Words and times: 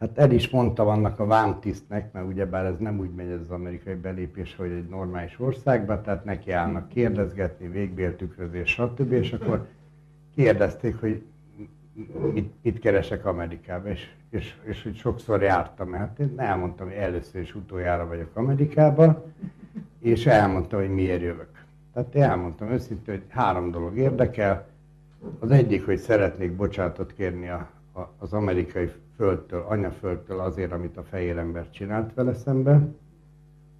Hát 0.00 0.18
el 0.18 0.30
is 0.30 0.50
mondtam 0.50 0.86
annak 0.86 1.18
a 1.18 1.26
vámtisztnek, 1.26 2.12
mert 2.12 2.26
ugyebár 2.26 2.64
ez 2.64 2.78
nem 2.78 2.98
úgy 2.98 3.14
megy 3.14 3.28
ez 3.28 3.40
az 3.40 3.50
amerikai 3.50 3.94
belépés, 3.94 4.56
hogy 4.56 4.70
egy 4.70 4.88
normális 4.88 5.40
országba, 5.40 6.00
tehát 6.00 6.24
neki 6.24 6.50
állnak 6.50 6.88
kérdezgetni, 6.88 7.68
végbéltükrözés, 7.68 8.70
stb. 8.70 9.12
És 9.12 9.32
akkor 9.32 9.66
kérdezték, 10.34 11.00
hogy 11.00 11.22
mit, 12.32 12.52
mit 12.62 12.78
keresek 12.78 13.24
Amerikába, 13.24 13.88
és, 13.88 14.10
és, 14.30 14.54
és 14.62 14.82
hogy 14.82 14.96
sokszor 14.96 15.42
jártam, 15.42 15.92
hát 15.92 16.18
én 16.18 16.32
elmondtam, 16.36 16.86
hogy 16.86 16.96
először 16.96 17.40
és 17.40 17.54
utoljára 17.54 18.06
vagyok 18.06 18.36
Amerikába, 18.36 19.24
és 20.00 20.26
elmondtam, 20.26 20.80
hogy 20.80 20.90
miért 20.90 21.22
jövök. 21.22 21.64
Tehát 21.92 22.14
én 22.14 22.22
elmondtam 22.22 22.70
őszintén, 22.70 23.14
hogy 23.14 23.24
három 23.28 23.70
dolog 23.70 23.96
érdekel. 23.96 24.66
Az 25.38 25.50
egyik, 25.50 25.84
hogy 25.84 25.98
szeretnék 25.98 26.52
bocsátot 26.52 27.12
kérni 27.12 27.48
a, 27.48 27.68
az 28.18 28.32
amerikai 28.32 28.90
földtől, 29.16 29.64
anyaföldtől 29.68 30.40
azért, 30.40 30.72
amit 30.72 30.96
a 30.96 31.02
fehér 31.02 31.38
ember 31.38 31.70
csinált 31.70 32.14
vele 32.14 32.34
szembe. 32.34 32.88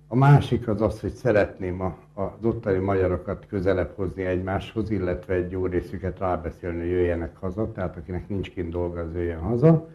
A 0.07 0.17
másik 0.17 0.69
az 0.69 0.81
az, 0.81 1.01
hogy 1.01 1.13
szeretném 1.13 1.81
a, 1.81 1.97
az 2.15 2.45
ottani 2.45 2.79
magyarokat 2.79 3.47
közelebb 3.47 3.93
hozni 3.95 4.25
egymáshoz, 4.25 4.91
illetve 4.91 5.35
egy 5.35 5.51
jó 5.51 5.67
részüket 5.67 6.19
rábeszélni, 6.19 6.79
hogy 6.79 6.89
jöjjenek 6.89 7.37
haza, 7.37 7.73
tehát 7.73 7.97
akinek 7.97 8.29
nincs 8.29 8.51
kint 8.51 8.71
dolga, 8.71 9.01
az 9.01 9.15
jöjjön 9.15 9.41
haza. 9.41 9.89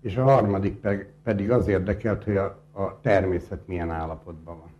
És 0.00 0.16
a 0.16 0.22
harmadik 0.22 0.86
pedig 1.22 1.50
az 1.50 1.68
érdekelt, 1.68 2.24
hogy 2.24 2.36
a, 2.36 2.44
a 2.72 3.00
természet 3.00 3.66
milyen 3.66 3.90
állapotban 3.90 4.58
van. 4.58 4.70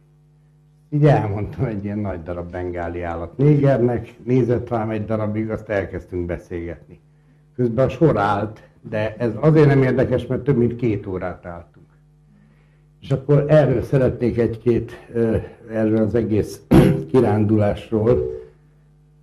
Így 0.93 1.07
elmondtam 1.07 1.65
egy 1.65 1.85
ilyen 1.85 1.99
nagy 1.99 2.23
darab 2.23 2.51
bengáli 2.51 3.03
állat 3.03 3.37
négernek, 3.37 4.15
nézett 4.25 4.69
rám 4.69 4.91
egy 4.91 5.05
darabig, 5.05 5.51
azt 5.51 5.69
elkezdtünk 5.69 6.27
beszélgetni. 6.27 7.01
Közben 7.55 7.87
a 7.87 7.89
sor 7.89 8.19
állt, 8.19 8.70
de 8.81 9.17
ez 9.17 9.33
azért 9.41 9.67
nem 9.67 9.83
érdekes, 9.83 10.27
mert 10.27 10.43
több 10.43 10.57
mint 10.57 10.77
két 10.77 11.07
órát 11.07 11.47
álltunk. 11.47 11.87
És 13.01 13.11
akkor 13.11 13.45
erről 13.49 13.83
szeretnék 13.83 14.39
egy-két, 14.39 14.93
erről 15.71 15.97
az 16.03 16.15
egész 16.15 16.61
kirándulásról, 17.11 18.39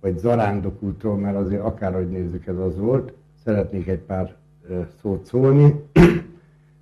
vagy 0.00 0.18
zarándokútról, 0.18 1.16
mert 1.16 1.36
azért 1.36 1.62
akárhogy 1.62 2.08
nézzük 2.10 2.46
ez 2.46 2.58
az 2.58 2.78
volt, 2.78 3.12
szeretnék 3.44 3.86
egy 3.86 3.98
pár 3.98 4.34
szót 5.00 5.24
szólni. 5.24 5.74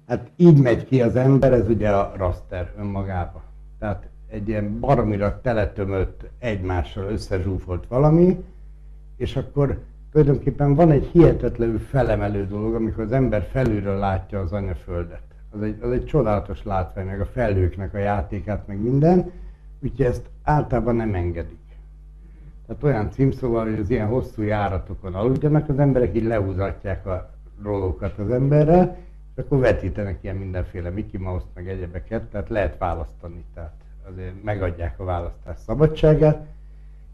Hát 0.07 0.31
így 0.37 0.63
megy 0.63 0.85
ki 0.85 1.03
az 1.03 1.17
ember, 1.17 1.53
ez 1.53 1.69
ugye 1.69 1.91
a 1.91 2.13
raster 2.17 2.73
önmagába. 2.79 3.43
Tehát 3.79 4.09
egy 4.29 4.49
ilyen 4.49 4.81
baromira 4.81 5.41
teletömött, 5.43 6.25
egymással 6.39 7.05
összezsúfolt 7.05 7.87
valami, 7.89 8.45
és 9.17 9.37
akkor 9.37 9.79
tulajdonképpen 10.17 10.75
van 10.75 10.91
egy 10.91 11.07
hihetetlenül 11.13 11.79
felemelő 11.79 12.47
dolog, 12.47 12.75
amikor 12.75 13.05
az 13.05 13.13
ember 13.13 13.49
felülről 13.51 13.99
látja 13.99 14.41
az 14.41 14.53
anyaföldet. 14.53 15.23
Az 15.51 15.63
egy, 15.63 15.79
az 15.83 15.91
egy 15.91 16.05
csodálatos 16.05 16.65
látvány, 16.65 17.07
meg 17.07 17.21
a 17.21 17.27
felhőknek 17.27 17.95
a 17.95 17.99
játékát, 17.99 18.67
meg 18.67 18.83
minden, 18.83 19.31
úgyhogy 19.83 20.07
ezt 20.07 20.23
általában 20.43 20.97
nem 20.97 21.15
engedik. 21.15 21.59
Tehát 22.67 22.83
olyan 22.83 23.11
címszóval, 23.11 23.65
hogy 23.65 23.79
az 23.79 23.91
ilyen 23.91 24.07
hosszú 24.07 24.43
járatokon 24.43 25.15
aludjanak, 25.15 25.69
az 25.69 25.79
emberek 25.79 26.17
így 26.17 26.25
leúzatják 26.25 27.07
a 27.07 27.31
rolókat 27.63 28.19
az 28.19 28.31
emberre, 28.31 28.99
és 29.35 29.43
akkor 29.43 29.59
vetítenek 29.59 30.19
ilyen 30.21 30.37
mindenféle 30.37 30.91
Mickey 30.91 31.21
Mouse-t, 31.21 31.49
meg 31.55 31.69
egyebeket, 31.69 32.23
tehát 32.23 32.49
lehet 32.49 32.79
választani, 32.79 33.45
tehát 33.55 33.75
azért 34.13 34.43
megadják 34.43 35.01
a 35.01 35.05
választás 35.05 35.59
szabadságát, 35.67 36.47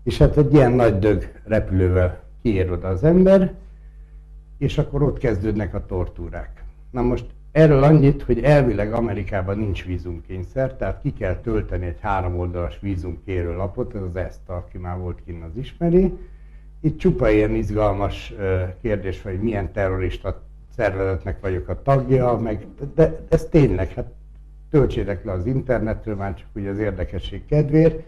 és 0.03 0.19
hát 0.19 0.36
egy 0.36 0.55
ilyen 0.55 0.73
nagy 0.73 0.98
dög 0.98 1.33
repülővel 1.45 2.30
kiér 2.43 2.73
oda 2.73 2.89
az 2.89 3.05
ember, 3.05 3.55
és 4.59 4.79
akkor 4.79 5.03
ott 5.03 5.19
kezdődnek 5.19 5.75
a 5.75 5.87
tortúrák. 5.87 6.65
Na 6.91 7.03
most 7.03 7.27
erről 7.53 7.83
annyit, 7.83 8.23
hogy 8.23 8.42
elvileg 8.42 8.92
Amerikában 8.92 9.58
nincs 9.58 9.85
vízumkényszer, 9.85 10.77
tehát 10.77 11.01
ki 11.01 11.13
kell 11.13 11.36
tölteni 11.36 11.86
egy 11.86 12.01
három 12.01 12.39
oldalas 12.39 12.79
vízumkérő 12.80 13.57
lapot, 13.57 13.95
ez 13.95 14.03
az 14.03 14.17
ezt, 14.17 14.41
aki 14.47 14.79
már 14.79 14.98
volt 14.98 15.19
kinn, 15.25 15.42
az 15.42 15.57
ismeri. 15.57 16.13
Itt 16.80 16.98
csupa 16.98 17.30
ilyen 17.30 17.55
izgalmas 17.55 18.35
kérdés, 18.80 19.23
hogy 19.23 19.41
milyen 19.41 19.73
terrorista 19.73 20.42
szervezetnek 20.77 21.41
vagyok 21.41 21.69
a 21.69 21.83
tagja, 21.83 22.36
meg, 22.36 22.67
de 22.95 23.20
ez 23.29 23.45
tényleg, 23.45 23.89
hát 23.89 24.13
töltsétek 24.70 25.24
le 25.24 25.33
az 25.33 25.47
internetről, 25.47 26.17
már 26.17 26.35
csak 26.35 26.47
ugye 26.55 26.70
az 26.70 26.79
érdekesség 26.79 27.47
kedvéért, 27.47 28.03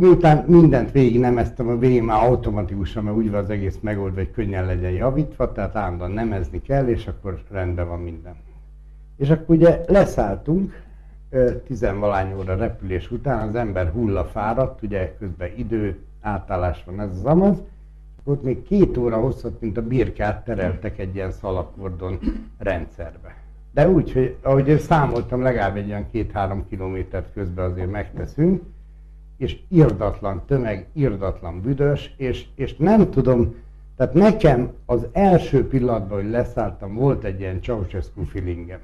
miután 0.00 0.44
mindent 0.46 0.90
végig 0.90 1.20
nemeztem, 1.20 1.68
a 1.68 1.76
végén 1.78 2.02
már 2.02 2.24
automatikusan, 2.24 3.04
mert 3.04 3.16
úgy 3.16 3.30
van 3.30 3.42
az 3.42 3.50
egész 3.50 3.78
megoldva, 3.80 4.18
hogy 4.18 4.30
könnyen 4.30 4.66
legyen 4.66 4.90
javítva, 4.90 5.52
tehát 5.52 5.76
állandóan 5.76 6.10
nemezni 6.10 6.62
kell, 6.62 6.86
és 6.88 7.06
akkor 7.06 7.42
rendben 7.50 7.88
van 7.88 8.00
minden. 8.00 8.34
És 9.16 9.30
akkor 9.30 9.56
ugye 9.56 9.80
leszálltunk, 9.86 10.82
tizenvalány 11.66 12.34
óra 12.38 12.56
repülés 12.56 13.10
után, 13.10 13.48
az 13.48 13.54
ember 13.54 13.90
hulla 13.90 14.24
fáradt, 14.24 14.82
ugye 14.82 15.16
közben 15.18 15.50
idő, 15.56 15.98
átállás 16.20 16.84
van 16.84 17.00
ez 17.00 17.10
az 17.10 17.24
amaz, 17.24 17.62
ott 18.24 18.42
még 18.42 18.62
két 18.62 18.96
óra 18.96 19.16
hosszat, 19.16 19.60
mint 19.60 19.76
a 19.76 19.86
birkát 19.86 20.44
tereltek 20.44 20.98
egy 20.98 21.14
ilyen 21.14 21.32
szalakordon 21.32 22.18
rendszerbe. 22.58 23.34
De 23.70 23.88
úgy, 23.88 24.12
hogy 24.12 24.36
ahogy 24.42 24.78
számoltam, 24.78 25.42
legalább 25.42 25.76
egy 25.76 25.86
ilyen 25.86 26.10
két-három 26.10 26.64
kilométert 26.68 27.32
közben 27.32 27.70
azért 27.70 27.90
megteszünk, 27.90 28.62
és 29.42 29.58
irdatlan 29.68 30.42
tömeg, 30.46 30.86
irdatlan 30.92 31.60
büdös, 31.60 32.14
és, 32.16 32.46
és 32.54 32.76
nem 32.76 33.10
tudom, 33.10 33.54
tehát 33.96 34.14
nekem 34.14 34.72
az 34.86 35.06
első 35.12 35.66
pillanatban, 35.66 36.20
hogy 36.22 36.30
leszálltam, 36.30 36.94
volt 36.94 37.24
egy 37.24 37.40
ilyen 37.40 37.62
Ceausescu 37.62 38.24
feelingem. 38.24 38.78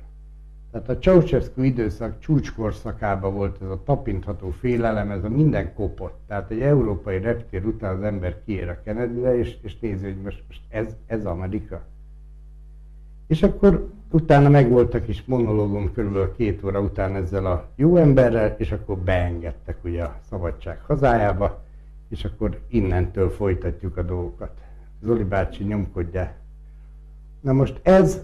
Tehát 0.70 0.88
a 0.88 0.98
Ceausescu 0.98 1.62
időszak 1.62 2.18
csúcskorszakában 2.18 3.34
volt 3.34 3.62
ez 3.62 3.68
a 3.68 3.82
tapintható 3.84 4.50
félelem, 4.50 5.10
ez 5.10 5.24
a 5.24 5.28
minden 5.28 5.74
kopott. 5.74 6.20
Tehát 6.26 6.50
egy 6.50 6.60
európai 6.60 7.20
reptér 7.20 7.64
után 7.64 7.96
az 7.96 8.02
ember 8.02 8.44
kiér 8.44 8.68
a 8.68 8.82
kennedy 8.84 9.20
és, 9.20 9.56
és 9.62 9.78
nézi, 9.78 10.04
hogy 10.04 10.22
most, 10.22 10.42
most 10.46 10.60
ez, 10.68 10.96
ez 11.06 11.24
Amerika. 11.24 11.82
És 13.26 13.42
akkor 13.42 13.90
utána 14.10 14.48
megvoltak 14.48 15.08
is 15.08 15.22
monológom 15.26 15.92
körülbelül 15.92 16.34
két 16.36 16.64
óra 16.64 16.80
után 16.80 17.16
ezzel 17.16 17.46
a 17.46 17.68
jó 17.76 17.96
emberrel, 17.96 18.54
és 18.58 18.72
akkor 18.72 18.98
beengedtek 18.98 19.76
ugye 19.84 20.02
a 20.02 20.18
szabadság 20.28 20.80
hazájába, 20.86 21.62
és 22.08 22.24
akkor 22.24 22.60
innentől 22.68 23.30
folytatjuk 23.30 23.96
a 23.96 24.02
dolgokat. 24.02 24.50
Zoli 25.02 25.24
bácsi 25.24 25.64
nyomkodja. 25.64 26.32
Na 27.40 27.52
most 27.52 27.80
ez 27.82 28.20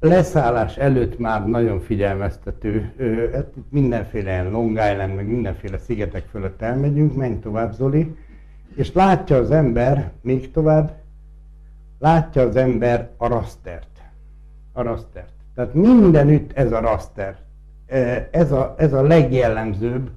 leszállás 0.00 0.76
előtt 0.76 1.18
már 1.18 1.48
nagyon 1.48 1.80
figyelmeztető. 1.80 2.92
Hát 3.32 3.56
itt 3.56 3.70
mindenféle 3.70 4.42
Long 4.42 4.70
Island, 4.70 5.14
meg 5.14 5.26
mindenféle 5.26 5.78
szigetek 5.78 6.26
fölött 6.26 6.62
elmegyünk, 6.62 7.16
menj 7.16 7.38
tovább 7.38 7.72
Zoli, 7.72 8.16
és 8.74 8.92
látja 8.92 9.36
az 9.36 9.50
ember, 9.50 10.12
még 10.20 10.50
tovább, 10.50 11.00
látja 11.98 12.42
az 12.42 12.56
ember 12.56 13.10
a 13.16 13.28
rasztert 13.28 13.91
a 14.72 14.82
rastert. 14.82 15.32
Tehát 15.54 15.74
mindenütt 15.74 16.52
ez 16.52 16.72
a 16.72 16.80
raster. 16.80 17.36
Ez 18.30 18.52
a, 18.52 18.74
ez 18.78 18.92
a 18.92 19.02
legjellemzőbb 19.02 20.10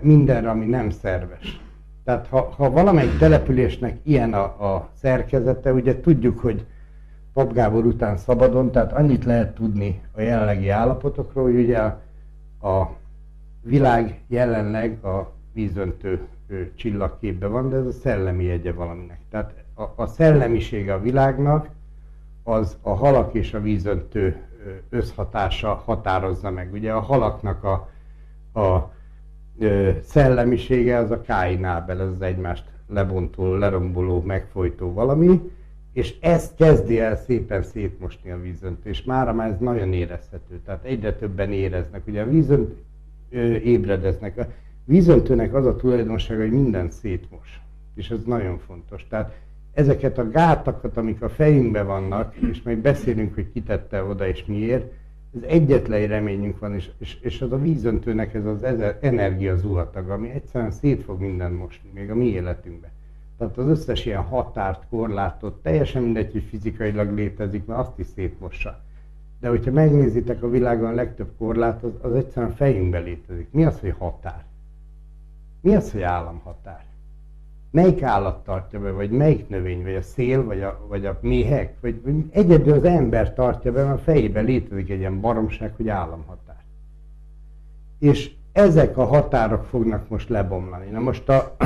mindenre, 0.00 0.50
ami 0.50 0.66
nem 0.66 0.90
szerves. 0.90 1.60
Tehát 2.04 2.26
ha, 2.26 2.54
ha 2.56 2.70
valamelyik 2.70 3.18
településnek 3.18 3.98
ilyen 4.02 4.34
a, 4.34 4.74
a 4.74 4.88
szerkezete, 4.94 5.72
ugye 5.72 6.00
tudjuk, 6.00 6.38
hogy 6.38 6.66
Pap 7.32 7.74
után 7.74 8.16
szabadon, 8.16 8.70
tehát 8.70 8.92
annyit 8.92 9.24
lehet 9.24 9.54
tudni 9.54 10.00
a 10.12 10.20
jelenlegi 10.20 10.68
állapotokról, 10.68 11.44
hogy 11.44 11.58
ugye 11.58 11.78
a, 11.78 12.00
a 12.68 12.96
világ 13.62 14.20
jelenleg 14.26 15.04
a 15.04 15.32
vízöntő 15.52 16.26
csillagképben 16.74 17.50
van, 17.50 17.70
de 17.70 17.76
ez 17.76 17.86
a 17.86 17.92
szellemi 17.92 18.44
jegye 18.44 18.72
valaminek. 18.72 19.20
Tehát 19.30 19.54
a, 19.74 20.02
a 20.02 20.06
szellemisége 20.06 20.94
a 20.94 21.00
világnak 21.00 21.68
az 22.50 22.76
a 22.80 22.90
halak 22.90 23.34
és 23.34 23.54
a 23.54 23.60
vízöntő 23.60 24.36
összhatása 24.88 25.74
határozza 25.84 26.50
meg. 26.50 26.72
Ugye 26.72 26.92
a 26.92 27.00
halaknak 27.00 27.64
a, 27.64 27.88
a 28.60 28.92
szellemisége 30.02 30.96
az 30.96 31.10
a 31.10 31.20
káinábel, 31.20 32.00
ez 32.00 32.08
az 32.08 32.22
egymást 32.22 32.64
lebontó, 32.88 33.54
leromboló, 33.54 34.22
megfojtó 34.22 34.92
valami, 34.92 35.40
és 35.92 36.14
ezt 36.20 36.54
kezdi 36.54 37.00
el 37.00 37.16
szépen 37.16 37.62
szétmosni 37.62 38.30
a 38.30 38.40
vízöntő, 38.40 38.88
és 38.88 39.02
mára 39.02 39.32
már 39.32 39.50
ez 39.50 39.58
nagyon 39.58 39.92
érezhető, 39.92 40.60
tehát 40.64 40.84
egyre 40.84 41.14
többen 41.14 41.52
éreznek. 41.52 42.06
Ugye 42.06 42.22
a 42.22 42.28
vízönt 42.28 42.74
ébredeznek. 43.64 44.38
A 44.38 44.46
vízöntőnek 44.84 45.54
az 45.54 45.66
a 45.66 45.76
tulajdonsága, 45.76 46.40
hogy 46.40 46.52
minden 46.52 46.90
szétmos, 46.90 47.60
és 47.94 48.10
ez 48.10 48.24
nagyon 48.24 48.58
fontos. 48.58 49.06
Tehát 49.08 49.38
ezeket 49.72 50.18
a 50.18 50.30
gátakat, 50.30 50.96
amik 50.96 51.22
a 51.22 51.28
fejünkben 51.28 51.86
vannak, 51.86 52.34
és 52.34 52.62
majd 52.62 52.78
beszélünk, 52.78 53.34
hogy 53.34 53.52
kitette 53.52 54.04
oda 54.04 54.26
és 54.26 54.44
miért, 54.44 54.92
ez 55.36 55.42
egyetlen 55.42 56.06
reményünk 56.06 56.58
van, 56.58 56.74
és, 56.74 56.90
és, 56.98 57.18
és 57.20 57.40
az 57.40 57.52
a 57.52 57.58
vízöntőnek 57.58 58.34
ez 58.34 58.44
az 58.44 58.62
energia 59.00 59.56
zuhatag, 59.56 60.10
ami 60.10 60.30
egyszerűen 60.30 60.70
szét 60.70 61.02
fog 61.02 61.20
mindent 61.20 61.58
mosni, 61.58 61.90
még 61.94 62.10
a 62.10 62.14
mi 62.14 62.26
életünkbe. 62.26 62.90
Tehát 63.38 63.58
az 63.58 63.66
összes 63.66 64.06
ilyen 64.06 64.22
határt, 64.22 64.86
korlátot, 64.88 65.62
teljesen 65.62 66.02
mindegy, 66.02 66.32
hogy 66.32 66.42
fizikailag 66.42 67.14
létezik, 67.14 67.66
mert 67.66 67.80
azt 67.80 67.98
is 67.98 68.06
szétmossa. 68.06 68.80
De 69.40 69.48
hogyha 69.48 69.70
megnézitek 69.70 70.42
a 70.42 70.50
világon 70.50 70.88
a 70.88 70.94
legtöbb 70.94 71.30
korlát, 71.38 71.82
az, 71.82 71.92
az 72.00 72.14
egyszerűen 72.14 72.52
fejünkben 72.52 73.02
létezik. 73.02 73.48
Mi 73.50 73.64
az, 73.64 73.80
hogy 73.80 73.94
határ? 73.98 74.44
Mi 75.60 75.74
az, 75.74 75.92
hogy 75.92 76.02
államhatár? 76.02 76.84
Melyik 77.70 78.02
állat 78.02 78.44
tartja 78.44 78.80
be, 78.80 78.90
vagy 78.90 79.10
melyik 79.10 79.48
növény, 79.48 79.82
vagy 79.82 79.94
a 79.94 80.02
szél, 80.02 80.44
vagy 80.44 80.62
a, 80.62 80.86
vagy 80.88 81.06
a 81.06 81.18
méhek, 81.20 81.74
vagy, 81.80 82.00
vagy 82.04 82.24
egyedül 82.30 82.72
az 82.72 82.84
ember 82.84 83.34
tartja 83.34 83.72
be, 83.72 83.84
mert 83.84 83.98
a 83.98 84.02
fejében 84.02 84.44
létezik 84.44 84.90
egy 84.90 84.98
ilyen 84.98 85.20
baromság, 85.20 85.72
hogy 85.76 85.88
államhatár. 85.88 86.64
És 87.98 88.30
ezek 88.52 88.96
a 88.96 89.04
határok 89.04 89.64
fognak 89.64 90.08
most 90.08 90.28
lebomlani. 90.28 90.90
Na 90.90 91.00
most 91.00 91.28
a 91.28 91.56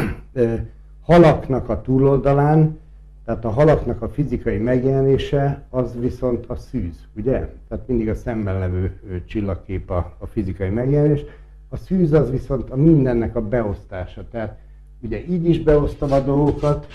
halaknak 1.03 1.69
a 1.69 1.81
túloldalán, 1.81 2.79
tehát 3.25 3.45
a 3.45 3.51
halaknak 3.51 4.03
a 4.03 4.09
fizikai 4.09 4.59
megjelenése, 4.59 5.63
az 5.71 6.01
viszont 6.01 6.47
a 6.47 6.57
szűz, 6.57 7.09
ugye? 7.17 7.49
Tehát 7.69 7.89
mindig 7.89 8.09
a 8.09 8.15
szemben 8.15 8.59
levő 8.59 9.01
csillagkép 9.27 9.91
a, 9.91 10.15
a 10.19 10.27
fizikai 10.27 10.69
megjelenés. 10.69 11.25
A 11.69 11.77
szűz 11.77 12.13
az 12.13 12.31
viszont 12.31 12.71
a 12.71 12.77
mindennek 12.77 13.37
a 13.37 13.49
beosztása. 13.49 14.29
Tehát 14.31 14.59
ugye 15.05 15.25
így 15.29 15.49
is 15.49 15.61
beosztom 15.61 16.13
a 16.13 16.21
dolgokat, 16.21 16.87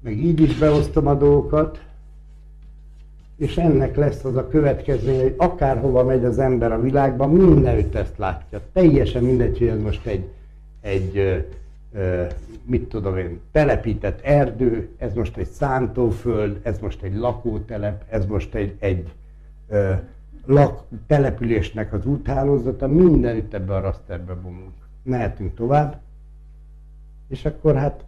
meg 0.00 0.18
így 0.18 0.40
is 0.40 0.58
beosztom 0.58 1.06
a 1.06 1.14
dolgokat, 1.14 1.82
és 3.36 3.56
ennek 3.56 3.96
lesz 3.96 4.24
az 4.24 4.36
a 4.36 4.48
következmény, 4.48 5.20
hogy 5.20 5.34
akárhova 5.36 6.04
megy 6.04 6.24
az 6.24 6.38
ember 6.38 6.72
a 6.72 6.80
világban, 6.80 7.30
mindenütt 7.30 7.94
ezt 7.94 8.18
látja. 8.18 8.60
Teljesen 8.72 9.22
mindegy, 9.22 9.58
hogy 9.58 9.66
ez 9.66 9.80
most 9.80 10.06
egy, 10.06 10.24
egy 10.80 11.44
mit 12.64 12.88
tudom 12.88 13.16
én, 13.16 13.40
telepített 13.52 14.20
erdő, 14.20 14.88
ez 14.98 15.14
most 15.14 15.36
egy 15.36 15.48
szántóföld, 15.48 16.60
ez 16.62 16.78
most 16.78 17.02
egy 17.02 17.14
lakótelep, 17.14 18.04
ez 18.08 18.26
most 18.26 18.54
egy, 18.54 18.74
egy 18.78 19.12
ö, 19.68 19.92
lak, 20.46 20.82
településnek 21.06 21.92
az 21.92 22.06
úthálózata, 22.06 22.88
mindenütt 22.88 23.54
ebbe 23.54 23.74
a 23.74 23.80
rasterbe 23.80 24.34
bomlunk. 24.34 24.72
Mehetünk 25.02 25.54
tovább, 25.54 26.00
és 27.28 27.44
akkor 27.44 27.76
hát 27.76 28.04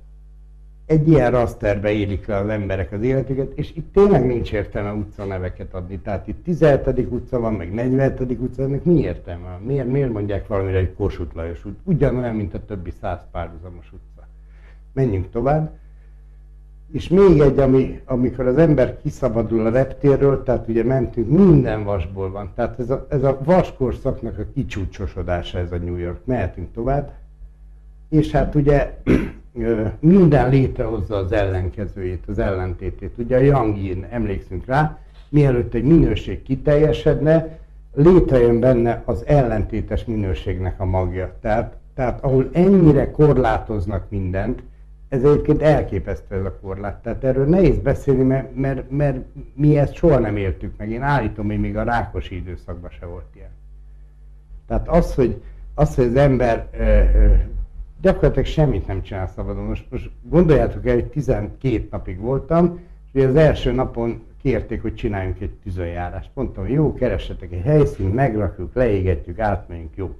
egy 0.87 1.09
ilyen 1.09 1.31
rasterbe 1.31 1.91
élik 1.91 2.27
le 2.27 2.37
az 2.37 2.49
emberek 2.49 2.93
az 2.93 3.03
életüket, 3.03 3.53
és 3.55 3.73
itt 3.77 3.93
tényleg 3.93 4.27
nincs 4.27 4.53
értelme 4.53 4.93
utca 4.93 5.25
neveket 5.25 5.75
adni. 5.75 5.99
Tehát 5.99 6.27
itt 6.27 6.45
17. 6.45 7.07
utca 7.11 7.41
van, 7.41 7.53
meg 7.53 7.73
47. 7.73 8.21
utca, 8.21 8.63
ennek 8.63 8.85
mi 8.85 8.99
értelme? 8.99 9.59
Miért, 9.65 9.89
miért 9.89 10.13
mondják 10.13 10.47
valamire, 10.47 10.79
hogy 10.79 10.95
Kossuth 10.95 11.37
Lajos 11.37 11.65
út? 11.65 11.79
Ugyanolyan, 11.83 12.35
mint 12.35 12.55
a 12.55 12.65
többi 12.65 12.93
száz 13.01 13.19
párhuzamos 13.31 13.93
utca. 13.93 14.27
Menjünk 14.93 15.31
tovább. 15.31 15.79
És 16.93 17.09
még 17.09 17.41
egy, 17.41 17.59
ami, 17.59 18.01
amikor 18.05 18.47
az 18.47 18.59
ember 18.59 19.01
kiszabadul 19.03 19.67
a 19.67 19.71
reptérről, 19.71 20.43
tehát 20.43 20.69
ugye 20.69 20.85
mentünk, 20.85 21.29
minden 21.29 21.85
vasból 21.85 22.31
van. 22.31 22.51
Tehát 22.55 22.79
ez 22.79 22.91
a, 22.91 23.07
ez 23.09 23.23
a 23.23 23.39
vaskorszaknak 23.45 24.39
a 24.39 24.45
kicsúcsosodása 24.55 25.59
ez 25.59 25.73
a 25.73 25.77
New 25.77 25.97
York. 25.97 26.25
Mehetünk 26.25 26.73
tovább. 26.73 27.13
És 28.09 28.31
hát 28.31 28.55
ugye 28.55 28.99
minden 30.01 30.51
létrehozza 30.51 31.17
az 31.17 31.33
ellenkezőjét, 31.33 32.25
az 32.27 32.39
ellentétét. 32.39 33.13
Ugye 33.17 33.37
a 33.37 33.41
Yang 33.41 33.77
Yin, 33.79 34.07
emlékszünk 34.11 34.67
rá, 34.67 34.99
mielőtt 35.29 35.75
egy 35.75 35.85
minőség 35.85 36.43
kiteljesedne, 36.43 37.59
létrejön 37.95 38.61
benne 38.61 39.03
az 39.05 39.27
ellentétes 39.27 40.05
minőségnek 40.05 40.81
a 40.81 40.85
magja. 40.85 41.37
Tehát, 41.41 41.77
tehát 41.95 42.25
ahol 42.25 42.49
ennyire 42.53 43.11
korlátoznak 43.11 44.11
mindent, 44.11 44.63
ez 45.09 45.23
egyébként 45.23 45.63
elképesztő 45.63 46.35
ez 46.35 46.45
a 46.45 46.59
korlát. 46.61 47.03
Tehát 47.03 47.25
erről 47.25 47.47
nehéz 47.47 47.79
beszélni, 47.79 48.23
mert, 48.23 48.55
mert, 48.55 48.91
mert 48.91 49.19
mi 49.55 49.79
ezt 49.79 49.95
soha 49.95 50.19
nem 50.19 50.37
éltük 50.37 50.73
meg. 50.77 50.91
Én 50.91 51.03
állítom, 51.03 51.47
hogy 51.47 51.61
még 51.61 51.77
a 51.77 51.83
rákosi 51.83 52.37
időszakban 52.37 52.91
se 52.91 53.07
volt 53.07 53.27
ilyen. 53.35 53.51
Tehát 54.67 54.89
az, 54.89 55.15
hogy, 55.15 55.43
az, 55.75 55.95
hogy 55.95 56.05
az 56.05 56.17
ember 56.17 56.69
gyakorlatilag 58.01 58.47
semmit 58.47 58.87
nem 58.87 59.03
csinál 59.03 59.27
szabadon. 59.27 59.65
Most, 59.65 59.87
most 59.91 60.11
gondoljátok 60.23 60.87
el, 60.87 60.95
hogy 60.95 61.07
12 61.07 61.89
napig 61.91 62.19
voltam, 62.19 62.81
és 63.13 63.25
az 63.25 63.37
első 63.37 63.73
napon 63.73 64.23
kérték, 64.43 64.83
hogy 64.83 64.95
csináljunk 64.95 65.41
egy 65.41 65.53
tűzönjárást. 65.63 66.31
Mondtam, 66.35 66.69
jó, 66.69 66.95
keressetek 66.95 67.53
egy 67.53 67.63
helyszínt, 67.63 68.15
megrakjuk, 68.15 68.75
leégetjük, 68.75 69.39
átmegyünk, 69.39 69.97
jó. 69.97 70.15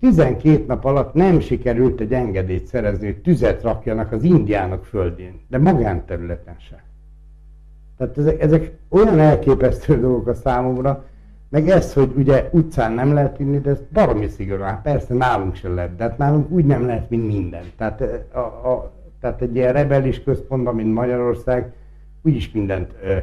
12 0.00 0.64
nap 0.66 0.84
alatt 0.84 1.14
nem 1.14 1.40
sikerült 1.40 2.00
egy 2.00 2.12
engedélyt 2.12 2.66
szerezni, 2.66 3.06
hogy 3.06 3.20
tüzet 3.22 3.62
rakjanak 3.62 4.12
az 4.12 4.22
indiánok 4.22 4.84
földjén, 4.84 5.40
de 5.48 5.58
magánterületen 5.58 6.56
sem. 6.58 6.78
Tehát 7.96 8.18
ezek, 8.18 8.40
ezek 8.40 8.72
olyan 8.88 9.18
elképesztő 9.18 10.00
dolgok 10.00 10.26
a 10.26 10.34
számomra, 10.34 11.04
meg 11.50 11.68
ez, 11.68 11.92
hogy 11.92 12.12
ugye 12.16 12.48
utcán 12.52 12.92
nem 12.92 13.12
lehet 13.12 13.40
inni, 13.40 13.58
de 13.58 13.70
ez 13.70 13.80
baromi 13.92 14.28
szigorú. 14.28 14.62
Hát 14.62 14.82
persze 14.82 15.14
nálunk 15.14 15.54
sem 15.54 15.74
lehet, 15.74 15.96
de 15.96 16.02
hát 16.02 16.18
nálunk 16.18 16.50
úgy 16.50 16.64
nem 16.64 16.86
lehet, 16.86 17.10
mint 17.10 17.26
minden. 17.26 17.64
Tehát, 17.76 18.00
a, 18.32 18.38
a, 18.38 18.92
tehát 19.20 19.40
egy 19.40 19.54
ilyen 19.54 19.72
rebelis 19.72 20.22
központban, 20.22 20.74
mint 20.74 20.94
Magyarország, 20.94 21.72
úgyis 22.22 22.50
mindent 22.52 22.94
ö, 23.02 23.16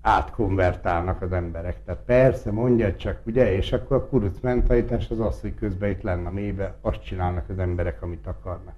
átkonvertálnak 0.00 1.22
az 1.22 1.32
emberek. 1.32 1.84
Tehát 1.84 2.00
persze, 2.06 2.50
mondja 2.50 2.96
csak, 2.96 3.20
ugye, 3.26 3.56
és 3.56 3.72
akkor 3.72 3.96
a 3.96 4.08
kuruc 4.08 4.40
mentalitás 4.40 5.10
az 5.10 5.20
az, 5.20 5.40
hogy 5.40 5.54
közben 5.54 5.90
itt 5.90 6.02
lenne 6.02 6.28
a 6.28 6.32
mélybe, 6.32 6.74
azt 6.80 7.04
csinálnak 7.04 7.48
az 7.48 7.58
emberek, 7.58 8.02
amit 8.02 8.26
akarnak. 8.26 8.74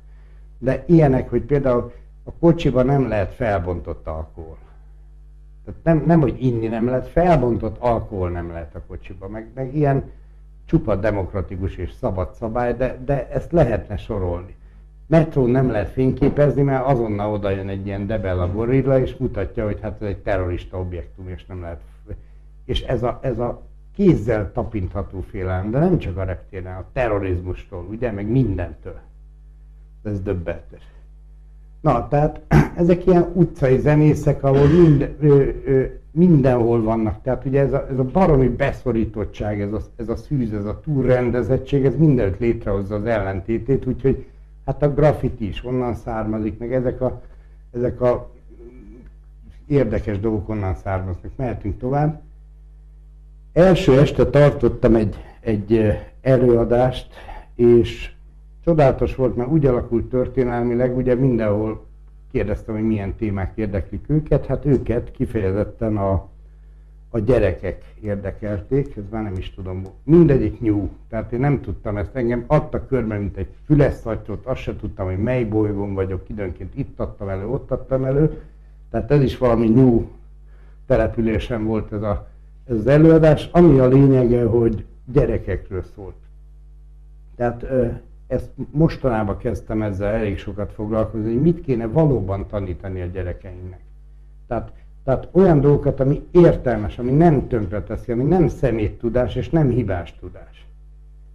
De 0.58 0.84
ilyenek, 0.86 1.30
hogy 1.30 1.42
például 1.42 1.92
a 2.24 2.32
kocsiban 2.40 2.86
nem 2.86 3.08
lehet 3.08 3.34
felbontott 3.34 4.06
alkohol. 4.06 4.58
Tehát 5.66 5.80
nem, 5.82 6.02
nem, 6.06 6.20
hogy 6.20 6.36
inni 6.44 6.66
nem 6.66 6.86
lehet, 6.86 7.08
felbontott 7.08 7.76
alkohol 7.78 8.30
nem 8.30 8.50
lehet 8.50 8.74
a 8.74 8.82
kocsiba, 8.86 9.28
meg, 9.28 9.50
meg 9.54 9.74
ilyen 9.74 10.10
csupa 10.64 10.96
demokratikus 10.96 11.76
és 11.76 11.92
szabad 11.92 12.34
szabály, 12.34 12.74
de, 12.74 12.98
de 13.04 13.28
ezt 13.28 13.52
lehetne 13.52 13.96
sorolni. 13.96 14.54
Metró 15.06 15.46
nem 15.46 15.70
lehet 15.70 15.88
fényképezni, 15.88 16.62
mert 16.62 16.86
azonnal 16.86 17.32
oda 17.32 17.50
jön 17.50 17.68
egy 17.68 17.86
ilyen 17.86 18.06
debella 18.06 18.52
gorilla, 18.52 18.98
és 18.98 19.16
mutatja, 19.16 19.64
hogy 19.64 19.80
hát 19.80 20.02
ez 20.02 20.08
egy 20.08 20.18
terrorista 20.18 20.78
objektum, 20.78 21.28
és 21.28 21.46
nem 21.46 21.60
lehet. 21.60 21.80
És 22.64 22.82
ez 22.82 23.02
a, 23.02 23.18
ez 23.22 23.38
a 23.38 23.62
kézzel 23.94 24.52
tapintható 24.52 25.20
félelem, 25.20 25.70
de 25.70 25.78
nem 25.78 25.98
csak 25.98 26.16
a 26.16 26.24
reptéren, 26.24 26.76
a 26.76 26.84
terrorizmustól, 26.92 27.86
ugye, 27.90 28.10
meg 28.10 28.26
mindentől. 28.26 28.98
Ez 30.02 30.20
döbbenetes. 30.20 30.82
Na, 31.86 32.08
tehát 32.08 32.40
ezek 32.82 33.06
ilyen 33.06 33.30
utcai 33.34 33.78
zenészek, 33.78 34.42
ahol 34.42 34.66
mind, 34.66 35.16
ö, 35.20 35.48
ö, 35.64 35.84
mindenhol 36.10 36.82
vannak. 36.82 37.22
Tehát 37.22 37.44
ugye 37.44 37.60
ez 37.60 37.72
a, 37.72 37.86
ez 37.90 37.98
a 37.98 38.04
baromi 38.04 38.48
beszorítottság, 38.48 39.60
ez 39.60 39.72
a, 39.72 39.80
ez 39.96 40.08
a 40.08 40.16
szűz, 40.16 40.52
ez 40.52 40.64
a 40.64 40.80
túlrendezettség, 40.80 41.84
ez 41.84 41.96
mindenütt 41.96 42.38
létrehozza 42.38 42.94
az 42.94 43.04
ellentétét, 43.04 43.86
úgyhogy 43.86 44.26
hát 44.64 44.82
a 44.82 44.92
graffiti 44.92 45.46
is 45.48 45.64
onnan 45.64 45.94
származik, 45.94 46.58
meg 46.58 46.72
ezek 46.72 47.00
a, 47.00 47.22
ezek 47.72 48.00
a 48.00 48.30
érdekes 49.66 50.20
dolgok 50.20 50.48
onnan 50.48 50.74
származnak. 50.74 51.30
Mehetünk 51.36 51.78
tovább. 51.78 52.20
Első 53.52 53.98
este 53.98 54.26
tartottam 54.26 54.94
egy, 54.94 55.16
egy 55.40 55.92
előadást, 56.20 57.06
és 57.54 58.15
Csodálatos 58.66 59.14
volt, 59.14 59.36
mert 59.36 59.50
úgy 59.50 59.66
alakult 59.66 60.04
történelmileg, 60.04 60.96
ugye 60.96 61.14
mindenhol 61.14 61.84
kérdeztem, 62.30 62.74
hogy 62.74 62.84
milyen 62.84 63.14
témák 63.16 63.52
érdeklik 63.54 64.04
őket, 64.06 64.46
hát 64.46 64.64
őket 64.64 65.10
kifejezetten 65.10 65.96
a, 65.96 66.28
a 67.10 67.18
gyerekek 67.18 67.84
érdekelték, 68.00 68.96
ez 68.96 69.02
már 69.10 69.22
nem 69.22 69.36
is 69.36 69.54
tudom, 69.54 69.82
mindegyik 70.02 70.60
nyú, 70.60 70.88
tehát 71.08 71.32
én 71.32 71.40
nem 71.40 71.60
tudtam 71.60 71.96
ezt, 71.96 72.14
engem 72.14 72.44
adtak 72.46 72.88
körbe, 72.88 73.18
mint 73.18 73.36
egy 73.36 73.48
füleszattyot, 73.64 74.46
azt 74.46 74.60
se 74.60 74.76
tudtam, 74.76 75.06
hogy 75.06 75.22
mely 75.22 75.44
bolygón 75.44 75.94
vagyok, 75.94 76.28
időnként 76.28 76.74
itt 76.74 77.00
adtam 77.00 77.28
elő, 77.28 77.46
ott 77.46 77.70
adtam 77.70 78.04
elő, 78.04 78.40
tehát 78.90 79.10
ez 79.10 79.22
is 79.22 79.38
valami 79.38 79.66
nyú 79.66 80.10
településen 80.86 81.64
volt 81.64 81.92
ez, 81.92 82.02
a, 82.02 82.28
ez 82.68 82.76
az 82.76 82.86
előadás, 82.86 83.48
ami 83.52 83.78
a 83.78 83.86
lényege, 83.86 84.44
hogy 84.44 84.84
gyerekekről 85.12 85.84
szólt. 85.94 86.16
Tehát 87.36 87.66
ezt 88.26 88.50
mostanában 88.70 89.36
kezdtem 89.36 89.82
ezzel 89.82 90.14
elég 90.14 90.38
sokat 90.38 90.72
foglalkozni, 90.72 91.32
hogy 91.32 91.42
mit 91.42 91.60
kéne 91.60 91.86
valóban 91.86 92.46
tanítani 92.46 93.00
a 93.00 93.06
gyerekeinknek. 93.06 93.80
Tehát, 94.46 94.72
tehát 95.04 95.28
olyan 95.32 95.60
dolgokat, 95.60 96.00
ami 96.00 96.26
értelmes, 96.30 96.98
ami 96.98 97.10
nem 97.10 97.48
tönkreteszi, 97.48 98.12
ami 98.12 98.22
nem 98.22 98.48
szeméttudás 98.48 99.34
és 99.34 99.50
nem 99.50 99.68
hibás 99.68 100.14
tudás. 100.20 100.66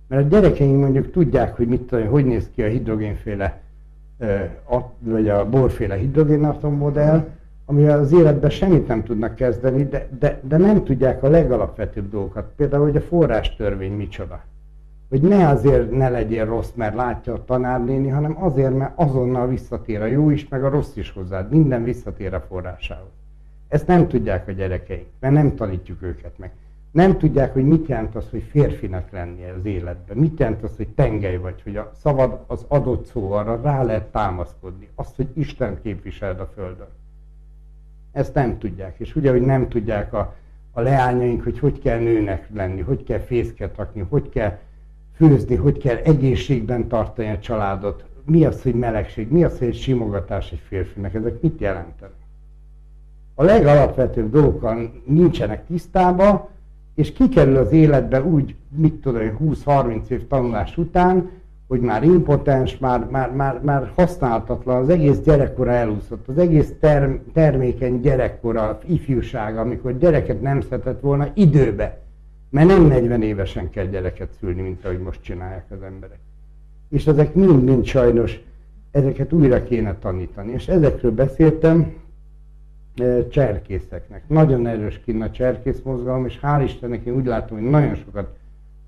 Mert 0.07 0.25
a 0.25 0.27
gyerekeink 0.27 0.79
mondjuk 0.79 1.11
tudják, 1.11 1.55
hogy 1.55 1.67
mit 1.67 1.81
tudom, 1.81 2.07
hogy 2.07 2.25
néz 2.25 2.49
ki 2.55 2.63
a 2.63 2.67
hidrogénféle, 2.67 3.61
vagy 4.99 5.29
a 5.29 5.49
borféle 5.49 5.95
hidrogénatommodell, 5.95 7.27
amivel 7.65 7.99
az 7.99 8.11
életben 8.11 8.49
semmit 8.49 8.87
nem 8.87 9.03
tudnak 9.03 9.35
kezdeni, 9.35 9.83
de, 9.83 10.07
de, 10.19 10.39
de 10.43 10.57
nem 10.57 10.83
tudják 10.83 11.23
a 11.23 11.29
legalapvetőbb 11.29 12.09
dolgokat. 12.09 12.51
Például, 12.55 12.83
hogy 12.83 12.95
a 12.95 13.01
forrástörvény 13.01 13.93
micsoda 13.93 14.43
hogy 15.11 15.21
ne 15.21 15.47
azért 15.47 15.91
ne 15.91 16.09
legyél 16.09 16.45
rossz, 16.45 16.71
mert 16.75 16.95
látja 16.95 17.33
a 17.33 17.45
tanárnéni, 17.45 18.07
hanem 18.07 18.43
azért, 18.43 18.77
mert 18.77 18.91
azonnal 18.95 19.47
visszatér 19.47 20.01
a 20.01 20.05
jó 20.05 20.29
is, 20.29 20.47
meg 20.47 20.63
a 20.63 20.69
rossz 20.69 20.95
is 20.95 21.11
hozzád. 21.11 21.51
Minden 21.51 21.83
visszatér 21.83 22.33
a 22.33 22.39
forrásához. 22.39 23.09
Ezt 23.67 23.87
nem 23.87 24.07
tudják 24.07 24.47
a 24.47 24.51
gyerekeink, 24.51 25.07
mert 25.19 25.33
nem 25.33 25.55
tanítjuk 25.55 26.01
őket 26.01 26.37
meg. 26.37 26.51
Nem 26.91 27.17
tudják, 27.17 27.53
hogy 27.53 27.63
mit 27.63 27.87
jelent 27.87 28.15
az, 28.15 28.29
hogy 28.29 28.43
férfinak 28.49 29.11
lennie 29.11 29.53
az 29.53 29.65
életben. 29.65 30.17
Mit 30.17 30.39
jelent 30.39 30.63
az, 30.63 30.75
hogy 30.77 30.87
tengely 30.87 31.37
vagy, 31.37 31.61
hogy 31.61 31.75
a 31.75 31.91
szavad 31.99 32.39
az 32.47 32.65
adott 32.67 33.05
szó, 33.05 33.31
arra 33.31 33.61
rá 33.61 33.83
lehet 33.83 34.11
támaszkodni. 34.11 34.89
Azt, 34.95 35.15
hogy 35.15 35.27
Isten 35.33 35.81
képviseld 35.81 36.39
a 36.39 36.51
Földön. 36.55 36.89
Ezt 38.11 38.33
nem 38.33 38.57
tudják. 38.57 38.99
És 38.99 39.15
ugye, 39.15 39.31
hogy 39.31 39.41
nem 39.41 39.67
tudják 39.67 40.13
a, 40.13 40.35
a 40.71 40.81
leányaink, 40.81 41.43
hogy 41.43 41.59
hogy 41.59 41.79
kell 41.81 41.99
nőnek 41.99 42.47
lenni, 42.53 42.81
hogy 42.81 43.03
kell 43.03 43.19
fészket 43.19 43.77
rakni, 43.77 44.05
hogy 44.09 44.29
kell 44.29 44.57
főzni, 45.27 45.55
hogy 45.55 45.77
kell 45.77 45.95
egészségben 45.95 46.87
tartani 46.87 47.29
a 47.29 47.39
családot, 47.39 48.03
mi 48.25 48.45
az, 48.45 48.61
hogy 48.61 48.73
melegség, 48.73 49.31
mi 49.31 49.43
az, 49.43 49.59
hogy 49.59 49.75
simogatás 49.75 50.51
egy 50.51 50.61
férfinek, 50.67 51.13
ezek 51.13 51.41
mit 51.41 51.59
jelentenek? 51.59 52.15
A 53.35 53.43
legalapvetőbb 53.43 54.31
dolgokkal 54.31 54.91
nincsenek 55.05 55.65
tisztában, 55.65 56.47
és 56.95 57.13
kikerül 57.13 57.57
az 57.57 57.71
életbe 57.71 58.23
úgy, 58.23 58.55
mit 58.75 58.93
tudom, 58.93 59.37
20-30 59.65 60.07
év 60.07 60.27
tanulás 60.27 60.77
után, 60.77 61.29
hogy 61.67 61.79
már 61.79 62.03
impotens, 62.03 62.77
már, 62.77 63.07
már, 63.09 63.31
már, 63.31 63.61
már 63.63 63.91
használhatatlan, 63.95 64.81
az 64.81 64.89
egész 64.89 65.19
gyerekkora 65.19 65.71
elúszott, 65.71 66.27
az 66.27 66.37
egész 66.37 66.73
term, 66.79 67.13
termékeny 67.33 68.01
gyerekkora, 68.01 68.79
ifjúság, 68.85 69.57
amikor 69.57 69.97
gyereket 69.97 70.41
nem 70.41 70.61
szeretett 70.61 70.99
volna 70.99 71.27
időbe. 71.33 71.99
Mert 72.51 72.67
nem 72.67 72.83
40 72.83 73.21
évesen 73.21 73.69
kell 73.69 73.85
gyereket 73.85 74.31
szülni, 74.39 74.61
mint 74.61 74.85
ahogy 74.85 74.99
most 74.99 75.21
csinálják 75.21 75.65
az 75.69 75.81
emberek. 75.81 76.19
És 76.89 77.07
ezek 77.07 77.33
mind-mind 77.33 77.85
sajnos, 77.85 78.39
ezeket 78.91 79.33
újra 79.33 79.63
kéne 79.63 79.95
tanítani. 79.95 80.51
És 80.51 80.67
ezekről 80.67 81.11
beszéltem, 81.11 81.93
cserkészeknek. 83.29 84.23
Nagyon 84.27 84.67
erős 84.67 84.99
kinn 85.05 85.21
a 85.21 85.31
cserkész 85.31 85.81
mozgalom, 85.83 86.25
és 86.25 86.39
hál' 86.41 86.61
Istennek 86.63 87.05
én 87.05 87.13
úgy 87.13 87.25
látom, 87.25 87.59
hogy 87.59 87.69
nagyon 87.69 87.95
sokat 87.95 88.37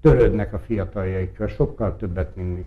törődnek 0.01 0.53
a 0.53 0.60
fiataljaikkal, 0.60 1.48
sokkal 1.48 1.96
többet, 1.98 2.36
mint 2.36 2.55
mi. 2.55 2.65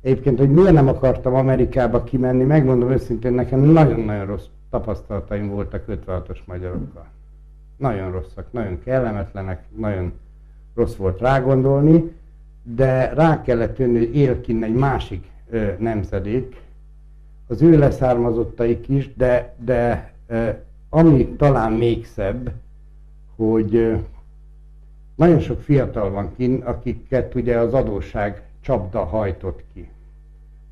Egyébként, 0.00 0.38
hogy 0.38 0.50
miért 0.50 0.72
nem 0.72 0.88
akartam 0.88 1.34
Amerikába 1.34 2.04
kimenni, 2.04 2.44
megmondom 2.44 2.90
őszintén, 2.90 3.32
nekem 3.32 3.60
nagyon-nagyon 3.60 4.26
rossz 4.26 4.46
tapasztalataim 4.70 5.48
voltak 5.48 5.84
56-os 5.88 6.38
magyarokkal. 6.44 7.06
Nagyon 7.76 8.12
rosszak, 8.12 8.52
nagyon 8.52 8.80
kellemetlenek, 8.84 9.64
nagyon 9.76 10.12
rossz 10.74 10.94
volt 10.94 11.20
rágondolni, 11.20 12.12
de 12.62 13.12
rá 13.14 13.42
kellett 13.42 13.78
jönni, 13.78 13.98
hogy 13.98 14.16
él 14.16 14.40
kinn 14.40 14.62
egy 14.62 14.74
másik 14.74 15.30
ö, 15.50 15.72
nemzedék, 15.78 16.62
az 17.46 17.62
ő 17.62 17.78
leszármazottaik 17.78 18.88
is, 18.88 19.14
de, 19.14 19.54
de 19.58 20.12
ami 20.88 21.26
talán 21.26 21.72
még 21.72 22.06
szebb, 22.06 22.52
hogy 23.36 23.96
nagyon 25.14 25.40
sok 25.40 25.60
fiatal 25.60 26.10
van 26.10 26.34
kint, 26.36 26.64
akiket 26.64 27.34
ugye 27.34 27.58
az 27.58 27.74
adósság 27.74 28.42
csapda 28.60 29.04
hajtott 29.04 29.62
ki. 29.74 29.88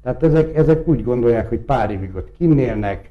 Tehát 0.02 0.23
ezek, 0.23 0.56
ezek 0.56 0.88
úgy 0.88 1.04
gondolják, 1.04 1.49
hogy 1.49 1.59
pár 1.59 1.90
évig 1.90 2.14
ott 2.14 2.37
kinnélnek, 2.37 3.11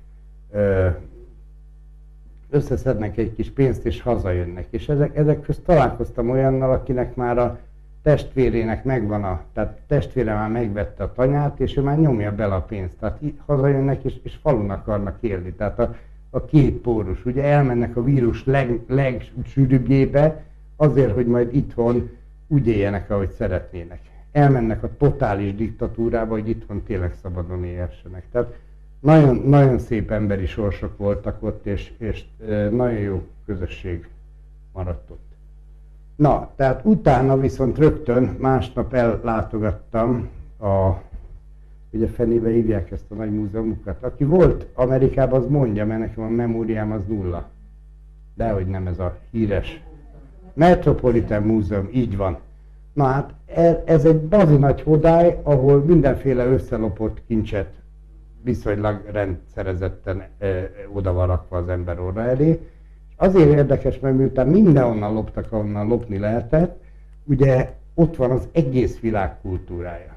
összeszednek 2.51 3.17
egy 3.17 3.36
kis 3.36 3.50
pénzt 3.50 3.86
és 3.86 4.01
hazajönnek. 4.01 4.65
És 4.70 4.89
ezek, 4.89 5.17
ezek 5.17 5.41
közt 5.41 5.62
találkoztam 5.62 6.29
olyannal, 6.29 6.72
akinek 6.72 7.15
már 7.15 7.38
a 7.38 7.60
testvérének 8.01 8.84
megvan 8.84 9.24
a, 9.24 9.41
tehát 9.53 9.79
testvére 9.88 10.34
már 10.34 10.50
megvette 10.50 11.03
a 11.03 11.13
tanyát, 11.13 11.60
és 11.60 11.77
ő 11.77 11.81
már 11.81 12.00
nyomja 12.00 12.36
bele 12.36 12.55
a 12.55 12.62
pénzt. 12.62 12.96
Tehát 13.00 13.20
hazajönnek 13.46 14.03
és, 14.03 14.13
és 14.24 14.36
falun 14.41 14.70
akarnak 14.70 15.17
élni. 15.20 15.53
Tehát 15.53 15.79
a, 15.79 15.96
a 16.29 16.46
két 16.46 16.75
pórus. 16.75 17.25
Ugye 17.25 17.43
elmennek 17.43 17.96
a 17.96 18.03
vírus 18.03 18.46
leg, 18.46 18.79
legsűrűbbjébe, 18.88 20.43
azért, 20.75 21.13
hogy 21.13 21.27
majd 21.27 21.55
itthon 21.55 22.10
úgy 22.48 22.67
éljenek, 22.67 23.10
ahogy 23.10 23.31
szeretnének. 23.31 24.00
Elmennek 24.31 24.84
a 24.84 24.89
totális 24.98 25.55
diktatúrába, 25.55 26.34
hogy 26.34 26.50
itthon 26.50 26.84
tényleg 26.84 27.13
szabadon 27.22 27.63
élhessenek. 27.63 28.24
Tehát 28.31 28.53
nagyon, 29.01 29.36
nagyon 29.36 29.79
szép 29.79 30.12
emberi 30.12 30.46
sorsok 30.46 30.98
voltak 30.98 31.43
ott, 31.43 31.65
és, 31.65 31.91
és 31.98 32.24
nagyon 32.72 33.00
jó 33.00 33.24
közösség 33.46 34.08
maradt 34.74 35.10
ott. 35.10 35.29
Na, 36.15 36.51
tehát 36.55 36.86
utána 36.86 37.38
viszont 37.38 37.77
rögtön 37.77 38.24
másnap 38.39 38.93
ellátogattam 38.93 40.29
a 40.60 40.91
ugye 41.91 42.08
fenébe 42.08 42.50
hívják 42.50 42.91
ezt 42.91 43.12
a 43.12 43.15
nagy 43.15 43.31
múzeumokat. 43.31 44.03
Aki 44.03 44.24
volt 44.24 44.67
Amerikában, 44.74 45.41
az 45.41 45.48
mondja, 45.50 45.86
mert 45.86 46.00
nekem 46.00 46.24
a 46.24 46.29
memóriám 46.29 46.91
az 46.91 47.05
nulla. 47.08 47.50
Dehogy 48.36 48.67
nem 48.67 48.88
ez 48.88 49.00
a 49.00 49.17
híres 49.31 49.84
Metropolitan 50.53 51.43
Múzeum, 51.43 51.89
így 51.91 52.17
van. 52.17 52.38
Na 52.93 53.03
hát 53.03 53.34
e, 53.46 53.84
ez 53.86 54.05
egy 54.05 54.22
bazi 54.22 54.55
nagy 54.55 54.81
hodály, 54.81 55.39
ahol 55.43 55.84
mindenféle 55.84 56.46
összelopott 56.46 57.22
kincset 57.27 57.80
viszonylag 58.43 59.01
rendszerezetten 59.12 60.24
oda 60.93 61.13
van 61.13 61.27
rakva 61.27 61.57
az 61.57 61.69
ember 61.69 62.00
orra 62.00 62.21
elé. 62.21 62.50
És 63.10 63.15
azért 63.15 63.53
érdekes, 63.53 64.00
mert 64.00 64.15
miután 64.17 64.48
mindenhonnan 64.48 65.13
loptak, 65.13 65.51
ahonnan 65.51 65.88
lopni 65.88 66.17
lehetett, 66.17 66.83
ugye 67.24 67.74
ott 67.93 68.15
van 68.15 68.31
az 68.31 68.48
egész 68.51 69.00
világ 69.00 69.39
kultúrája. 69.41 70.15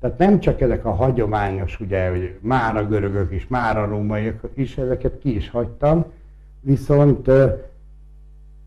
Tehát 0.00 0.18
nem 0.18 0.40
csak 0.40 0.60
ezek 0.60 0.84
a 0.84 0.94
hagyományos, 0.94 1.80
ugye, 1.80 2.10
hogy 2.10 2.34
már 2.40 2.76
a 2.76 2.86
görögök 2.86 3.32
is, 3.32 3.46
már 3.48 3.78
a 3.78 3.86
rómaiak 3.86 4.48
is, 4.54 4.78
ezeket 4.78 5.18
ki 5.18 5.34
is 5.34 5.50
hagytam, 5.50 6.04
viszont 6.60 7.30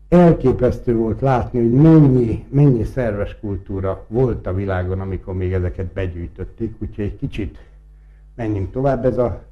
elképesztő 0.08 0.94
volt 0.96 1.20
látni, 1.20 1.58
hogy 1.58 1.72
mennyi, 1.72 2.44
mennyi 2.48 2.84
szerves 2.84 3.36
kultúra 3.40 4.04
volt 4.08 4.46
a 4.46 4.54
világon, 4.54 5.00
amikor 5.00 5.34
még 5.34 5.52
ezeket 5.52 5.86
begyűjtötték, 5.86 6.74
úgyhogy 6.78 7.04
egy 7.04 7.16
kicsit 7.16 7.58
menjünk 8.34 8.72
tovább. 8.72 9.04
Ez 9.04 9.18
a, 9.18 9.42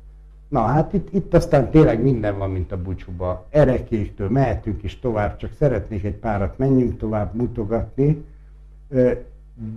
na 0.48 0.60
hát 0.60 0.92
itt, 0.92 1.14
itt 1.14 1.34
aztán 1.34 1.70
tényleg 1.70 2.02
minden 2.02 2.38
van, 2.38 2.50
mint 2.50 2.72
a 2.72 2.82
bucsúba. 2.82 3.46
Erekéktől 3.50 4.30
mehetünk 4.30 4.82
is 4.82 4.98
tovább, 4.98 5.36
csak 5.36 5.52
szeretnék 5.58 6.04
egy 6.04 6.16
párat, 6.16 6.58
menjünk 6.58 6.98
tovább 6.98 7.34
mutogatni 7.34 8.24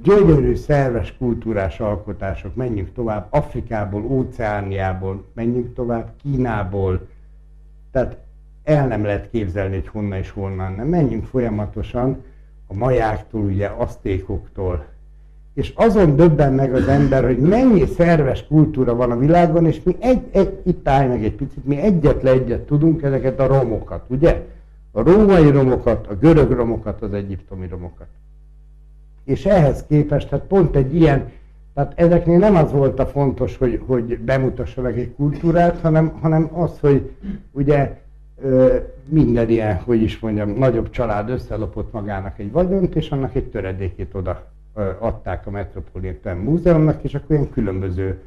gyönyörű, 0.04 0.56
szerves 0.56 1.18
kultúrás 1.18 1.80
alkotások, 1.80 2.56
menjünk 2.56 2.94
tovább, 2.94 3.28
Afrikából, 3.30 4.04
Óceániából, 4.04 5.26
menjünk 5.34 5.74
tovább, 5.74 6.12
Kínából, 6.22 7.08
tehát 7.92 8.18
el 8.64 8.88
nem 8.88 9.04
lehet 9.04 9.30
képzelni, 9.30 9.76
hogy 9.76 9.88
honnan 9.88 10.18
és 10.18 10.30
honnan 10.30 10.74
nem. 10.74 10.88
Menjünk 10.88 11.26
folyamatosan 11.26 12.24
a 12.68 12.74
majáktól, 12.74 13.42
ugye 13.42 13.68
asztékoktól. 13.68 14.86
És 15.54 15.74
azon 15.76 16.16
döbben 16.16 16.54
meg 16.54 16.74
az 16.74 16.88
ember, 16.88 17.24
hogy 17.24 17.38
mennyi 17.38 17.86
szerves 17.86 18.48
kultúra 18.48 18.96
van 18.96 19.12
a 19.12 19.18
világon, 19.18 19.66
és 19.66 19.84
mi 19.84 19.96
egy, 20.00 20.22
egy 20.32 20.60
itt 20.66 20.88
állj 20.88 21.08
meg 21.08 21.24
egy 21.24 21.36
picit, 21.36 21.66
mi 21.66 21.78
egyetlen 21.78 22.34
egyet 22.34 22.62
tudunk, 22.62 23.02
ezeket 23.02 23.40
a 23.40 23.48
romokat, 23.48 24.04
ugye? 24.08 24.42
A 24.92 25.02
római 25.04 25.50
romokat, 25.50 26.08
a 26.08 26.16
görög 26.16 26.52
romokat, 26.52 27.02
az 27.02 27.14
egyiptomi 27.14 27.68
romokat. 27.68 28.08
És 29.24 29.46
ehhez 29.46 29.86
képest, 29.88 30.30
hát 30.30 30.42
pont 30.42 30.76
egy 30.76 30.96
ilyen, 30.96 31.32
tehát 31.74 31.94
ezeknél 31.96 32.38
nem 32.38 32.56
az 32.56 32.72
volt 32.72 33.00
a 33.00 33.06
fontos, 33.06 33.58
hogy, 33.58 33.82
hogy 33.86 34.20
bemutassanak 34.20 34.96
egy 34.96 35.14
kultúrát, 35.16 35.80
hanem, 35.80 36.18
hanem 36.22 36.50
az, 36.54 36.80
hogy 36.80 37.12
ugye 37.52 38.02
minden 39.10 39.50
ilyen, 39.50 39.76
hogy 39.76 40.02
is 40.02 40.20
mondjam, 40.20 40.50
nagyobb 40.50 40.90
család 40.90 41.30
összelopott 41.30 41.92
magának 41.92 42.40
egy 42.40 42.52
vagyont, 42.52 42.96
és 42.96 43.10
annak 43.10 43.36
egy 43.36 43.50
töredékét 43.50 44.14
oda 44.14 44.53
adták 45.00 45.48
a 45.48 45.52
Metropolitan 45.52 46.38
Múzeumnak, 46.38 47.04
és 47.04 47.14
akkor 47.14 47.36
ilyen 47.36 47.50
különböző 47.50 48.22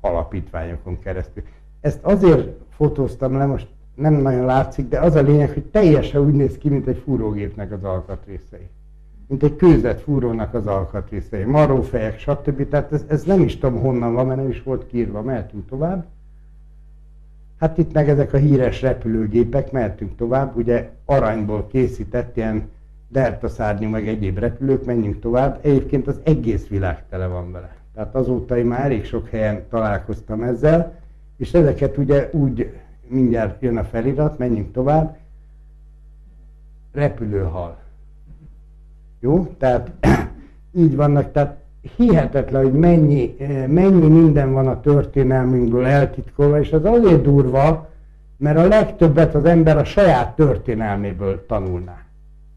alapítványokon 0.00 0.98
keresztül. 0.98 1.42
Ezt 1.80 1.98
azért 2.02 2.48
fotóztam 2.70 3.36
le, 3.36 3.46
most 3.46 3.66
nem 3.94 4.14
nagyon 4.14 4.44
látszik, 4.44 4.88
de 4.88 5.00
az 5.00 5.14
a 5.14 5.22
lényeg, 5.22 5.52
hogy 5.52 5.64
teljesen 5.64 6.20
úgy 6.20 6.34
néz 6.34 6.58
ki, 6.58 6.68
mint 6.68 6.86
egy 6.86 7.02
fúrógépnek 7.04 7.72
az 7.72 7.84
alkatrészei 7.84 8.68
mint 9.28 9.42
egy 9.42 9.56
kőzet 9.56 10.00
fúrónak 10.00 10.54
az 10.54 10.66
alkatrészei, 10.66 11.44
marófejek, 11.44 12.18
stb. 12.18 12.68
Tehát 12.68 12.92
ez, 12.92 13.04
ez 13.08 13.22
nem 13.22 13.42
is 13.42 13.58
tudom 13.58 13.80
honnan 13.80 14.14
van, 14.14 14.26
mert 14.26 14.40
nem 14.40 14.48
is 14.48 14.62
volt 14.62 14.86
kiírva, 14.86 15.22
mehetünk 15.22 15.68
tovább. 15.68 16.06
Hát 17.58 17.78
itt 17.78 17.92
meg 17.92 18.08
ezek 18.08 18.32
a 18.32 18.36
híres 18.36 18.82
repülőgépek, 18.82 19.72
mehetünk 19.72 20.16
tovább, 20.16 20.56
ugye 20.56 20.90
aranyból 21.04 21.66
készített 21.66 22.36
ilyen 22.36 22.68
delta 23.08 23.48
szárnyú, 23.48 23.88
meg 23.88 24.08
egyéb 24.08 24.38
repülők, 24.38 24.84
menjünk 24.84 25.20
tovább. 25.20 25.58
Egyébként 25.62 26.06
az 26.06 26.20
egész 26.22 26.66
világ 26.66 27.04
tele 27.08 27.26
van 27.26 27.52
vele. 27.52 27.76
Tehát 27.94 28.14
azóta 28.14 28.58
én 28.58 28.66
már 28.66 28.84
elég 28.84 29.04
sok 29.04 29.28
helyen 29.28 29.64
találkoztam 29.68 30.42
ezzel, 30.42 30.94
és 31.36 31.54
ezeket 31.54 31.96
ugye 31.96 32.28
úgy 32.32 32.72
mindjárt 33.08 33.62
jön 33.62 33.76
a 33.76 33.84
felirat, 33.84 34.38
menjünk 34.38 34.72
tovább, 34.72 35.16
repülőhal 36.92 37.78
jó? 39.20 39.54
Tehát 39.58 39.90
így 40.82 40.96
vannak, 40.96 41.32
tehát 41.32 41.56
hihetetlen, 41.96 42.62
hogy 42.62 42.72
mennyi, 42.72 43.36
mennyi 43.66 44.08
minden 44.08 44.52
van 44.52 44.66
a 44.66 44.80
történelmünkből 44.80 45.86
eltitkolva, 45.86 46.60
és 46.60 46.72
az 46.72 46.84
azért 46.84 47.22
durva, 47.22 47.88
mert 48.36 48.58
a 48.58 48.66
legtöbbet 48.66 49.34
az 49.34 49.44
ember 49.44 49.76
a 49.76 49.84
saját 49.84 50.36
történelméből 50.36 51.46
tanulná. 51.46 52.02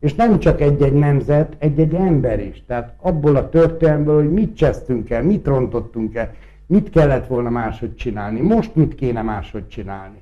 És 0.02 0.16
nem 0.16 0.40
csak 0.40 0.62
egy-egy 0.62 0.94
nemzet, 0.94 1.56
egy-egy 1.58 1.94
ember 1.94 2.40
is. 2.40 2.64
Tehát 2.68 2.94
abból 3.02 3.36
a 3.36 3.50
történelmből, 3.50 4.16
hogy 4.16 4.32
mit 4.32 4.56
csesztünk 4.56 5.10
el, 5.10 5.24
mit 5.24 5.46
rontottunk 5.46 6.16
el, 6.16 6.34
mit 6.66 6.90
kellett 6.90 7.28
volna 7.28 7.50
máshogy 7.50 7.96
csinálni, 7.96 8.40
most 8.40 8.76
mit 8.76 8.96
kéne 8.96 9.22
máshogy 9.22 9.68
csinálni. 9.68 10.22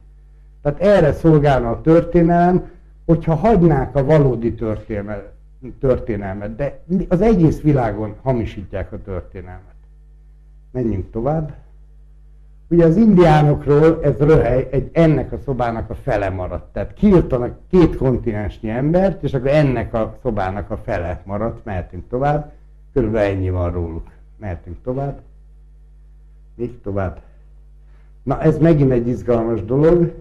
Tehát 0.61 0.81
erre 0.81 1.13
szolgálna 1.13 1.69
a 1.69 1.81
történelem, 1.81 2.69
hogyha 3.05 3.35
hagynák 3.35 3.95
a 3.95 4.05
valódi 4.05 4.53
történelmet, 4.53 5.31
történelmet, 5.79 6.55
de 6.55 6.79
az 7.07 7.21
egész 7.21 7.61
világon 7.61 8.15
hamisítják 8.21 8.91
a 8.91 9.01
történelmet. 9.01 9.75
Menjünk 10.71 11.11
tovább. 11.11 11.53
Ugye 12.71 12.85
az 12.85 12.95
indiánokról 12.95 13.99
ez 14.03 14.17
röhely 14.17 14.67
egy 14.71 14.89
ennek 14.93 15.31
a 15.31 15.37
szobának 15.37 15.89
a 15.89 15.95
fele 15.95 16.29
maradt. 16.29 16.73
Tehát 16.73 16.93
kiírtanak 16.93 17.57
két 17.69 17.95
kontinensnyi 17.95 18.69
embert, 18.69 19.23
és 19.23 19.33
akkor 19.33 19.47
ennek 19.47 19.93
a 19.93 20.17
szobának 20.21 20.71
a 20.71 20.77
fele 20.77 21.21
maradt. 21.25 21.65
Mehetünk 21.65 22.07
tovább. 22.09 22.51
Körülbelül 22.93 23.35
ennyi 23.35 23.49
van 23.49 23.71
róluk. 23.71 24.07
Mehetünk 24.37 24.77
tovább. 24.83 25.19
Még 26.55 26.81
tovább. 26.81 27.21
Na 28.23 28.41
ez 28.41 28.57
megint 28.57 28.91
egy 28.91 29.07
izgalmas 29.07 29.63
dolog. 29.65 30.13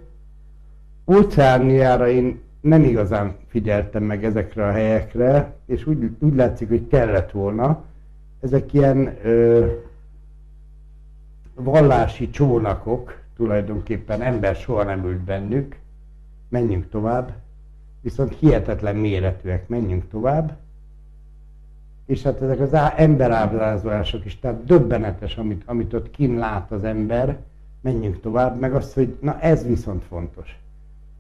Óceániára 1.07 2.09
én 2.09 2.41
nem 2.61 2.83
igazán 2.83 3.37
figyeltem 3.49 4.03
meg 4.03 4.25
ezekre 4.25 4.67
a 4.67 4.71
helyekre, 4.71 5.55
és 5.67 5.87
úgy, 5.87 6.11
úgy 6.19 6.35
látszik, 6.35 6.69
hogy 6.69 6.87
kellett 6.87 7.31
volna. 7.31 7.85
Ezek 8.41 8.73
ilyen 8.73 9.17
ö, 9.23 9.67
vallási 11.63 12.31
csónakok, 12.31 13.19
tulajdonképpen 13.37 14.23
ember 14.23 14.55
soha 14.55 14.83
nem 14.83 15.05
ült 15.05 15.21
bennük, 15.21 15.77
menjünk 16.49 16.89
tovább, 16.89 17.33
viszont 18.01 18.37
hihetetlen 18.39 18.97
méretűek, 18.97 19.69
menjünk 19.69 20.09
tovább, 20.09 20.57
és 22.07 22.23
hát 22.23 22.43
ezek 22.43 22.61
az 22.61 22.75
emberábrázolások 22.97 24.25
is, 24.25 24.39
tehát 24.39 24.65
döbbenetes, 24.65 25.37
amit, 25.37 25.63
amit 25.67 25.95
ott 25.95 26.11
kin 26.11 26.39
lát 26.39 26.71
az 26.71 26.85
ember, 26.85 27.39
menjünk 27.81 28.21
tovább, 28.21 28.59
meg 28.61 28.75
azt, 28.75 28.95
hogy 28.95 29.17
na 29.21 29.41
ez 29.41 29.67
viszont 29.67 30.05
fontos. 30.05 30.59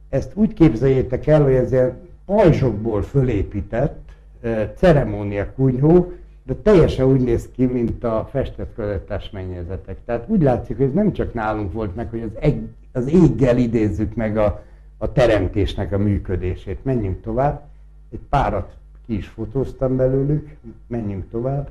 Ezt 0.09 0.33
úgy 0.35 0.54
képzeljétek 0.54 1.26
el, 1.26 1.42
hogy 1.42 1.52
ez 1.52 1.73
ilyen 1.73 1.97
pajzsokból 2.25 3.02
fölépített 3.02 4.09
e, 4.40 4.73
ceremónia 4.76 5.52
kunyhó, 5.52 6.12
de 6.49 6.55
teljesen 6.55 7.07
úgy 7.07 7.21
néz 7.21 7.49
ki, 7.52 7.67
mint 7.67 8.05
a 8.05 8.28
festett 8.31 8.75
közöttes 8.75 9.31
mennyezetek. 9.31 9.99
Tehát 10.05 10.28
úgy 10.28 10.43
látszik, 10.43 10.76
hogy 10.76 10.87
ez 10.87 10.93
nem 10.93 11.12
csak 11.12 11.35
nálunk 11.35 11.73
volt 11.73 11.95
meg, 11.95 12.11
hogy 12.11 12.23
az, 12.23 12.31
eg, 12.40 12.61
az 12.93 13.09
éggel 13.09 13.57
idézzük 13.57 14.14
meg 14.14 14.37
a, 14.37 14.62
a 14.99 15.12
teremtésnek 15.12 15.93
a 15.93 15.99
működését. 15.99 16.85
Menjünk 16.85 17.23
tovább. 17.23 17.62
Egy 18.11 18.21
párat 18.28 18.76
ki 19.07 19.17
is 19.17 19.26
fotóztam 19.26 19.97
belőlük, 19.97 20.57
menjünk 20.87 21.31
tovább. 21.31 21.71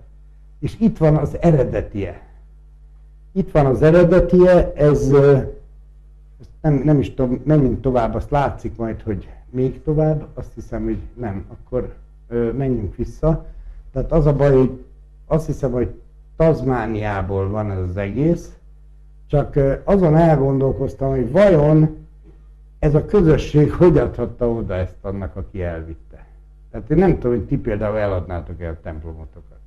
És 0.60 0.76
itt 0.80 0.98
van 0.98 1.16
az 1.16 1.38
eredetie. 1.42 2.22
Itt 3.32 3.52
van 3.52 3.66
az 3.66 3.82
eredetie, 3.82 4.74
ez 4.74 5.12
nem, 6.62 6.74
nem 6.74 7.00
is 7.00 7.14
tudom, 7.14 7.42
menjünk 7.44 7.82
tovább, 7.82 8.14
azt 8.14 8.30
látszik 8.32 8.76
majd, 8.76 9.02
hogy 9.02 9.30
még 9.50 9.82
tovább, 9.84 10.28
azt 10.34 10.54
hiszem, 10.54 10.84
hogy 10.84 11.00
nem, 11.14 11.46
akkor 11.48 11.96
ö, 12.28 12.52
menjünk 12.52 12.96
vissza. 12.96 13.46
Tehát 13.92 14.12
az 14.12 14.26
a 14.26 14.36
baj, 14.36 14.56
hogy 14.56 14.84
azt 15.26 15.46
hiszem, 15.46 15.72
hogy 15.72 15.94
Tazmániából 16.36 17.50
van 17.50 17.72
ez 17.72 17.90
az 17.90 17.98
egész, 17.98 18.58
csak 19.28 19.60
azon 19.84 20.16
elgondolkoztam, 20.16 21.10
hogy 21.10 21.32
vajon 21.32 21.98
ez 22.80 22.96
a 22.96 23.06
közösség 23.06 23.72
hogy 23.72 23.98
adhatta 23.98 24.50
oda 24.50 24.74
ezt 24.74 24.96
annak, 25.02 25.36
aki 25.36 25.64
elvitte. 25.64 26.26
Tehát 26.72 26.90
én 26.90 26.98
nem 26.98 27.14
tudom, 27.20 27.38
hogy 27.38 27.46
ti 27.46 27.58
például 27.58 27.98
eladnátok 27.98 28.62
el 28.62 28.78
templomotokat. 28.82 29.58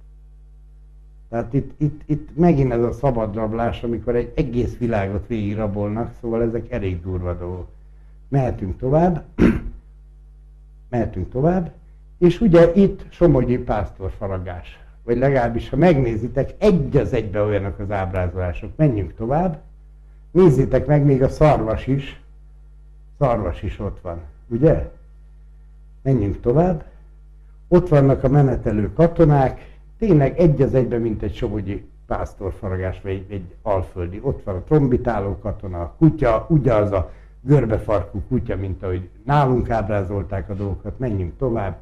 Tehát 1.28 1.52
itt, 1.54 1.80
itt, 1.80 2.02
itt 2.06 2.36
megint 2.36 2.72
ez 2.72 2.82
a 2.82 2.92
szabadrablás, 2.92 3.82
amikor 3.82 4.16
egy 4.16 4.32
egész 4.34 4.78
világot 4.78 5.26
végig 5.26 5.56
rabolnak, 5.56 6.14
szóval 6.20 6.42
ezek 6.42 6.70
elég 6.70 7.02
durva 7.02 7.34
dolgok. 7.34 7.68
Mehetünk 8.28 8.78
tovább, 8.78 9.24
mehetünk 10.90 11.30
tovább, 11.30 11.72
és 12.20 12.40
ugye 12.40 12.72
itt 12.74 13.04
Somogyi 13.08 13.58
pásztorfaragás. 13.58 14.78
Vagy 15.02 15.18
legalábbis, 15.18 15.68
ha 15.68 15.76
megnézitek, 15.76 16.54
egy 16.58 16.96
az 16.96 17.12
egybe 17.12 17.42
olyanok 17.42 17.78
az 17.78 17.90
ábrázolások. 17.90 18.70
Menjünk 18.76 19.14
tovább. 19.14 19.60
Nézzétek 20.30 20.86
meg, 20.86 21.04
még 21.04 21.22
a 21.22 21.28
szarvas 21.28 21.86
is. 21.86 22.20
Szarvas 23.18 23.62
is 23.62 23.78
ott 23.78 24.00
van, 24.00 24.20
ugye? 24.46 24.90
Menjünk 26.02 26.40
tovább. 26.40 26.84
Ott 27.68 27.88
vannak 27.88 28.24
a 28.24 28.28
menetelő 28.28 28.92
katonák, 28.92 29.78
tényleg 29.98 30.38
egy 30.38 30.62
az 30.62 30.74
egyben, 30.74 31.00
mint 31.00 31.22
egy 31.22 31.34
somogyi 31.34 31.88
pásztorfaragás, 32.06 33.00
vagy 33.02 33.12
egy, 33.12 33.26
egy 33.28 33.54
alföldi. 33.62 34.20
Ott 34.22 34.42
van 34.44 34.56
a 34.56 34.62
trombitáló 34.62 35.38
katona, 35.38 35.80
a 35.80 35.94
kutya, 35.98 36.46
ugyanaz 36.48 36.92
a 36.92 37.12
görbefarkú 37.40 38.22
kutya, 38.28 38.56
mint 38.56 38.82
ahogy 38.82 39.08
nálunk 39.24 39.70
ábrázolták 39.70 40.50
a 40.50 40.54
dolgokat, 40.54 40.98
menjünk 40.98 41.36
tovább. 41.38 41.76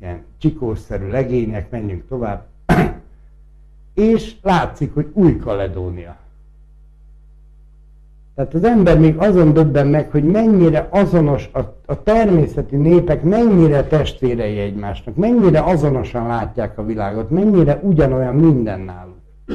Ilyen 0.00 0.24
csikószerű 0.38 1.08
legények, 1.08 1.70
menjünk 1.70 2.06
tovább. 2.08 2.46
És 3.94 4.34
látszik, 4.42 4.94
hogy 4.94 5.10
új 5.12 5.36
Kaledónia. 5.36 6.16
Tehát 8.34 8.54
az 8.54 8.64
ember 8.64 8.98
még 8.98 9.16
azon 9.16 9.52
döbben 9.52 9.86
meg, 9.86 10.10
hogy 10.10 10.24
mennyire 10.24 10.88
azonos 10.90 11.48
a, 11.52 11.58
a 11.86 12.02
természeti 12.02 12.76
népek, 12.76 13.22
mennyire 13.22 13.84
testvérei 13.84 14.58
egymásnak, 14.58 15.16
mennyire 15.16 15.62
azonosan 15.62 16.26
látják 16.26 16.78
a 16.78 16.84
világot, 16.84 17.30
mennyire 17.30 17.80
ugyanolyan 17.82 18.34
minden 18.34 18.80
náluk. 18.80 19.18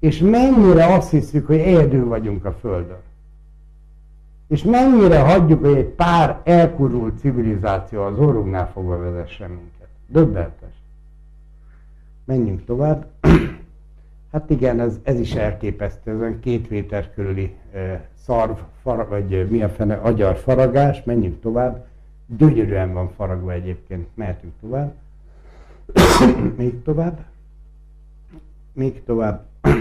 És 0.00 0.18
mennyire 0.18 0.94
azt 0.94 1.10
hiszük, 1.10 1.46
hogy 1.46 1.58
egyedül 1.58 2.08
vagyunk 2.08 2.44
a 2.44 2.52
Földön. 2.52 3.00
És 4.52 4.62
mennyire 4.62 5.20
hagyjuk, 5.20 5.64
hogy 5.64 5.76
egy 5.76 5.84
pár 5.84 6.40
elkurult 6.44 7.18
civilizáció 7.18 8.02
az 8.02 8.18
orrunknál 8.18 8.70
fogva 8.72 8.98
vezessen 8.98 9.50
minket. 9.50 9.88
Döbbentes. 10.06 10.74
Menjünk 12.24 12.64
tovább. 12.64 13.06
Hát 14.32 14.50
igen, 14.50 14.80
ez, 14.80 14.98
ez 15.02 15.20
is 15.20 15.34
elképesztő, 15.34 16.10
ez 16.10 16.20
olyan 16.20 16.40
két 16.40 16.70
méter 16.70 17.14
körüli 17.14 17.54
e, 17.72 18.08
szarv, 18.24 18.58
far, 18.82 19.08
vagy 19.08 19.50
mi 19.50 19.62
a 19.62 19.68
fene, 19.68 19.94
agyar 19.94 20.36
faragás, 20.36 21.02
menjünk 21.04 21.40
tovább. 21.40 21.86
Gyönyörűen 22.36 22.92
van 22.92 23.10
faragva 23.16 23.52
egyébként, 23.52 24.06
mehetünk 24.14 24.52
tovább. 24.60 24.94
Még 26.56 26.82
tovább. 26.82 27.24
Még 28.72 29.04
tovább. 29.04 29.46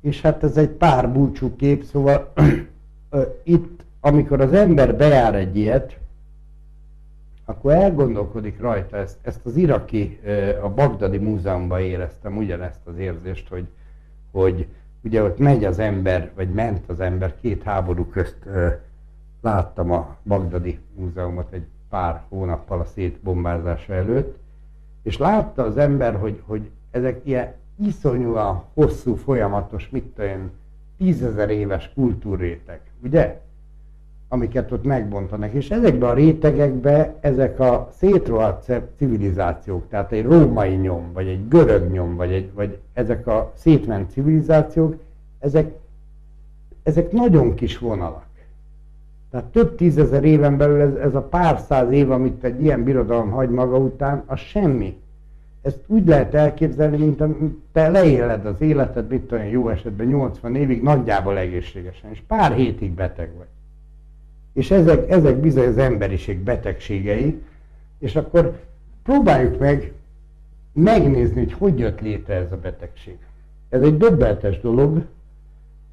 És 0.00 0.20
hát 0.20 0.42
ez 0.42 0.56
egy 0.56 0.70
pár 0.70 1.12
búcsú 1.12 1.56
kép, 1.56 1.84
szóval 1.84 2.32
itt, 3.42 3.77
amikor 4.08 4.40
az 4.40 4.52
ember 4.52 4.96
bejár 4.96 5.34
egy 5.34 5.56
ilyet, 5.56 5.98
akkor 7.44 7.72
elgondolkodik 7.72 8.60
rajta, 8.60 8.96
ezt, 8.96 9.18
ezt 9.22 9.46
az 9.46 9.56
iraki, 9.56 10.20
a 10.62 10.68
Bagdadi 10.68 11.18
Múzeumban 11.18 11.80
éreztem 11.80 12.36
ugyanezt 12.36 12.80
az 12.84 12.98
érzést, 12.98 13.48
hogy, 13.48 13.66
hogy 14.30 14.66
ugye 15.02 15.22
ott 15.22 15.38
megy 15.38 15.64
az 15.64 15.78
ember, 15.78 16.30
vagy 16.34 16.48
ment 16.50 16.88
az 16.88 17.00
ember 17.00 17.34
két 17.40 17.62
háború 17.62 18.04
közt, 18.04 18.38
láttam 19.40 19.92
a 19.92 20.16
Bagdadi 20.22 20.78
Múzeumot 20.94 21.52
egy 21.52 21.66
pár 21.88 22.22
hónappal 22.28 22.80
a 22.80 22.84
szétbombázása 22.84 23.94
előtt, 23.94 24.38
és 25.02 25.18
látta 25.18 25.62
az 25.62 25.76
ember, 25.76 26.14
hogy, 26.14 26.42
hogy 26.46 26.70
ezek 26.90 27.20
ilyen 27.24 27.54
iszonyúan 27.76 28.64
hosszú, 28.74 29.14
folyamatos, 29.14 29.88
mit 29.88 30.04
tudom, 30.04 30.50
tízezer 30.98 31.50
éves 31.50 31.90
kultúrrétek, 31.94 32.80
ugye? 33.02 33.40
Amiket 34.28 34.72
ott 34.72 34.84
megbontanak. 34.84 35.52
És 35.52 35.70
ezekbe 35.70 36.06
a 36.06 36.14
rétegekbe 36.14 37.14
ezek 37.20 37.60
a 37.60 37.88
szétrohadt 37.96 38.72
civilizációk, 38.96 39.88
tehát 39.88 40.12
egy 40.12 40.24
római 40.24 40.74
nyom, 40.74 41.12
vagy 41.12 41.26
egy 41.26 41.48
görög 41.48 41.90
nyom, 41.90 42.16
vagy, 42.16 42.32
egy, 42.32 42.50
vagy 42.54 42.78
ezek 42.92 43.26
a 43.26 43.52
szétment 43.54 44.10
civilizációk, 44.10 44.96
ezek, 45.38 45.74
ezek 46.82 47.12
nagyon 47.12 47.54
kis 47.54 47.78
vonalak. 47.78 48.26
Tehát 49.30 49.46
több 49.46 49.74
tízezer 49.74 50.24
éven 50.24 50.56
belül 50.56 50.80
ez, 50.80 50.94
ez 50.94 51.14
a 51.14 51.22
pár 51.22 51.58
száz 51.58 51.90
év, 51.90 52.10
amit 52.10 52.44
egy 52.44 52.62
ilyen 52.62 52.84
birodalom 52.84 53.30
hagy 53.30 53.50
maga 53.50 53.76
után, 53.76 54.22
az 54.26 54.38
semmi. 54.38 54.96
Ezt 55.62 55.80
úgy 55.86 56.06
lehet 56.06 56.34
elképzelni, 56.34 56.96
mint 56.96 57.22
te 57.72 57.88
leéled 57.88 58.46
az 58.46 58.60
életed, 58.60 59.08
mit 59.08 59.32
olyan 59.32 59.46
jó 59.46 59.68
esetben 59.68 60.06
80 60.06 60.54
évig, 60.54 60.82
nagyjából 60.82 61.38
egészségesen, 61.38 62.10
és 62.10 62.22
pár 62.26 62.52
hétig 62.52 62.90
beteg 62.90 63.30
vagy. 63.36 63.46
És 64.58 64.70
ezek, 64.70 65.10
ezek 65.10 65.36
bizony 65.36 65.66
az 65.66 65.78
emberiség 65.78 66.38
betegségei, 66.38 67.42
és 67.98 68.16
akkor 68.16 68.60
próbáljuk 69.02 69.58
meg 69.58 69.92
megnézni, 70.72 71.38
hogy 71.40 71.52
hogy 71.52 71.78
jött 71.78 72.00
létre 72.00 72.34
ez 72.34 72.52
a 72.52 72.56
betegség. 72.56 73.16
Ez 73.68 73.82
egy 73.82 73.96
döbbenetes 73.96 74.60
dolog, 74.60 75.04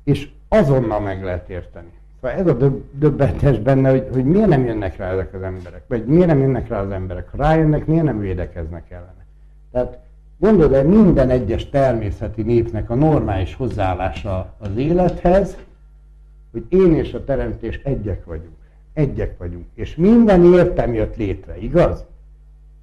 és 0.03 0.29
azonnal 0.47 0.99
meg 0.99 1.23
lehet 1.23 1.49
érteni. 1.49 1.91
Szóval 2.21 2.37
ez 2.37 2.47
a 2.47 2.53
döb, 2.53 2.83
döbbenetes 2.91 3.59
benne, 3.59 3.89
hogy, 3.89 4.07
hogy 4.13 4.25
miért 4.25 4.47
nem 4.47 4.65
jönnek 4.65 4.97
rá 4.97 5.11
ezek 5.11 5.33
az 5.33 5.41
emberek, 5.41 5.83
vagy 5.87 6.05
miért 6.05 6.27
nem 6.27 6.39
jönnek 6.39 6.67
rá 6.67 6.81
az 6.81 6.91
emberek. 6.91 7.29
Ha 7.29 7.37
rájönnek, 7.37 7.85
miért 7.85 8.03
nem 8.03 8.19
védekeznek 8.19 8.91
ellene. 8.91 9.25
Tehát 9.71 9.99
gondold 10.37 10.73
el 10.73 10.83
minden 10.83 11.29
egyes 11.29 11.69
természeti 11.69 12.41
népnek 12.41 12.89
a 12.89 12.95
normális 12.95 13.55
hozzáállása 13.55 14.53
az 14.57 14.69
élethez, 14.75 15.57
hogy 16.51 16.65
én 16.69 16.95
és 16.95 17.13
a 17.13 17.23
teremtés 17.23 17.79
egyek 17.83 18.25
vagyunk. 18.25 18.54
Egyek 18.95 19.37
vagyunk. 19.37 19.65
És 19.73 19.95
minden 19.95 20.53
értem 20.53 20.93
jött 20.93 21.15
létre, 21.15 21.57
igaz? 21.57 22.05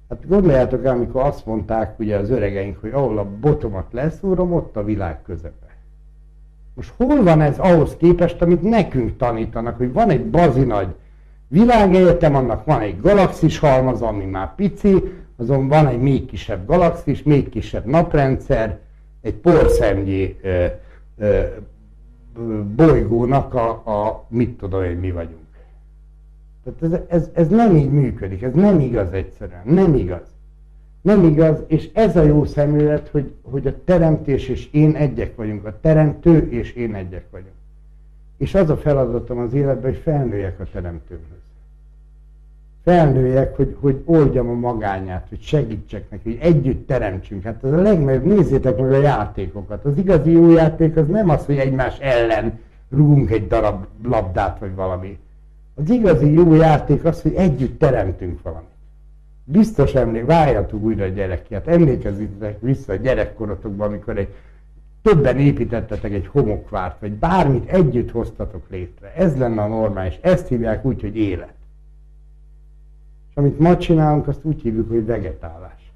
Hát 0.09 0.27
gondoljátok 0.27 0.85
el, 0.85 0.93
amikor 0.93 1.21
azt 1.21 1.45
mondták 1.45 1.99
ugye 1.99 2.17
az 2.17 2.29
öregeink, 2.29 2.77
hogy 2.81 2.91
ahol 2.91 3.17
a 3.17 3.29
botomat 3.39 3.85
leszúrom, 3.91 4.53
ott 4.53 4.77
a 4.77 4.83
világ 4.83 5.21
közepe. 5.21 5.75
Most 6.73 6.93
hol 6.97 7.23
van 7.23 7.41
ez 7.41 7.59
ahhoz 7.59 7.95
képest, 7.97 8.41
amit 8.41 8.61
nekünk 8.61 9.17
tanítanak, 9.17 9.77
hogy 9.77 9.93
van 9.93 10.09
egy 10.09 10.25
bazi 10.25 10.63
nagy 10.63 10.87
világegyetem, 11.47 12.35
annak 12.35 12.65
van 12.65 12.79
egy 12.79 13.01
galaxis 13.01 13.59
halmaz, 13.59 14.01
ami 14.01 14.25
már 14.25 14.55
pici, 14.55 15.03
azon 15.37 15.67
van 15.67 15.87
egy 15.87 16.01
még 16.01 16.25
kisebb 16.25 16.67
galaxis, 16.67 17.23
még 17.23 17.49
kisebb 17.49 17.85
naprendszer, 17.85 18.79
egy 19.21 19.33
porszemnyi 19.33 20.37
ö, 20.41 20.65
ö, 21.17 21.43
bolygónak 22.75 23.53
a, 23.53 23.69
a 23.69 24.25
mit 24.27 24.57
tudom 24.57 24.83
én, 24.83 24.97
mi 24.97 25.11
vagyunk. 25.11 25.42
Tehát 26.63 26.93
ez, 26.93 26.99
ez, 27.07 27.29
ez 27.33 27.47
nem 27.47 27.75
így 27.75 27.91
működik, 27.91 28.41
ez 28.41 28.53
nem 28.53 28.79
igaz 28.79 29.11
egyszerűen, 29.11 29.61
nem 29.63 29.95
igaz. 29.95 30.33
Nem 31.01 31.23
igaz, 31.23 31.63
és 31.67 31.89
ez 31.93 32.15
a 32.15 32.23
jó 32.23 32.45
szemlélet, 32.45 33.07
hogy, 33.07 33.31
hogy 33.41 33.67
a 33.67 33.83
teremtés 33.83 34.47
és 34.47 34.71
én 34.71 34.95
egyek 34.95 35.35
vagyunk, 35.35 35.65
a 35.65 35.79
teremtő 35.81 36.49
és 36.49 36.73
én 36.73 36.95
egyek 36.95 37.25
vagyunk. 37.31 37.55
És 38.37 38.55
az 38.55 38.69
a 38.69 38.77
feladatom 38.77 39.37
az 39.37 39.53
életben, 39.53 39.91
hogy 39.91 40.01
felnőjek 40.01 40.59
a 40.59 40.65
teremtőhöz. 40.71 41.41
Felnőjek, 42.83 43.55
hogy, 43.55 43.75
hogy 43.79 44.01
oldjam 44.05 44.49
a 44.49 44.53
magányát, 44.53 45.25
hogy 45.29 45.41
segítsek 45.41 46.09
neki, 46.09 46.29
hogy 46.29 46.39
együtt 46.41 46.87
teremtsünk. 46.87 47.43
Hát 47.43 47.63
ez 47.63 47.71
a 47.71 47.81
legnagyobb, 47.81 48.23
nézzétek 48.23 48.77
meg 48.77 48.91
a 48.91 48.97
játékokat. 48.97 49.85
Az 49.85 49.97
igazi 49.97 50.31
jó 50.31 50.51
játék 50.51 50.97
az 50.97 51.07
nem 51.07 51.29
az, 51.29 51.45
hogy 51.45 51.57
egymás 51.57 51.99
ellen 51.99 52.59
rúgunk 52.89 53.31
egy 53.31 53.47
darab 53.47 53.85
labdát, 54.03 54.59
vagy 54.59 54.75
valami. 54.75 55.17
Az 55.75 55.89
igazi 55.89 56.31
jó 56.31 56.53
játék 56.53 57.05
az, 57.05 57.21
hogy 57.21 57.33
együtt 57.33 57.79
teremtünk 57.79 58.41
valamit. 58.41 58.67
Biztos 59.43 59.93
emlék, 59.93 60.25
várjatok 60.25 60.81
újra 60.81 61.03
a 61.03 61.07
gyerekját, 61.07 61.67
emlékezzetek 61.67 62.61
vissza 62.61 62.91
a 62.91 62.95
gyerekkorotokban, 62.95 63.87
amikor 63.87 64.17
egy 64.17 64.33
többen 65.01 65.39
építettetek 65.39 66.11
egy 66.11 66.27
homokvárt, 66.27 66.99
vagy 66.99 67.11
bármit 67.11 67.69
együtt 67.69 68.11
hoztatok 68.11 68.69
létre. 68.69 69.13
Ez 69.15 69.37
lenne 69.37 69.61
a 69.61 69.67
normális. 69.67 70.17
Ezt 70.21 70.47
hívják 70.47 70.85
úgy, 70.85 71.01
hogy 71.01 71.17
élet. 71.17 71.53
És 73.29 73.35
amit 73.35 73.59
ma 73.59 73.77
csinálunk, 73.77 74.27
azt 74.27 74.43
úgy 74.43 74.61
hívjuk, 74.61 74.89
hogy 74.89 75.05
vegetálás. 75.05 75.91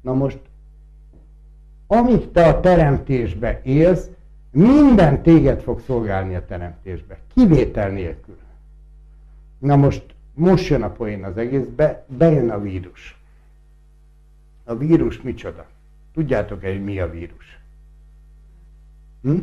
Na 0.00 0.12
most, 0.12 0.40
amíg 1.86 2.30
te 2.30 2.46
a 2.46 2.60
teremtésbe 2.60 3.60
élsz, 3.62 4.08
minden 4.56 5.22
téged 5.22 5.60
fog 5.60 5.80
szolgálni 5.86 6.34
a 6.34 6.46
teremtésbe. 6.46 7.18
Kivétel 7.34 7.90
nélkül. 7.90 8.36
Na 9.58 9.76
most 9.76 10.14
most 10.36 10.68
jön 10.68 10.82
a 10.82 10.90
poén 10.90 11.24
az 11.24 11.36
egészbe, 11.36 12.04
bejön 12.06 12.50
a 12.50 12.60
vírus. 12.60 13.18
A 14.64 14.76
vírus 14.76 15.22
micsoda? 15.22 15.66
Tudjátok-e, 16.14 16.68
hogy 16.68 16.84
mi 16.84 17.00
a 17.00 17.10
vírus? 17.10 17.58
Hm? 19.22 19.36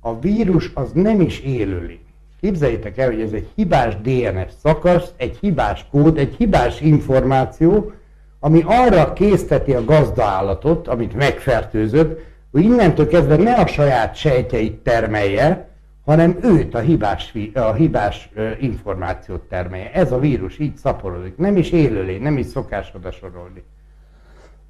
A 0.00 0.20
vírus 0.20 0.70
az 0.74 0.92
nem 0.92 1.20
is 1.20 1.40
élőlény. 1.40 2.04
Képzeljétek 2.40 2.98
el, 2.98 3.10
hogy 3.10 3.20
ez 3.20 3.32
egy 3.32 3.50
hibás 3.54 3.96
DNS 4.00 4.52
szakasz, 4.58 5.12
egy 5.16 5.36
hibás 5.36 5.86
kód, 5.90 6.18
egy 6.18 6.34
hibás 6.34 6.80
információ, 6.80 7.92
ami 8.38 8.62
arra 8.64 9.12
készteti 9.12 9.74
a 9.74 9.84
gazdaállatot, 9.84 10.88
amit 10.88 11.14
megfertőzött, 11.14 12.20
hogy 12.52 12.64
innentől 12.64 13.08
kezdve 13.08 13.36
ne 13.36 13.54
a 13.54 13.66
saját 13.66 14.14
sejtjeit 14.14 14.76
termelje, 14.76 15.68
hanem 16.04 16.38
őt 16.42 16.74
a 16.74 16.78
hibás, 16.78 17.34
a 17.54 17.72
hibás 17.72 18.30
információt 18.60 19.42
termelje. 19.42 19.92
Ez 19.92 20.12
a 20.12 20.18
vírus 20.18 20.58
így 20.58 20.76
szaporodik. 20.76 21.36
Nem 21.36 21.56
is 21.56 21.70
élőlény, 21.70 22.22
nem 22.22 22.38
is 22.38 22.46
szokás 22.46 22.94
oda 22.94 23.10
sorolni. 23.10 23.62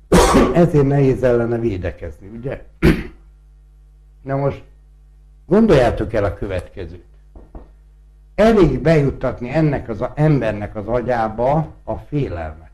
Ezért 0.55 0.87
nehéz 0.87 1.23
ellene 1.23 1.59
védekezni, 1.59 2.27
ugye? 2.27 2.65
Na 4.23 4.37
most 4.37 4.63
gondoljátok 5.47 6.13
el 6.13 6.25
a 6.25 6.35
következőt. 6.35 7.05
Elég 8.35 8.81
bejuttatni 8.81 9.51
ennek 9.51 9.89
az 9.89 10.05
embernek 10.15 10.77
az 10.77 10.87
agyába 10.87 11.75
a 11.85 11.97
félelmet. 11.97 12.71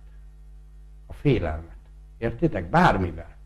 A 1.06 1.12
félelmet. 1.12 1.76
Értitek? 2.18 2.70
Bármivel. 2.70 3.37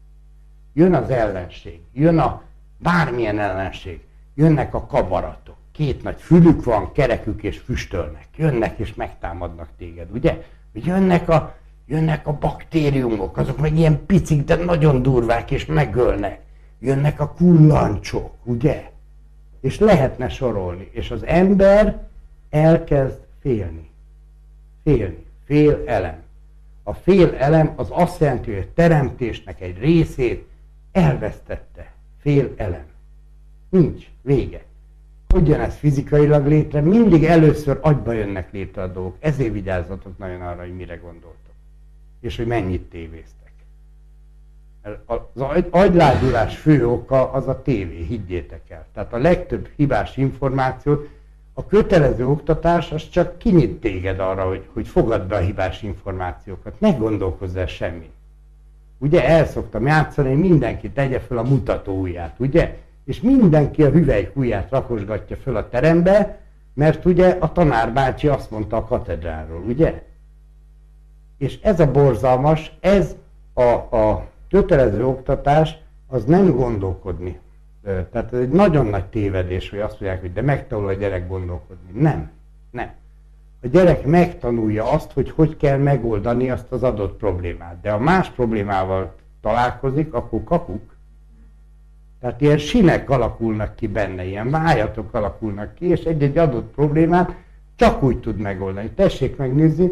Jön 0.73 0.95
az 0.95 1.11
ellenség, 1.11 1.81
jön 1.93 2.19
a 2.19 2.43
bármilyen 2.79 3.39
ellenség 3.39 4.01
jönnek 4.35 4.75
a 4.75 4.87
kabaratok. 4.87 5.57
Két 5.73 6.03
nagy 6.03 6.21
fülük 6.21 6.65
van, 6.65 6.93
kerekük 6.93 7.43
és 7.43 7.59
füstölnek. 7.59 8.27
Jönnek 8.37 8.79
és 8.79 8.95
megtámadnak 8.95 9.69
téged, 9.79 10.11
ugye? 10.11 10.43
Jönnek 10.73 11.29
a, 11.29 11.55
jönnek 11.87 12.27
a 12.27 12.39
baktériumok, 12.39 13.37
azok 13.37 13.59
meg 13.59 13.77
ilyen 13.77 14.07
picik, 14.07 14.45
de 14.45 14.57
nagyon 14.57 15.03
durvák 15.03 15.51
és 15.51 15.67
megölnek. 15.67 16.41
Jönnek 16.79 17.21
a 17.21 17.29
kullancsok, 17.29 18.35
ugye? 18.45 18.91
És 19.61 19.79
lehetne 19.79 20.29
sorolni. 20.29 20.89
És 20.93 21.11
az 21.11 21.25
ember 21.25 22.09
elkezd 22.51 23.19
félni. 23.41 23.91
Félni. 24.85 25.27
Fél 25.45 25.83
elem. 25.87 26.23
A 26.83 26.95
fél 26.95 27.35
elem 27.35 27.73
az 27.77 27.89
azt 27.91 28.21
jelenti, 28.21 28.53
hogy 28.53 28.67
a 28.69 28.73
teremtésnek 28.75 29.61
egy 29.61 29.79
részét 29.79 30.51
elvesztette. 30.93 31.93
Fél 32.19 32.53
elem. 32.57 32.87
Nincs. 33.69 34.07
Vége. 34.23 34.65
Hogy 35.29 35.49
jön 35.49 35.61
ez 35.61 35.77
fizikailag 35.77 36.47
létre? 36.47 36.81
Mindig 36.81 37.25
először 37.25 37.79
agyba 37.83 38.13
jönnek 38.13 38.53
létre 38.53 38.83
a 38.83 38.87
dolgok. 38.87 39.17
Ezért 39.21 39.53
vigyázzatok 39.53 40.19
nagyon 40.19 40.41
arra, 40.41 40.61
hogy 40.61 40.77
mire 40.77 40.97
gondoltok. 40.97 41.37
És 42.21 42.37
hogy 42.37 42.47
mennyit 42.47 42.83
tévéztek. 42.83 43.53
Az 45.05 45.21
agyládulás 45.71 46.59
fő 46.59 46.89
oka 46.89 47.33
az 47.33 47.49
a 47.49 47.63
tévé, 47.63 48.03
higgyétek 48.03 48.71
el. 48.71 48.87
Tehát 48.95 49.13
a 49.13 49.19
legtöbb 49.19 49.69
hibás 49.77 50.17
információt 50.17 51.09
a 51.55 51.67
kötelező 51.67 52.27
oktatás 52.27 52.93
az 52.93 53.09
csak 53.09 53.39
kinyit 53.39 53.81
téged 53.81 54.19
arra, 54.19 54.49
hogy, 54.49 54.69
hogy 54.73 54.89
fogadd 54.89 55.29
be 55.29 55.37
a 55.37 55.41
hibás 55.41 55.83
információkat. 55.83 56.81
Ne 56.81 56.91
gondolkozz 56.91 57.57
el 57.57 57.67
semmi. 57.67 58.11
Ugye 59.03 59.29
el 59.29 59.47
szoktam 59.47 59.87
játszani, 59.87 60.35
mindenki 60.35 60.91
tegye 60.91 61.21
fel 61.21 61.39
a 61.39 61.43
mutató 61.43 62.01
ujját, 62.01 62.35
ugye? 62.39 62.77
és 63.05 63.21
mindenki 63.21 63.83
a 63.83 63.91
hüvelykujját 63.91 64.71
rakosgatja 64.71 65.37
föl 65.37 65.57
a 65.57 65.69
terembe, 65.69 66.39
mert 66.75 67.05
ugye 67.05 67.37
a 67.41 67.53
tanárbácsi 67.53 68.29
azt 68.29 68.51
mondta 68.51 68.77
a 68.77 68.85
katedráról, 68.85 69.63
ugye? 69.67 70.03
És 71.39 71.59
ez 71.63 71.81
a 71.81 71.91
borzalmas, 71.91 72.73
ez 72.81 73.17
a, 73.53 73.97
a 73.97 74.29
kötelező 74.51 75.07
oktatás, 75.07 75.79
az 76.07 76.25
nem 76.25 76.51
gondolkodni. 76.51 77.39
Tehát 77.83 78.33
ez 78.33 78.41
egy 78.41 78.49
nagyon 78.49 78.87
nagy 78.87 79.05
tévedés, 79.05 79.71
hogy 79.71 79.79
azt 79.79 80.01
mondják, 80.01 80.21
hogy 80.21 80.33
de 80.33 80.43
megtanul 80.43 80.89
a 80.89 80.93
gyerek 80.93 81.29
gondolkodni. 81.29 82.01
Nem, 82.01 82.31
nem. 82.71 82.91
A 83.63 83.67
gyerek 83.67 84.07
megtanulja 84.07 84.91
azt, 84.91 85.13
hogy 85.13 85.31
hogy 85.31 85.57
kell 85.57 85.79
megoldani 85.79 86.51
azt 86.51 86.73
az 86.73 86.83
adott 86.83 87.17
problémát. 87.17 87.81
De 87.81 87.91
ha 87.91 87.99
más 87.99 88.31
problémával 88.31 89.15
találkozik, 89.41 90.15
akkor 90.15 90.45
kapuk, 90.45 90.97
tehát 92.21 92.41
ilyen 92.41 92.59
sinek 92.59 93.11
alakulnak 93.11 93.77
ki 93.77 93.87
benne, 93.87 94.25
ilyen 94.25 94.51
vájatok 94.51 95.15
alakulnak 95.15 95.75
ki, 95.75 95.87
és 95.87 96.01
egy-egy 96.01 96.39
adott 96.39 96.75
problémát 96.75 97.35
csak 97.77 98.03
úgy 98.03 98.21
tud 98.21 98.37
megoldani. 98.37 98.91
Tessék 98.91 99.37
megnézni, 99.37 99.91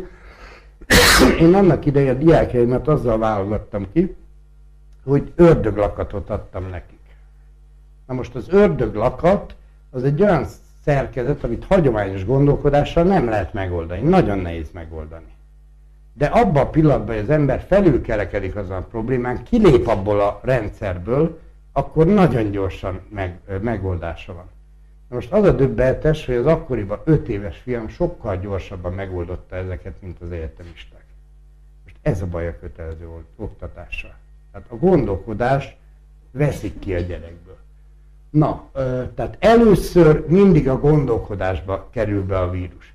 én 1.40 1.54
annak 1.54 1.86
idején 1.86 2.10
a 2.10 2.18
diákjaimat 2.18 2.88
azzal 2.88 3.18
válogattam 3.18 3.86
ki, 3.92 4.16
hogy 5.04 5.32
ördöglakatot 5.36 6.30
adtam 6.30 6.68
nekik. 6.68 6.98
Na 8.06 8.14
most 8.14 8.34
az 8.34 8.48
ördöglakat 8.48 9.54
az 9.90 10.04
egy 10.04 10.22
olyan 10.22 10.46
szerkezet, 10.84 11.44
amit 11.44 11.64
hagyományos 11.64 12.24
gondolkodással 12.24 13.04
nem 13.04 13.28
lehet 13.28 13.52
megoldani. 13.52 14.08
Nagyon 14.08 14.38
nehéz 14.38 14.70
megoldani. 14.72 15.32
De 16.12 16.26
abban 16.26 16.62
a 16.62 16.70
pillanatban, 16.70 17.14
hogy 17.14 17.24
az 17.24 17.30
ember 17.30 17.64
felülkelekedik 17.68 18.56
azon 18.56 18.76
a 18.76 18.86
problémán, 18.86 19.42
kilép 19.42 19.86
abból 19.86 20.20
a 20.20 20.40
rendszerből, 20.42 21.40
akkor 21.72 22.06
nagyon 22.06 22.50
gyorsan 22.50 23.00
meg, 23.08 23.38
megoldása 23.60 24.34
van. 24.34 24.48
Most 25.08 25.32
az 25.32 25.44
a 25.44 25.52
döbbenetes, 25.52 26.26
hogy 26.26 26.34
az 26.34 26.46
akkoriban 26.46 27.00
5 27.04 27.28
éves 27.28 27.58
fiam 27.58 27.88
sokkal 27.88 28.36
gyorsabban 28.36 28.92
megoldotta 28.92 29.56
ezeket, 29.56 29.94
mint 30.00 30.20
az 30.20 30.30
egyetemisták. 30.30 31.04
Most 31.84 31.96
Ez 32.02 32.22
a 32.22 32.26
baj 32.26 32.48
a 32.48 32.58
kötelező 32.60 33.08
oktatással. 33.36 34.14
Tehát 34.52 34.66
a 34.70 34.76
gondolkodás 34.76 35.76
veszik 36.30 36.78
ki 36.78 36.94
a 36.94 37.00
gyerekből. 37.00 37.49
Na, 38.30 38.70
tehát 39.14 39.36
először 39.38 40.24
mindig 40.28 40.68
a 40.68 40.78
gondolkodásba 40.78 41.88
kerül 41.90 42.24
be 42.24 42.38
a 42.38 42.50
vírus. 42.50 42.94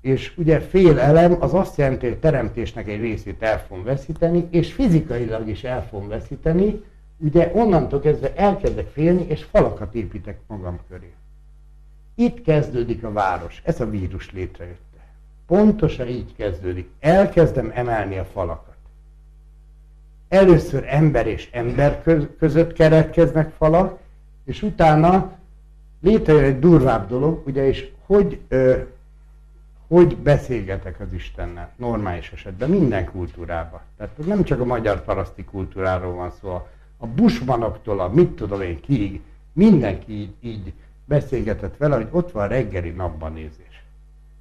És 0.00 0.32
ugye 0.36 0.60
fél 0.60 0.98
elem 0.98 1.36
az 1.40 1.54
azt 1.54 1.76
jelenti, 1.76 2.06
hogy 2.06 2.18
teremtésnek 2.18 2.88
egy 2.88 3.00
részét 3.00 3.42
el 3.42 3.60
fogom 3.60 3.84
veszíteni, 3.84 4.46
és 4.50 4.72
fizikailag 4.72 5.48
is 5.48 5.64
el 5.64 5.86
fogom 5.86 6.08
veszíteni, 6.08 6.82
ugye 7.16 7.50
onnantól 7.54 8.00
kezdve 8.00 8.34
elkezdek 8.34 8.88
félni, 8.88 9.24
és 9.28 9.44
falakat 9.44 9.94
építek 9.94 10.38
magam 10.46 10.80
köré. 10.88 11.12
Itt 12.14 12.42
kezdődik 12.42 13.04
a 13.04 13.12
város, 13.12 13.62
ez 13.64 13.80
a 13.80 13.90
vírus 13.90 14.32
létrejötte. 14.32 14.78
Pontosan 15.46 16.08
így 16.08 16.34
kezdődik. 16.36 16.90
Elkezdem 17.00 17.70
emelni 17.74 18.18
a 18.18 18.24
falakat. 18.24 18.76
Először 20.28 20.84
ember 20.88 21.26
és 21.26 21.48
ember 21.52 22.02
között 22.38 22.72
keretkeznek 22.72 23.50
falak, 23.56 23.98
és 24.44 24.62
utána 24.62 25.38
létrejön 26.00 26.44
egy 26.44 26.58
durvább 26.58 27.08
dolog, 27.08 27.42
ugye, 27.46 27.66
és 27.66 27.90
hogy, 28.06 28.40
ö, 28.48 28.78
hogy 29.88 30.16
beszélgetek 30.16 31.00
az 31.00 31.12
Istennel, 31.12 31.72
normális 31.76 32.32
esetben, 32.32 32.70
minden 32.70 33.04
kultúrában. 33.04 33.80
Tehát 33.96 34.26
nem 34.26 34.42
csak 34.42 34.60
a 34.60 34.64
magyar 34.64 35.04
paraszti 35.04 35.44
kultúráról 35.44 36.14
van 36.14 36.32
szó, 36.40 36.62
a, 36.96 37.06
busmanoktól, 37.06 38.00
a 38.00 38.08
mit 38.08 38.30
tudom 38.30 38.60
én 38.60 38.80
kiig, 38.80 39.20
mindenki 39.52 40.12
így, 40.12 40.34
így 40.40 40.72
beszélgetett 41.04 41.76
vele, 41.76 41.96
hogy 41.96 42.08
ott 42.10 42.30
van 42.30 42.48
reggeli 42.48 42.90
napban 42.90 43.32
nézés. 43.32 43.84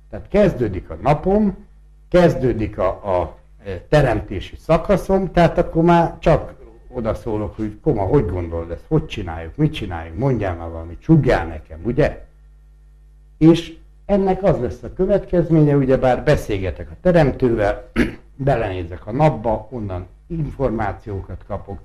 Tehát 0.10 0.28
kezdődik 0.28 0.90
a 0.90 0.98
napom, 1.02 1.66
kezdődik 2.10 2.78
a, 2.78 2.88
a 3.20 3.38
e, 3.66 3.82
teremtési 3.90 4.56
szakaszom, 4.56 5.32
tehát 5.32 5.58
akkor 5.58 5.84
már 5.84 6.20
csak 6.20 6.54
oda 6.94 7.14
szólok, 7.14 7.56
hogy 7.56 7.80
koma, 7.82 8.02
hogy 8.02 8.26
gondolod 8.26 8.72
ezt, 8.72 8.86
hogy 8.88 9.06
csináljuk, 9.06 9.56
mit 9.56 9.74
csináljuk, 9.74 10.18
mondjál 10.18 10.56
már 10.56 10.70
valamit, 10.70 11.00
csugjál 11.02 11.48
nekem, 11.48 11.80
ugye? 11.84 12.26
És 13.38 13.78
ennek 14.06 14.44
az 14.44 14.60
lesz 14.60 14.84
a 14.84 14.94
következménye, 14.94 15.76
ugyebár 15.76 16.24
beszélgetek 16.24 16.90
a 16.92 16.96
teremtővel, 17.02 17.90
belenézek 18.36 19.08
a 19.08 19.12
napba, 19.12 19.68
onnan 19.72 20.08
információkat 20.28 21.44
kapok, 21.48 21.80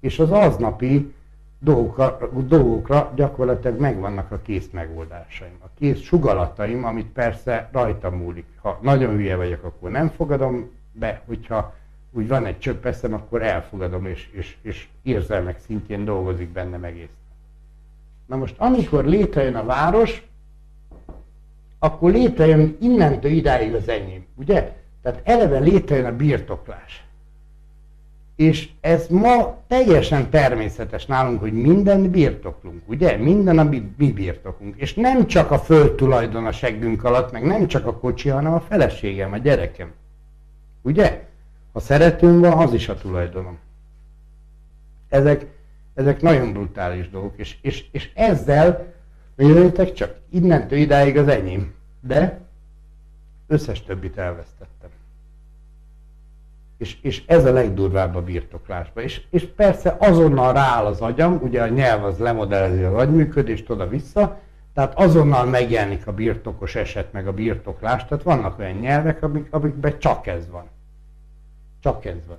és 0.00 0.18
az 0.18 0.30
aznapi 0.30 1.14
dolgokra, 1.58 2.18
dolgokra 2.46 3.12
gyakorlatilag 3.14 3.80
megvannak 3.80 4.30
a 4.30 4.40
kész 4.42 4.68
megoldásaim. 4.72 5.56
A 5.60 5.66
kész 5.78 6.00
sugalataim, 6.00 6.84
amit 6.84 7.12
persze 7.12 7.68
rajta 7.72 8.10
múlik. 8.10 8.46
Ha 8.62 8.78
nagyon 8.82 9.14
hülye 9.14 9.36
vagyok, 9.36 9.64
akkor 9.64 9.90
nem 9.90 10.08
fogadom 10.08 10.70
be, 10.92 11.22
hogyha 11.26 11.74
úgy 12.12 12.28
van 12.28 12.46
egy 12.46 12.58
csöpp 12.58 12.84
eszem, 12.84 13.14
akkor 13.14 13.42
elfogadom, 13.42 14.06
és, 14.06 14.28
és, 14.32 14.56
és 14.62 14.88
érzelmek 15.02 15.58
szintjén 15.58 16.04
dolgozik 16.04 16.48
benne 16.48 16.86
egész. 16.86 17.08
Na 18.26 18.36
most, 18.36 18.54
amikor 18.58 19.04
létrejön 19.04 19.54
a 19.54 19.64
város, 19.64 20.28
akkor 21.78 22.10
létrejön 22.10 22.76
innentől 22.80 23.30
idáig 23.30 23.74
az 23.74 23.88
enyém, 23.88 24.26
ugye? 24.34 24.72
Tehát 25.02 25.20
eleve 25.24 25.58
létrejön 25.58 26.04
a 26.04 26.16
birtoklás. 26.16 27.04
És 28.36 28.68
ez 28.80 29.06
ma 29.08 29.58
teljesen 29.66 30.30
természetes 30.30 31.06
nálunk, 31.06 31.40
hogy 31.40 31.52
minden 31.52 32.10
birtoklunk, 32.10 32.82
ugye? 32.86 33.16
Minden, 33.16 33.58
amit 33.58 33.98
mi 33.98 34.12
birtokunk. 34.12 34.76
És 34.76 34.94
nem 34.94 35.26
csak 35.26 35.50
a 35.50 35.58
föld 35.58 35.94
tulajdon 35.94 36.46
a 36.46 36.52
seggünk 36.52 37.04
alatt, 37.04 37.32
meg 37.32 37.44
nem 37.44 37.66
csak 37.66 37.86
a 37.86 37.98
kocsi, 37.98 38.28
hanem 38.28 38.52
a 38.52 38.60
feleségem, 38.60 39.32
a 39.32 39.38
gyerekem. 39.38 39.92
Ugye? 40.82 41.28
Ha 41.72 41.80
szeretőm 41.80 42.40
van, 42.40 42.52
az 42.52 42.74
is 42.74 42.88
a 42.88 42.94
tulajdonom. 42.94 43.58
Ezek, 45.08 45.46
ezek 45.94 46.20
nagyon 46.20 46.52
brutális 46.52 47.10
dolgok, 47.10 47.38
és, 47.38 47.56
és, 47.62 47.84
és 47.92 48.10
ezzel, 48.14 48.92
jöjjetek 49.36 49.92
csak, 49.92 50.14
innentől 50.30 50.78
idáig 50.78 51.16
az 51.16 51.28
enyém, 51.28 51.74
de 52.00 52.40
összes 53.46 53.82
többit 53.82 54.18
elvesztettem. 54.18 54.90
És, 56.76 56.96
és 57.02 57.22
ez 57.26 57.44
a 57.44 57.52
legdurvább 57.52 58.14
a 58.14 58.22
birtoklásban. 58.22 59.04
És, 59.04 59.22
és 59.30 59.46
persze 59.56 59.96
azonnal 59.98 60.52
rááll 60.52 60.84
az 60.84 61.00
agyam, 61.00 61.38
ugye 61.42 61.62
a 61.62 61.68
nyelv 61.68 62.04
az 62.04 62.18
lemodellezi 62.18 62.82
az 62.82 62.94
agyműködést 62.94 63.70
oda-vissza, 63.70 64.38
tehát 64.74 64.98
azonnal 64.98 65.44
megjelenik 65.44 66.06
a 66.06 66.12
birtokos 66.12 66.74
eset, 66.74 67.12
meg 67.12 67.26
a 67.26 67.32
birtoklás, 67.32 68.04
tehát 68.04 68.24
vannak 68.24 68.58
olyan 68.58 68.76
nyelvek, 68.76 69.22
amik, 69.22 69.46
amikben 69.50 69.98
csak 69.98 70.26
ez 70.26 70.50
van. 70.50 70.68
Csak 71.82 72.04
ez 72.04 72.16
van. 72.26 72.38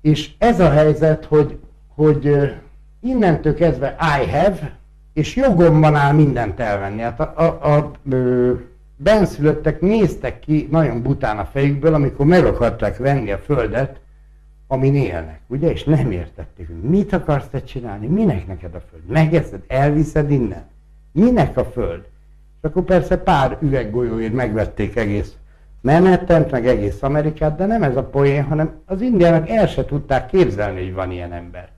És 0.00 0.30
ez 0.38 0.60
a 0.60 0.70
helyzet, 0.70 1.24
hogy, 1.24 1.58
hogy 1.94 2.54
innentől 3.00 3.54
kezdve 3.54 3.96
I 4.22 4.30
have, 4.30 4.76
és 5.12 5.36
jogomban 5.36 5.94
áll 5.94 6.12
mindent 6.12 6.60
elvenni. 6.60 7.00
Hát 7.00 7.20
a, 7.20 7.32
a, 7.36 7.74
a, 7.74 7.76
a 7.76 7.94
benszülöttek 8.96 9.80
néztek 9.80 10.38
ki 10.38 10.68
nagyon 10.70 11.02
bután 11.02 11.38
a 11.38 11.44
fejükből, 11.44 11.94
amikor 11.94 12.26
meg 12.26 12.44
akarták 12.44 12.96
venni 12.96 13.30
a 13.30 13.38
földet, 13.38 14.00
amin 14.66 14.94
élnek, 14.94 15.40
ugye? 15.46 15.70
És 15.70 15.84
nem 15.84 16.10
értették, 16.10 16.66
hogy 16.66 16.90
mit 16.90 17.12
akarsz 17.12 17.48
te 17.50 17.62
csinálni, 17.62 18.06
minek 18.06 18.46
neked 18.46 18.74
a 18.74 18.82
föld? 18.90 19.02
Megeszed, 19.06 19.62
elviszed 19.66 20.30
innen? 20.30 20.64
Minek 21.12 21.56
a 21.56 21.64
föld? 21.64 22.04
És 22.62 22.68
akkor 22.68 22.82
persze 22.82 23.18
pár 23.18 23.58
üveggolyóért 23.60 24.32
megvették 24.32 24.96
egész 24.96 25.36
Manhattan, 25.86 26.46
meg 26.50 26.66
egész 26.66 27.02
Amerikát, 27.02 27.56
de 27.56 27.66
nem 27.66 27.82
ez 27.82 27.96
a 27.96 28.04
poén, 28.04 28.44
hanem 28.44 28.80
az 28.86 29.00
indiának 29.00 29.48
el 29.48 29.66
se 29.66 29.84
tudták 29.84 30.26
képzelni, 30.26 30.82
hogy 30.82 30.92
van 30.92 31.10
ilyen 31.10 31.32
ember. 31.32 31.68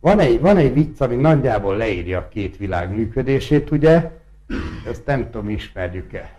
Van 0.00 0.20
egy, 0.20 0.40
van 0.40 0.56
egy 0.56 0.72
vicc, 0.72 1.00
ami 1.00 1.14
nagyjából 1.14 1.76
leírja 1.76 2.18
a 2.18 2.28
két 2.28 2.56
világ 2.56 2.94
működését, 2.94 3.70
ugye? 3.70 4.10
Ezt 4.86 5.06
nem 5.06 5.30
tudom, 5.30 5.48
ismerjük-e. 5.48 6.30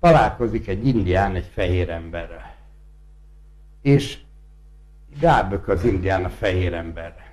Találkozik 0.00 0.68
egy 0.68 0.86
indián 0.86 1.34
egy 1.34 1.50
fehér 1.52 1.90
emberrel. 1.90 2.54
És 3.82 4.18
rábök 5.20 5.68
az 5.68 5.84
indián 5.84 6.24
a 6.24 6.30
fehér 6.30 6.74
emberre. 6.74 7.32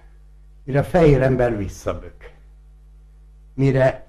Mire 0.64 0.80
a 0.80 0.84
fehér 0.84 1.22
ember 1.22 1.58
visszabök. 1.58 2.32
Mire 3.54 4.08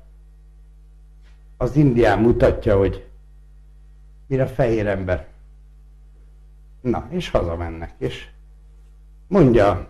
az 1.56 1.76
indián 1.76 2.18
mutatja, 2.18 2.76
hogy 2.78 3.07
mire 4.28 4.42
a 4.42 4.46
fehér 4.46 4.86
ember. 4.86 5.26
Na, 6.80 7.06
és 7.10 7.30
hazamennek, 7.30 7.90
és 7.98 8.26
mondja 9.26 9.68
a 9.68 9.88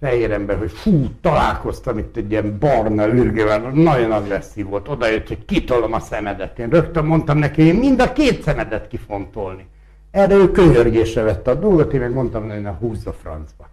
fehér 0.00 0.30
ember, 0.30 0.58
hogy 0.58 0.70
fú, 0.70 1.08
találkoztam 1.20 1.98
itt 1.98 2.16
egy 2.16 2.30
ilyen 2.30 2.58
barna 2.58 3.06
ürgével, 3.06 3.70
nagyon 3.70 4.12
agresszív 4.12 4.66
volt, 4.66 4.88
oda 4.88 5.08
jött, 5.08 5.28
hogy 5.28 5.44
kitolom 5.44 5.92
a 5.92 6.00
szemedet. 6.00 6.58
Én 6.58 6.68
rögtön 6.68 7.04
mondtam 7.04 7.38
neki, 7.38 7.62
én 7.62 7.74
mind 7.74 8.00
a 8.00 8.12
két 8.12 8.42
szemedet 8.42 8.88
kifontolni. 8.88 9.66
Erre 10.10 10.34
ő 10.34 10.50
könyörgésre 10.50 11.22
vette 11.22 11.50
a 11.50 11.54
dolgot, 11.54 11.92
én 11.92 12.00
meg 12.00 12.12
mondtam, 12.12 12.50
hogy 12.50 12.60
na 12.60 12.72
húzza 12.72 13.12
francba. 13.12 13.68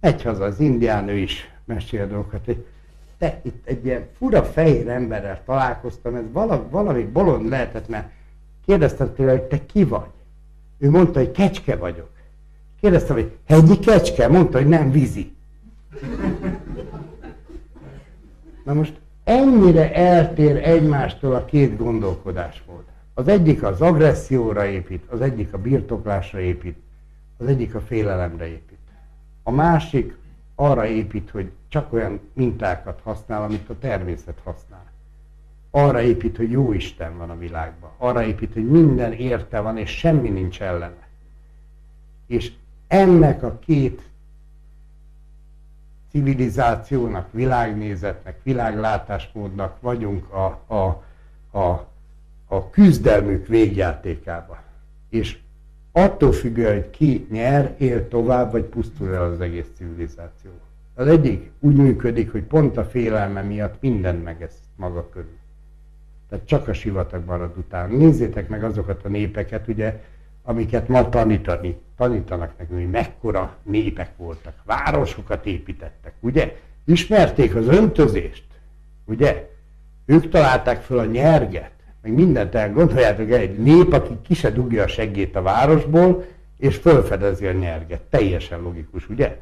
Egy 0.00 0.22
haza 0.22 0.44
az 0.44 0.60
indián, 0.60 1.08
ő 1.08 1.16
is 1.16 1.50
mesél 1.64 2.06
dolgokat, 2.06 2.44
hogy 2.44 2.64
te 3.18 3.40
itt 3.42 3.66
egy 3.66 3.84
ilyen 3.84 4.06
fura 4.16 4.42
fehér 4.44 4.88
emberrel 4.88 5.42
találkoztam, 5.44 6.14
ez 6.14 6.24
valami, 6.32 6.62
valami 6.70 7.02
bolond 7.02 7.48
lehetett, 7.48 7.88
mert 7.88 8.10
Kérdeztem 8.70 9.14
tőle, 9.14 9.30
hogy 9.30 9.42
te 9.42 9.66
ki 9.66 9.84
vagy? 9.84 10.10
Ő 10.78 10.90
mondta, 10.90 11.18
hogy 11.18 11.30
kecske 11.30 11.76
vagyok. 11.76 12.08
Kérdeztem, 12.80 13.16
hogy 13.16 13.36
hegyi 13.46 13.78
kecske? 13.78 14.28
Mondta, 14.28 14.58
hogy 14.58 14.66
nem 14.66 14.90
vízi. 14.90 15.32
Na 18.64 18.72
most 18.72 19.00
ennyire 19.24 19.94
eltér 19.94 20.56
egymástól 20.56 21.34
a 21.34 21.44
két 21.44 21.76
gondolkodásmód. 21.76 22.82
Az 23.14 23.28
egyik 23.28 23.62
az 23.62 23.80
agresszióra 23.80 24.64
épít, 24.64 25.04
az 25.08 25.20
egyik 25.20 25.52
a 25.52 25.58
birtoklásra 25.58 26.40
épít, 26.40 26.78
az 27.36 27.46
egyik 27.46 27.74
a 27.74 27.80
félelemre 27.80 28.46
épít. 28.46 28.78
A 29.42 29.50
másik 29.50 30.16
arra 30.54 30.86
épít, 30.86 31.30
hogy 31.30 31.50
csak 31.68 31.92
olyan 31.92 32.20
mintákat 32.32 33.00
használ, 33.02 33.42
amit 33.42 33.68
a 33.68 33.78
természet 33.78 34.40
használ 34.44 34.89
arra 35.70 36.00
épít, 36.00 36.36
hogy 36.36 36.50
jó 36.50 36.72
Isten 36.72 37.16
van 37.16 37.30
a 37.30 37.38
világban. 37.38 37.90
Arra 37.96 38.22
épít, 38.22 38.52
hogy 38.52 38.70
minden 38.70 39.12
érte 39.12 39.60
van, 39.60 39.76
és 39.76 39.90
semmi 39.90 40.28
nincs 40.28 40.62
ellene. 40.62 41.08
És 42.26 42.52
ennek 42.86 43.42
a 43.42 43.58
két 43.58 44.08
civilizációnak, 46.10 47.32
világnézetnek, 47.32 48.40
világlátásmódnak 48.42 49.80
vagyunk 49.80 50.32
a, 50.32 50.74
a, 50.74 51.02
a, 51.58 51.86
a 52.46 52.70
küzdelmük 52.70 53.46
végjátékában. 53.46 54.58
És 55.08 55.38
attól 55.92 56.32
függően, 56.32 56.74
hogy 56.74 56.90
ki 56.90 57.26
nyer, 57.30 57.74
él 57.78 58.08
tovább, 58.08 58.50
vagy 58.50 58.64
pusztul 58.64 59.14
el 59.14 59.24
az 59.24 59.40
egész 59.40 59.68
civilizáció. 59.76 60.50
Az 60.94 61.06
egyik 61.06 61.50
úgy 61.58 61.76
működik, 61.76 62.32
hogy 62.32 62.42
pont 62.42 62.76
a 62.76 62.84
félelme 62.84 63.42
miatt 63.42 63.80
mindent 63.80 64.24
megesz 64.24 64.58
maga 64.76 65.08
körül 65.08 65.39
Tehát 66.30 66.46
csak 66.46 66.68
a 66.68 66.72
sivatag 66.72 67.24
marad 67.24 67.56
után. 67.56 67.90
Nézzétek 67.90 68.48
meg 68.48 68.64
azokat 68.64 69.04
a 69.04 69.08
népeket, 69.08 69.68
ugye, 69.68 70.00
amiket 70.42 70.88
ma 70.88 71.08
tanítani, 71.08 71.76
tanítanak 71.96 72.58
nekünk, 72.58 72.80
hogy 72.80 72.90
mekkora 72.90 73.56
népek 73.62 74.10
voltak, 74.16 74.54
városokat 74.64 75.46
építettek, 75.46 76.12
ugye? 76.20 76.56
Ismerték 76.84 77.54
az 77.54 77.66
öntözést, 77.66 78.44
ugye? 79.04 79.48
Ők 80.06 80.28
találták 80.28 80.82
föl 80.82 80.98
a 80.98 81.04
nyerget, 81.04 81.72
meg 82.02 82.12
mindent 82.12 82.54
el. 82.54 82.72
Gondoljátok 82.72 83.30
el, 83.30 83.38
egy 83.38 83.58
nép, 83.58 83.92
aki 83.92 84.18
ki 84.22 84.34
se 84.34 84.50
dugja 84.50 84.82
a 84.82 84.88
seggét 84.88 85.36
a 85.36 85.42
városból, 85.42 86.24
és 86.58 86.76
fölfedezi 86.76 87.46
a 87.46 87.52
nyerget. 87.52 88.02
Teljesen 88.02 88.60
logikus, 88.60 89.08
ugye? 89.08 89.36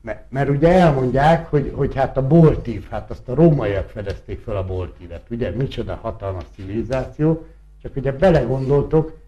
Mert, 0.00 0.30
mert 0.30 0.48
ugye 0.48 0.68
elmondják, 0.72 1.46
hogy, 1.46 1.72
hogy 1.74 1.94
hát 1.94 2.16
a 2.16 2.26
boltív, 2.26 2.88
hát 2.88 3.10
azt 3.10 3.28
a 3.28 3.34
rómaiak 3.34 3.88
fedezték 3.88 4.40
fel 4.40 4.56
a 4.56 4.66
boltívet, 4.66 5.22
ugye? 5.30 5.50
Micsoda 5.50 5.94
hatalmas 5.94 6.44
civilizáció, 6.54 7.46
csak 7.82 7.96
ugye 7.96 8.12
belegondoltok, 8.12 9.18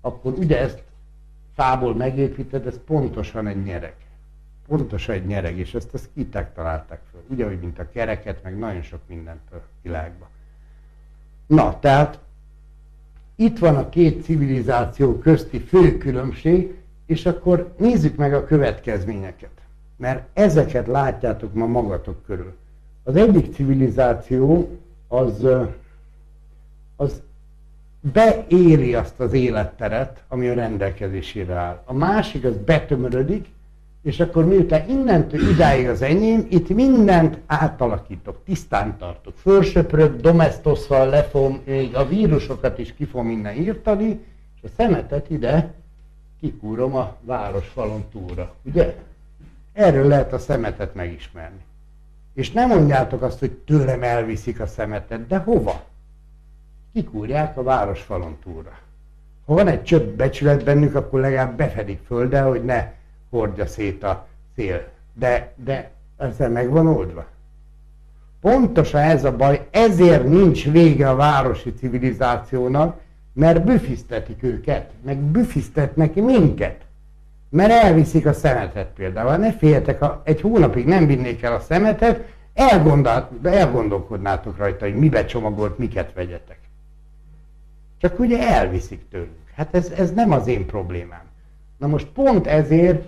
akkor 0.00 0.32
ugye 0.32 0.60
ezt 0.60 0.82
fából 1.54 1.94
megépíted, 1.94 2.66
ez 2.66 2.80
pontosan 2.86 3.46
egy 3.46 3.62
nyereg. 3.62 3.94
Pontosan 4.68 5.14
egy 5.14 5.26
nyereg, 5.26 5.58
és 5.58 5.74
ezt 5.74 5.94
a 5.94 5.98
skitek 5.98 6.54
találták 6.54 7.00
fel. 7.12 7.20
Ugye, 7.26 7.46
mint 7.46 7.78
a 7.78 7.90
kereket, 7.92 8.42
meg 8.42 8.58
nagyon 8.58 8.82
sok 8.82 9.00
mindent 9.06 9.52
a 9.52 9.56
világban. 9.82 10.28
Na, 11.46 11.78
tehát 11.78 12.18
itt 13.34 13.58
van 13.58 13.76
a 13.76 13.88
két 13.88 14.22
civilizáció 14.24 15.18
közti 15.18 15.58
fő 15.58 15.98
különbség, 15.98 16.74
és 17.06 17.26
akkor 17.26 17.74
nézzük 17.78 18.16
meg 18.16 18.34
a 18.34 18.44
következményeket. 18.44 19.50
Mert 20.02 20.26
ezeket 20.32 20.86
látjátok 20.86 21.54
ma 21.54 21.66
magatok 21.66 22.24
körül. 22.26 22.54
Az 23.02 23.16
egyik 23.16 23.54
civilizáció 23.54 24.78
az, 25.08 25.46
az 26.96 27.22
beéri 28.00 28.94
azt 28.94 29.20
az 29.20 29.32
életteret, 29.32 30.22
ami 30.28 30.48
a 30.48 30.54
rendelkezésére 30.54 31.54
áll. 31.54 31.82
A 31.84 31.92
másik 31.92 32.44
az 32.44 32.56
betömörödik, 32.56 33.48
és 34.02 34.20
akkor 34.20 34.44
miután 34.44 34.88
innentől 34.88 35.50
idáig 35.50 35.88
az 35.88 36.02
enyém, 36.02 36.46
itt 36.50 36.68
mindent 36.68 37.38
átalakítok, 37.46 38.44
tisztán 38.44 38.98
tartok. 38.98 39.34
Fölsöprök, 39.36 40.20
domestosszal 40.20 41.08
lefom, 41.08 41.60
még 41.64 41.94
a 41.94 42.08
vírusokat 42.08 42.78
is 42.78 42.94
ki 42.94 43.04
fogom 43.04 43.30
innen 43.30 43.56
írtani, 43.56 44.20
és 44.56 44.62
a 44.62 44.72
szemetet 44.76 45.30
ide 45.30 45.74
kikúrom 46.40 46.94
a 46.94 47.16
városfalon 47.20 48.04
túlra. 48.12 48.54
Ugye? 48.62 48.94
Erről 49.72 50.06
lehet 50.06 50.32
a 50.32 50.38
szemetet 50.38 50.94
megismerni. 50.94 51.64
És 52.34 52.50
nem 52.50 52.68
mondjátok 52.68 53.22
azt, 53.22 53.38
hogy 53.38 53.50
tőlem 53.50 54.02
elviszik 54.02 54.60
a 54.60 54.66
szemetet, 54.66 55.26
de 55.26 55.36
hova? 55.36 55.84
Kikúrják 56.92 57.56
a 57.56 57.62
városfalon 57.62 58.38
túlra. 58.42 58.78
Ha 59.46 59.54
van 59.54 59.68
egy 59.68 59.82
csöbb 59.82 60.16
becsület 60.16 60.64
bennük, 60.64 60.94
akkor 60.94 61.20
legalább 61.20 61.56
befedik 61.56 62.00
földdel, 62.06 62.48
hogy 62.48 62.64
ne 62.64 62.92
hordja 63.30 63.66
szét 63.66 64.02
a 64.02 64.26
szél. 64.56 64.88
De, 65.14 65.52
de 65.56 65.90
ezzel 66.16 66.50
meg 66.50 66.70
van 66.70 66.86
oldva. 66.86 67.26
Pontosan 68.40 69.00
ez 69.00 69.24
a 69.24 69.36
baj, 69.36 69.66
ezért 69.70 70.28
nincs 70.28 70.70
vége 70.70 71.08
a 71.08 71.16
városi 71.16 71.74
civilizációnak, 71.74 73.00
mert 73.32 73.64
büfisztetik 73.64 74.42
őket, 74.42 74.90
meg 75.04 75.18
büfisztetnek 75.18 76.14
minket. 76.14 76.84
Mert 77.52 77.70
elviszik 77.70 78.26
a 78.26 78.32
szemetet 78.32 78.88
például. 78.94 79.36
Ne 79.36 79.52
féljetek, 79.52 80.00
ha 80.00 80.22
egy 80.24 80.40
hónapig 80.40 80.86
nem 80.86 81.06
vinnék 81.06 81.42
el 81.42 81.52
a 81.52 81.60
szemetet, 81.60 82.24
elgondol, 82.54 83.28
elgondolkodnátok 83.42 84.56
rajta, 84.56 84.84
hogy 84.84 84.94
mibe 84.94 85.24
csomagolt, 85.24 85.78
miket 85.78 86.12
vegyetek. 86.14 86.58
Csak 88.00 88.18
ugye 88.18 88.48
elviszik 88.48 89.08
tőlünk. 89.10 89.50
Hát 89.56 89.74
ez, 89.74 89.92
ez 89.96 90.12
nem 90.12 90.32
az 90.32 90.46
én 90.46 90.66
problémám. 90.66 91.22
Na 91.78 91.86
most 91.86 92.06
pont 92.06 92.46
ezért 92.46 93.02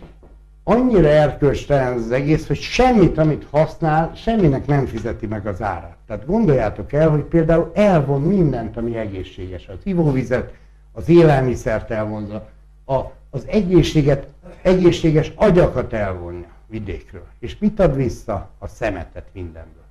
annyira 0.64 1.08
erkölcstelen 1.08 1.92
az 1.92 2.10
egész, 2.10 2.46
hogy 2.46 2.58
semmit, 2.58 3.18
amit 3.18 3.46
használ, 3.50 4.12
semminek 4.14 4.66
nem 4.66 4.86
fizeti 4.86 5.26
meg 5.26 5.46
az 5.46 5.62
árát. 5.62 5.96
Tehát 6.06 6.26
gondoljátok 6.26 6.92
el, 6.92 7.08
hogy 7.08 7.22
például 7.22 7.70
elvon 7.74 8.22
mindent, 8.22 8.76
ami 8.76 8.96
egészséges. 8.96 9.68
Az 9.68 9.78
ivóvizet, 9.82 10.52
az 10.92 11.08
élelmiszert 11.08 11.90
elvonza, 11.90 12.48
a, 12.86 13.00
az 13.30 13.46
egészséget, 13.46 14.26
egészséges 14.62 15.32
agyakat 15.34 15.92
elvonja 15.92 16.46
vidékről. 16.66 17.26
És 17.38 17.58
mit 17.58 17.80
ad 17.80 17.96
vissza? 17.96 18.50
A 18.58 18.68
szemetet 18.68 19.26
mindenből. 19.32 19.84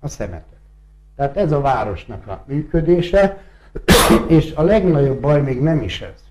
A 0.00 0.08
szemetet. 0.08 0.58
Tehát 1.16 1.36
ez 1.36 1.52
a 1.52 1.60
városnak 1.60 2.26
a 2.26 2.44
működése, 2.46 3.42
és 4.26 4.52
a 4.54 4.62
legnagyobb 4.62 5.20
baj 5.20 5.40
még 5.40 5.60
nem 5.60 5.82
is 5.82 6.00
ez. 6.00 6.24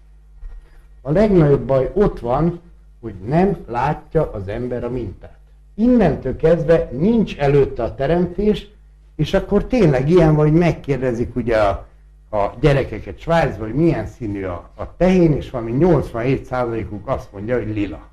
A 1.02 1.12
legnagyobb 1.12 1.62
baj 1.62 1.92
ott 1.94 2.20
van, 2.20 2.62
hogy 3.02 3.14
nem 3.26 3.58
látja 3.68 4.32
az 4.32 4.48
ember 4.48 4.84
a 4.84 4.90
mintát. 4.90 5.38
Innentől 5.76 6.36
kezdve 6.36 6.90
nincs 6.92 7.38
előtte 7.38 7.84
a 7.84 7.96
teremtés, 7.96 8.68
és 9.16 9.34
akkor 9.34 9.66
tényleg 9.66 10.10
ilyen 10.10 10.36
vagy 10.36 10.54
megkérdezik 10.54 11.36
ugye 11.36 11.58
a, 11.58 11.88
a 12.36 12.56
gyerekeket 12.60 13.20
Svájcban, 13.20 13.68
hogy 13.68 13.78
milyen 13.78 14.08
színű 14.08 14.44
a, 14.44 14.70
a 14.76 14.96
tehén, 14.96 15.34
és 15.34 15.50
valami 15.50 15.78
87%-uk 15.80 17.08
azt 17.08 17.32
mondja, 17.32 17.58
hogy 17.58 17.68
lila. 17.68 18.08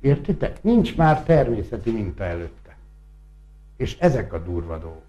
Értitek? 0.00 0.62
Nincs 0.62 0.96
már 0.96 1.22
természeti 1.22 1.90
minta 1.90 2.24
előtte. 2.24 2.76
És 3.76 3.98
ezek 3.98 4.32
a 4.32 4.38
durva 4.38 4.78
dolgok. 4.78 5.02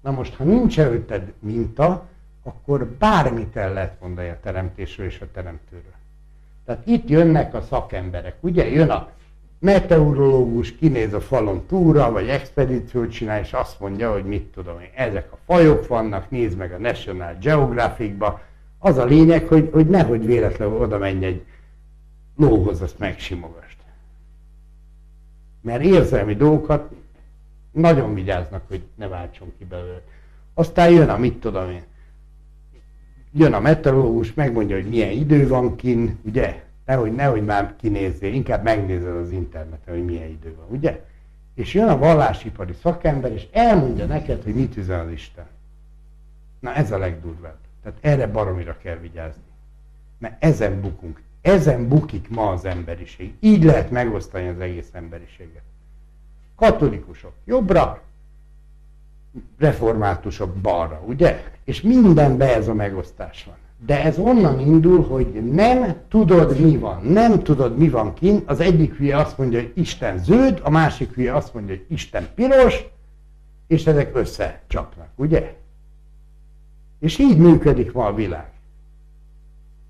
Na 0.00 0.10
most, 0.10 0.34
ha 0.34 0.44
nincs 0.44 0.78
előtted 0.78 1.32
minta, 1.38 2.06
akkor 2.42 2.86
bármit 2.86 3.56
el 3.56 3.72
lehet 3.72 4.00
mondani 4.00 4.28
a 4.28 4.40
teremtésről 4.42 5.06
és 5.06 5.20
a 5.20 5.30
teremtőről. 5.32 5.92
Tehát 6.64 6.86
itt 6.86 7.08
jönnek 7.08 7.54
a 7.54 7.60
szakemberek, 7.60 8.36
ugye? 8.40 8.68
Jön 8.68 8.90
a 8.90 9.10
meteorológus, 9.58 10.76
kinéz 10.76 11.12
a 11.12 11.20
falon 11.20 11.66
túra, 11.66 12.12
vagy 12.12 12.28
expedíciót 12.28 13.10
csinál, 13.10 13.40
és 13.40 13.52
azt 13.52 13.80
mondja, 13.80 14.12
hogy 14.12 14.24
mit 14.24 14.44
tudom 14.44 14.80
én, 14.80 14.90
ezek 14.94 15.32
a 15.32 15.38
fajok 15.46 15.86
vannak, 15.86 16.30
nézd 16.30 16.56
meg 16.56 16.72
a 16.72 16.78
National 16.78 17.36
Geographic-ba. 17.40 18.40
Az 18.78 18.96
a 18.96 19.04
lényeg, 19.04 19.46
hogy, 19.46 19.68
hogy 19.72 19.86
nehogy 19.86 20.26
véletlenül 20.26 20.80
oda 20.80 20.98
menj 20.98 21.24
egy 21.24 21.44
lóhoz, 22.36 22.82
azt 22.82 22.98
megsimogast. 22.98 23.76
Mert 25.60 25.82
érzelmi 25.82 26.34
dolgokat 26.34 26.90
nagyon 27.72 28.14
vigyáznak, 28.14 28.62
hogy 28.68 28.82
ne 28.94 29.08
váltson 29.08 29.52
ki 29.58 29.64
belőle. 29.64 30.02
Aztán 30.54 30.90
jön 30.90 31.08
a 31.08 31.16
mit 31.16 31.40
tudom 31.40 31.70
én, 31.70 31.82
jön 33.32 33.52
a 33.52 33.60
meteorológus, 33.60 34.34
megmondja, 34.34 34.76
hogy 34.76 34.88
milyen 34.88 35.10
idő 35.10 35.48
van 35.48 35.76
kin, 35.76 36.18
ugye? 36.22 36.67
Nehogy, 36.88 37.12
nehogy 37.12 37.44
már 37.44 37.76
kinézzél, 37.76 38.32
inkább 38.32 38.62
megnézed 38.62 39.16
az 39.16 39.30
interneten, 39.30 39.94
hogy 39.94 40.04
milyen 40.04 40.28
idő 40.28 40.54
van, 40.56 40.66
ugye? 40.68 41.04
És 41.54 41.74
jön 41.74 41.88
a 41.88 41.98
vallásipari 41.98 42.72
szakember, 42.72 43.32
és 43.32 43.46
elmondja 43.52 44.06
neked, 44.06 44.42
hogy 44.42 44.54
mit 44.54 44.76
üzen 44.76 45.06
az 45.06 45.10
Isten. 45.12 45.46
Na 46.60 46.74
ez 46.74 46.90
a 46.90 46.98
legdurvább. 46.98 47.56
Tehát 47.82 47.98
erre 48.00 48.26
baromira 48.26 48.76
kell 48.82 48.96
vigyázni. 48.96 49.42
Mert 50.18 50.44
ezen 50.44 50.80
bukunk. 50.80 51.22
Ezen 51.40 51.88
bukik 51.88 52.28
ma 52.28 52.50
az 52.50 52.64
emberiség. 52.64 53.34
Így 53.40 53.64
lehet 53.64 53.90
megosztani 53.90 54.48
az 54.48 54.60
egész 54.60 54.88
emberiséget. 54.92 55.62
Katolikusok 56.54 57.32
jobbra, 57.44 58.02
reformátusok 59.58 60.54
balra, 60.54 61.02
ugye? 61.06 61.42
És 61.64 61.80
mindenben 61.80 62.48
ez 62.48 62.68
a 62.68 62.74
megosztás 62.74 63.44
van. 63.44 63.56
De 63.86 64.02
ez 64.02 64.18
onnan 64.18 64.60
indul, 64.60 65.02
hogy 65.06 65.52
nem 65.52 65.96
tudod, 66.08 66.60
mi 66.60 66.76
van. 66.76 67.02
Nem 67.02 67.42
tudod, 67.42 67.78
mi 67.78 67.88
van 67.88 68.14
kint. 68.14 68.50
Az 68.50 68.60
egyik 68.60 68.94
hülye 68.94 69.16
azt 69.16 69.38
mondja, 69.38 69.60
hogy 69.60 69.72
Isten 69.74 70.18
zöld, 70.18 70.60
a 70.62 70.70
másik 70.70 71.14
hülye 71.14 71.34
azt 71.34 71.54
mondja, 71.54 71.74
hogy 71.74 71.84
Isten 71.88 72.28
piros, 72.34 72.84
és 73.66 73.86
ezek 73.86 74.16
összecsapnak, 74.16 75.08
ugye? 75.14 75.56
És 76.98 77.18
így 77.18 77.38
működik 77.38 77.92
ma 77.92 78.06
a 78.06 78.14
világ. 78.14 78.50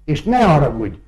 És 0.04 0.22
ne 0.22 0.44
haragudj, 0.44 0.98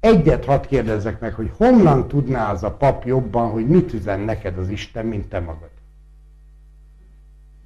egyet 0.00 0.44
hadd 0.44 0.66
kérdezzek 0.66 1.20
meg, 1.20 1.34
hogy 1.34 1.50
honnan 1.56 2.08
tudná 2.08 2.52
az 2.52 2.62
a 2.62 2.70
pap 2.70 3.04
jobban, 3.04 3.50
hogy 3.50 3.68
mit 3.68 3.92
üzen 3.92 4.20
neked 4.20 4.58
az 4.58 4.68
Isten, 4.68 5.06
mint 5.06 5.28
te 5.28 5.40
magad. 5.40 5.70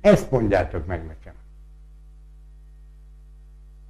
Ezt 0.00 0.30
mondjátok 0.30 0.86
meg 0.86 1.06
nekem. 1.06 1.32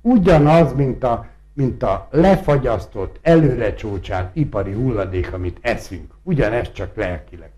Ugyanaz, 0.02 0.74
mint 0.74 1.04
a, 1.04 1.26
mint 1.52 1.82
a 1.82 2.08
lefagyasztott, 2.10 3.18
előre 3.22 3.74
csócsált 3.74 4.36
ipari 4.36 4.72
hulladék, 4.72 5.32
amit 5.32 5.58
eszünk. 5.60 6.14
Ugyanez 6.22 6.72
csak 6.72 6.96
lelkileg. 6.96 7.50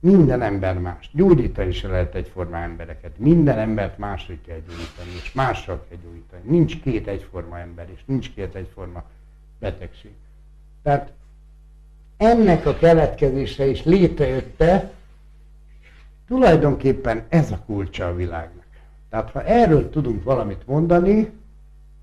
Minden 0.00 0.42
ember 0.42 0.78
más. 0.78 1.10
Gyógyítani 1.12 1.68
is 1.68 1.82
lehet 1.82 2.14
egyforma 2.14 2.58
embereket. 2.58 3.18
Minden 3.18 3.58
embert 3.58 3.98
máshogy 3.98 4.38
kell 4.46 4.58
gyógyítani, 4.58 5.10
és 5.22 5.32
mással 5.32 5.84
kell 5.88 5.98
gyógyítani. 6.04 6.42
Nincs 6.44 6.80
két 6.80 7.06
egyforma 7.06 7.58
ember, 7.58 7.86
és 7.94 8.00
nincs 8.04 8.32
két 8.34 8.54
egyforma 8.54 9.04
betegség. 9.58 10.12
Tehát 10.82 11.12
ennek 12.16 12.66
a 12.66 12.76
keletkezése 12.76 13.66
is 13.66 13.84
létrejötte, 13.84 14.92
tulajdonképpen 16.26 17.24
ez 17.28 17.50
a 17.50 17.58
kulcsa 17.66 18.06
a 18.06 18.14
világnak. 18.14 18.61
Tehát 19.12 19.30
ha 19.30 19.44
erről 19.44 19.90
tudunk 19.90 20.22
valamit 20.22 20.66
mondani, 20.66 21.30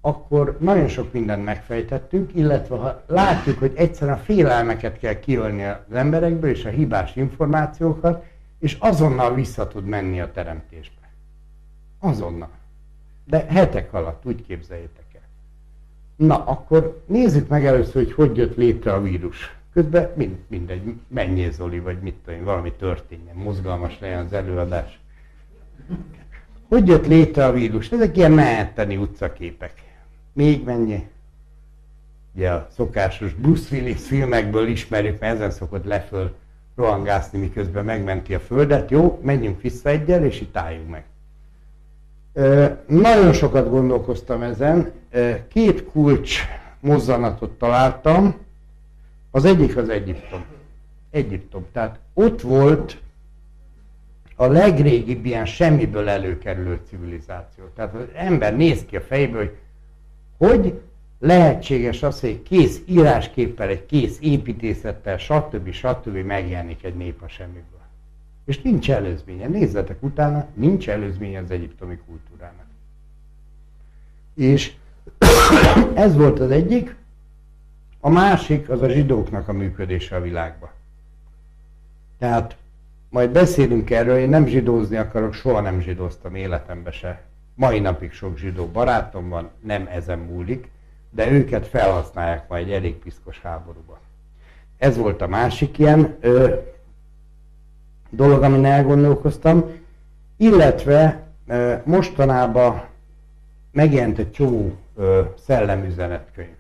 akkor 0.01 0.57
nagyon 0.59 0.87
sok 0.87 1.13
mindent 1.13 1.43
megfejtettünk, 1.43 2.35
illetve 2.35 2.75
ha 2.77 3.03
látjuk, 3.07 3.59
hogy 3.59 3.71
egyszerűen 3.75 4.17
a 4.17 4.19
félelmeket 4.19 4.99
kell 4.99 5.19
kiölni 5.19 5.63
az 5.63 5.93
emberekből, 5.93 6.49
és 6.49 6.65
a 6.65 6.69
hibás 6.69 7.15
információkat, 7.15 8.25
és 8.59 8.77
azonnal 8.79 9.33
vissza 9.33 9.67
tud 9.67 9.85
menni 9.85 10.21
a 10.21 10.31
teremtésbe. 10.31 11.09
Azonnal. 11.99 12.49
De 13.25 13.45
hetek 13.49 13.93
alatt, 13.93 14.25
úgy 14.25 14.45
képzeljétek 14.45 15.05
el. 15.13 15.27
Na, 16.15 16.43
akkor 16.45 17.03
nézzük 17.05 17.47
meg 17.47 17.65
először, 17.65 18.03
hogy 18.03 18.13
hogy 18.13 18.37
jött 18.37 18.55
létre 18.55 18.93
a 18.93 19.01
vírus. 19.01 19.55
Közben 19.73 20.11
mind, 20.15 20.37
mindegy, 20.47 20.93
mennyi 21.07 21.51
Zoli, 21.51 21.79
vagy 21.79 21.99
mit 21.99 22.15
tudom, 22.25 22.43
valami 22.43 22.73
történjen, 22.73 23.35
mozgalmas 23.35 23.99
legyen 23.99 24.25
az 24.25 24.33
előadás. 24.33 24.99
Hogy 26.69 26.87
jött 26.87 27.07
létre 27.07 27.45
a 27.45 27.51
vírus? 27.51 27.91
Ezek 27.91 28.17
ilyen 28.17 28.31
meheteni 28.31 28.97
utcaképek. 28.97 29.73
Még 30.33 30.63
mennyi? 30.63 31.07
Ugye 32.35 32.49
a 32.49 32.67
szokásos 32.75 33.33
Bruce 33.33 33.75
Willis 33.75 34.01
filmekből 34.01 34.67
ismerjük, 34.67 35.19
mert 35.19 35.35
ezen 35.35 35.51
szokott 35.51 35.85
leföl 35.85 36.35
rohangászni, 36.75 37.39
miközben 37.39 37.85
megmenti 37.85 38.33
a 38.33 38.39
Földet. 38.39 38.91
Jó, 38.91 39.19
menjünk 39.23 39.61
vissza 39.61 39.89
egyel, 39.89 40.25
és 40.25 40.41
itt 40.41 40.57
álljunk 40.57 40.89
meg. 40.89 41.03
Nagyon 42.87 43.33
sokat 43.33 43.69
gondolkoztam 43.69 44.41
ezen. 44.41 44.91
Két 45.47 45.85
kulcs 45.85 46.41
mozzanatot 46.79 47.51
találtam. 47.51 48.35
Az 49.31 49.45
egyik 49.45 49.77
az 49.77 49.89
Egyiptom. 49.89 50.43
Egyiptom. 51.11 51.65
Tehát 51.71 51.99
ott 52.13 52.41
volt 52.41 52.97
a 54.41 54.47
legrégibb 54.47 55.25
ilyen 55.25 55.45
semmiből 55.45 56.09
előkerülő 56.09 56.81
civilizáció. 56.89 57.63
Tehát 57.75 57.93
az 57.93 58.05
ember 58.15 58.55
néz 58.55 58.85
ki 58.85 58.95
a 58.95 59.01
fejéből, 59.01 59.39
hogy 59.39 59.57
hogy 60.37 60.81
lehetséges 61.19 62.03
az, 62.03 62.19
hogy 62.19 62.29
egy 62.29 62.43
kész 62.43 62.81
írásképpel, 62.85 63.67
egy 63.67 63.85
kész 63.85 64.17
építészettel, 64.19 65.17
stb. 65.17 65.71
stb. 65.71 66.15
megjelenik 66.15 66.83
egy 66.83 66.95
nép 66.95 67.21
a 67.21 67.27
semmiből. 67.27 67.81
És 68.45 68.61
nincs 68.61 68.91
előzménye. 68.91 69.47
Nézzetek 69.47 70.03
utána, 70.03 70.47
nincs 70.53 70.89
előzménye 70.89 71.39
az 71.39 71.51
egyiptomi 71.51 71.99
kultúrának. 72.07 72.65
És 74.35 74.73
ez 75.93 76.15
volt 76.15 76.39
az 76.39 76.51
egyik. 76.51 76.95
A 77.99 78.09
másik 78.09 78.69
az 78.69 78.81
a 78.81 78.89
zsidóknak 78.89 79.47
a 79.47 79.53
működése 79.53 80.15
a 80.15 80.21
világban. 80.21 80.69
Tehát 82.17 82.57
majd 83.09 83.31
beszélünk 83.31 83.89
erről, 83.89 84.17
én 84.17 84.29
nem 84.29 84.45
zsidózni 84.45 84.97
akarok, 84.97 85.33
soha 85.33 85.61
nem 85.61 85.79
zsidóztam 85.79 86.35
életembe 86.35 86.91
se. 86.91 87.21
Mai 87.55 87.79
napig 87.79 88.11
sok 88.11 88.37
zsidó 88.37 88.65
barátom 88.65 89.29
van, 89.29 89.49
nem 89.63 89.87
ezen 89.91 90.19
múlik, 90.19 90.69
de 91.09 91.31
őket 91.31 91.67
felhasználják 91.67 92.47
majd 92.47 92.67
egy 92.67 92.73
elég 92.73 92.95
piszkos 92.95 93.41
háborúban. 93.41 93.97
Ez 94.77 94.97
volt 94.97 95.21
a 95.21 95.27
másik 95.27 95.77
ilyen 95.77 96.15
ö, 96.19 96.55
dolog, 98.09 98.43
amin 98.43 98.65
elgondolkoztam, 98.65 99.71
illetve 100.37 101.27
ö, 101.47 101.73
mostanában 101.83 102.83
megjelent 103.71 104.17
egy 104.17 104.31
csomó 104.31 104.75
ö, 104.95 105.21
szellemüzenetkönyv. 105.45 106.57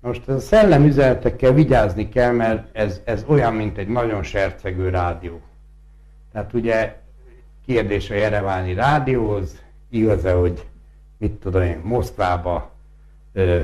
Most 0.00 0.28
a 0.28 0.38
szellemüzenetekkel 0.38 1.52
vigyázni 1.52 2.08
kell, 2.08 2.32
mert 2.32 2.76
ez, 2.76 3.00
ez 3.04 3.24
olyan, 3.26 3.54
mint 3.54 3.78
egy 3.78 3.88
nagyon 3.88 4.22
sercegő 4.22 4.88
rádió. 4.88 5.40
Tehát 6.36 6.52
ugye 6.52 6.96
kérdés 7.66 8.10
a 8.10 8.14
Jereváni 8.14 8.74
rádióhoz, 8.74 9.62
igaz-e, 9.90 10.32
hogy 10.32 10.66
mit 11.18 11.32
tudom 11.32 11.62
én, 11.62 11.80
Moszkvába 11.84 12.70
ö, 13.32 13.60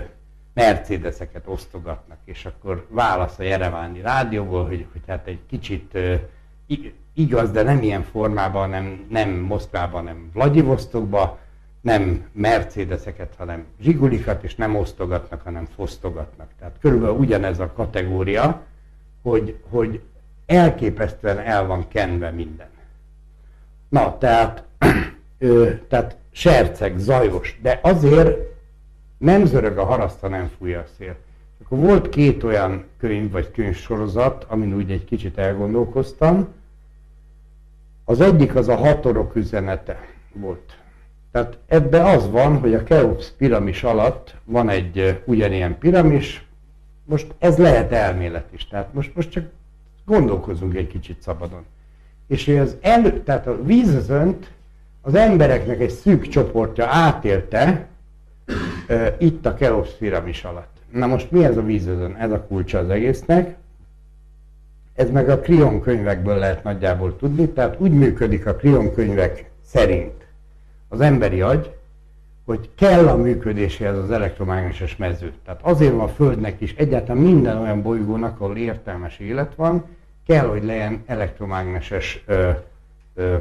Mercedeseket 0.55 1.43
osztogatnak, 1.47 2.19
és 2.25 2.45
akkor 2.45 2.87
válasz 2.89 3.39
a 3.39 3.43
Jereváni 3.43 4.01
rádióból, 4.01 4.67
hogy, 4.67 4.87
hogy 4.93 5.01
hát 5.07 5.27
egy 5.27 5.39
kicsit 5.47 5.95
ö, 5.95 6.15
igaz, 7.15 7.51
de 7.51 7.63
nem 7.63 7.83
ilyen 7.83 8.03
formában, 8.03 8.69
nem, 8.69 9.07
nem 9.11 9.31
Moszkvában, 9.31 10.05
nem 10.05 10.31
Vladivostokba, 10.33 11.39
nem 11.81 12.29
Mercedeseket, 12.33 13.35
hanem 13.39 13.65
Zsigulikat, 13.81 14.43
és 14.43 14.55
nem 14.55 14.77
osztogatnak, 14.77 15.43
hanem 15.43 15.65
fosztogatnak. 15.65 16.49
Tehát 16.59 16.77
körülbelül 16.81 17.17
ugyanez 17.17 17.59
a 17.59 17.73
kategória, 17.73 18.63
hogy, 19.23 19.57
hogy 19.71 20.01
elképesztően 20.53 21.39
el 21.39 21.67
van 21.67 21.89
kenve 21.89 22.31
minden. 22.31 22.69
Na, 23.89 24.19
tehát, 24.19 24.65
ö, 25.39 25.71
tehát 25.89 26.17
serceg, 26.31 26.99
zajos, 26.99 27.59
de 27.63 27.81
azért 27.83 28.39
nem 29.19 29.45
zörög 29.45 29.79
a 29.79 29.85
haraszta, 29.85 30.29
nem 30.29 30.51
fújja 30.59 30.81
a 30.81 30.87
szél. 30.99 31.17
Akkor 31.65 31.79
volt 31.79 32.09
két 32.09 32.43
olyan 32.43 32.85
könyv 32.99 33.31
vagy 33.31 33.51
könyvsorozat, 33.51 34.45
amin 34.49 34.75
úgy 34.75 34.91
egy 34.91 35.05
kicsit 35.05 35.39
elgondolkoztam. 35.39 36.49
Az 38.05 38.21
egyik 38.21 38.55
az 38.55 38.69
a 38.69 38.77
hatorok 38.77 39.37
üzenete 39.37 40.07
volt. 40.33 40.77
Tehát 41.33 41.59
ebbe 41.67 42.05
az 42.05 42.31
van, 42.31 42.59
hogy 42.59 42.75
a 42.75 42.83
Keops 42.83 43.31
piramis 43.37 43.83
alatt 43.83 44.35
van 44.45 44.69
egy 44.69 45.23
ugyanilyen 45.25 45.79
piramis, 45.79 46.47
most 47.05 47.35
ez 47.39 47.59
lehet 47.59 47.93
elmélet 47.93 48.53
is, 48.53 48.69
tehát 48.69 48.95
most, 48.95 49.15
most 49.15 49.31
csak 49.31 49.45
gondolkozunk 50.05 50.75
egy 50.75 50.87
kicsit 50.87 51.23
szabadon. 51.23 51.65
És 52.27 52.45
hogy 52.45 52.57
az 52.57 52.77
elő, 52.81 53.23
tehát 53.23 53.47
a 53.47 53.63
vízözönt 53.63 54.51
az 55.01 55.15
embereknek 55.15 55.81
egy 55.81 55.91
szűk 55.91 56.29
csoportja 56.29 56.87
átélte 56.87 57.87
uh, 58.89 59.07
itt 59.19 59.47
a 59.47 59.55
Keops 59.55 59.91
piramis 59.91 60.45
alatt. 60.45 60.77
Na 60.93 61.07
most 61.07 61.31
mi 61.31 61.45
ez 61.45 61.57
a 61.57 61.63
vízözön? 61.63 62.15
Ez 62.15 62.31
a 62.31 62.41
kulcsa 62.47 62.79
az 62.79 62.91
egésznek. 62.91 63.57
Ez 64.95 65.11
meg 65.11 65.29
a 65.29 65.41
Krion 65.41 65.81
könyvekből 65.81 66.37
lehet 66.37 66.63
nagyjából 66.63 67.17
tudni, 67.17 67.49
tehát 67.49 67.81
úgy 67.81 67.93
működik 67.93 68.47
a 68.47 68.55
Krion 68.55 68.95
könyvek 68.95 69.51
szerint 69.65 70.27
az 70.89 71.01
emberi 71.01 71.41
agy, 71.41 71.75
hogy 72.45 72.71
kell 72.75 73.09
a 73.09 73.17
működéséhez 73.17 73.99
az 73.99 74.11
elektromágneses 74.11 74.97
mező. 74.97 75.33
Tehát 75.45 75.61
azért 75.63 75.93
van 75.93 76.01
a 76.01 76.09
Földnek 76.09 76.61
is, 76.61 76.75
egyáltalán 76.75 77.23
minden 77.23 77.59
olyan 77.59 77.83
bolygónak, 77.83 78.41
ahol 78.41 78.57
értelmes 78.57 79.19
élet 79.19 79.55
van, 79.55 79.85
kell, 80.27 80.47
hogy 80.47 80.65
legyen 80.65 81.03
elektromágneses 81.07 82.23
ö, 82.27 82.51
ö, 83.15 83.37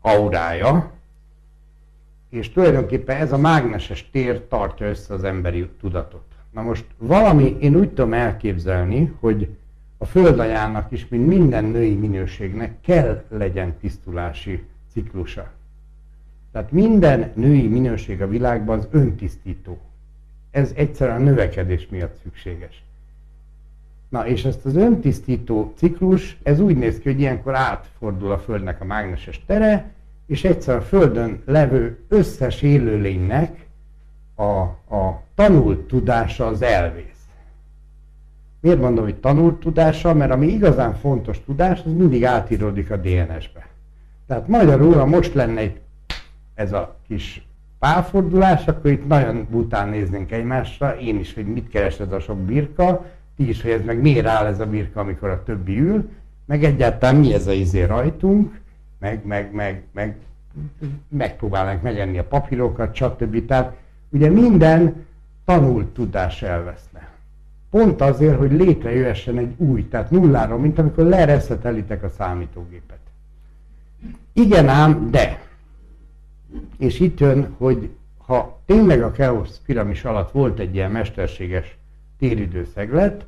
aurája, 0.00 0.90
és 2.30 2.52
tulajdonképpen 2.52 3.16
ez 3.16 3.32
a 3.32 3.38
mágneses 3.38 4.10
tér 4.10 4.46
tartja 4.48 4.88
össze 4.88 5.14
az 5.14 5.24
emberi 5.24 5.68
tudatot. 5.80 6.24
Na 6.50 6.62
most 6.62 6.84
valami, 6.98 7.56
én 7.60 7.74
úgy 7.74 7.88
tudom 7.88 8.12
elképzelni, 8.12 9.12
hogy 9.20 9.48
a 9.98 10.04
földanyának 10.04 10.92
is, 10.92 11.08
mint 11.08 11.26
minden 11.26 11.64
női 11.64 11.94
minőségnek 11.94 12.80
kell 12.80 13.24
legyen 13.28 13.76
tisztulási 13.78 14.64
ciklusa. 14.92 15.50
Tehát 16.54 16.72
minden 16.72 17.30
női 17.34 17.68
minőség 17.68 18.22
a 18.22 18.28
világban 18.28 18.78
az 18.78 18.88
öntisztító. 18.90 19.78
Ez 20.50 20.72
egyszerűen 20.76 21.20
a 21.20 21.24
növekedés 21.24 21.88
miatt 21.90 22.16
szükséges. 22.22 22.82
Na, 24.08 24.26
és 24.26 24.44
ezt 24.44 24.64
az 24.64 24.76
öntisztító 24.76 25.72
ciklus, 25.76 26.38
ez 26.42 26.60
úgy 26.60 26.76
néz 26.76 26.98
ki, 26.98 27.08
hogy 27.10 27.20
ilyenkor 27.20 27.54
átfordul 27.54 28.32
a 28.32 28.38
Földnek 28.38 28.80
a 28.80 28.84
mágneses 28.84 29.44
tere, 29.46 29.90
és 30.26 30.44
egyszer 30.44 30.76
a 30.76 30.82
Földön 30.82 31.42
levő 31.44 31.98
összes 32.08 32.62
élőlénynek 32.62 33.66
a, 34.34 34.60
a 34.96 35.22
tanult 35.34 35.80
tudása 35.80 36.46
az 36.46 36.62
elvész. 36.62 37.26
Miért 38.60 38.80
mondom, 38.80 39.04
hogy 39.04 39.20
tanult 39.20 39.60
tudása? 39.60 40.14
Mert 40.14 40.32
ami 40.32 40.46
igazán 40.46 40.94
fontos 40.94 41.44
tudás, 41.44 41.82
az 41.84 41.92
mindig 41.92 42.24
átíródik 42.24 42.90
a 42.90 42.96
DNS-be. 42.96 43.66
Tehát 44.26 44.48
magyarul, 44.48 44.94
ha 44.94 45.06
most 45.06 45.34
lenne 45.34 45.60
egy 45.60 45.82
ez 46.54 46.72
a 46.72 46.96
kis 47.06 47.46
pálfordulás, 47.78 48.66
akkor 48.66 48.90
itt 48.90 49.06
nagyon 49.06 49.46
bután 49.50 49.88
néznénk 49.88 50.32
egymásra, 50.32 50.98
én 50.98 51.18
is, 51.18 51.34
hogy 51.34 51.46
mit 51.46 51.68
keres 51.68 52.00
ez 52.00 52.12
a 52.12 52.20
sok 52.20 52.38
birka, 52.38 53.06
ti 53.36 53.48
is, 53.48 53.62
hogy 53.62 53.70
ez 53.70 53.84
meg 53.84 54.00
miért 54.00 54.26
áll 54.26 54.46
ez 54.46 54.60
a 54.60 54.66
birka, 54.66 55.00
amikor 55.00 55.28
a 55.28 55.42
többi 55.42 55.80
ül, 55.80 56.08
meg 56.44 56.64
egyáltalán 56.64 57.16
mi 57.16 57.34
ez 57.34 57.46
a 57.46 57.52
izé 57.52 57.82
rajtunk, 57.82 58.60
meg, 58.98 59.26
meg, 59.26 59.52
meg, 59.52 59.82
meg 59.92 60.16
megpróbálnánk 61.08 61.82
megenni 61.82 62.18
a 62.18 62.24
papírokat, 62.24 62.94
stb. 62.94 63.46
Tehát 63.46 63.76
ugye 64.10 64.30
minden 64.30 65.06
tanult 65.44 65.86
tudás 65.86 66.42
elveszne. 66.42 67.08
Pont 67.70 68.00
azért, 68.00 68.38
hogy 68.38 68.52
létrejöhessen 68.52 69.38
egy 69.38 69.54
új, 69.56 69.88
tehát 69.88 70.10
nulláról, 70.10 70.58
mint 70.58 70.78
amikor 70.78 71.04
lereszetelitek 71.04 72.02
a 72.02 72.08
számítógépet. 72.08 72.98
Igen 74.32 74.68
ám, 74.68 75.10
de 75.10 75.42
és 76.78 77.00
itt 77.00 77.20
jön, 77.20 77.54
hogy 77.58 77.90
ha 78.26 78.60
tényleg 78.66 79.02
a 79.02 79.10
Keops 79.10 79.50
piramis 79.66 80.04
alatt 80.04 80.30
volt 80.30 80.58
egy 80.58 80.74
ilyen 80.74 80.90
mesterséges 80.90 81.76
téridőszeglet, 82.18 83.26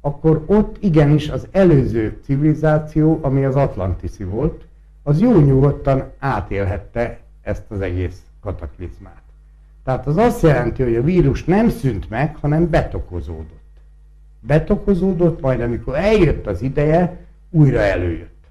akkor 0.00 0.42
ott 0.46 0.76
igenis 0.80 1.28
az 1.28 1.48
előző 1.50 2.18
civilizáció, 2.24 3.18
ami 3.22 3.44
az 3.44 3.56
Atlantiszi 3.56 4.24
volt, 4.24 4.66
az 5.02 5.20
jó 5.20 5.40
nyugodtan 5.40 6.10
átélhette 6.18 7.20
ezt 7.42 7.64
az 7.68 7.80
egész 7.80 8.22
kataklizmát. 8.40 9.22
Tehát 9.84 10.06
az 10.06 10.16
azt 10.16 10.42
jelenti, 10.42 10.82
hogy 10.82 10.96
a 10.96 11.02
vírus 11.02 11.44
nem 11.44 11.68
szűnt 11.68 12.08
meg, 12.10 12.36
hanem 12.36 12.70
betokozódott. 12.70 13.56
Betokozódott, 14.40 15.40
majd 15.40 15.60
amikor 15.60 15.94
eljött 15.94 16.46
az 16.46 16.62
ideje, 16.62 17.26
újra 17.50 17.78
előjött. 17.78 18.44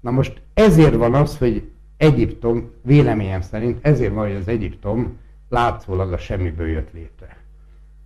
Na 0.00 0.10
most 0.10 0.40
ezért 0.54 0.94
van 0.94 1.14
az, 1.14 1.38
hogy 1.38 1.70
Egyiptom, 1.96 2.70
véleményem 2.82 3.40
szerint 3.40 3.78
ezért 3.86 4.14
van, 4.14 4.26
hogy 4.26 4.36
az 4.36 4.48
Egyiptom 4.48 5.18
látszólag 5.48 6.12
a 6.12 6.18
semmiből 6.18 6.68
jött 6.68 6.92
létre. 6.92 7.36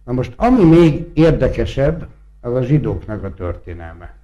Na 0.05 0.13
most 0.13 0.33
ami 0.37 0.65
még 0.65 1.07
érdekesebb, 1.15 2.07
az 2.41 2.55
a 2.55 2.63
zsidóknak 2.63 3.25
a 3.25 3.35
történelme. 3.35 4.15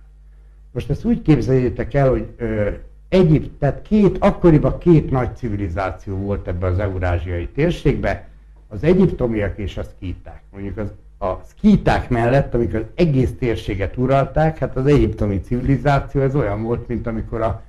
Most 0.72 0.90
ezt 0.90 1.04
úgy 1.04 1.22
képzeljétek 1.22 1.94
el, 1.94 2.08
hogy 2.08 2.26
ö, 2.36 2.70
Egyipt, 3.08 3.58
tehát 3.58 3.82
két, 3.82 4.16
akkoriban 4.18 4.78
két 4.78 5.10
nagy 5.10 5.36
civilizáció 5.36 6.16
volt 6.16 6.48
ebben 6.48 6.72
az 6.72 6.78
eurázsiai 6.78 7.48
térségben, 7.48 8.22
az 8.68 8.82
egyiptomiak 8.82 9.58
és 9.58 9.76
a 9.76 9.82
szkíták. 9.82 10.42
Mondjuk 10.52 10.76
az, 10.76 10.92
a 11.18 11.44
szkíták 11.44 12.08
mellett, 12.08 12.54
amikor 12.54 12.78
az 12.78 12.86
egész 12.94 13.30
térséget 13.38 13.96
uralták, 13.96 14.58
hát 14.58 14.76
az 14.76 14.86
egyiptomi 14.86 15.40
civilizáció 15.40 16.20
ez 16.20 16.34
olyan 16.34 16.62
volt, 16.62 16.88
mint 16.88 17.06
amikor 17.06 17.40
a 17.40 17.62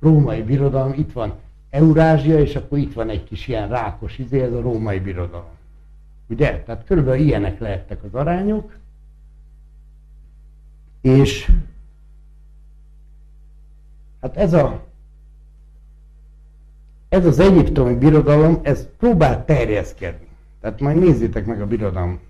római 0.00 0.42
birodalom, 0.42 0.92
itt 0.92 1.12
van 1.12 1.34
Eurázsia, 1.70 2.38
és 2.38 2.56
akkor 2.56 2.78
itt 2.78 2.92
van 2.92 3.08
egy 3.08 3.24
kis 3.24 3.48
ilyen 3.48 3.68
rákos 3.68 4.18
izé, 4.18 4.40
ez 4.40 4.52
a 4.52 4.60
római 4.60 4.98
birodalom. 4.98 5.56
Ugye? 6.28 6.62
Tehát 6.62 6.84
körülbelül 6.84 7.20
ilyenek 7.20 7.58
lehettek 7.58 8.04
az 8.04 8.14
arányok, 8.14 8.76
és 11.00 11.50
hát 14.20 14.36
ez 14.36 14.52
a 14.52 14.86
ez 17.08 17.26
az 17.26 17.38
egyiptomi 17.38 17.94
birodalom, 17.94 18.58
ez 18.62 18.86
próbál 18.98 19.44
terjeszkedni. 19.44 20.26
Tehát 20.60 20.80
majd 20.80 20.98
nézzétek 20.98 21.46
meg 21.46 21.60
a 21.60 21.66
birodalom 21.66 22.20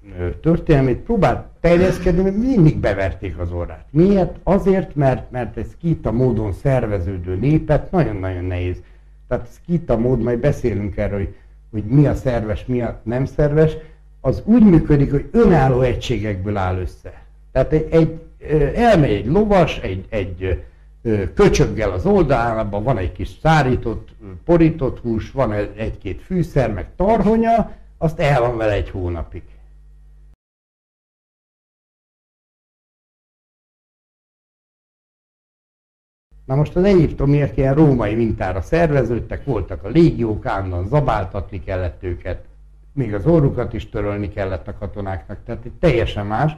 történelmét, 0.40 0.98
próbál 0.98 1.47
terjeszkedni, 1.60 2.22
mert 2.22 2.36
mindig 2.36 2.76
beverték 2.76 3.38
az 3.38 3.52
orrát. 3.52 3.84
Miért? 3.90 4.36
Azért, 4.42 4.94
mert, 4.94 5.30
mert 5.30 5.56
egy 5.56 5.66
szkita 5.66 6.12
módon 6.12 6.52
szerveződő 6.52 7.36
népet 7.36 7.90
nagyon-nagyon 7.90 8.44
nehéz. 8.44 8.76
Tehát 9.28 9.48
szkita 9.50 9.96
mód, 9.96 10.22
majd 10.22 10.38
beszélünk 10.38 10.96
erről, 10.96 11.18
hogy, 11.18 11.34
hogy 11.70 11.84
mi 11.84 12.06
a 12.06 12.14
szerves, 12.14 12.64
mi 12.66 12.80
a 12.82 13.00
nem 13.02 13.24
szerves, 13.24 13.76
az 14.20 14.42
úgy 14.44 14.62
működik, 14.62 15.10
hogy 15.10 15.28
önálló 15.30 15.80
egységekből 15.80 16.56
áll 16.56 16.76
össze. 16.76 17.22
Tehát 17.52 17.72
egy, 17.72 17.86
egy 17.90 18.20
elmegy 18.74 19.10
egy 19.10 19.26
lovas, 19.26 19.78
egy, 19.78 20.06
egy 20.08 20.62
köcsöggel 21.34 21.90
az 21.90 22.06
oldalában, 22.06 22.82
van 22.82 22.98
egy 22.98 23.12
kis 23.12 23.30
szárított, 23.42 24.08
porított 24.44 24.98
hús, 24.98 25.30
van 25.30 25.52
egy-két 25.76 26.22
fűszer, 26.22 26.72
meg 26.72 26.86
tarhonya, 26.96 27.72
azt 27.98 28.20
el 28.20 28.40
van 28.40 28.56
vele 28.56 28.72
egy 28.72 28.90
hónapig. 28.90 29.42
Na 36.48 36.54
most 36.54 36.76
az 36.76 36.84
egyiptomiak 36.84 37.56
ilyen 37.56 37.74
római 37.74 38.14
mintára 38.14 38.60
szerveződtek, 38.60 39.44
voltak 39.44 39.84
a 39.84 39.88
légiók, 39.88 40.46
állandóan 40.46 40.88
zabáltatni 40.88 41.64
kellett 41.64 42.02
őket, 42.02 42.44
még 42.92 43.14
az 43.14 43.26
orrukat 43.26 43.72
is 43.72 43.88
törölni 43.88 44.28
kellett 44.28 44.68
a 44.68 44.74
katonáknak, 44.78 45.38
tehát 45.44 45.64
egy 45.64 45.72
teljesen 45.80 46.26
más. 46.26 46.56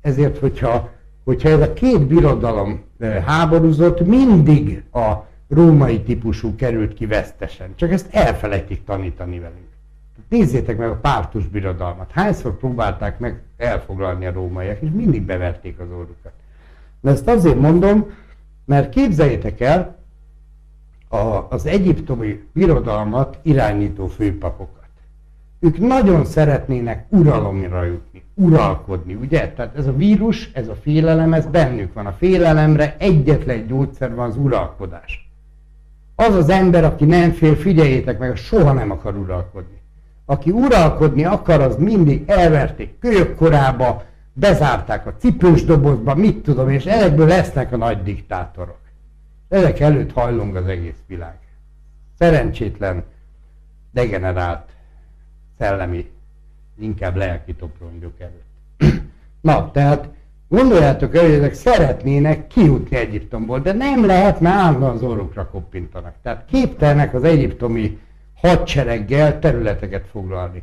Ezért, 0.00 0.38
hogyha, 0.38 0.90
hogyha 1.24 1.48
ez 1.48 1.60
a 1.60 1.72
két 1.72 2.06
birodalom 2.06 2.82
háborúzott, 3.26 4.06
mindig 4.06 4.82
a 4.92 5.12
római 5.48 6.00
típusú 6.00 6.54
került 6.54 6.94
ki 6.94 7.06
vesztesen. 7.06 7.68
Csak 7.74 7.92
ezt 7.92 8.14
elfelejtik 8.14 8.84
tanítani 8.84 9.38
velünk. 9.38 9.70
Nézzétek 10.28 10.78
meg 10.78 10.88
a 10.88 10.96
pártus 10.96 11.46
birodalmat. 11.46 12.10
Hányszor 12.10 12.56
próbálták 12.56 13.18
meg 13.18 13.40
elfoglalni 13.56 14.26
a 14.26 14.32
rómaiak, 14.32 14.80
és 14.80 14.88
mindig 14.92 15.22
beverték 15.22 15.78
az 15.78 15.88
orrukat. 15.90 16.32
De 17.00 17.10
ezt 17.10 17.28
azért 17.28 17.60
mondom, 17.60 18.06
mert 18.64 18.88
képzeljétek 18.88 19.60
el 19.60 19.96
a, 21.08 21.46
az 21.48 21.66
egyiptomi 21.66 22.40
birodalmat 22.52 23.38
irányító 23.42 24.06
főpapokat. 24.06 24.80
Ők 25.60 25.78
nagyon 25.78 26.24
szeretnének 26.24 27.06
uralomra 27.08 27.84
jutni, 27.84 28.22
uralkodni, 28.34 29.14
ugye? 29.14 29.52
Tehát 29.52 29.76
ez 29.76 29.86
a 29.86 29.96
vírus, 29.96 30.50
ez 30.52 30.68
a 30.68 30.74
félelem, 30.74 31.32
ez 31.32 31.46
bennük 31.46 31.92
van. 31.92 32.06
A 32.06 32.12
félelemre 32.12 32.96
egyetlen 32.98 33.66
gyógyszer 33.66 34.14
van 34.14 34.28
az 34.28 34.36
uralkodás. 34.36 35.30
Az 36.14 36.34
az 36.34 36.48
ember, 36.48 36.84
aki 36.84 37.04
nem 37.04 37.30
fél, 37.30 37.54
figyeljétek 37.54 38.18
meg, 38.18 38.36
soha 38.36 38.72
nem 38.72 38.90
akar 38.90 39.16
uralkodni. 39.16 39.80
Aki 40.24 40.50
uralkodni 40.50 41.24
akar, 41.24 41.60
az 41.60 41.76
mindig 41.76 42.22
elverték 42.26 42.98
kölyök 42.98 43.36
korába, 43.36 44.02
bezárták 44.32 45.06
a 45.06 45.16
cipős 45.16 45.64
dobozba, 45.64 46.14
mit 46.14 46.42
tudom, 46.42 46.68
és 46.68 46.84
ezekből 46.84 47.26
lesznek 47.26 47.72
a 47.72 47.76
nagy 47.76 48.02
diktátorok. 48.02 48.80
Ezek 49.48 49.80
előtt 49.80 50.12
hajlong 50.12 50.56
az 50.56 50.66
egész 50.66 51.02
világ. 51.06 51.38
Szerencsétlen, 52.18 53.04
degenerált, 53.90 54.68
szellemi, 55.58 56.10
inkább 56.78 57.16
lelki 57.16 57.54
toprongyok 57.54 58.20
előtt. 58.20 59.00
Na, 59.40 59.70
tehát 59.70 60.08
gondoljátok 60.48 61.16
el, 61.16 61.22
hogy 61.22 61.32
ezek 61.32 61.54
szeretnének 61.54 62.46
kijutni 62.46 62.96
Egyiptomból, 62.96 63.60
de 63.60 63.72
nem 63.72 64.06
lehet, 64.06 64.40
mert 64.40 64.56
állandóan 64.56 64.94
az 64.94 65.02
orrukra 65.02 65.48
koppintanak. 65.48 66.14
Tehát 66.22 66.44
képtelnek 66.44 67.14
az 67.14 67.24
egyiptomi 67.24 67.98
hadsereggel 68.34 69.38
területeket 69.38 70.06
foglalni. 70.06 70.62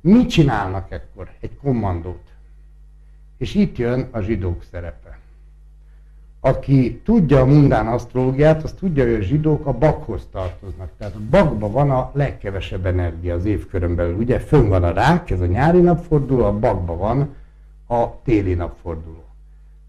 Mit 0.00 0.28
csinálnak 0.28 0.90
ekkor? 0.90 1.30
Egy 1.40 1.56
kommandót. 1.62 2.28
És 3.38 3.54
itt 3.54 3.76
jön 3.76 4.08
a 4.10 4.20
zsidók 4.20 4.64
szerepe. 4.70 5.18
Aki 6.40 7.00
tudja 7.04 7.40
a 7.40 7.44
mundán 7.44 7.86
asztrológiát, 7.86 8.62
az 8.62 8.72
tudja, 8.72 9.04
hogy 9.04 9.14
a 9.14 9.20
zsidók 9.20 9.66
a 9.66 9.72
bakhoz 9.72 10.28
tartoznak. 10.32 10.90
Tehát 10.98 11.14
a 11.14 11.20
bakban 11.30 11.72
van 11.72 11.90
a 11.90 12.10
legkevesebb 12.14 12.86
energia 12.86 13.34
az 13.34 13.44
évkörön 13.44 13.94
belül. 13.94 14.16
Ugye 14.16 14.38
fönn 14.38 14.68
van 14.68 14.84
a 14.84 14.92
rák, 14.92 15.30
ez 15.30 15.40
a 15.40 15.46
nyári 15.46 15.80
napforduló, 15.80 16.44
a 16.44 16.58
bakban 16.58 16.98
van 16.98 17.34
a 17.86 18.22
téli 18.22 18.54
napforduló. 18.54 19.24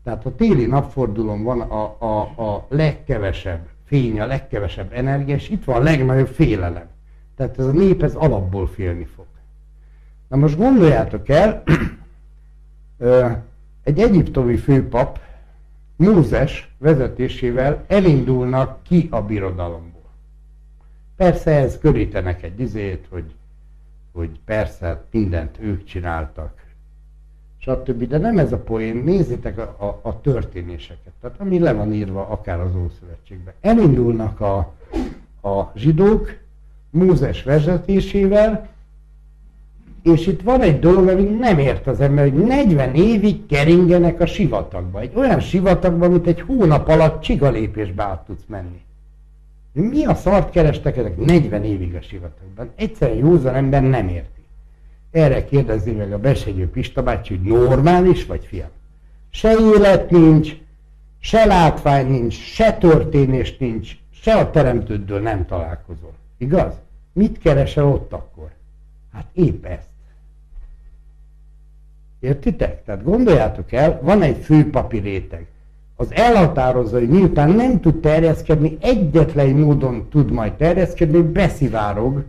Tehát 0.04 0.26
a 0.26 0.36
téli 0.36 0.66
napfordulón 0.66 1.44
van 1.44 1.62
a, 1.62 1.96
a, 2.00 2.20
a 2.22 2.66
legkevesebb 2.70 3.68
fény, 3.86 4.20
a 4.20 4.26
legkevesebb 4.26 4.94
energia, 4.94 5.36
és 5.36 5.50
itt 5.50 5.64
van 5.64 5.76
a 5.76 5.84
legnagyobb 5.84 6.28
félelem. 6.28 6.88
Tehát 7.36 7.60
ez 7.60 7.66
a 7.66 7.72
nép 7.72 8.04
ez 8.04 8.16
alapból 8.16 8.68
félni 8.68 9.06
fog. 9.16 9.26
Na 10.28 10.38
most 10.38 10.58
gondoljátok 10.58 11.30
el, 11.30 11.64
egy 13.84 14.00
egyiptomi 14.00 14.58
főpap 14.58 15.20
Mózes 15.96 16.74
vezetésével 16.78 17.84
elindulnak 17.88 18.84
ki 18.84 19.08
a 19.12 19.22
birodalomból. 19.22 20.10
Persze 21.16 21.52
ez 21.52 21.78
körítenek 21.78 22.44
egy 22.44 22.60
izét, 22.60 23.08
hogy, 23.10 23.34
hogy 24.12 24.40
persze 24.46 25.04
mindent 25.12 25.58
ők 25.60 25.84
csináltak, 25.84 26.64
stb. 27.58 28.08
De 28.08 28.18
nem 28.18 28.38
ez 28.38 28.52
a 28.52 28.58
poén, 28.58 28.96
nézzétek 28.96 29.58
a, 29.58 29.62
a, 29.62 30.00
a 30.02 30.22
történéseket, 30.22 31.14
tehát 31.22 31.40
ami 31.40 31.60
le 31.60 31.74
van 31.74 31.94
írva 31.94 32.28
akár 32.28 32.60
az 32.60 32.76
Ószövetségben. 32.76 33.54
Elindulnak 33.62 34.40
a, 34.40 34.58
a 35.50 35.72
zsidók 35.76 36.38
Mózes 36.90 37.44
vezetésével, 37.44 38.70
és 40.12 40.28
itt 40.28 40.42
van 40.42 40.62
egy 40.62 40.80
dolog, 40.80 41.08
amit 41.08 41.40
nem 41.40 41.60
ért 41.60 41.88
az 41.88 42.00
ember, 42.00 42.24
hogy 42.24 42.46
40 42.46 42.96
évig 42.96 43.46
keringenek 43.46 44.20
a 44.20 44.26
sivatagba. 44.26 45.00
Egy 45.00 45.12
olyan 45.16 45.40
sivatagba, 45.40 46.06
amit 46.06 46.28
egy 46.28 46.42
hónap 46.42 46.88
alatt 46.88 47.22
csigalépésbe 47.22 48.04
át 48.04 48.26
tudsz 48.26 48.46
menni. 48.48 48.82
Mi 49.72 50.06
a 50.06 50.16
szart 50.16 50.50
kerestek 50.50 50.98
ezek 50.98 51.18
40 51.18 51.64
évig 51.64 51.96
a 51.96 52.02
sivatagban? 52.02 52.72
Egyszerűen 52.76 53.18
józan 53.18 53.56
ember 53.56 53.84
nem 53.84 54.08
érti. 54.08 54.42
Erre 55.12 55.46
kérdezi 55.46 55.92
meg 55.92 56.14
a 56.14 56.20
besegyő 56.20 56.70
Pista 56.70 57.04
bácsi, 57.04 57.36
hogy 57.36 57.46
normális 57.46 58.26
vagy 58.26 58.46
fiam? 58.46 58.70
Se 59.30 59.56
élet 59.76 60.10
nincs, 60.10 60.56
se 61.20 61.46
látvány 61.46 62.08
nincs, 62.08 62.34
se 62.34 62.74
történés 62.74 63.58
nincs, 63.58 63.98
se 64.12 64.34
a 64.36 64.50
teremtőddől 64.50 65.20
nem 65.20 65.46
találkozol. 65.46 66.14
Igaz? 66.38 66.74
Mit 67.14 67.38
keresel 67.38 67.86
ott 67.86 68.14
akkor? 68.14 68.50
Hát 69.14 69.26
épp 69.34 69.66
ezt. 69.66 69.89
Értitek? 72.20 72.84
Tehát 72.84 73.04
gondoljátok 73.04 73.72
el, 73.72 74.00
van 74.04 74.22
egy 74.22 74.38
főpapi 74.38 74.98
réteg. 74.98 75.48
Az 75.96 76.14
elhatározza, 76.14 76.98
hogy 76.98 77.10
miután 77.10 77.50
nem 77.50 77.80
tud 77.80 78.00
terjeszkedni, 78.00 78.78
egyetlen 78.82 79.50
módon 79.50 80.10
tud 80.10 80.32
majd 80.32 80.54
terjeszkedni, 80.54 81.22
beszivárog 81.22 82.24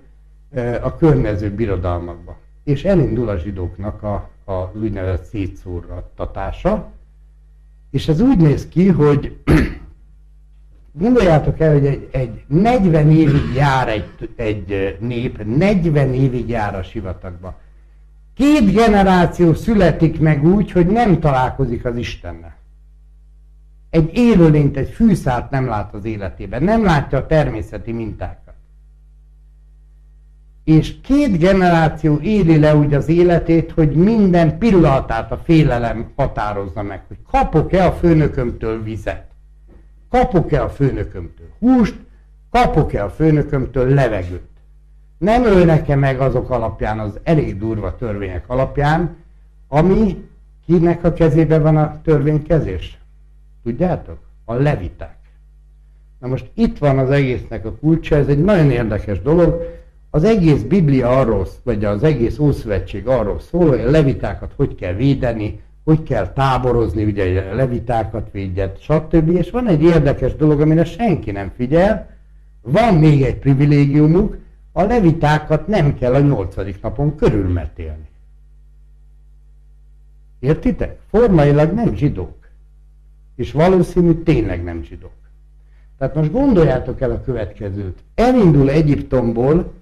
a 0.82 0.96
környező 0.96 1.50
birodalmakba. 1.50 2.36
És 2.64 2.84
elindul 2.84 3.28
a 3.28 3.38
zsidóknak 3.38 4.02
a, 4.02 4.28
a 4.44 4.70
úgynevezett 4.74 5.24
szétszórattatása. 5.24 6.90
És 7.90 8.08
ez 8.08 8.20
úgy 8.20 8.38
néz 8.38 8.68
ki, 8.68 8.88
hogy 8.88 9.36
gondoljátok 11.02 11.60
el, 11.60 11.72
hogy 11.72 11.86
egy, 11.86 12.08
egy 12.12 12.44
40 12.46 13.10
évig 13.10 13.54
jár 13.54 13.88
egy, 13.88 14.30
egy 14.36 14.96
nép, 15.00 15.44
40 15.44 16.14
évig 16.14 16.48
jár 16.48 16.74
a 16.74 16.82
sivatagba. 16.82 17.58
Két 18.40 18.72
generáció 18.72 19.54
születik 19.54 20.20
meg 20.20 20.44
úgy, 20.44 20.72
hogy 20.72 20.86
nem 20.86 21.20
találkozik 21.20 21.84
az 21.84 21.96
Istennel. 21.96 22.56
Egy 23.90 24.10
élőlényt, 24.14 24.76
egy 24.76 24.88
fűszárt 24.88 25.50
nem 25.50 25.66
lát 25.66 25.94
az 25.94 26.04
életében, 26.04 26.62
nem 26.62 26.84
látja 26.84 27.18
a 27.18 27.26
természeti 27.26 27.92
mintákat. 27.92 28.54
És 30.64 31.00
két 31.00 31.38
generáció 31.38 32.18
éli 32.18 32.58
le 32.58 32.76
úgy 32.76 32.94
az 32.94 33.08
életét, 33.08 33.70
hogy 33.70 33.92
minden 33.92 34.58
pillanatát 34.58 35.32
a 35.32 35.36
félelem 35.36 36.12
határozza 36.16 36.82
meg, 36.82 37.02
hogy 37.08 37.18
kapok-e 37.30 37.86
a 37.86 37.92
főnökömtől 37.92 38.82
vizet, 38.82 39.26
kapok-e 40.10 40.62
a 40.62 40.68
főnökömtől 40.68 41.48
húst, 41.58 41.96
kapok-e 42.50 43.04
a 43.04 43.10
főnökömtől 43.10 43.88
levegőt. 43.88 44.49
Nem 45.20 45.44
ölnek-e 45.44 45.96
meg 45.96 46.20
azok 46.20 46.50
alapján, 46.50 46.98
az 46.98 47.18
elég 47.22 47.58
durva 47.58 47.96
törvények 47.96 48.44
alapján, 48.46 49.16
ami 49.68 50.28
kinek 50.66 51.04
a 51.04 51.12
kezében 51.12 51.62
van 51.62 51.76
a 51.76 52.00
törvénykezés? 52.04 52.98
Tudjátok? 53.62 54.18
A 54.44 54.54
leviták. 54.54 55.16
Na 56.18 56.26
most 56.26 56.50
itt 56.54 56.78
van 56.78 56.98
az 56.98 57.10
egésznek 57.10 57.64
a 57.64 57.72
kulcsa, 57.72 58.16
ez 58.16 58.28
egy 58.28 58.44
nagyon 58.44 58.70
érdekes 58.70 59.22
dolog. 59.22 59.78
Az 60.10 60.24
egész 60.24 60.62
Biblia 60.62 61.18
arról, 61.18 61.46
vagy 61.62 61.84
az 61.84 62.02
egész 62.02 62.38
Ószövetség 62.38 63.06
arról 63.06 63.40
szól, 63.40 63.68
hogy 63.68 63.80
a 63.80 63.90
levitákat 63.90 64.52
hogy 64.56 64.74
kell 64.74 64.94
védeni, 64.94 65.60
hogy 65.84 66.02
kell 66.02 66.32
táborozni, 66.32 67.04
ugye 67.04 67.50
a 67.50 67.54
levitákat 67.54 68.28
védjet, 68.32 68.80
stb. 68.80 69.28
És 69.28 69.50
van 69.50 69.66
egy 69.66 69.82
érdekes 69.82 70.36
dolog, 70.36 70.60
amire 70.60 70.84
senki 70.84 71.30
nem 71.30 71.52
figyel, 71.56 72.10
van 72.62 72.94
még 72.94 73.22
egy 73.22 73.36
privilégiumuk, 73.36 74.36
a 74.80 74.86
levitákat 74.86 75.66
nem 75.66 75.98
kell 75.98 76.14
a 76.14 76.20
nyolcadik 76.20 76.82
napon 76.82 77.16
körülmetélni. 77.16 78.08
Értitek? 80.38 80.98
Formailag 81.10 81.72
nem 81.72 81.94
zsidók 81.94 82.40
és 83.40 83.52
valószínű 83.52 84.22
tényleg 84.22 84.62
nem 84.62 84.82
zsidók. 84.82 85.12
Tehát 85.98 86.14
most 86.14 86.30
gondoljátok 86.30 87.00
el 87.00 87.10
a 87.10 87.20
következőt. 87.20 87.98
Elindul 88.14 88.70
Egyiptomból 88.70 89.72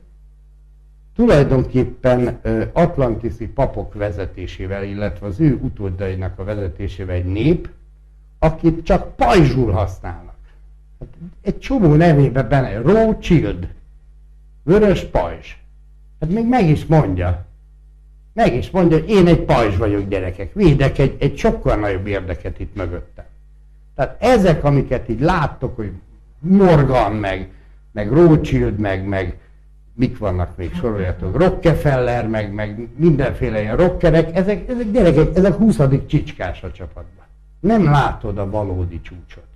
tulajdonképpen 1.16 2.40
atlantiszi 2.72 3.48
papok 3.48 3.94
vezetésével, 3.94 4.84
illetve 4.84 5.26
az 5.26 5.40
ő 5.40 5.58
utódainak 5.62 6.38
a 6.38 6.44
vezetésével 6.44 7.14
egy 7.14 7.24
nép, 7.24 7.68
akit 8.38 8.84
csak 8.84 9.16
pajzsul 9.16 9.70
használnak. 9.70 10.36
Hát 11.00 11.08
egy 11.40 11.58
csomó 11.58 11.94
nevébe 11.94 12.42
benne, 12.42 12.80
Rothschild, 12.80 13.68
vörös 14.68 15.04
pajzs. 15.04 15.56
Hát 16.20 16.30
még 16.30 16.48
meg 16.48 16.68
is 16.68 16.86
mondja. 16.86 17.44
Meg 18.32 18.54
is 18.54 18.70
mondja, 18.70 18.98
hogy 18.98 19.10
én 19.10 19.26
egy 19.26 19.40
pajzs 19.40 19.76
vagyok 19.76 20.08
gyerekek, 20.08 20.52
védek 20.52 20.98
egy, 20.98 21.16
egy 21.18 21.38
sokkal 21.38 21.76
nagyobb 21.76 22.06
érdeket 22.06 22.58
itt 22.58 22.74
mögöttem. 22.74 23.24
Tehát 23.94 24.22
ezek, 24.22 24.64
amiket 24.64 25.08
így 25.08 25.20
láttok, 25.20 25.76
hogy 25.76 25.92
Morgan, 26.38 27.12
meg, 27.12 27.48
meg 27.92 28.12
Rothschild, 28.12 28.78
meg, 28.78 29.04
meg 29.04 29.38
mik 29.94 30.18
vannak 30.18 30.56
még, 30.56 30.74
soroljatok, 30.74 31.36
Rockefeller, 31.36 32.28
meg, 32.28 32.52
meg 32.52 32.88
mindenféle 32.96 33.60
ilyen 33.60 33.76
rockerek, 33.76 34.36
ezek, 34.36 34.68
ezek 34.68 34.90
gyerekek, 34.90 35.36
ezek 35.36 35.54
20. 35.54 35.78
csicskás 36.06 36.62
a 36.62 36.72
csapatban. 36.72 37.24
Nem 37.60 37.84
látod 37.84 38.38
a 38.38 38.50
valódi 38.50 39.00
csúcsot. 39.00 39.46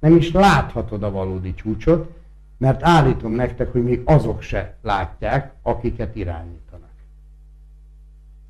Nem 0.00 0.16
is 0.16 0.32
láthatod 0.32 1.02
a 1.02 1.10
valódi 1.10 1.54
csúcsot, 1.54 2.10
mert 2.58 2.82
állítom 2.82 3.32
nektek, 3.32 3.72
hogy 3.72 3.82
még 3.84 4.02
azok 4.04 4.42
se 4.42 4.76
látják, 4.82 5.52
akiket 5.62 6.16
irányítanak. 6.16 6.90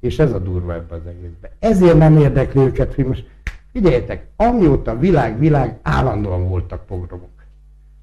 És 0.01 0.19
ez 0.19 0.33
a 0.33 0.39
durva 0.39 0.75
ebbe 0.75 0.95
az 0.95 1.07
egészben. 1.07 1.51
Ezért 1.59 1.99
nem 1.99 2.17
érdekli 2.17 2.61
őket, 2.61 2.95
hogy 2.95 3.05
most 3.05 3.27
Figyeljetek, 3.73 4.27
amióta 4.37 4.99
világ, 4.99 5.39
világ, 5.39 5.79
állandóan 5.83 6.49
voltak 6.49 6.87
pogromok. 6.87 7.29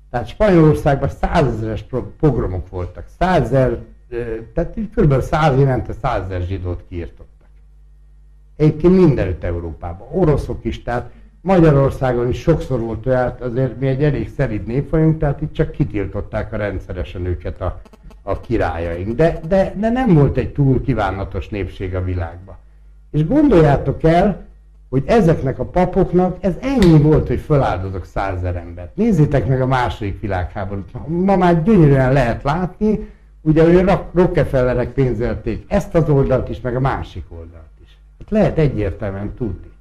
Tehát 0.09 0.27
Spanyolországban 0.27 1.09
százezeres 1.09 1.85
pogromok 2.19 2.69
voltak. 2.69 3.05
Százezer, 3.19 3.79
tehát 4.53 4.75
kb. 4.95 5.21
száz 5.21 5.59
évente 5.59 5.93
százezer 5.93 6.41
zsidót 6.41 6.83
kiirtottak. 6.89 7.47
Egyébként 8.55 8.95
mindenütt 8.95 9.43
Európában. 9.43 10.07
Oroszok 10.11 10.65
is, 10.65 10.83
tehát 10.83 11.11
Magyarországon 11.45 12.29
is 12.29 12.39
sokszor 12.39 12.79
volt 12.79 13.05
olyan, 13.05 13.35
azért 13.39 13.79
mi 13.79 13.87
egy 13.87 14.03
elég 14.03 14.31
szerint 14.37 14.67
nép 14.67 14.89
vagyunk, 14.89 15.19
tehát 15.19 15.41
itt 15.41 15.53
csak 15.53 15.71
kitiltották 15.71 16.53
a 16.53 16.57
rendszeresen 16.57 17.25
őket 17.25 17.61
a, 17.61 17.81
a 18.21 18.39
királyaink. 18.39 19.15
De, 19.15 19.39
de, 19.47 19.73
de 19.77 19.89
nem 19.89 20.13
volt 20.13 20.37
egy 20.37 20.53
túl 20.53 20.81
kívánatos 20.81 21.49
népség 21.49 21.95
a 21.95 22.03
világban. 22.03 22.55
És 23.11 23.27
gondoljátok 23.27 24.03
el, 24.03 24.45
hogy 24.89 25.03
ezeknek 25.05 25.59
a 25.59 25.65
papoknak 25.65 26.37
ez 26.39 26.53
ennyi 26.61 27.01
volt, 27.01 27.27
hogy 27.27 27.39
feláldozok 27.39 28.05
százezer 28.05 28.55
embert. 28.55 28.95
Nézzétek 28.95 29.47
meg 29.47 29.61
a 29.61 29.67
második 29.67 30.21
világháborút. 30.21 31.07
Ma 31.07 31.35
már 31.35 31.63
gyönyörűen 31.63 32.13
lehet 32.13 32.43
látni, 32.43 33.09
ugye, 33.41 33.63
hogy 33.63 33.97
Rockefellerek 34.13 34.93
pénzelték 34.93 35.65
ezt 35.67 35.95
az 35.95 36.09
oldalt 36.09 36.49
is, 36.49 36.61
meg 36.61 36.75
a 36.75 36.79
másik 36.79 37.25
oldalt 37.29 37.79
is. 37.83 37.97
Hát 38.19 38.29
lehet 38.29 38.57
egyértelműen 38.57 39.33
tudni. 39.33 39.73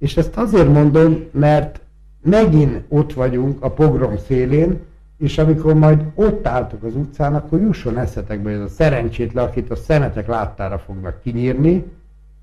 És 0.00 0.16
ezt 0.16 0.36
azért 0.36 0.68
mondom, 0.68 1.24
mert 1.30 1.80
megint 2.22 2.84
ott 2.88 3.12
vagyunk 3.12 3.62
a 3.62 3.70
pogrom 3.70 4.16
szélén, 4.16 4.80
és 5.18 5.38
amikor 5.38 5.74
majd 5.74 6.04
ott 6.14 6.46
álltok 6.46 6.82
az 6.82 6.94
utcán, 6.94 7.34
akkor 7.34 7.60
jusson 7.60 7.98
eszetekbe, 7.98 8.50
hogy 8.50 8.58
ez 8.58 8.64
a 8.64 8.74
szerencsétlen, 8.74 9.44
akit 9.44 9.70
a 9.70 9.76
szemetek 9.76 10.26
láttára 10.26 10.78
fognak 10.78 11.22
kinyírni, 11.22 11.84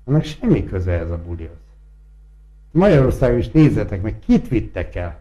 annak 0.04 0.24
semmi 0.24 0.64
köze 0.64 0.92
ez 0.92 1.10
a 1.10 1.20
bulihoz. 1.26 1.56
Magyarországon 2.70 3.38
is 3.38 3.50
nézzetek 3.50 4.02
meg, 4.02 4.18
kit 4.26 4.48
vittek 4.48 4.94
el? 4.94 5.20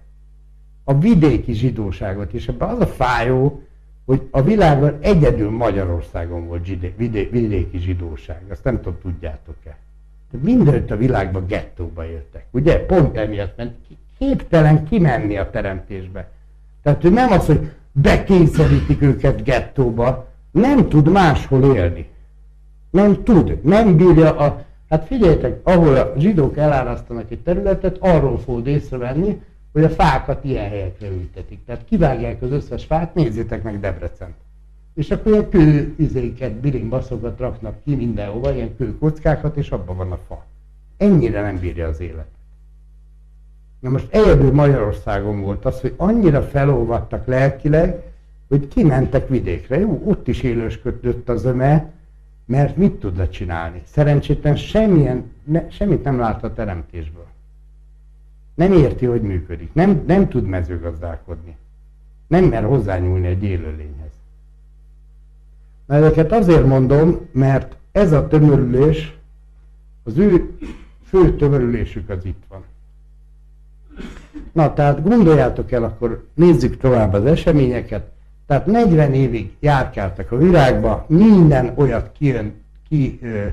A 0.84 0.98
vidéki 0.98 1.54
zsidóságot, 1.54 2.34
és 2.34 2.48
ebben 2.48 2.70
az 2.70 2.80
a 2.80 2.88
fájó, 2.88 3.62
hogy 4.06 4.28
a 4.32 4.42
világon 4.42 4.98
egyedül 5.00 5.50
Magyarországon 5.50 6.48
volt 6.48 6.66
zsidé, 6.66 6.94
vidé, 6.98 7.24
vidéki 7.24 7.78
zsidóság. 7.78 8.42
Azt 8.50 8.64
nem 8.64 8.76
tudom, 8.76 8.98
tudjátok-e. 9.02 9.78
De 10.32 10.38
mindenütt 10.42 10.92
a 10.92 10.98
világban 10.98 11.46
gettóba 11.48 12.06
éltek. 12.06 12.46
Ugye? 12.52 12.86
Pont 12.86 13.18
emiatt, 13.18 13.58
mert 13.58 13.74
képtelen 14.18 14.86
kimenni 14.86 15.38
a 15.38 15.50
teremtésbe. 15.50 16.30
Tehát 16.84 17.04
ő 17.04 17.10
nem 17.10 17.32
az, 17.32 17.46
hogy 17.46 17.72
bekényszerítik 17.92 19.02
őket 19.02 19.44
gettóba, 19.44 20.28
nem 20.52 20.90
tud 20.90 21.12
máshol 21.12 21.76
élni. 21.76 22.10
Nem 22.90 23.24
tud, 23.24 23.60
nem 23.64 23.98
bírja 23.98 24.38
a... 24.38 24.66
Hát 24.90 25.06
figyeljetek, 25.06 25.60
ahol 25.64 25.96
a 25.96 26.14
zsidók 26.18 26.58
elárasztanak 26.58 27.32
egy 27.32 27.40
területet, 27.40 27.98
arról 28.00 28.40
fog 28.40 28.68
észrevenni, 28.68 29.42
hogy 29.72 29.84
a 29.84 29.90
fákat 29.90 30.44
ilyen 30.44 30.70
helyekre 30.70 31.08
ültetik. 31.08 31.66
Tehát 31.66 31.86
kivágják 31.86 32.42
az 32.42 32.52
összes 32.52 32.86
fát, 32.86 33.14
nézzétek 33.14 33.64
meg 33.64 33.80
Debrecen. 33.80 34.36
És 34.98 35.12
akkor 35.12 35.32
ilyen 35.32 35.50
kő 35.50 35.94
izéket, 35.98 36.54
bilingbaszokat 36.54 37.40
raknak 37.40 37.84
ki 37.84 37.96
mindenhova, 37.96 38.54
ilyen 38.54 38.76
kőkockákat, 38.76 39.58
és 39.58 39.70
abban 39.70 39.98
van 39.98 40.12
a 40.12 40.20
fa. 40.28 40.46
Ennyire 40.98 41.42
nem 41.42 41.60
bírja 41.60 41.88
az 41.88 42.00
élet. 42.00 42.28
Na 43.80 43.90
most 43.90 44.14
egyedül 44.14 44.52
Magyarországon 44.52 45.42
volt 45.42 45.66
az, 45.66 45.82
hogy 45.82 45.94
annyira 45.98 46.42
felolvadtak 46.42 47.26
lelkileg, 47.26 48.02
hogy 48.48 48.68
kimentek 48.68 49.28
vidékre. 49.28 49.80
Jó, 49.80 50.02
ott 50.06 50.28
is 50.28 50.42
élősködött 50.42 51.30
az 51.30 51.46
öme, 51.46 51.92
mert 52.46 52.78
mit 52.78 52.94
tudna 52.94 53.30
csinálni? 53.30 53.82
Szerencsétlen 53.86 54.56
semmilyen, 54.56 55.32
ne, 55.44 55.70
semmit 55.70 56.04
nem 56.04 56.20
lát 56.20 56.44
a 56.44 56.54
teremtésből. 56.54 57.28
Nem 58.56 58.74
érti, 58.74 59.06
hogy 59.06 59.22
működik. 59.22 59.74
Nem, 59.74 60.04
nem 60.08 60.30
tud 60.30 60.46
mezőgazdálkodni. 60.46 61.56
Nem 62.28 62.44
mer 62.44 62.64
hozzányúlni 62.64 63.28
egy 63.28 63.44
élőlényhez. 63.44 64.07
Na 65.88 65.96
ezeket 65.96 66.32
azért 66.32 66.66
mondom, 66.66 67.20
mert 67.32 67.76
ez 67.92 68.12
a 68.12 68.28
tömörülés, 68.28 69.18
az 70.04 70.18
ő 70.18 70.58
fő 71.06 71.36
tömörülésük 71.36 72.10
az 72.10 72.26
itt 72.26 72.44
van. 72.50 72.64
Na, 74.52 74.74
tehát 74.74 75.04
gondoljátok 75.04 75.72
el, 75.72 75.84
akkor 75.84 76.26
nézzük 76.34 76.78
tovább 76.78 77.14
az 77.14 77.26
eseményeket. 77.26 78.12
Tehát 78.46 78.66
40 78.66 79.14
évig 79.14 79.56
járkáltak 79.60 80.32
a 80.32 80.38
világba, 80.38 81.06
minden 81.08 81.74
olyat 81.76 82.12
kijön, 82.18 82.54
ki 82.90 83.20
ö, 83.22 83.46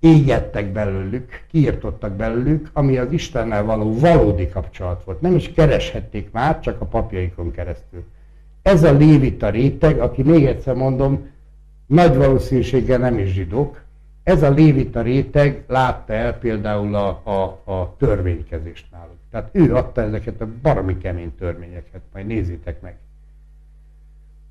égettek 0.00 0.72
belőlük, 0.72 1.44
kiirtottak 1.50 2.12
belőlük, 2.12 2.70
ami 2.72 2.98
az 2.98 3.12
Istennel 3.12 3.64
való 3.64 3.98
valódi 3.98 4.48
kapcsolat 4.48 5.04
volt. 5.04 5.20
Nem 5.20 5.34
is 5.34 5.52
kereshették 5.52 6.30
már, 6.30 6.60
csak 6.60 6.80
a 6.80 6.84
papjaikon 6.84 7.50
keresztül. 7.50 8.04
Ez 8.62 8.82
a 8.82 8.92
lévita 8.92 9.50
réteg, 9.50 9.98
aki 9.98 10.22
még 10.22 10.46
egyszer 10.46 10.74
mondom, 10.74 11.26
nagy 11.86 12.16
valószínűséggel 12.16 12.98
nem 12.98 13.18
is 13.18 13.32
zsidók, 13.32 13.82
ez 14.22 14.42
a 14.42 14.50
lévita 14.50 15.02
réteg 15.02 15.64
látta 15.66 16.12
el 16.12 16.38
például 16.38 16.94
a, 16.94 17.08
a, 17.24 17.72
a 17.72 17.94
törvénykezést 17.98 18.86
náluk. 18.90 19.16
Tehát 19.30 19.48
ő 19.52 19.74
adta 19.74 20.02
ezeket 20.02 20.40
a 20.40 20.48
baromi 20.62 20.98
kemény 20.98 21.34
törvényeket, 21.38 22.00
majd 22.12 22.26
nézzétek 22.26 22.80
meg. 22.80 22.96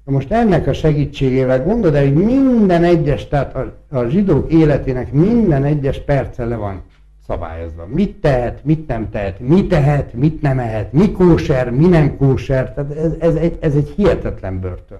Na 0.05 0.11
most 0.11 0.31
ennek 0.31 0.67
a 0.67 0.73
segítségével 0.73 1.63
gondolod 1.63 2.01
hogy 2.01 2.13
minden 2.13 2.83
egyes, 2.83 3.27
tehát 3.27 3.55
a, 3.55 3.73
a 3.89 4.07
zsidók 4.07 4.51
életének 4.51 5.11
minden 5.11 5.63
egyes 5.63 5.99
perce 5.99 6.45
le 6.45 6.55
van 6.55 6.81
szabályozva. 7.27 7.85
Mit 7.85 8.15
tehet, 8.15 8.63
mit 8.63 8.87
nem 8.87 9.09
tehet, 9.09 9.39
mi 9.39 9.67
tehet, 9.67 10.13
mit 10.13 10.41
nem 10.41 10.59
ehet, 10.59 10.93
mi 10.93 11.11
kóser, 11.11 11.71
mi 11.71 11.87
nem 11.87 12.17
kóser. 12.17 12.73
Tehát 12.73 12.91
ez, 12.91 13.13
ez, 13.19 13.35
egy, 13.35 13.57
ez 13.61 13.75
egy 13.75 13.93
hihetetlen 13.95 14.59
börtön. 14.59 14.99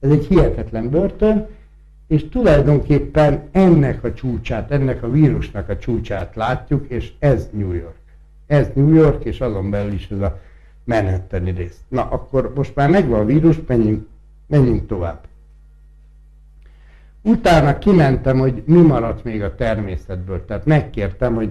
Ez 0.00 0.10
egy 0.10 0.26
hihetetlen 0.26 0.90
börtön, 0.90 1.46
és 2.06 2.28
tulajdonképpen 2.28 3.48
ennek 3.52 4.04
a 4.04 4.14
csúcsát, 4.14 4.70
ennek 4.70 5.02
a 5.02 5.10
vírusnak 5.10 5.68
a 5.68 5.78
csúcsát 5.78 6.36
látjuk, 6.36 6.88
és 6.88 7.12
ez 7.18 7.48
New 7.52 7.72
York. 7.72 7.96
Ez 8.46 8.68
New 8.74 8.94
York, 8.94 9.24
és 9.24 9.40
azon 9.40 9.70
belül 9.70 9.92
is 9.92 10.10
ez 10.10 10.20
a 10.20 10.40
Manhattani 10.84 11.50
rész. 11.50 11.80
Na, 11.88 12.02
akkor 12.02 12.52
most 12.54 12.74
már 12.74 12.90
megvan 12.90 13.20
a 13.20 13.24
vírus, 13.24 13.60
menjünk, 13.66 14.06
menjünk 14.46 14.86
tovább. 14.86 15.26
Utána 17.22 17.78
kimentem, 17.78 18.38
hogy 18.38 18.62
mi 18.66 18.80
maradt 18.80 19.24
még 19.24 19.42
a 19.42 19.54
természetből. 19.54 20.44
Tehát 20.44 20.64
megkértem, 20.64 21.34
hogy 21.34 21.50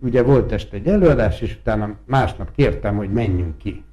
ugye 0.00 0.22
volt 0.22 0.52
este 0.52 0.76
egy 0.76 0.86
előadás, 0.86 1.40
és 1.40 1.56
utána 1.60 1.96
másnap 2.04 2.54
kértem, 2.54 2.96
hogy 2.96 3.12
menjünk 3.12 3.58
ki. 3.58 3.84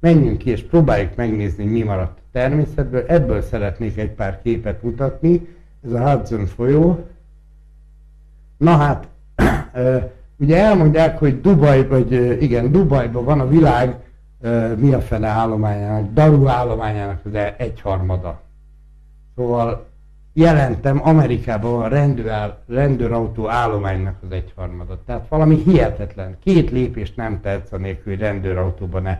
Menjünk 0.00 0.38
ki, 0.38 0.50
és 0.50 0.62
próbáljuk 0.62 1.16
megnézni, 1.16 1.64
mi 1.64 1.82
maradt 1.82 2.19
természetből. 2.32 3.04
Ebből 3.08 3.42
szeretnék 3.42 3.98
egy 3.98 4.10
pár 4.10 4.42
képet 4.42 4.82
mutatni. 4.82 5.48
Ez 5.84 5.92
a 5.92 6.10
Hudson 6.10 6.46
folyó. 6.46 7.06
Na 8.56 8.76
hát, 8.76 9.08
ugye 10.42 10.56
elmondják, 10.56 11.18
hogy 11.18 11.40
Dubaj, 11.40 11.86
vagy 11.86 12.42
igen, 12.42 12.72
Dubajban 12.72 13.24
van 13.24 13.40
a 13.40 13.48
világ 13.48 13.96
mi 14.76 14.92
a 14.92 15.00
fene 15.00 15.28
állományának, 15.28 16.12
Daru 16.12 16.46
állományának 16.46 17.20
az 17.24 17.34
egyharmada. 17.56 18.40
Szóval 19.36 19.86
jelentem 20.32 21.00
Amerikában 21.02 21.82
a 21.82 21.88
rendőr, 21.88 22.54
rendőrautó 22.68 23.48
állománynak 23.48 24.16
az 24.22 24.30
egyharmadat. 24.30 24.98
Tehát 24.98 25.28
valami 25.28 25.62
hihetetlen. 25.64 26.36
Két 26.42 26.70
lépést 26.70 27.16
nem 27.16 27.40
tehetsz 27.40 27.72
a 27.72 27.76
nélkül, 27.76 28.12
hogy 28.12 28.22
rendőrautóban 28.22 29.02
ne 29.02 29.18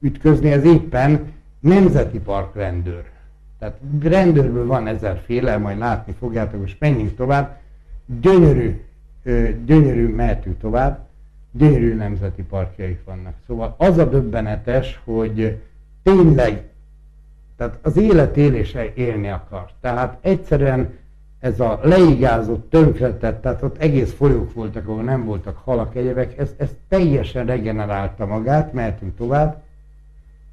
ütközni. 0.00 0.52
Ez 0.52 0.64
éppen 0.64 1.32
nemzeti 1.66 2.18
park 2.18 2.54
rendőr. 2.54 3.04
Tehát 3.58 3.76
rendőrből 4.02 4.66
van 4.66 4.86
ezerféle, 4.86 5.56
majd 5.56 5.78
látni 5.78 6.14
fogjátok, 6.18 6.60
most 6.60 6.76
menjünk 6.78 7.16
tovább. 7.16 7.60
Gyönyörű, 8.20 8.84
gyönyörű, 9.64 10.08
mehetünk 10.08 10.58
tovább. 10.58 11.06
Gyönyörű 11.50 11.94
nemzeti 11.94 12.42
parkjaik 12.42 13.04
vannak. 13.04 13.34
Szóval 13.46 13.74
az 13.78 13.98
a 13.98 14.04
döbbenetes, 14.04 15.00
hogy 15.04 15.58
tényleg 16.02 16.62
tehát 17.56 17.78
az 17.82 17.96
élet 17.96 18.36
élése 18.36 18.92
élni 18.94 19.28
akar. 19.28 19.70
Tehát 19.80 20.18
egyszerűen 20.20 20.94
ez 21.40 21.60
a 21.60 21.80
leigázott, 21.82 22.70
tönkretett, 22.70 23.42
tehát 23.42 23.62
ott 23.62 23.78
egész 23.78 24.12
folyók 24.12 24.54
voltak, 24.54 24.88
ahol 24.88 25.02
nem 25.02 25.24
voltak 25.24 25.60
halak, 25.64 25.96
egyebek, 25.96 26.38
ez, 26.38 26.50
ez 26.56 26.68
teljesen 26.88 27.46
regenerálta 27.46 28.26
magát, 28.26 28.72
mehetünk 28.72 29.16
tovább, 29.16 29.62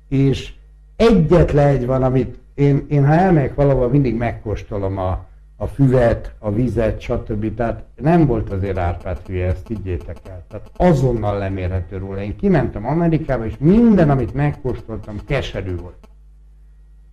és 0.08 0.54
egyetlen 0.96 1.68
egy 1.68 1.86
van, 1.86 2.04
amit 2.04 2.38
én, 2.54 2.86
én 2.90 3.06
ha 3.06 3.14
elmegyek 3.14 3.56
valahol, 3.56 3.90
mindig 3.90 4.16
megkóstolom 4.16 4.98
a, 4.98 5.26
a 5.56 5.68
füvet, 5.68 6.34
a 6.40 6.52
vizet, 6.52 7.02
stb. 7.02 7.56
Tehát 7.56 7.84
nem 7.96 8.26
volt 8.26 8.50
azért 8.50 8.78
Árpád 8.78 9.20
hülye, 9.26 9.46
ezt 9.46 9.68
higgyétek 9.68 10.18
el. 10.30 10.44
Tehát 10.48 10.72
azonnal 10.78 11.38
lemérhető 11.38 11.98
róla. 11.98 12.22
Én 12.22 12.36
kimentem 12.36 12.86
Amerikába, 12.86 13.46
és 13.46 13.54
minden, 13.60 14.10
amit 14.10 14.34
megkóstoltam, 14.34 15.20
keserű 15.26 15.76
volt 15.76 16.08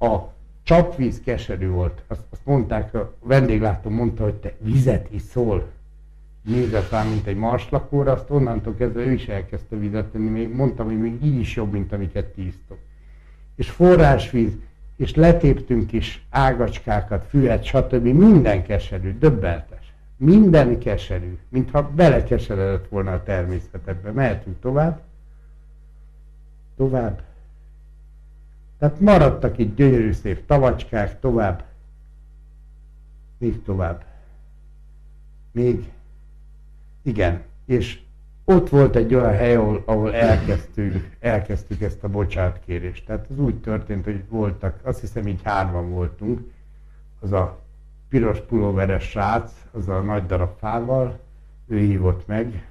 a 0.00 0.32
csapvíz 0.62 1.20
keserű 1.24 1.68
volt. 1.68 2.02
Azt, 2.06 2.24
azt 2.30 2.44
mondták, 2.44 2.94
a 2.94 3.14
vendéglátó 3.22 3.90
mondta, 3.90 4.22
hogy 4.22 4.34
te 4.34 4.52
vizet 4.58 5.08
iszol. 5.10 5.70
Nézett 6.42 6.90
rá, 6.90 7.02
mint 7.02 7.26
egy 7.26 7.36
marslakóra, 7.36 8.12
azt 8.12 8.30
onnantól 8.30 8.74
kezdve 8.74 9.00
ő 9.00 9.12
is 9.12 9.28
elkezdte 9.28 9.76
vizet 9.76 10.06
tenni. 10.06 10.28
Még 10.28 10.54
mondtam, 10.54 10.86
hogy 10.86 11.00
még 11.00 11.24
így 11.24 11.38
is 11.38 11.56
jobb, 11.56 11.72
mint 11.72 11.92
amiket 11.92 12.26
ti 12.26 12.42
És 13.60 13.70
forrásvíz, 13.70 14.52
és 14.96 15.14
letéptünk 15.14 15.92
is 15.92 16.26
ágacskákat, 16.30 17.26
füvet, 17.28 17.64
stb. 17.64 18.04
Minden 18.04 18.62
keserű, 18.62 19.18
döbbeltes. 19.18 19.92
Minden 20.16 20.78
keserű, 20.78 21.38
mintha 21.48 21.90
belekeseredett 21.90 22.88
volna 22.88 23.12
a 23.12 23.22
természetbe. 23.22 24.10
Mehetünk 24.12 24.60
tovább. 24.60 25.00
Tovább. 26.76 27.22
Tehát 28.78 29.00
maradtak 29.00 29.58
itt 29.58 29.76
gyönyörű 29.76 30.12
szép 30.12 30.46
tavacskák, 30.46 31.20
tovább, 31.20 31.64
még 33.38 33.62
tovább. 33.62 34.04
Még, 35.52 35.90
igen, 37.02 37.42
és 37.64 38.00
ott 38.50 38.68
volt 38.68 38.96
egy 38.96 39.14
olyan 39.14 39.32
hely, 39.32 39.54
ahol, 39.54 39.82
ahol 39.86 40.14
elkezdtük, 40.14 41.16
elkezdtük 41.20 41.80
ezt 41.80 42.04
a 42.04 42.08
bocsánatkérést. 42.08 43.04
Tehát 43.06 43.26
ez 43.30 43.38
úgy 43.38 43.60
történt, 43.60 44.04
hogy 44.04 44.24
voltak, 44.28 44.78
azt 44.82 45.00
hiszem 45.00 45.26
így 45.26 45.40
hárman 45.42 45.90
voltunk, 45.90 46.40
az 47.20 47.32
a 47.32 47.58
piros 48.08 48.40
pulóveres 48.40 49.04
srác, 49.04 49.52
az 49.70 49.88
a 49.88 50.00
nagy 50.00 50.26
darab 50.26 50.58
fával, 50.58 51.18
ő 51.66 51.78
hívott 51.78 52.26
meg, 52.26 52.68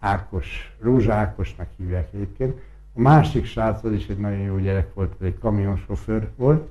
Ákos, 0.00 0.76
Rózsa 0.80 1.12
Ákosnak 1.12 1.68
hívják 1.76 2.08
egyébként, 2.12 2.60
a 2.94 3.00
másik 3.00 3.44
srác 3.44 3.84
az 3.84 3.92
is 3.92 4.08
egy 4.08 4.18
nagyon 4.18 4.38
jó 4.38 4.58
gyerek 4.58 4.94
volt, 4.94 5.22
egy 5.22 5.38
kamionsofőr 5.38 6.30
volt, 6.36 6.68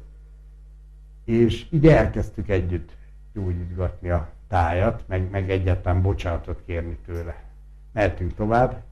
és 1.26 1.66
így 1.70 1.88
elkezdtük 1.88 2.50
együtt 2.50 2.92
gyógyítgatni 3.34 4.10
a 4.10 4.30
tájat, 4.48 5.04
meg, 5.08 5.30
meg 5.30 5.50
egyáltalán 5.50 6.02
bocsánatot 6.02 6.62
kérni 6.66 6.98
tőle. 7.06 7.53
Mehetünk 7.94 8.36
tovább. 8.36 8.84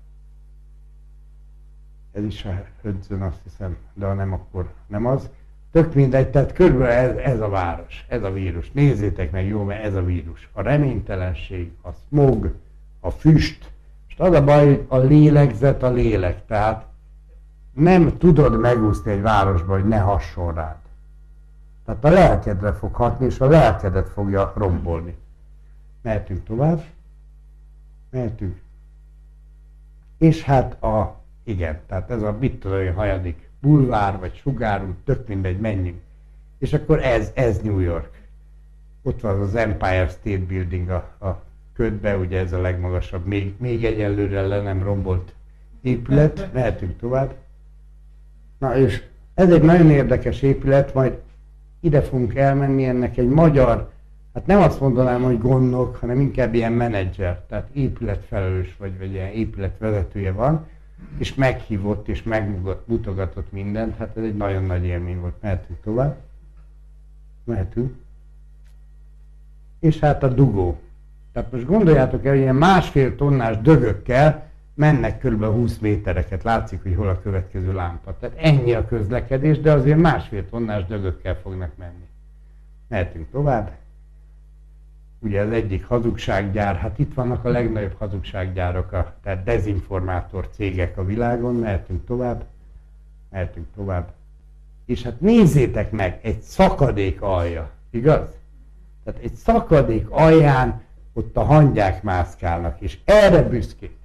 Ez 2.12 2.24
is 2.24 2.46
a 2.46 2.64
hödzön, 2.82 3.22
azt 3.22 3.40
hiszem, 3.44 3.78
de 3.94 4.06
ha 4.06 4.14
nem, 4.14 4.34
akkor 4.34 4.74
nem 4.88 5.06
az. 5.06 5.30
Tök 5.72 5.94
mindegy, 5.94 6.30
tehát 6.30 6.54
körülbelül 6.54 7.20
ez, 7.20 7.34
ez 7.34 7.40
a 7.40 7.50
város, 7.50 8.06
ez 8.08 8.24
a 8.24 8.32
vírus. 8.32 8.72
Nézzétek 8.72 9.32
meg 9.32 9.46
jó, 9.46 9.64
mert 9.64 9.84
ez 9.84 9.96
a 9.96 10.04
vírus. 10.04 10.50
A 10.54 10.62
reménytelenség, 10.62 11.72
a 11.82 11.90
smog, 12.08 12.56
a 13.00 13.10
füst, 13.10 13.72
és 14.08 14.16
az 14.18 14.34
a 14.34 14.44
baj, 14.44 14.66
hogy 14.66 14.86
a 14.88 14.98
lélegzet 14.98 15.84
a 15.84 15.92
lélek. 15.92 16.46
Tehát 16.46 16.86
nem 17.74 18.18
tudod 18.18 18.60
megúszni 18.60 19.12
egy 19.12 19.22
városba, 19.22 19.74
hogy 19.74 19.88
ne 19.88 20.00
hasson 20.00 20.54
rád. 20.54 20.80
Tehát 21.86 22.04
a 22.04 22.10
lelkedre 22.10 22.74
fog 22.74 22.94
hatni, 22.94 23.26
és 23.26 23.40
a 23.40 23.48
lelkedet 23.48 24.10
fogja 24.10 24.54
rombolni. 24.56 25.18
Mehetünk 26.02 26.44
tovább. 26.44 26.84
Mehetünk. 28.10 28.62
És 30.22 30.44
hát 30.44 30.84
a, 30.84 31.16
igen, 31.44 31.80
tehát 31.88 32.12
ez 32.12 32.22
a 32.22 32.38
mit 32.40 32.60
tudom 32.60 32.80
én, 32.80 32.94
hajadik 32.94 33.50
bulvár, 33.62 34.20
vagy 34.20 34.36
sugárút, 34.36 34.96
tök 35.06 35.28
mindegy, 35.28 35.60
menjünk. 35.60 36.00
És 36.58 36.74
akkor 36.74 37.04
ez, 37.04 37.32
ez 37.34 37.60
New 37.62 37.80
York. 37.80 38.10
Ott 39.02 39.22
van 39.22 39.42
az 39.42 39.56
Empire 39.56 40.08
State 40.08 40.46
Building 40.48 40.90
a, 40.90 41.26
a 41.26 41.42
ködbe, 41.74 42.18
ugye 42.18 42.40
ez 42.40 42.54
a 42.54 42.62
legmagasabb, 42.62 43.26
még, 43.26 43.54
még 43.58 43.86
egyelőre 43.86 44.42
le 44.42 44.62
nem 44.62 44.84
rombolt 44.84 45.34
épület, 45.82 46.50
mehetünk 46.54 46.98
tovább. 47.00 47.34
Na 48.58 48.76
és 48.76 49.04
ez 49.34 49.52
egy 49.52 49.64
nagyon 49.64 49.90
érdekes 49.90 50.42
épület, 50.42 50.94
majd 50.94 51.18
ide 51.80 52.02
fogunk 52.02 52.36
elmenni, 52.36 52.86
ennek 52.86 53.18
egy 53.18 53.30
magyar, 53.30 53.92
hát 54.34 54.46
nem 54.46 54.62
azt 54.62 54.80
mondanám, 54.80 55.22
hogy 55.22 55.40
gondnok, 55.40 55.96
hanem 55.96 56.20
inkább 56.20 56.54
ilyen 56.54 56.72
menedzser, 56.74 57.42
tehát 57.50 57.70
épületfelelős 57.74 58.76
vagy, 58.78 58.98
vagy 58.98 59.12
ilyen 59.12 59.32
épületvezetője 59.32 60.32
van, 60.32 60.68
és 61.18 61.36
meghívott 61.36 62.08
és 62.08 62.24
megmutogatott 62.24 63.52
mindent, 63.52 63.98
hát 63.98 64.18
ez 64.18 64.24
egy 64.24 64.36
nagyon 64.36 64.64
nagy 64.64 64.86
élmény 64.86 65.20
volt, 65.20 65.42
mehetünk 65.42 65.80
tovább. 65.84 66.16
Mehetünk. 67.44 67.96
És 69.80 70.00
hát 70.00 70.24
a 70.24 70.28
dugó. 70.28 70.80
Tehát 71.34 71.52
most 71.52 71.66
gondoljátok 71.66 72.26
el, 72.26 72.32
hogy 72.32 72.42
ilyen 72.42 72.56
másfél 72.56 73.16
tonnás 73.16 73.58
dögökkel 73.58 74.50
mennek 74.74 75.20
kb. 75.20 75.44
20 75.44 75.78
métereket, 75.78 76.44
látszik, 76.44 76.82
hogy 76.84 76.96
hol 76.96 77.08
a 77.08 77.22
következő 77.22 77.74
lámpa. 77.74 78.18
Tehát 78.18 78.38
ennyi 78.38 78.74
a 78.74 78.86
közlekedés, 78.86 79.60
de 79.60 79.72
azért 79.72 80.00
másfél 80.00 80.50
tonnás 80.50 80.86
dögökkel 80.86 81.36
fognak 81.36 81.78
menni. 81.78 82.08
Mehetünk 82.88 83.30
tovább. 83.32 83.72
Ugye 85.24 85.42
az 85.42 85.52
egyik 85.52 85.86
hazugsággyár, 85.86 86.76
hát 86.76 87.00
itt 87.00 87.14
vannak 87.14 87.46
a 87.46 87.50
legnagyobb 87.50 87.96
hazugsággyárok, 87.98 88.92
a, 88.92 89.14
tehát 89.24 89.44
dezinformátor 89.44 90.50
cégek 90.50 90.98
a 90.98 91.06
világon, 91.06 91.56
mehetünk 91.56 92.06
tovább, 92.06 92.44
mehetünk 93.30 93.68
tovább. 93.76 94.14
És 94.86 95.02
hát 95.02 95.22
nézzétek 95.22 95.92
meg, 95.92 96.20
egy 96.22 96.42
szakadék 96.42 97.22
alja, 97.22 97.70
igaz? 97.90 98.28
Tehát 99.04 99.20
egy 99.24 99.34
szakadék 99.34 100.10
alján 100.10 100.82
ott 101.14 101.38
a 101.38 101.44
hangyák 101.44 102.04
mászkálnak, 102.04 102.82
és 102.82 102.98
erre 103.06 103.42
büszkék. 103.42 103.98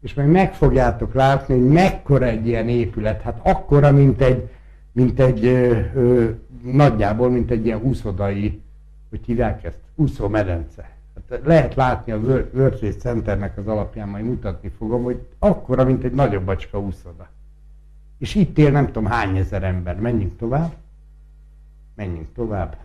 És 0.00 0.14
meg 0.14 0.30
meg 0.30 0.54
fogjátok 0.54 1.14
látni, 1.14 1.54
hogy 1.54 1.68
mekkora 1.68 2.26
egy 2.26 2.46
ilyen 2.46 2.68
épület, 2.68 3.22
hát 3.22 3.40
akkora, 3.42 3.92
mint 3.92 4.20
egy, 4.20 4.50
mint 4.92 5.20
egy 5.20 5.44
ö, 5.44 5.80
ö, 5.94 6.30
nagyjából, 6.62 7.30
mint 7.30 7.50
egy 7.50 7.66
ilyen 7.66 7.82
úszodai, 7.82 8.62
hogy 9.10 9.24
hívják 9.24 9.64
ezt, 9.64 9.78
úszómedence. 9.94 10.90
Hát 11.14 11.40
lehet 11.44 11.74
látni 11.74 12.12
a 12.12 12.16
World 12.18 12.76
Trade 12.76 12.92
Centernek 12.92 13.58
az 13.58 13.66
alapján, 13.66 14.08
majd 14.08 14.24
mutatni 14.24 14.68
fogom, 14.68 15.02
hogy 15.02 15.26
akkora, 15.38 15.84
mint 15.84 16.04
egy 16.04 16.12
nagyobb 16.12 16.44
bacska 16.44 16.80
úszoda. 16.80 17.28
És 18.18 18.34
itt 18.34 18.58
él 18.58 18.70
nem 18.70 18.86
tudom 18.86 19.06
hány 19.06 19.36
ezer 19.36 19.62
ember. 19.62 20.00
Menjünk 20.00 20.36
tovább. 20.36 20.74
Menjünk 21.94 22.32
tovább. 22.34 22.76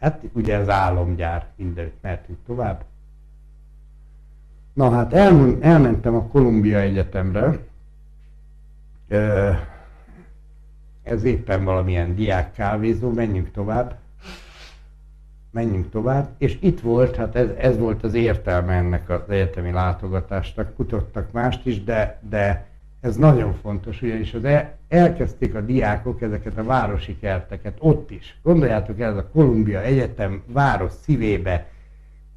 Hát 0.00 0.22
ugye 0.32 0.56
az 0.56 0.68
álomgyár, 0.68 1.46
mindenütt 1.56 2.02
mehetünk 2.02 2.38
tovább. 2.46 2.84
Na 4.72 4.90
hát 4.90 5.12
el, 5.12 5.56
elmentem 5.60 6.14
a 6.14 6.26
Kolumbia 6.26 6.78
Egyetemre. 6.78 7.58
Ez 11.02 11.24
éppen 11.24 11.64
valamilyen 11.64 12.14
diák 12.14 12.52
kávézó, 12.52 13.12
menjünk 13.12 13.50
tovább. 13.50 13.98
Menjünk 15.56 15.90
tovább. 15.90 16.28
És 16.38 16.58
itt 16.60 16.80
volt, 16.80 17.16
hát 17.16 17.36
ez, 17.36 17.48
ez 17.58 17.78
volt 17.78 18.04
az 18.04 18.14
értelme 18.14 18.72
ennek 18.72 19.10
az 19.10 19.20
egyetemi 19.28 19.70
látogatásnak. 19.70 20.74
Kutattak 20.74 21.32
mást 21.32 21.66
is, 21.66 21.84
de, 21.84 22.20
de 22.28 22.66
ez 23.00 23.16
nagyon 23.16 23.54
fontos, 23.54 24.02
ugyanis 24.02 24.34
az 24.34 24.44
el, 24.44 24.76
elkezdték 24.88 25.54
a 25.54 25.60
diákok 25.60 26.22
ezeket 26.22 26.58
a 26.58 26.64
városi 26.64 27.18
kerteket 27.18 27.76
ott 27.78 28.10
is. 28.10 28.38
Gondoljátok 28.42 29.00
el, 29.00 29.10
ez 29.10 29.16
a 29.16 29.28
Kolumbia 29.32 29.82
Egyetem 29.82 30.42
város 30.46 30.92
szívébe 31.02 31.66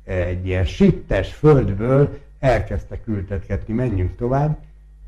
egy 0.03 0.45
ilyen 0.45 0.65
sittes 0.65 1.33
földből 1.33 2.17
elkezdtek 2.39 3.07
ültetgetni, 3.07 3.73
menjünk 3.73 4.15
tovább, 4.15 4.57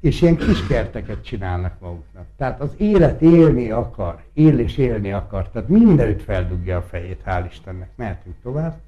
és 0.01 0.21
ilyen 0.21 0.37
kis 0.37 0.67
kerteket 0.67 1.23
csinálnak 1.23 1.79
maguknak. 1.79 2.25
Tehát 2.37 2.61
az 2.61 2.73
élet 2.77 3.21
élni 3.21 3.71
akar, 3.71 4.23
él 4.33 4.59
és 4.59 4.77
élni 4.77 5.11
akar, 5.11 5.49
tehát 5.49 5.67
mindenütt 5.67 6.21
feldugja 6.21 6.77
a 6.77 6.81
fejét, 6.81 7.21
hál' 7.25 7.45
Istennek. 7.49 7.89
Mehetünk 7.95 8.35
tovább, 8.41 8.79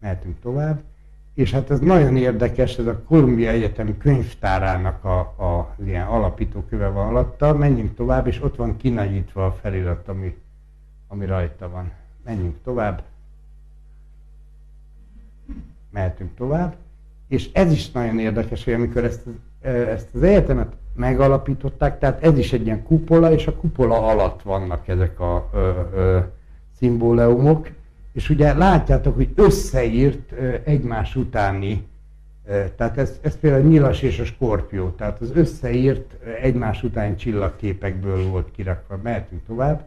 mehetünk 0.00 0.40
tovább, 0.40 0.82
és 1.34 1.50
hát 1.50 1.70
ez 1.70 1.80
nagyon 1.80 2.16
érdekes, 2.16 2.78
ez 2.78 2.86
a 2.86 3.02
Kolumbia 3.02 3.50
Egyetem 3.50 3.98
könyvtárának 3.98 5.04
a, 5.04 5.18
a 5.18 5.74
ilyen 5.84 6.06
alapítóköve 6.06 6.88
van 6.88 7.06
alatta. 7.06 7.54
Menjünk 7.54 7.94
tovább, 7.94 8.26
és 8.26 8.42
ott 8.42 8.56
van 8.56 8.76
kinagyítva 8.76 9.46
a 9.46 9.52
felirat, 9.52 10.08
ami, 10.08 10.36
ami 11.08 11.26
rajta 11.26 11.70
van. 11.70 11.92
Menjünk 12.24 12.56
tovább. 12.62 13.02
Mehetünk 15.90 16.34
tovább. 16.36 16.76
És 17.28 17.50
ez 17.52 17.72
is 17.72 17.90
nagyon 17.90 18.18
érdekes, 18.18 18.64
hogy 18.64 18.72
amikor 18.72 19.04
ezt, 19.04 19.22
ezt 19.64 20.08
az 20.14 20.22
egyetemet 20.22 20.72
megalapították, 20.94 21.98
tehát 21.98 22.22
ez 22.22 22.38
is 22.38 22.52
egy 22.52 22.66
ilyen 22.66 22.82
kupola, 22.82 23.32
és 23.32 23.46
a 23.46 23.54
kupola 23.54 24.06
alatt 24.06 24.42
vannak 24.42 24.88
ezek 24.88 25.20
a 25.20 25.48
ö, 25.52 25.70
ö, 25.94 26.18
szimbóleumok, 26.78 27.68
és 28.12 28.30
ugye 28.30 28.54
látjátok, 28.54 29.14
hogy 29.14 29.32
összeírt 29.34 30.32
egymás 30.64 31.16
utáni, 31.16 31.86
tehát 32.76 32.98
ez, 32.98 33.18
ez 33.22 33.38
például 33.38 33.62
nyilas 33.62 34.02
és 34.02 34.18
a 34.18 34.24
skorpió, 34.24 34.88
tehát 34.88 35.20
az 35.20 35.30
összeírt 35.34 36.12
egymás 36.40 36.82
utáni 36.82 37.14
csillagképekből 37.14 38.28
volt 38.28 38.50
kirakva. 38.50 38.98
Mehetünk 39.02 39.42
tovább. 39.46 39.84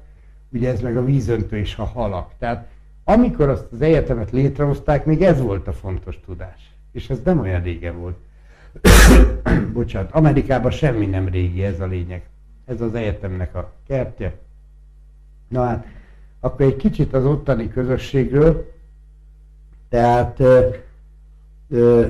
Ugye 0.51 0.69
ez 0.71 0.81
meg 0.81 0.97
a 0.97 1.05
vízöntő 1.05 1.57
és 1.57 1.77
a 1.77 1.83
halak. 1.83 2.31
Tehát 2.39 2.67
amikor 3.03 3.49
azt 3.49 3.71
az 3.71 3.81
egyetemet 3.81 4.31
létrehozták, 4.31 5.05
még 5.05 5.21
ez 5.21 5.41
volt 5.41 5.67
a 5.67 5.73
fontos 5.73 6.19
tudás. 6.25 6.71
És 6.91 7.09
ez 7.09 7.19
nem 7.23 7.39
olyan 7.39 7.61
régen 7.61 7.99
volt. 7.99 8.17
Bocsánat, 9.73 10.11
Amerikában 10.11 10.71
semmi 10.71 11.05
nem 11.05 11.27
régi, 11.27 11.63
ez 11.63 11.79
a 11.79 11.85
lényeg. 11.85 12.23
Ez 12.65 12.81
az 12.81 12.93
egyetemnek 12.93 13.55
a 13.55 13.71
kertje. 13.87 14.35
Na 15.47 15.63
hát, 15.63 15.85
akkor 16.39 16.65
egy 16.65 16.75
kicsit 16.75 17.13
az 17.13 17.25
ottani 17.25 17.69
közösségről, 17.69 18.73
tehát 19.89 20.39
ö, 20.39 20.69
ö, 21.69 22.07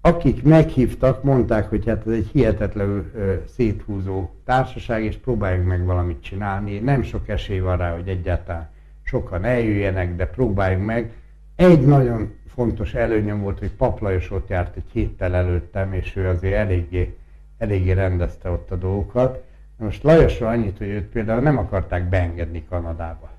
akik 0.00 0.42
meghívtak, 0.42 1.22
mondták, 1.22 1.68
hogy 1.68 1.86
hát 1.86 2.06
ez 2.06 2.12
egy 2.12 2.28
hihetetlenül 2.32 3.10
ö, 3.14 3.34
széthúzó 3.54 4.30
társaság, 4.44 5.04
és 5.04 5.16
próbáljunk 5.16 5.66
meg 5.66 5.84
valamit 5.84 6.22
csinálni. 6.22 6.78
Nem 6.78 7.02
sok 7.02 7.28
esély 7.28 7.58
van 7.58 7.76
rá, 7.76 7.94
hogy 7.94 8.08
egyáltalán 8.08 8.68
sokan 9.02 9.44
eljöjjenek, 9.44 10.16
de 10.16 10.26
próbáljunk 10.26 10.86
meg. 10.86 11.12
Egy 11.56 11.86
nagyon 11.86 12.34
fontos 12.46 12.94
előnyöm 12.94 13.40
volt, 13.40 13.58
hogy 13.58 13.70
Paplajos 13.70 14.30
ott 14.30 14.48
járt 14.48 14.76
egy 14.76 14.90
héttel 14.92 15.34
előttem, 15.34 15.92
és 15.92 16.16
ő 16.16 16.28
azért 16.28 16.54
eléggé, 16.54 17.16
eléggé 17.58 17.92
rendezte 17.92 18.50
ott 18.50 18.70
a 18.70 18.76
dolgokat. 18.76 19.44
Most 19.76 20.02
Lajosra 20.02 20.48
annyit, 20.48 20.78
hogy 20.78 20.88
őt 20.88 21.06
például 21.06 21.40
nem 21.40 21.58
akarták 21.58 22.08
beengedni 22.08 22.64
Kanadába. 22.68 23.30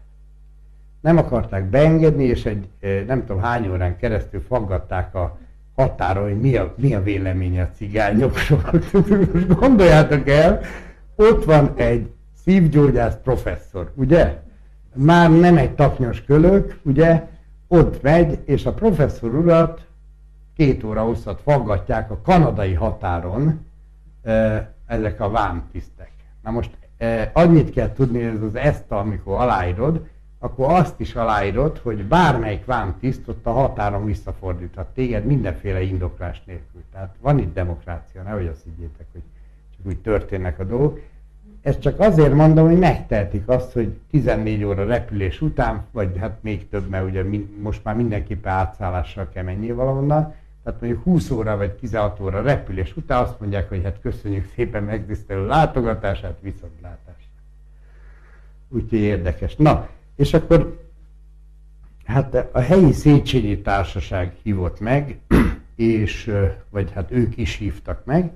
Nem 1.02 1.18
akarták 1.18 1.64
beengedni, 1.64 2.24
és 2.24 2.46
egy 2.46 2.68
nem 3.08 3.26
tudom 3.26 3.42
hány 3.42 3.68
órán 3.68 3.98
keresztül 3.98 4.42
faggatták 4.42 5.16
a 5.16 5.40
határon, 5.76 6.24
hogy 6.24 6.40
mi 6.40 6.56
a, 6.56 6.74
mi 6.78 6.94
a 6.94 7.04
véleménye 7.04 7.62
a 7.62 7.70
cigányokról. 7.76 8.70
Most 9.34 9.48
gondoljátok 9.48 10.30
el, 10.30 10.62
ott 11.16 11.44
van 11.44 11.74
egy 11.76 12.12
szívgyógyász 12.44 13.18
professzor, 13.24 13.92
ugye? 13.96 14.42
Már 14.94 15.32
nem 15.32 15.58
egy 15.58 15.72
taknyos 15.72 16.24
kölök, 16.24 16.80
ugye? 16.84 17.28
Ott 17.68 18.02
megy, 18.02 18.40
és 18.46 18.66
a 18.66 18.74
professzor 18.74 19.36
urat 19.36 19.86
két 20.56 20.84
óra 20.84 21.02
hosszat 21.02 21.42
faggatják 21.42 22.12
a 22.12 22.22
kanadai 22.22 22.74
határon 22.74 23.66
ezek 24.86 25.22
a 25.22 25.30
vámtisztek. 25.30 26.12
Na 26.44 26.52
most 26.52 26.78
annyit 27.34 27.70
kell 27.70 27.92
tudni, 27.92 28.24
ez 28.24 28.42
az 28.42 28.56
ezt, 28.56 28.92
amikor 28.92 29.40
aláírod, 29.40 30.08
akkor 30.40 30.72
azt 30.72 31.00
is 31.00 31.16
aláírod, 31.16 31.78
hogy 31.78 32.06
bármelyik 32.06 32.66
vámtiszt 32.66 33.28
ott 33.28 33.46
a 33.46 33.52
határon 33.52 34.06
visszafordíthat 34.06 34.88
téged 34.88 35.26
mindenféle 35.26 35.82
indoklás 35.82 36.44
nélkül. 36.46 36.84
Tehát 36.92 37.16
van 37.22 37.40
itt 37.40 37.54
demokrácia, 37.54 38.22
nehogy 38.22 38.48
azt 38.48 38.64
higgyétek, 38.64 39.06
hogy 39.12 39.22
csak 39.76 39.86
úgy 39.86 39.98
történnek 39.98 40.60
a 40.60 40.64
dolgok. 40.64 41.00
Ezt 41.66 41.80
csak 41.80 42.00
azért 42.00 42.34
mondom, 42.34 42.68
hogy 42.68 42.78
megtehetik 42.78 43.48
azt, 43.48 43.72
hogy 43.72 44.00
14 44.12 44.64
óra 44.64 44.86
repülés 44.86 45.42
után, 45.42 45.86
vagy 45.92 46.18
hát 46.18 46.38
még 46.42 46.70
több, 46.70 46.90
mert 46.90 47.06
ugye 47.06 47.24
most 47.62 47.84
már 47.84 47.96
mindenképpen 47.96 48.54
átszállással 48.54 49.30
kell 49.34 49.44
menni 49.44 49.72
valahonnan, 49.72 50.34
tehát 50.64 50.82
mondjuk 50.82 51.04
20 51.04 51.30
óra 51.30 51.58
vagy 51.58 51.72
16 51.72 52.20
óra 52.20 52.42
repülés 52.42 52.98
után 52.98 53.24
azt 53.24 53.40
mondják, 53.40 53.70
hogy 53.70 53.84
hát 53.84 54.00
köszönjük 54.02 54.52
szépen 54.56 54.84
megtisztelő 54.84 55.48
látogatását, 55.48 56.38
viszontlátásra. 56.42 57.30
Úgyhogy 58.70 59.00
érdekes. 59.00 59.56
Na, 59.56 59.88
és 60.16 60.34
akkor 60.34 60.80
hát 62.06 62.48
a 62.52 62.60
helyi 62.60 62.92
Széchenyi 62.92 63.62
Társaság 63.62 64.36
hívott 64.44 64.80
meg, 64.80 65.20
és, 65.76 66.32
vagy 66.70 66.92
hát 66.92 67.12
ők 67.12 67.38
is 67.38 67.56
hívtak 67.56 68.06
meg, 68.06 68.32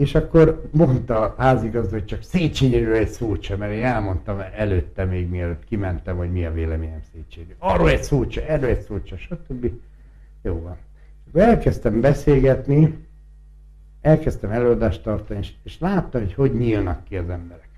és 0.00 0.14
akkor 0.14 0.68
mondta 0.70 1.20
a 1.20 1.34
házigazda, 1.38 1.92
hogy 1.92 2.04
csak 2.04 2.22
Széchenyiről 2.22 2.94
egy 2.94 3.08
szót 3.08 3.42
sem, 3.42 3.58
mert 3.58 3.72
én 3.72 3.84
elmondtam 3.84 4.42
előtte 4.56 5.04
még 5.04 5.28
mielőtt 5.28 5.64
kimentem, 5.64 6.16
hogy 6.16 6.32
mi 6.32 6.44
a 6.44 6.52
véleményem 6.52 7.00
Széchenyi. 7.12 7.54
Arról 7.58 7.90
egy 7.90 8.02
szót 8.02 8.30
sem, 8.30 8.44
erről 8.48 8.70
egy 8.70 8.80
szót 8.80 9.06
sem, 9.06 9.18
stb. 9.18 9.70
Jó 10.42 10.60
van. 10.60 10.76
Elkezdtem 11.42 12.00
beszélgetni, 12.00 13.06
elkezdtem 14.00 14.50
előadást 14.50 15.02
tartani, 15.02 15.38
és, 15.38 15.52
és 15.62 15.78
láttam, 15.78 16.20
hogy 16.20 16.34
hogy 16.34 16.54
nyílnak 16.54 17.04
ki 17.04 17.16
az 17.16 17.28
emberek. 17.28 17.68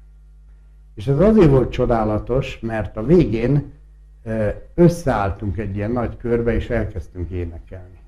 És 0.95 1.07
ez 1.07 1.19
azért 1.19 1.51
volt 1.51 1.73
csodálatos, 1.73 2.59
mert 2.61 2.97
a 2.97 3.05
végén 3.05 3.73
összeálltunk 4.75 5.59
egy 5.59 5.77
ilyen 5.77 5.91
nagy 5.91 6.17
körbe, 6.17 6.55
és 6.55 6.71
elkezdtünk 6.71 7.31
énekelni. 7.31 7.99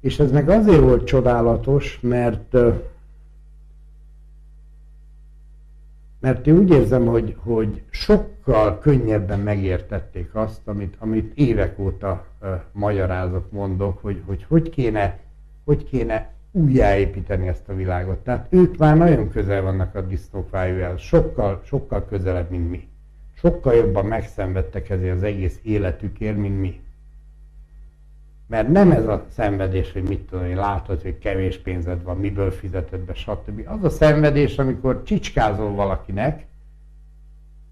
És 0.00 0.18
ez 0.18 0.30
meg 0.30 0.48
azért 0.48 0.80
volt 0.80 1.06
csodálatos, 1.06 1.98
mert 2.02 2.56
mert 6.20 6.46
én 6.46 6.58
úgy 6.58 6.70
érzem, 6.70 7.06
hogy, 7.06 7.36
hogy 7.38 7.82
sokkal 7.90 8.78
könnyebben 8.78 9.40
megértették 9.40 10.34
azt, 10.34 10.60
amit, 10.64 10.96
amit 10.98 11.32
évek 11.34 11.78
óta 11.78 12.26
uh, 12.40 12.48
magyarázok, 12.72 13.50
mondok, 13.50 13.98
hogy, 14.02 14.22
hogy 14.26 14.44
hogy 14.48 14.70
kéne, 14.70 15.18
hogy 15.64 15.84
kéne 15.84 16.32
újjáépíteni 16.52 17.48
ezt 17.48 17.68
a 17.68 17.74
világot. 17.74 18.18
Tehát 18.18 18.46
ők 18.50 18.76
már 18.76 18.96
nagyon 18.96 19.30
közel 19.30 19.62
vannak 19.62 19.94
a 19.94 20.00
disznófájújához, 20.00 21.00
sokkal, 21.00 21.60
sokkal 21.64 22.04
közelebb, 22.04 22.50
mint 22.50 22.70
mi. 22.70 22.88
Sokkal 23.34 23.74
jobban 23.74 24.06
megszenvedtek 24.06 24.90
ezért 24.90 25.16
az 25.16 25.22
egész 25.22 25.58
életükért, 25.62 26.36
mint 26.36 26.60
mi. 26.60 26.80
Mert 28.50 28.68
nem 28.68 28.90
ez 28.90 29.06
a 29.06 29.24
szenvedés, 29.28 29.92
hogy 29.92 30.02
mit 30.02 30.20
tudom, 30.20 30.46
hogy 30.46 30.54
látod, 30.54 31.02
hogy 31.02 31.18
kevés 31.18 31.58
pénzed 31.58 32.02
van, 32.02 32.16
miből 32.16 32.50
fizeted 32.50 33.00
be, 33.00 33.14
stb. 33.14 33.68
Az 33.68 33.84
a 33.84 33.90
szenvedés, 33.90 34.58
amikor 34.58 35.02
csicskázol 35.02 35.70
valakinek, 35.74 36.46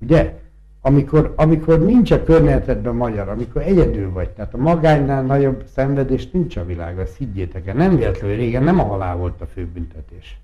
ugye, 0.00 0.38
amikor, 0.80 1.32
amikor 1.36 1.84
nincs 1.84 2.10
a 2.10 2.24
környezetedben 2.24 2.94
magyar, 2.94 3.28
amikor 3.28 3.62
egyedül 3.62 4.12
vagy, 4.12 4.28
tehát 4.30 4.54
a 4.54 4.56
magánynál 4.56 5.22
nagyobb 5.22 5.64
szenvedés 5.72 6.30
nincs 6.30 6.56
a 6.56 6.64
világ, 6.64 6.98
azt 6.98 7.16
higgyétek 7.16 7.66
el. 7.66 7.74
Nem 7.74 7.96
véletlenül, 7.96 8.36
hogy 8.36 8.44
régen 8.44 8.62
nem 8.62 8.80
a 8.80 8.84
halál 8.84 9.16
volt 9.16 9.40
a 9.40 9.46
főbüntetés. 9.46 10.38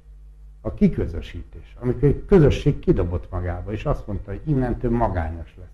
A 0.60 0.74
kiközösítés. 0.74 1.76
Amikor 1.80 2.08
egy 2.08 2.24
közösség 2.28 2.78
kidobott 2.78 3.30
magába, 3.30 3.72
és 3.72 3.84
azt 3.84 4.06
mondta, 4.06 4.30
hogy 4.30 4.40
innentől 4.44 4.90
magányos 4.90 5.54
lesz. 5.58 5.73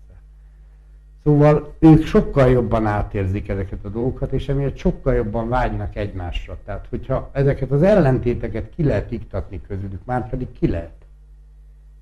Szóval 1.23 1.73
ők 1.79 2.05
sokkal 2.05 2.49
jobban 2.49 2.85
átérzik 2.85 3.49
ezeket 3.49 3.85
a 3.85 3.89
dolgokat, 3.89 4.31
és 4.31 4.49
emiatt 4.49 4.77
sokkal 4.77 5.13
jobban 5.13 5.49
vágynak 5.49 5.95
egymásra. 5.95 6.57
Tehát, 6.65 6.85
hogyha 6.89 7.29
ezeket 7.31 7.71
az 7.71 7.81
ellentéteket 7.81 8.69
ki 8.75 8.83
lehet 8.83 9.11
iktatni 9.11 9.61
közülük, 9.67 10.05
már 10.05 10.29
pedig 10.29 10.51
ki 10.51 10.67
lehet, 10.67 11.05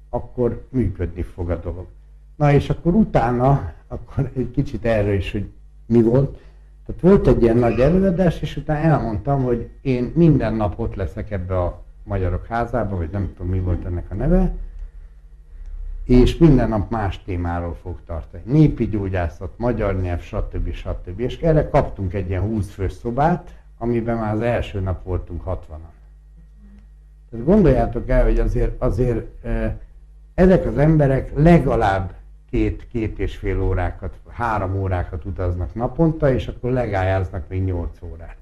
akkor 0.10 0.66
működni 0.70 1.22
fog 1.22 1.50
a 1.50 1.60
dolog. 1.60 1.86
Na 2.36 2.52
és 2.52 2.70
akkor 2.70 2.94
utána, 2.94 3.74
akkor 3.88 4.32
egy 4.36 4.52
kicsit 4.52 4.86
erről 4.86 5.14
is, 5.14 5.32
hogy 5.32 5.50
mi 5.86 6.02
volt. 6.02 6.38
Tehát 6.86 7.02
volt 7.02 7.28
egy 7.28 7.42
ilyen 7.42 7.58
nagy 7.58 7.80
előadás, 7.80 8.42
és 8.42 8.58
utána 8.58 8.80
elmondtam, 8.80 9.44
hogy 9.44 9.70
én 9.82 10.12
minden 10.16 10.54
nap 10.54 10.80
ott 10.80 10.96
leszek 10.96 11.32
ebbe 11.32 11.60
a 11.60 11.84
magyarok 12.04 12.46
házába, 12.46 12.96
vagy 12.96 13.10
nem 13.12 13.34
tudom 13.34 13.52
mi 13.52 13.60
volt 13.60 13.86
ennek 13.86 14.12
a 14.12 14.14
neve, 14.14 14.54
és 16.10 16.38
minden 16.38 16.70
nap 16.70 16.92
más 16.92 17.24
témáról 17.24 17.78
fog 17.82 18.00
tartani. 18.06 18.44
Népi 18.46 18.88
gyógyászat, 18.88 19.52
magyar 19.58 20.02
nyelv, 20.02 20.22
stb. 20.22 20.74
stb. 20.74 21.20
És 21.20 21.38
erre 21.38 21.70
kaptunk 21.70 22.14
egy 22.14 22.30
ilyen 22.30 22.42
20 22.42 22.70
fős 22.70 22.92
szobát, 22.92 23.54
amiben 23.78 24.18
már 24.18 24.34
az 24.34 24.42
első 24.42 24.80
nap 24.80 25.04
voltunk 25.04 25.44
60-an. 25.46 25.90
Tehát 27.30 27.46
gondoljátok 27.46 28.10
el, 28.10 28.24
hogy 28.24 28.40
azért, 28.40 28.82
azért 28.82 29.46
ezek 30.34 30.66
az 30.66 30.78
emberek 30.78 31.32
legalább 31.36 32.14
két, 32.50 32.88
két 32.88 33.20
és 33.20 33.36
fél 33.36 33.62
órákat, 33.62 34.14
három 34.30 34.76
órákat 34.76 35.26
utaznak 35.26 35.74
naponta, 35.74 36.34
és 36.34 36.48
akkor 36.48 36.72
legályáznak 36.72 37.48
még 37.48 37.64
nyolc 37.64 38.02
órát. 38.02 38.38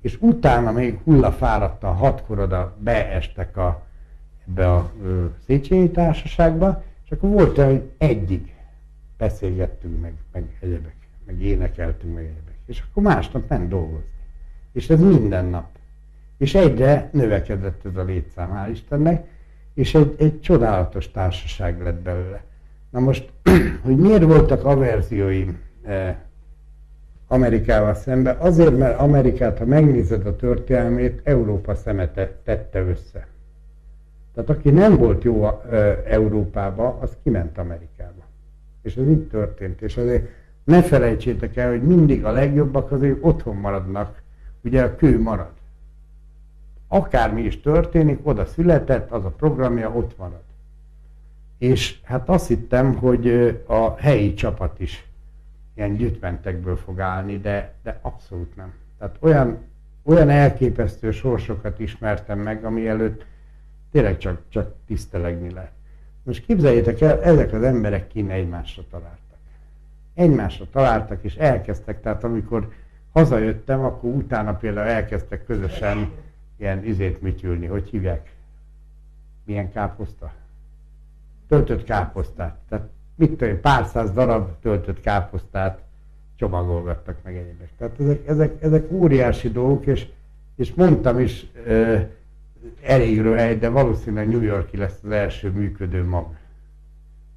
És 0.00 0.16
utána 0.20 0.72
még 0.72 0.98
hullafáradtan 1.04 1.94
hatkor 1.94 2.38
oda 2.38 2.76
beestek 2.78 3.56
a, 3.56 3.82
ebbe 4.48 4.72
a 4.72 4.92
Széchenyi 5.46 5.90
Társaságba, 5.90 6.82
és 7.04 7.10
akkor 7.10 7.30
volt 7.30 7.58
olyan, 7.58 7.70
hogy 7.70 7.90
egyig 7.98 8.54
beszélgettünk 9.16 10.00
meg, 10.00 10.12
meg 10.32 10.56
egyebek, 10.60 10.96
meg 11.26 11.42
énekeltünk 11.42 12.14
meg 12.14 12.24
egyebek. 12.24 12.58
És 12.66 12.82
akkor 12.90 13.02
másnap 13.02 13.48
nem 13.48 13.68
dolgozni. 13.68 14.12
És 14.72 14.90
ez 14.90 15.00
minden 15.00 15.44
nap. 15.44 15.68
És 16.36 16.54
egyre 16.54 17.08
növekedett 17.12 17.84
ez 17.84 17.96
a 17.96 18.02
létszám, 18.02 18.50
hál' 18.54 18.70
Istennek, 18.70 19.26
és 19.74 19.94
egy, 19.94 20.14
egy 20.18 20.40
csodálatos 20.40 21.10
társaság 21.10 21.82
lett 21.82 22.02
belőle. 22.02 22.42
Na 22.90 23.00
most, 23.00 23.30
hogy 23.84 23.96
miért 23.96 24.22
voltak 24.22 24.64
averzióim 24.64 25.58
eh, 25.82 26.16
Amerikával 27.26 27.94
szemben? 27.94 28.36
Azért, 28.36 28.78
mert 28.78 28.98
Amerikát, 28.98 29.58
ha 29.58 29.64
megnézed 29.64 30.26
a 30.26 30.36
történelmét, 30.36 31.20
Európa 31.24 31.74
szemete 31.74 32.32
tette 32.44 32.80
össze. 32.80 33.26
Tehát 34.34 34.50
aki 34.50 34.70
nem 34.70 34.96
volt 34.96 35.22
jó 35.22 35.60
Európába, 36.06 36.98
az 37.00 37.16
kiment 37.22 37.58
Amerikába. 37.58 38.22
És 38.82 38.96
ez 38.96 39.08
így 39.08 39.28
történt. 39.28 39.82
És 39.82 39.96
azért 39.96 40.28
ne 40.64 40.82
felejtsétek 40.82 41.56
el, 41.56 41.70
hogy 41.70 41.82
mindig 41.82 42.24
a 42.24 42.30
legjobbak 42.30 42.92
azért 42.92 43.18
otthon 43.20 43.56
maradnak. 43.56 44.22
Ugye 44.64 44.82
a 44.82 44.96
kő 44.96 45.20
marad. 45.20 45.52
Akármi 46.88 47.42
is 47.42 47.60
történik, 47.60 48.18
oda 48.22 48.44
született, 48.44 49.10
az 49.10 49.24
a 49.24 49.30
programja 49.30 49.90
ott 49.90 50.18
marad. 50.18 50.42
És 51.58 52.00
hát 52.02 52.28
azt 52.28 52.46
hittem, 52.46 52.94
hogy 52.94 53.28
a 53.66 53.94
helyi 53.96 54.34
csapat 54.34 54.80
is 54.80 55.08
ilyen 55.74 55.96
gyütmentekből 55.96 56.76
fog 56.76 57.00
állni, 57.00 57.38
de, 57.38 57.72
de 57.82 57.98
abszolút 58.02 58.56
nem. 58.56 58.72
Tehát 58.98 59.16
olyan, 59.20 59.58
olyan 60.02 60.28
elképesztő 60.28 61.10
sorsokat 61.10 61.78
ismertem 61.78 62.38
meg, 62.38 62.64
ami 62.64 62.88
előtt 62.88 63.24
tényleg 63.94 64.18
csak, 64.18 64.40
csak 64.48 64.74
tisztelegni 64.86 65.50
lehet. 65.50 65.72
Most 66.22 66.44
képzeljétek 66.44 67.00
el, 67.00 67.22
ezek 67.22 67.52
az 67.52 67.62
emberek 67.62 68.08
kine 68.08 68.32
egymásra 68.32 68.82
találtak. 68.90 69.38
Egymásra 70.14 70.64
találtak, 70.72 71.22
és 71.22 71.34
elkezdtek, 71.34 72.00
tehát 72.00 72.24
amikor 72.24 72.72
hazajöttem, 73.12 73.84
akkor 73.84 74.10
utána 74.10 74.54
például 74.54 74.88
elkezdtek 74.88 75.44
közösen 75.44 76.10
ilyen 76.56 76.84
izét 76.84 77.22
műtyülni, 77.22 77.66
hogy 77.66 77.88
hívják? 77.88 78.32
Milyen 79.44 79.72
káposzta? 79.72 80.32
töltött 81.48 81.84
káposztát. 81.84 82.56
Tehát 82.68 82.88
mit 83.14 83.36
tudom, 83.36 83.60
pár 83.60 83.86
száz 83.86 84.10
darab 84.12 84.50
töltött 84.60 85.00
káposztát 85.00 85.82
csomagolgattak 86.36 87.16
meg 87.24 87.36
egyébek. 87.36 87.68
Tehát 87.78 88.00
ezek, 88.00 88.28
ezek, 88.28 88.62
ezek 88.62 88.92
óriási 88.92 89.50
dolgok, 89.50 89.86
és, 89.86 90.06
és 90.56 90.74
mondtam 90.74 91.18
is 91.18 91.46
uh, 91.66 92.00
elég 92.82 93.20
röhely, 93.20 93.58
de 93.58 93.68
valószínűleg 93.68 94.28
New 94.28 94.40
Yorki 94.40 94.76
lesz 94.76 94.98
az 95.02 95.10
első 95.10 95.50
működő 95.50 96.04
mag. 96.04 96.26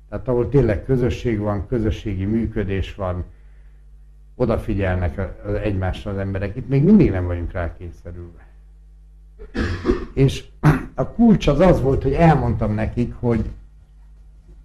Tehát 0.09 0.27
ahol 0.27 0.49
tényleg 0.49 0.85
közösség 0.85 1.39
van, 1.39 1.67
közösségi 1.67 2.25
működés 2.25 2.95
van, 2.95 3.23
odafigyelnek 4.35 5.29
az 5.45 5.53
egymásra 5.53 6.11
az 6.11 6.17
emberek. 6.17 6.55
Itt 6.55 6.67
még 6.67 6.83
mindig 6.83 7.11
nem 7.11 7.25
vagyunk 7.25 7.51
rá 7.51 7.73
kényszerülve. 7.77 8.45
És 10.13 10.45
a 10.93 11.07
kulcs 11.07 11.47
az 11.47 11.59
az 11.59 11.81
volt, 11.81 12.03
hogy 12.03 12.13
elmondtam 12.13 12.73
nekik, 12.73 13.13
hogy 13.19 13.45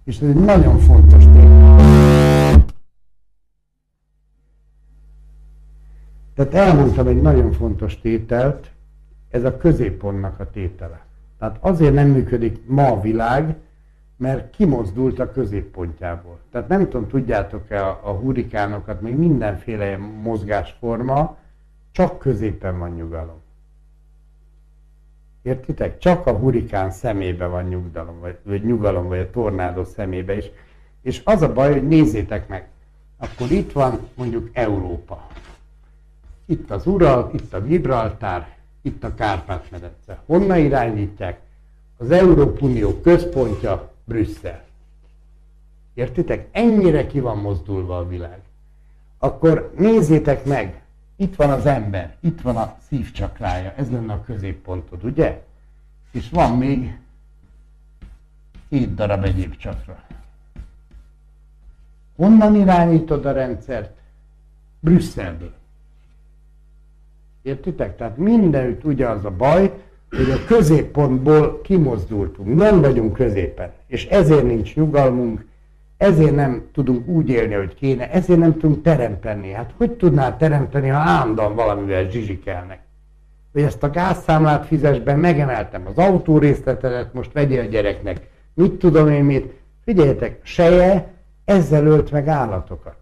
és 0.03 0.19
ez 0.19 0.27
egy 0.27 0.35
nagyon 0.35 0.79
fontos 0.79 1.23
téma. 1.23 1.75
Tehát 6.35 6.53
elmondtam 6.53 7.07
egy 7.07 7.21
nagyon 7.21 7.51
fontos 7.51 7.99
tételt, 7.99 8.71
ez 9.33 9.43
a 9.43 9.57
középpontnak 9.57 10.39
a 10.39 10.49
tétele. 10.49 11.05
Tehát 11.39 11.57
azért 11.59 11.93
nem 11.93 12.09
működik 12.09 12.67
ma 12.67 12.87
a 12.87 13.01
világ, 13.01 13.55
mert 14.17 14.55
kimozdult 14.55 15.19
a 15.19 15.31
középpontjából. 15.31 16.39
Tehát 16.51 16.67
nem 16.67 16.89
tudom, 16.89 17.07
tudjátok-e 17.07 17.87
a, 17.87 17.99
a 18.03 18.11
hurikánokat, 18.11 19.01
még 19.01 19.15
mindenféle 19.15 19.97
mozgásforma, 19.97 21.37
csak 21.91 22.19
középen 22.19 22.79
van 22.79 22.89
nyugalom. 22.89 23.41
Értitek? 25.41 25.97
Csak 25.97 26.27
a 26.27 26.31
hurikán 26.31 26.91
szemébe 26.91 27.45
van 27.45 27.63
nyugdalom, 27.63 28.19
vagy, 28.19 28.37
vagy 28.43 28.65
nyugalom, 28.65 29.07
vagy 29.07 29.19
a 29.19 29.29
tornádó 29.29 29.83
szemébe 29.83 30.37
is. 30.37 30.45
És 31.01 31.21
az 31.23 31.41
a 31.41 31.53
baj, 31.53 31.71
hogy 31.71 31.87
nézzétek 31.87 32.47
meg, 32.47 32.67
akkor 33.17 33.51
itt 33.51 33.71
van 33.71 33.99
mondjuk 34.15 34.49
Európa. 34.53 35.27
Itt 36.45 36.71
az 36.71 36.87
Ural, 36.87 37.31
itt 37.33 37.53
a 37.53 37.61
Gibraltár, 37.61 38.61
itt 38.83 39.03
a 39.03 39.13
Kárpát-medence. 39.13 40.21
Honnan 40.25 40.57
irányítják? 40.57 41.39
Az 41.97 42.11
Európai 42.11 42.69
Unió 42.69 42.99
központja 42.99 43.91
Brüsszel. 44.03 44.63
Értitek? 45.93 46.47
Ennyire 46.51 47.07
ki 47.07 47.19
van 47.19 47.37
mozdulva 47.37 47.97
a 47.97 48.07
világ. 48.07 48.41
Akkor 49.17 49.73
nézzétek 49.77 50.45
meg, 50.45 50.81
itt 51.15 51.35
van 51.35 51.49
az 51.49 51.65
ember, 51.65 52.15
itt 52.19 52.41
van 52.41 52.57
a 52.57 52.77
szívcsakrája, 52.87 53.73
ez 53.75 53.91
lenne 53.91 54.13
a 54.13 54.23
középpontod, 54.23 55.03
ugye? 55.03 55.43
És 56.11 56.29
van 56.29 56.57
még 56.57 56.97
hét 58.69 58.95
darab 58.95 59.23
egyéb 59.23 59.57
csakra. 59.57 60.03
Honnan 62.15 62.55
irányítod 62.55 63.25
a 63.25 63.31
rendszert? 63.31 63.97
Brüsszelből. 64.79 65.53
Értitek? 67.43 67.97
Tehát 67.97 68.17
mindenütt 68.17 68.83
ugye 68.83 69.07
az 69.07 69.25
a 69.25 69.31
baj, 69.31 69.71
hogy 70.09 70.29
a 70.31 70.45
középpontból 70.45 71.61
kimozdultunk, 71.61 72.55
nem 72.55 72.81
vagyunk 72.81 73.13
középen, 73.13 73.71
és 73.87 74.05
ezért 74.05 74.43
nincs 74.43 74.75
nyugalmunk, 74.75 75.45
ezért 75.97 76.35
nem 76.35 76.63
tudunk 76.73 77.07
úgy 77.07 77.29
élni, 77.29 77.53
hogy 77.53 77.73
kéne, 77.73 78.11
ezért 78.11 78.39
nem 78.39 78.57
tudunk 78.57 78.81
teremteni. 78.81 79.51
Hát 79.51 79.73
hogy 79.77 79.91
tudnál 79.91 80.37
teremteni, 80.37 80.87
ha 80.87 80.97
állandóan 80.97 81.55
valamivel 81.55 82.09
zsizsikelnek? 82.09 82.79
Hogy 83.51 83.61
ezt 83.61 83.83
a 83.83 83.89
gázszámlát 83.89 84.65
fizes 84.65 84.99
be, 84.99 85.15
megemeltem 85.15 85.87
az 85.87 85.97
autórészletedet, 85.97 87.13
most 87.13 87.33
vegyél 87.33 87.59
a 87.59 87.65
gyereknek. 87.65 88.29
Mit 88.53 88.71
tudom 88.71 89.09
én 89.09 89.23
mit? 89.23 89.53
Figyeljetek, 89.85 90.39
seje 90.43 91.11
ezzel 91.45 91.85
ölt 91.85 92.11
meg 92.11 92.27
állatokat. 92.27 92.95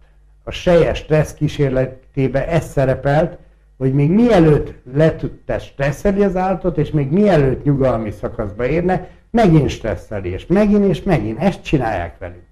A 0.43 0.51
seje 0.51 0.93
stressz 0.93 1.33
kísérletébe 1.33 2.47
ez 2.47 2.65
szerepelt, 2.65 3.37
hogy 3.81 3.93
még 3.93 4.11
mielőtt 4.11 4.73
letudta 4.93 5.59
stresszeli 5.59 6.23
az 6.23 6.35
állatot, 6.35 6.77
és 6.77 6.91
még 6.91 7.11
mielőtt 7.11 7.63
nyugalmi 7.63 8.11
szakaszba 8.11 8.65
érne, 8.65 9.09
megint 9.29 9.69
stresszeli, 9.69 10.29
és 10.29 10.45
megint 10.45 10.85
és 10.85 11.03
megint. 11.03 11.39
Ezt 11.39 11.63
csinálják 11.63 12.17
velünk. 12.17 12.45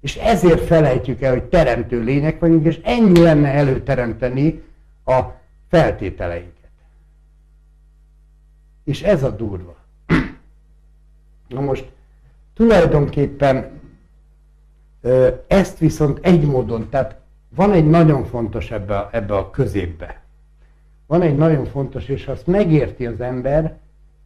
És 0.00 0.16
ezért 0.16 0.64
felejtjük 0.64 1.22
el, 1.22 1.32
hogy 1.32 1.44
teremtő 1.44 2.02
lények 2.02 2.38
vagyunk, 2.38 2.64
és 2.64 2.80
ennyi 2.84 3.20
lenne 3.20 3.48
előteremteni 3.48 4.62
a 5.04 5.20
feltételeinket. 5.68 6.70
És 8.84 9.02
ez 9.02 9.22
a 9.22 9.30
durva. 9.30 9.76
Na 11.48 11.60
most 11.60 11.92
tulajdonképpen 12.54 13.70
Ezt 15.46 15.78
viszont 15.78 16.18
egy 16.22 16.44
módon, 16.44 16.88
tehát 16.88 17.16
van 17.48 17.72
egy 17.72 17.86
nagyon 17.86 18.24
fontos 18.24 18.70
ebbe, 18.70 19.08
ebbe 19.12 19.36
a 19.36 19.50
középbe. 19.50 20.26
Van 21.08 21.22
egy 21.22 21.36
nagyon 21.36 21.64
fontos, 21.64 22.08
és 22.08 22.24
ha 22.24 22.32
azt 22.32 22.46
megérti 22.46 23.06
az 23.06 23.20
ember, 23.20 23.76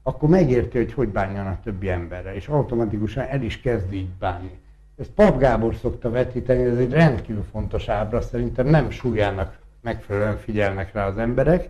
akkor 0.03 0.29
megérti, 0.29 0.79
hogy 0.79 0.93
hogy 0.93 1.09
bánjon 1.09 1.47
a 1.47 1.59
többi 1.65 1.89
emberre, 1.89 2.35
és 2.35 2.47
automatikusan 2.49 3.25
el 3.25 3.43
is 3.43 3.61
kezd 3.61 3.93
így 3.93 4.09
bánni. 4.19 4.59
Ezt 4.99 5.11
Pap 5.11 5.39
Gábor 5.39 5.75
szokta 5.75 6.11
vetíteni, 6.11 6.63
ez 6.63 6.79
egy 6.79 6.93
rendkívül 6.93 7.45
fontos 7.51 7.89
ábra, 7.89 8.21
szerintem 8.21 8.67
nem 8.67 8.91
súlyának 8.91 9.59
megfelelően 9.81 10.37
figyelnek 10.37 10.93
rá 10.93 11.07
az 11.07 11.19
emberek. 11.19 11.69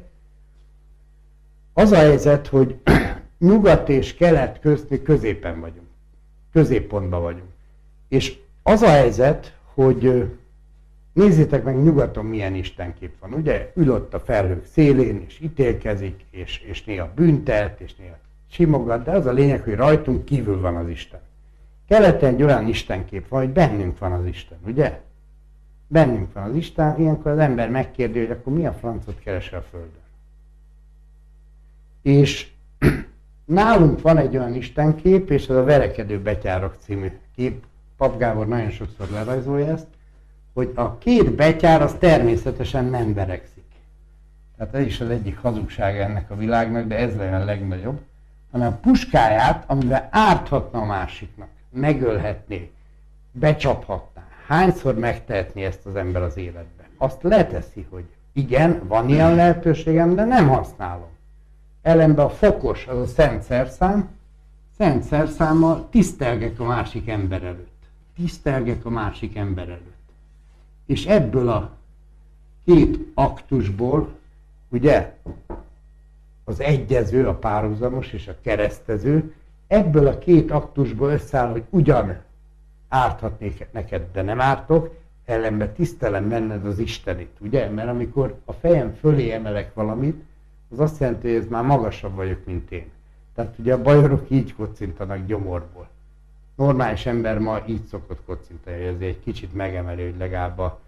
Az 1.73 1.93
a 1.93 1.97
helyzet, 1.97 2.47
hogy 2.47 2.81
nyugat 3.39 3.89
és 3.89 4.15
kelet 4.15 4.61
közt 4.61 4.91
mi 4.91 5.03
középen 5.03 5.61
vagyunk. 5.61 5.87
Középpontban 6.53 7.23
vagyunk. 7.23 7.51
És 8.09 8.39
az 8.63 8.83
a 8.83 8.89
helyzet, 8.89 9.57
hogy 9.75 10.31
nézzétek 11.13 11.65
meg 11.65 11.83
nyugaton 11.83 12.25
milyen 12.25 12.55
istenkép 12.55 13.13
van. 13.21 13.33
Ugye 13.33 13.73
ül 13.75 13.93
ott 13.93 14.15
a 14.15 14.21
felhők 14.21 14.67
szélén, 14.67 15.25
és 15.27 15.41
ítélkezik, 15.41 16.25
és, 16.31 16.59
és 16.59 16.85
néha 16.85 17.11
büntet, 17.15 17.81
és 17.81 17.95
néha 17.95 18.17
simogat, 18.51 19.05
de 19.05 19.11
az 19.11 19.27
a 19.27 19.33
lényeg, 19.33 19.63
hogy 19.63 19.75
rajtunk 19.75 20.25
kívül 20.25 20.61
van 20.61 20.77
az 20.77 20.89
Isten. 20.89 21.21
Keleten 21.89 22.35
egy 22.35 22.43
olyan 22.43 22.69
istenkép 22.69 23.29
van, 23.29 23.41
hogy 23.41 23.51
bennünk 23.51 23.99
van 23.99 24.13
az 24.13 24.27
Isten, 24.27 24.59
ugye? 24.67 25.01
Bennünk 25.87 26.33
van 26.33 26.43
az 26.43 26.57
Isten, 26.57 27.01
ilyenkor 27.01 27.31
az 27.31 27.39
ember 27.39 27.71
megkérdi, 27.71 28.19
hogy 28.19 28.31
akkor 28.31 28.53
mi 28.53 28.67
a 28.67 28.73
francot 28.73 29.19
keres 29.19 29.53
a 29.53 29.63
Földön. 29.71 30.01
És 32.03 32.51
nálunk 33.45 34.01
van 34.01 34.19
egy 34.19 34.37
olyan 34.37 34.55
istenkép, 34.55 35.31
és 35.31 35.49
ez 35.49 35.57
a 35.57 35.65
Verekedő 35.65 36.21
Betyárok 36.21 36.77
című 36.79 37.11
kép, 37.35 37.65
Pap 37.97 38.19
Gábor 38.19 38.49
nagyon 38.49 38.71
sokszor 38.71 39.09
lerajzolja 39.11 39.67
ezt, 39.67 39.87
hogy 40.53 40.73
a 40.75 40.99
két 40.99 41.35
betyár 41.35 41.83
az 41.83 41.97
természetesen 41.99 42.85
nem 42.85 43.15
verekszik. 43.15 43.65
Tehát 44.57 44.75
ez 44.75 44.87
is 44.87 45.01
az 45.01 45.11
egyik 45.11 45.39
hazugság 45.39 45.99
ennek 45.99 46.31
a 46.31 46.37
világnak, 46.37 46.87
de 46.87 46.97
ez 46.97 47.17
lenne 47.17 47.37
a 47.37 47.45
legnagyobb, 47.45 48.01
hanem 48.51 48.73
a 48.73 48.77
puskáját, 48.77 49.65
amivel 49.67 50.09
árthatna 50.11 50.81
a 50.81 50.85
másiknak, 50.85 51.49
megölhetné, 51.71 52.71
becsaphatná. 53.33 54.27
Hányszor 54.47 54.95
megtehetné 54.99 55.65
ezt 55.65 55.87
az 55.87 55.97
ember 55.97 56.23
az 56.23 56.37
életben? 56.37 56.87
Azt 56.97 57.23
leteszi, 57.23 57.87
hogy 57.91 58.05
igen, 58.33 58.83
van 58.87 59.09
ilyen 59.09 59.35
lehetőségem, 59.35 60.15
de 60.15 60.25
nem 60.25 60.49
használom. 60.49 61.11
Ellenben 61.83 62.25
a 62.25 62.31
fokos, 62.31 62.87
az 62.87 62.99
a 62.99 63.07
szent 63.07 63.43
szerszám, 63.43 64.09
szent 64.77 65.03
szerszámmal 65.03 65.89
tisztelgek 65.91 66.61
a 66.61 66.65
másik 66.65 67.09
ember 67.09 67.43
előtt. 67.43 67.83
Tisztelgek 68.17 68.85
a 68.85 68.91
másik 68.91 69.37
ember 69.37 69.69
előtt. 69.69 70.02
És 70.87 71.07
ebből 71.07 71.49
a 71.49 71.71
két 72.65 72.99
aktusból, 73.15 74.09
ugye, 74.69 75.15
az 76.45 76.61
egyező, 76.61 77.29
a 77.29 77.35
párhuzamos 77.35 78.13
és 78.13 78.29
a 78.29 78.35
keresztező, 78.41 79.35
ebből 79.67 80.07
a 80.07 80.19
két 80.19 80.51
aktusból 80.51 81.11
összeáll, 81.11 81.51
hogy 81.51 81.65
ugyan 81.71 82.21
árthatnék 82.89 83.67
neked, 83.73 84.07
de 84.13 84.23
nem 84.23 84.41
ártok, 84.41 84.95
ellenben 85.25 85.73
tisztelem 85.73 86.29
benned 86.29 86.67
az 86.67 86.79
Istenit, 86.79 87.37
ugye? 87.41 87.69
Mert 87.69 87.89
amikor 87.89 88.39
a 88.45 88.53
fejem 88.53 88.95
fölé 88.95 89.31
emelek 89.31 89.75
valamit, 89.75 90.23
az 90.71 90.81
azt 90.81 91.01
jelenti, 91.01 91.29
hogy 91.29 91.37
ez 91.37 91.49
már 91.49 91.65
magasabb 91.65 92.15
vagyok, 92.15 92.45
mint 92.47 92.71
én. 92.71 92.91
Tehát 93.35 93.59
ugye 93.59 93.75
a 93.75 93.83
bajorok 93.83 94.31
így 94.31 94.55
kocintanak 94.55 95.27
gyomorból. 95.27 95.89
Normális 96.55 97.07
ember 97.07 97.39
ma 97.39 97.63
így 97.67 97.85
szokott 97.85 98.21
kocintani, 98.25 98.85
ez 98.85 99.01
egy 99.01 99.21
kicsit 99.25 99.55
megemeli, 99.55 100.03
hogy 100.03 100.17
legalább 100.19 100.59
a, 100.59 100.81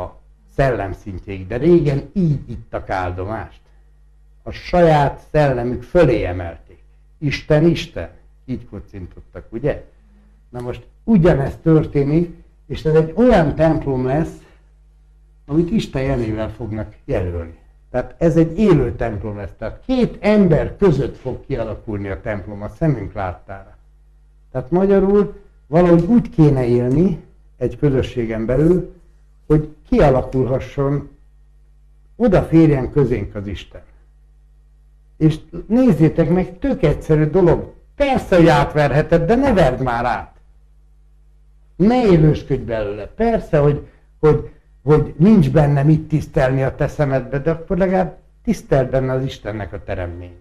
a 0.00 0.16
szellem 0.54 0.92
szintjéig. 0.92 1.46
De 1.46 1.56
régen 1.56 2.10
így 2.12 2.50
ittak 2.50 2.90
áldomást. 2.90 3.60
A 4.42 4.50
saját 4.50 5.20
szellemük 5.30 5.82
fölé 5.82 6.24
emelték. 6.24 6.82
Isten, 7.18 7.64
Isten. 7.64 8.10
Így 8.44 8.68
kocintottak, 8.68 9.46
ugye? 9.52 9.84
Na 10.48 10.60
most 10.60 10.86
ugyanezt 11.04 11.58
történik, 11.58 12.36
és 12.66 12.84
ez 12.84 12.94
egy 12.94 13.12
olyan 13.16 13.54
templom 13.54 14.06
lesz, 14.06 14.44
amit 15.46 15.70
Isten 15.70 16.02
jelével 16.02 16.50
fognak 16.50 16.96
jelölni. 17.04 17.58
Tehát 17.90 18.14
ez 18.18 18.36
egy 18.36 18.58
élő 18.58 18.96
templom 18.96 19.36
lesz. 19.36 19.54
Tehát 19.58 19.80
két 19.86 20.16
ember 20.20 20.76
között 20.76 21.16
fog 21.16 21.46
kialakulni 21.46 22.08
a 22.08 22.20
templom 22.20 22.62
a 22.62 22.68
szemünk 22.68 23.12
láttára. 23.12 23.76
Tehát 24.52 24.70
magyarul 24.70 25.34
valahogy 25.66 26.04
úgy 26.04 26.30
kéne 26.30 26.64
élni 26.64 27.20
egy 27.56 27.78
közösségen 27.78 28.46
belül, 28.46 28.94
hogy 29.46 29.68
kialakulhasson, 29.88 31.08
odaférjen 32.16 32.90
közénk 32.90 33.34
az 33.34 33.46
Isten. 33.46 33.82
És 35.16 35.38
nézzétek 35.66 36.30
meg, 36.30 36.58
tök 36.58 36.82
egyszerű 36.82 37.24
dolog. 37.24 37.72
Persze, 37.96 38.36
hogy 38.36 38.48
átverheted, 38.48 39.26
de 39.26 39.34
ne 39.34 39.52
verd 39.52 39.82
már 39.82 40.04
át. 40.04 40.36
Ne 41.76 42.06
élősködj 42.06 42.62
belőle. 42.62 43.06
Persze, 43.06 43.58
hogy, 43.58 43.86
hogy 44.18 44.50
hogy 44.82 45.14
nincs 45.16 45.50
benne 45.50 45.82
mit 45.82 46.08
tisztelni 46.08 46.62
a 46.62 46.74
te 46.74 46.88
szemedbe, 46.88 47.38
de 47.38 47.50
akkor 47.50 47.76
legalább 47.76 48.18
tiszteld 48.44 48.90
benne 48.90 49.12
az 49.12 49.22
Istennek 49.22 49.72
a 49.72 49.82
teremtményét. 49.84 50.39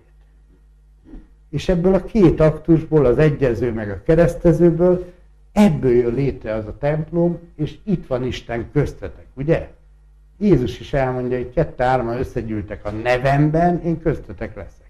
És 1.50 1.70
ebből 1.70 1.94
a 1.94 2.04
két 2.04 2.40
aktusból, 2.40 3.06
az 3.06 3.18
egyező 3.18 3.74
meg 3.74 3.90
a 3.90 4.02
keresztezőből, 4.04 5.14
ebből 5.52 5.92
jön 5.92 6.14
létre 6.14 6.54
az 6.54 6.66
a 6.66 6.78
templom, 6.78 7.40
és 7.56 7.78
itt 7.84 8.08
van 8.08 8.24
Isten 8.24 8.72
köztetek, 8.72 9.26
ugye? 9.34 9.70
Jézus 10.38 10.80
is 10.80 10.94
elmondja, 10.94 11.38
hogy 11.38 11.54
kette 11.54 11.84
árma 11.84 12.18
összegyűltek 12.18 12.86
a 12.86 12.92
nevemben, 12.92 13.82
én 13.84 14.02
köztetek 14.02 14.56
leszek. 14.56 14.90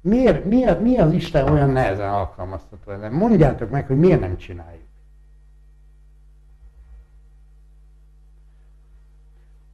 Miért, 0.00 0.44
mi, 0.44 0.64
mi 0.82 0.98
az 0.98 1.12
Isten 1.12 1.52
olyan 1.52 1.70
nehezen 1.70 2.08
alkalmazható 2.08 2.92
ezen? 2.92 3.12
Mondjátok 3.12 3.70
meg, 3.70 3.86
hogy 3.86 3.98
miért 3.98 4.20
nem 4.20 4.36
csináljuk. 4.36 4.83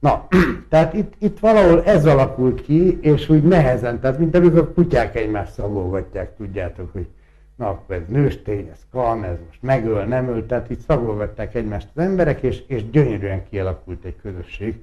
Na, 0.01 0.27
tehát 0.69 0.93
itt, 0.93 1.13
itt 1.17 1.39
valahol 1.39 1.83
ez 1.83 2.05
alakult 2.05 2.61
ki, 2.61 2.99
és 3.01 3.29
úgy 3.29 3.43
nehezen, 3.43 3.99
tehát 3.99 4.19
mint 4.19 4.35
amikor 4.35 4.59
a 4.59 4.73
kutyák 4.73 5.15
egymást 5.15 5.53
szagolgatják, 5.53 6.35
tudjátok, 6.35 6.91
hogy 6.91 7.07
na 7.55 7.69
akkor 7.69 7.95
ez 7.95 8.07
nőstény, 8.07 8.67
ez 8.71 8.79
kan, 8.91 9.23
ez 9.23 9.37
most 9.47 9.61
megöl, 9.61 10.03
nem 10.03 10.27
öl, 10.27 10.45
tehát 10.45 10.69
itt 10.69 10.79
szagolgatták 10.79 11.55
egymást 11.55 11.87
az 11.93 12.03
emberek, 12.03 12.41
és, 12.41 12.63
és 12.67 12.89
gyönyörűen 12.89 13.43
kialakult 13.49 14.03
egy 14.03 14.15
közösség, 14.21 14.81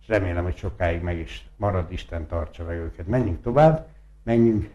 és 0.00 0.08
remélem, 0.08 0.44
hogy 0.44 0.56
sokáig 0.56 1.02
meg 1.02 1.18
is 1.18 1.48
marad, 1.56 1.92
Isten 1.92 2.26
tartsa 2.26 2.64
meg 2.64 2.76
őket. 2.76 3.06
Menjünk 3.06 3.42
tovább, 3.42 3.86
menjünk. 4.22 4.70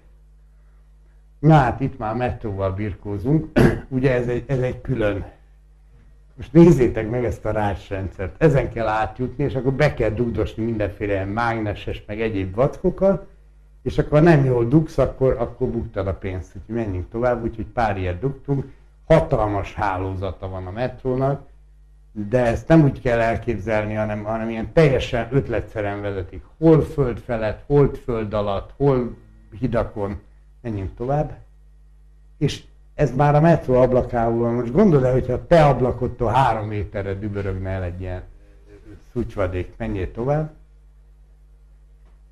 Na 1.39 1.53
hát 1.53 1.79
itt 1.79 1.97
már 1.97 2.15
metróval 2.15 2.71
birkózunk, 2.71 3.59
ugye 3.89 4.13
ez 4.13 4.27
egy, 4.27 4.43
ez 4.47 4.59
egy 4.59 4.81
külön 4.81 5.25
most 6.35 6.53
nézzétek 6.53 7.09
meg 7.09 7.25
ezt 7.25 7.45
a 7.45 7.51
rácsrendszert. 7.51 8.43
Ezen 8.43 8.71
kell 8.71 8.87
átjutni, 8.87 9.43
és 9.43 9.55
akkor 9.55 9.73
be 9.73 9.93
kell 9.93 10.09
dugdosni 10.09 10.63
mindenféle 10.63 11.25
mágneses, 11.25 12.03
meg 12.07 12.21
egyéb 12.21 12.55
vackokat, 12.55 13.25
és 13.81 13.97
akkor 13.97 14.19
ha 14.19 14.23
nem 14.23 14.45
jól 14.45 14.65
dugsz, 14.65 14.97
akkor, 14.97 15.35
akkor 15.39 15.67
buktad 15.67 16.07
a 16.07 16.13
pénzt. 16.13 16.55
Úgyhogy 16.55 16.75
menjünk 16.75 17.09
tovább, 17.09 17.43
úgyhogy 17.43 17.65
pár 17.65 17.97
ilyet 17.97 18.19
dugtunk. 18.19 18.71
Hatalmas 19.07 19.73
hálózata 19.73 20.49
van 20.49 20.67
a 20.67 20.71
metrónak, 20.71 21.47
de 22.11 22.45
ezt 22.45 22.67
nem 22.67 22.83
úgy 22.83 23.01
kell 23.01 23.19
elképzelni, 23.19 23.93
hanem, 23.93 24.23
hanem 24.23 24.49
ilyen 24.49 24.73
teljesen 24.73 25.27
ötletszeren 25.31 26.01
vezetik. 26.01 26.43
Hol 26.57 26.81
föld 26.81 27.17
felett, 27.17 27.63
hol 27.65 27.93
föld 27.93 28.33
alatt, 28.33 28.73
hol 28.77 29.17
hidakon. 29.59 30.19
Menjünk 30.61 30.95
tovább. 30.95 31.37
És 32.37 32.63
ez 32.95 33.15
már 33.15 33.35
a 33.35 33.41
metró 33.41 33.73
ablakával 33.73 34.37
van. 34.37 34.53
Most 34.53 34.71
gondolod 34.71 35.11
hogyha 35.11 35.47
te 35.47 35.65
ablakodtól 35.65 36.31
három 36.31 36.67
méterre 36.67 37.13
dübörögne 37.13 37.69
el 37.69 37.83
egy 37.83 38.01
ilyen 38.01 38.21
szucsvadék, 39.13 39.73
menjél 39.77 40.11
tovább. 40.11 40.51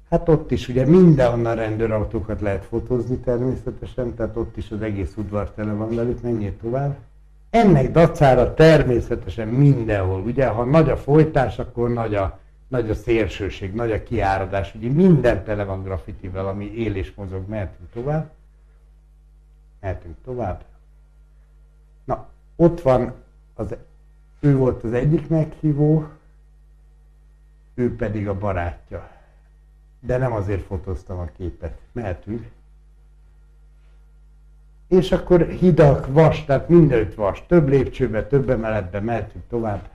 Hát 0.09 0.29
ott 0.29 0.51
is 0.51 0.67
ugye 0.67 0.85
mindenhonnan 0.85 1.55
rendőrautókat 1.55 2.41
lehet 2.41 2.65
fotózni 2.65 3.17
természetesen, 3.17 4.15
tehát 4.15 4.35
ott 4.35 4.57
is 4.57 4.71
az 4.71 4.81
egész 4.81 5.13
udvar 5.15 5.51
tele 5.51 5.73
van 5.73 5.95
velük, 5.95 6.21
menjél 6.21 6.57
tovább. 6.57 6.95
Ennek 7.49 7.91
dacára 7.91 8.53
természetesen 8.53 9.47
mindenhol, 9.47 10.21
ugye, 10.21 10.47
ha 10.47 10.63
nagy 10.63 10.89
a 10.89 10.97
folytás, 10.97 11.59
akkor 11.59 11.89
nagy 11.89 12.15
a, 12.15 12.39
nagy 12.67 12.89
a 12.89 12.93
szélsőség, 12.93 13.73
nagy 13.73 13.91
a 13.91 14.03
kiáradás, 14.03 14.75
ugye 14.75 14.89
minden 14.89 15.43
tele 15.43 15.63
van 15.63 15.83
graffitivel, 15.83 16.47
ami 16.47 16.65
él 16.65 16.95
és 16.95 17.13
mozog, 17.15 17.47
mehetünk 17.47 17.89
tovább. 17.93 18.29
Mehetünk 19.81 20.15
tovább. 20.23 20.63
Na, 22.03 22.29
ott 22.55 22.81
van, 22.81 23.13
az, 23.53 23.75
ő 24.39 24.55
volt 24.57 24.83
az 24.83 24.93
egyik 24.93 25.29
meghívó, 25.29 26.07
ő 27.73 27.95
pedig 27.95 28.27
a 28.27 28.37
barátja. 28.37 29.09
De 29.99 30.17
nem 30.17 30.33
azért 30.33 30.65
fotóztam 30.65 31.19
a 31.19 31.25
képet. 31.37 31.79
Mehetünk. 31.91 32.49
és 34.87 35.11
akkor 35.11 35.47
hidak, 35.47 36.07
vas, 36.07 36.45
tehát 36.45 36.69
mindenütt 36.69 37.13
vas, 37.13 37.45
több 37.47 37.67
lépcsőbe, 37.67 38.27
több 38.27 38.49
emeletbe 38.49 38.99
mehetünk 38.99 39.43
tovább. 39.49 39.89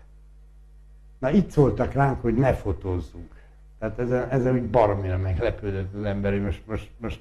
Na 1.18 1.30
itt 1.30 1.50
szóltak 1.50 1.92
ránk, 1.92 2.22
hogy 2.22 2.34
ne 2.34 2.54
fotózzunk. 2.54 3.34
Tehát 3.78 3.98
ezen, 3.98 4.28
ezen 4.28 4.54
úgy 4.54 4.70
baromira 4.70 5.18
meglepődött 5.18 5.94
az 5.94 6.04
ember, 6.04 6.32
hogy 6.32 6.42
most, 6.42 6.62
most, 6.66 6.90
most 6.96 7.20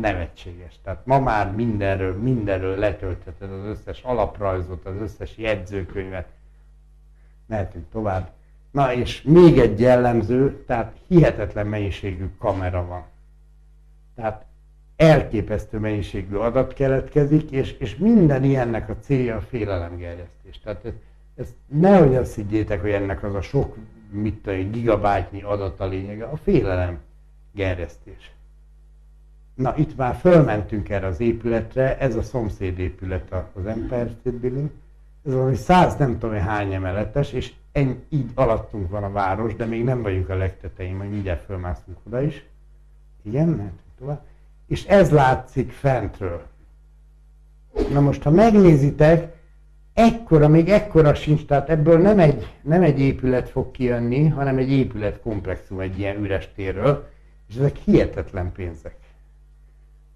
nevetséges. 0.00 0.78
Tehát 0.82 1.06
ma 1.06 1.20
már 1.20 1.52
mindenről, 1.52 2.16
mindenről 2.16 2.76
letöltheted 2.76 3.50
az 3.50 3.64
összes 3.64 4.02
alaprajzot, 4.02 4.86
az 4.86 4.96
összes 5.00 5.36
jegyzőkönyvet. 5.36 6.28
Mehetünk 7.46 7.90
tovább. 7.92 8.30
Na 8.70 8.92
és 8.92 9.22
még 9.22 9.58
egy 9.58 9.80
jellemző, 9.80 10.64
tehát 10.66 10.96
hihetetlen 11.06 11.66
mennyiségű 11.66 12.30
kamera 12.38 12.86
van. 12.86 13.04
Tehát 14.14 14.44
elképesztő 14.96 15.78
mennyiségű 15.78 16.34
adat 16.34 16.72
keletkezik, 16.72 17.50
és, 17.50 17.72
és 17.72 17.96
minden 17.96 18.44
ilyennek 18.44 18.88
a 18.88 18.96
célja 19.00 19.36
a 19.36 19.40
félelemgerjesztés. 19.40 20.58
Tehát 20.58 20.84
ezt, 20.84 20.96
ezt 21.36 21.54
nehogy 21.66 22.16
azt 22.16 22.34
higgyétek, 22.34 22.80
hogy 22.80 22.90
ennek 22.90 23.22
az 23.22 23.34
a 23.34 23.40
sok, 23.40 23.76
mit 24.10 24.42
tudom, 24.42 24.70
gigabájtnyi 24.70 25.42
adat 25.42 25.80
a 25.80 25.86
lényege, 25.86 26.24
a 26.24 26.36
félelem. 26.36 26.98
Na, 29.58 29.74
itt 29.76 29.96
már 29.96 30.14
fölmentünk 30.14 30.88
erre 30.88 31.06
az 31.06 31.20
épületre, 31.20 31.98
ez 31.98 32.16
a 32.16 32.22
szomszéd 32.22 32.78
épület 32.78 33.34
az 33.52 33.66
Empire 33.66 34.08
State 34.08 34.36
Building, 34.36 34.70
ez 35.26 35.32
valami 35.32 35.54
száz 35.54 35.96
nem 35.96 36.18
tudom 36.18 36.38
hány 36.38 36.72
emeletes, 36.72 37.32
és 37.32 37.52
ennyi, 37.72 37.96
így 38.08 38.30
alattunk 38.34 38.90
van 38.90 39.02
a 39.02 39.10
város, 39.10 39.54
de 39.54 39.64
még 39.64 39.84
nem 39.84 40.02
vagyunk 40.02 40.28
a 40.28 40.36
legtetején, 40.36 40.94
majd 40.94 41.10
mindjárt 41.10 41.44
fölmászunk 41.44 41.98
oda 42.06 42.22
is. 42.22 42.44
Igen, 43.22 43.48
mert 43.48 43.72
tovább. 43.98 44.24
És 44.66 44.84
ez 44.84 45.10
látszik 45.10 45.70
fentről. 45.70 46.42
Na 47.92 48.00
most, 48.00 48.22
ha 48.22 48.30
megnézitek, 48.30 49.36
ekkora, 49.94 50.48
még 50.48 50.68
ekkora 50.68 51.14
sincs, 51.14 51.44
tehát 51.44 51.70
ebből 51.70 51.98
nem 51.98 52.18
egy, 52.18 52.54
nem 52.62 52.82
egy 52.82 53.00
épület 53.00 53.48
fog 53.48 53.70
kijönni, 53.70 54.28
hanem 54.28 54.58
egy 54.58 54.70
épületkomplexum 54.70 55.80
egy 55.80 55.98
ilyen 55.98 56.16
üres 56.16 56.52
térről, 56.54 57.08
és 57.48 57.56
ezek 57.56 57.76
hihetetlen 57.76 58.52
pénzek. 58.52 58.96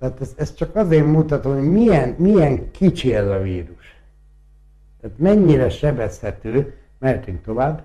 Tehát 0.02 0.20
ezt, 0.20 0.40
ezt 0.40 0.56
csak 0.56 0.76
azért 0.76 1.06
mutatom, 1.06 1.54
hogy 1.54 1.70
milyen, 1.70 2.14
milyen 2.18 2.70
kicsi 2.70 3.14
ez 3.14 3.26
a 3.26 3.38
vírus. 3.38 4.00
Tehát 5.00 5.18
mennyire 5.18 5.68
sebezhető, 5.68 6.74
mehetünk 6.98 7.42
tovább. 7.42 7.84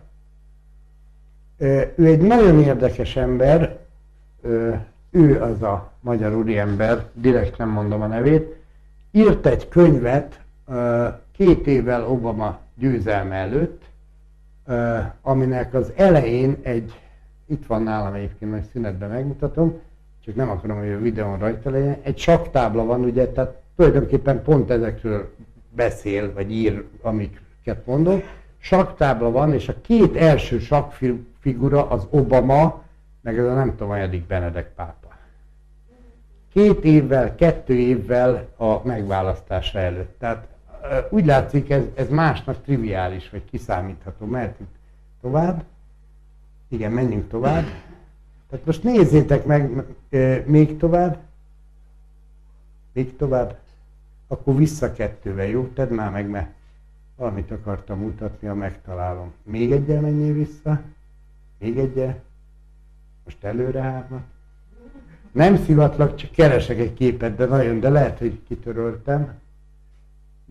Ő 1.95 2.05
egy 2.05 2.21
nagyon 2.21 2.59
érdekes 2.59 3.15
ember, 3.15 3.79
ő 5.09 5.41
az 5.41 5.61
a 5.61 5.91
magyar 5.99 6.35
úriember, 6.35 7.09
direkt 7.13 7.57
nem 7.57 7.69
mondom 7.69 8.01
a 8.01 8.07
nevét, 8.07 8.55
írt 9.11 9.45
egy 9.45 9.67
könyvet 9.67 10.41
két 11.31 11.67
évvel 11.67 12.07
Obama 12.07 12.59
győzelme 12.75 13.35
előtt, 13.35 13.83
aminek 15.21 15.73
az 15.73 15.91
elején 15.95 16.57
egy, 16.61 16.99
itt 17.45 17.65
van 17.65 17.83
nálam 17.83 18.13
egyébként, 18.13 18.51
majd 18.51 18.63
szünetben 18.71 19.09
megmutatom, 19.09 19.79
csak 20.27 20.35
nem 20.35 20.49
akarom, 20.49 20.77
hogy 20.77 20.91
a 20.91 20.99
videón 20.99 21.37
rajta 21.37 21.69
legyen, 21.69 21.97
egy 22.01 22.17
saktábla 22.17 22.83
van, 22.83 23.03
ugye, 23.03 23.27
tehát 23.27 23.61
tulajdonképpen 23.75 24.43
pont 24.43 24.69
ezekről 24.69 25.33
beszél, 25.75 26.33
vagy 26.33 26.51
ír, 26.51 26.83
amiket 27.01 27.85
mondok. 27.85 28.23
Saktábla 28.57 29.31
van, 29.31 29.53
és 29.53 29.67
a 29.67 29.81
két 29.81 30.15
első 30.15 30.59
sakfigura 30.59 31.89
az 31.89 32.07
Obama, 32.09 32.83
meg 33.21 33.37
ez 33.37 33.45
a 33.45 33.53
nem 33.53 33.69
tudom, 33.69 33.87
hanyadik 33.87 34.25
Benedek 34.25 34.73
pápa. 34.75 35.07
Két 36.53 36.83
évvel, 36.83 37.35
kettő 37.35 37.73
évvel 37.73 38.47
a 38.57 38.85
megválasztása 38.87 39.79
előtt. 39.79 40.19
Tehát 40.19 40.47
úgy 41.09 41.25
látszik, 41.25 41.69
ez, 41.69 41.83
ez 41.95 42.09
másnak 42.09 42.61
triviális, 42.61 43.29
vagy 43.29 43.43
kiszámítható. 43.51 44.25
Mehetünk 44.25 44.69
tovább. 45.21 45.63
Igen, 46.69 46.91
menjünk 46.91 47.27
tovább. 47.27 47.65
Tehát 48.49 48.65
most 48.65 48.83
nézzétek 48.83 49.45
meg 49.45 49.83
e, 50.09 50.43
még 50.45 50.77
tovább. 50.77 51.17
Még 52.91 53.15
tovább. 53.15 53.57
Akkor 54.27 54.55
vissza 54.55 54.93
kettővel, 54.93 55.45
jó? 55.45 55.67
Tedd 55.73 55.93
már 55.93 56.11
meg, 56.11 56.29
mert 56.29 56.49
valamit 57.15 57.51
akartam 57.51 57.99
mutatni, 57.99 58.47
ha 58.47 58.53
megtalálom. 58.53 59.33
Még 59.43 59.71
egyel 59.71 60.01
menjél 60.01 60.33
vissza. 60.33 60.81
Még 61.59 61.77
egyel. 61.77 62.23
Most 63.23 63.43
előre 63.43 63.81
hármat. 63.81 64.23
Nem 65.31 65.57
szivatlak, 65.57 66.15
csak 66.15 66.31
keresek 66.31 66.77
egy 66.77 66.93
képet, 66.93 67.35
de 67.35 67.45
nagyon, 67.45 67.79
de 67.79 67.89
lehet, 67.89 68.19
hogy 68.19 68.41
kitöröltem. 68.47 69.33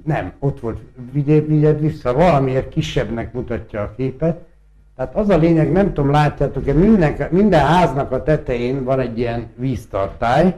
Nem, 0.04 0.32
ott 0.38 0.60
volt, 0.60 0.80
vigyed, 1.12 1.46
vigyed 1.46 1.80
vissza, 1.80 2.12
valamiért 2.12 2.68
kisebbnek 2.68 3.32
mutatja 3.32 3.82
a 3.82 3.94
képet. 3.94 4.48
Tehát 4.96 5.14
az 5.14 5.28
a 5.28 5.36
lényeg, 5.36 5.72
nem 5.72 5.92
tudom, 5.92 6.10
látjátok-e, 6.10 6.72
minden, 6.72 7.28
minden 7.30 7.66
háznak 7.66 8.12
a 8.12 8.22
tetején 8.22 8.84
van 8.84 9.00
egy 9.00 9.18
ilyen 9.18 9.48
víztartály, 9.56 10.54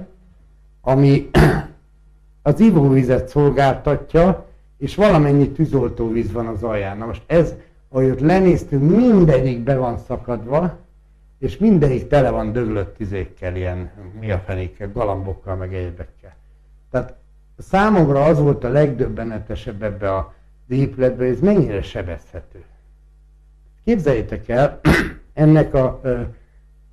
ami 0.80 1.30
az 2.42 2.60
ivóvizet 2.60 3.28
szolgáltatja, 3.28 4.46
és 4.78 4.94
valamennyi 4.94 5.50
tűzoltóvíz 5.50 6.32
van 6.32 6.46
az 6.46 6.62
alján. 6.62 6.98
Na 6.98 7.06
most 7.06 7.22
ez, 7.26 7.54
ahogy 7.88 8.20
lenéztünk, 8.20 8.96
mindegyik 8.96 9.58
be 9.58 9.76
van 9.76 9.98
szakadva, 9.98 10.76
és 11.38 11.58
mindegyik 11.58 12.08
tele 12.08 12.30
van 12.30 12.52
döglött 12.52 12.96
tizékkel, 12.96 13.56
ilyen 13.56 13.90
mi 14.20 14.30
a 14.30 14.38
fenékkel, 14.38 14.90
galambokkal, 14.92 15.56
meg 15.56 15.74
egyebekkel. 15.74 16.34
Tehát 16.90 17.14
számomra 17.58 18.24
az 18.24 18.38
volt 18.38 18.64
a 18.64 18.68
legdöbbenetesebb 18.68 19.82
ebbe 19.82 20.16
az 20.16 20.24
épületbe, 20.68 21.24
hogy 21.24 21.34
ez 21.34 21.40
mennyire 21.40 21.82
sebezhető. 21.82 22.64
Képzeljétek 23.88 24.48
el, 24.48 24.80
ennek 25.32 25.74
a 25.74 26.00
ö, 26.02 26.20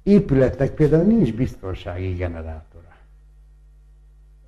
épületnek 0.03 0.71
például 0.71 1.03
nincs 1.03 1.33
biztonsági 1.33 2.13
generátora. 2.13 2.95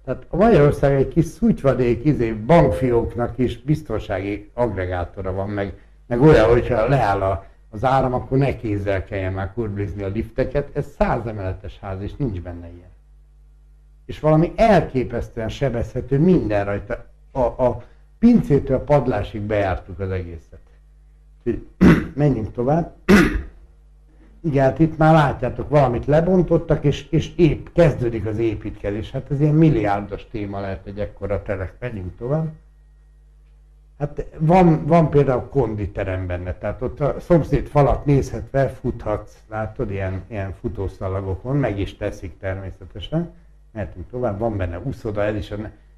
Tehát 0.05 0.25
a 0.29 0.35
Magyarország 0.35 0.93
egy 0.93 1.07
kis 1.07 1.25
szutyvadék 1.25 2.05
izé, 2.05 2.31
bankfióknak 2.31 3.37
is 3.37 3.61
biztonsági 3.61 4.49
agregátora 4.53 5.33
van, 5.33 5.49
meg, 5.49 5.73
meg 6.05 6.21
olyan, 6.21 6.49
hogyha 6.49 6.87
leáll 6.87 7.21
a, 7.21 7.45
az 7.69 7.83
áram, 7.83 8.13
akkor 8.13 8.37
ne 8.37 8.55
kézzel 8.55 9.03
kelljen 9.03 9.33
már 9.33 9.53
kurblizni 9.53 10.03
a 10.03 10.07
lifteket. 10.07 10.75
Ez 10.75 10.85
száz 10.97 11.25
emeletes 11.25 11.79
ház, 11.79 12.01
és 12.01 12.15
nincs 12.15 12.41
benne 12.41 12.67
ilyen. 12.67 12.91
És 14.05 14.19
valami 14.19 14.53
elképesztően 14.55 15.49
sebezhető 15.49 16.19
minden 16.19 16.65
rajta. 16.65 17.05
A, 17.31 17.39
a 17.39 17.83
pincétől 18.19 18.77
a 18.77 18.81
padlásig 18.83 19.41
bejártuk 19.41 19.99
az 19.99 20.09
egészet. 20.09 20.59
Menjünk 22.17 22.51
tovább. 22.51 22.95
Igen, 24.43 24.63
hát 24.63 24.79
itt 24.79 24.97
már 24.97 25.13
látjátok, 25.13 25.69
valamit 25.69 26.05
lebontottak, 26.05 26.83
és, 26.83 27.09
és 27.09 27.35
épp 27.35 27.67
kezdődik 27.73 28.25
az 28.25 28.37
építkezés. 28.37 29.11
Hát 29.11 29.31
ez 29.31 29.39
ilyen 29.39 29.53
milliárdos 29.53 30.27
téma 30.31 30.59
lehet 30.59 30.85
egy 30.85 30.99
ekkora 30.99 31.41
telek. 31.41 31.73
Menjünk 31.79 32.17
tovább. 32.17 32.51
Hát 33.99 34.25
van, 34.39 34.85
van 34.85 35.09
például 35.09 35.49
konditerem 35.49 36.27
benne, 36.27 36.53
tehát 36.53 36.81
ott 36.81 36.99
a 36.99 37.19
szomszéd 37.19 37.67
falat 37.67 38.05
nézhetve 38.05 38.67
futhatsz, 38.69 39.37
látod, 39.49 39.91
ilyen, 39.91 40.23
ilyen 40.27 40.53
futószalagokon, 40.59 41.55
meg 41.55 41.79
is 41.79 41.97
teszik 41.97 42.37
természetesen. 42.39 43.33
Mehetünk 43.71 44.09
tovább, 44.09 44.39
van 44.39 44.57
benne 44.57 44.79
úszoda, 44.79 45.23
ez 45.23 45.35
is 45.35 45.51
a, 45.51 45.55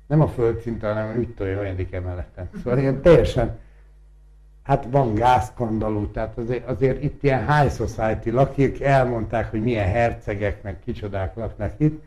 nem 0.07 0.21
a 0.21 0.27
földszint, 0.27 0.81
hanem 0.81 1.17
úgy 1.17 1.33
olyan 1.39 1.75
emeleten. 1.91 2.49
Szóval 2.63 2.79
ilyen 2.79 3.01
teljesen 3.01 3.57
hát 4.69 4.87
van 4.91 5.13
gázkandalú, 5.13 6.07
tehát 6.07 6.37
azért, 6.37 6.67
azért 6.67 7.03
itt 7.03 7.23
ilyen 7.23 7.53
high 7.53 7.71
society 7.71 8.29
lakik, 8.29 8.81
elmondták, 8.81 9.49
hogy 9.51 9.61
milyen 9.61 9.87
hercegek, 9.87 10.63
meg 10.63 10.79
kicsodák 10.79 11.35
laknak 11.35 11.73
itt. 11.77 12.03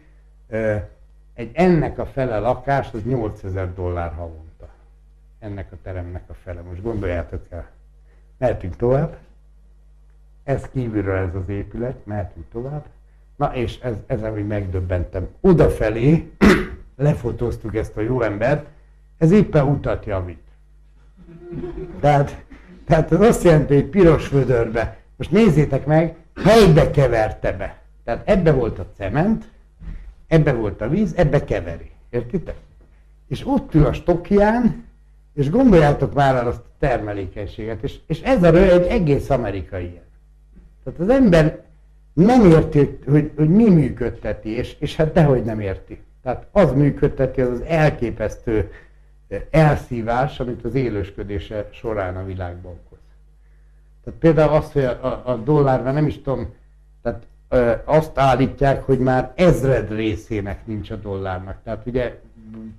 Egy 1.34 1.51
ennek 1.52 1.98
a 1.98 2.06
fele 2.06 2.39
lakás, 2.39 2.93
az 2.93 3.05
8000 3.05 3.74
dollár 3.74 4.12
havonta. 4.12 4.68
Ennek 5.39 5.72
a 5.72 5.76
teremnek 5.82 6.22
a 6.26 6.34
fele. 6.34 6.60
Most 6.60 6.82
gondoljátok 6.82 7.47
el. 7.51 7.68
Mehetünk 8.39 8.76
tovább. 8.76 9.16
Ez 10.44 10.68
kívülről 10.72 11.16
ez 11.16 11.34
az 11.34 11.48
épület, 11.48 12.06
mehetünk 12.06 12.47
tovább. 12.52 12.84
Na 13.36 13.55
és 13.55 13.78
ez, 13.80 13.94
ezen 14.06 14.32
még 14.32 14.44
megdöbbentem. 14.44 15.28
Odafelé 15.40 16.32
lefotóztuk 16.97 17.76
ezt 17.76 17.97
a 17.97 18.01
jó 18.01 18.20
embert, 18.20 18.66
ez 19.18 19.30
éppen 19.30 19.66
utat 19.66 20.05
javít. 20.05 20.40
Tehát 22.01 22.44
tehát 22.93 23.12
az 23.12 23.20
azt 23.20 23.43
jelenti, 23.43 23.74
hogy 23.74 23.85
piros 23.85 24.28
vödörbe. 24.28 24.97
Most 25.16 25.31
nézzétek 25.31 25.86
meg, 25.86 26.14
helybe 26.44 26.90
keverte 26.90 27.52
be. 27.52 27.78
Tehát 28.05 28.28
ebbe 28.28 28.52
volt 28.52 28.78
a 28.78 28.86
cement, 28.97 29.44
ebbe 30.27 30.52
volt 30.52 30.81
a 30.81 30.89
víz, 30.89 31.12
ebbe 31.16 31.44
keveri. 31.44 31.90
Értitek? 32.10 32.55
És 33.28 33.47
ott 33.47 33.74
ül 33.74 33.86
a 33.86 33.93
stokján, 33.93 34.85
és 35.35 35.51
gondoljátok 35.51 36.14
már 36.14 36.35
el 36.35 36.47
azt 36.47 36.59
a 36.59 36.70
termelékenységet. 36.78 37.82
És, 37.82 37.98
és 38.06 38.20
ez 38.20 38.43
a 38.43 38.51
röly 38.51 38.70
egy 38.70 38.86
egész 38.86 39.31
amerikai 39.31 39.85
ilyen. 39.85 40.05
Tehát 40.85 41.01
az 41.01 41.09
ember 41.09 41.62
nem 42.12 42.44
érti, 42.44 42.98
hogy, 43.09 43.31
hogy 43.36 43.48
mi 43.48 43.70
működteti, 43.70 44.48
és, 44.48 44.77
és 44.78 44.97
hát 44.97 45.12
dehogy 45.12 45.44
nem 45.44 45.60
érti. 45.60 46.02
Tehát 46.23 46.47
az 46.51 46.73
működteti 46.73 47.40
az 47.40 47.51
az 47.51 47.62
elképesztő 47.66 48.70
elszívás, 49.50 50.40
amit 50.40 50.64
az 50.64 50.74
élősködése 50.74 51.68
során 51.72 52.16
a 52.16 52.24
világban 52.24 52.72
okoz. 52.72 52.98
Tehát 54.04 54.20
például 54.20 54.52
azt, 54.52 54.72
hogy 54.72 54.84
a, 54.84 55.22
a 55.24 55.36
dollárban 55.36 55.94
nem 55.94 56.06
is 56.06 56.22
tudom, 56.22 56.54
tehát 57.02 57.26
azt 57.84 58.18
állítják, 58.18 58.82
hogy 58.82 58.98
már 58.98 59.32
ezred 59.34 59.90
részének 59.94 60.66
nincs 60.66 60.90
a 60.90 60.96
dollárnak. 60.96 61.56
Tehát 61.64 61.86
ugye 61.86 62.20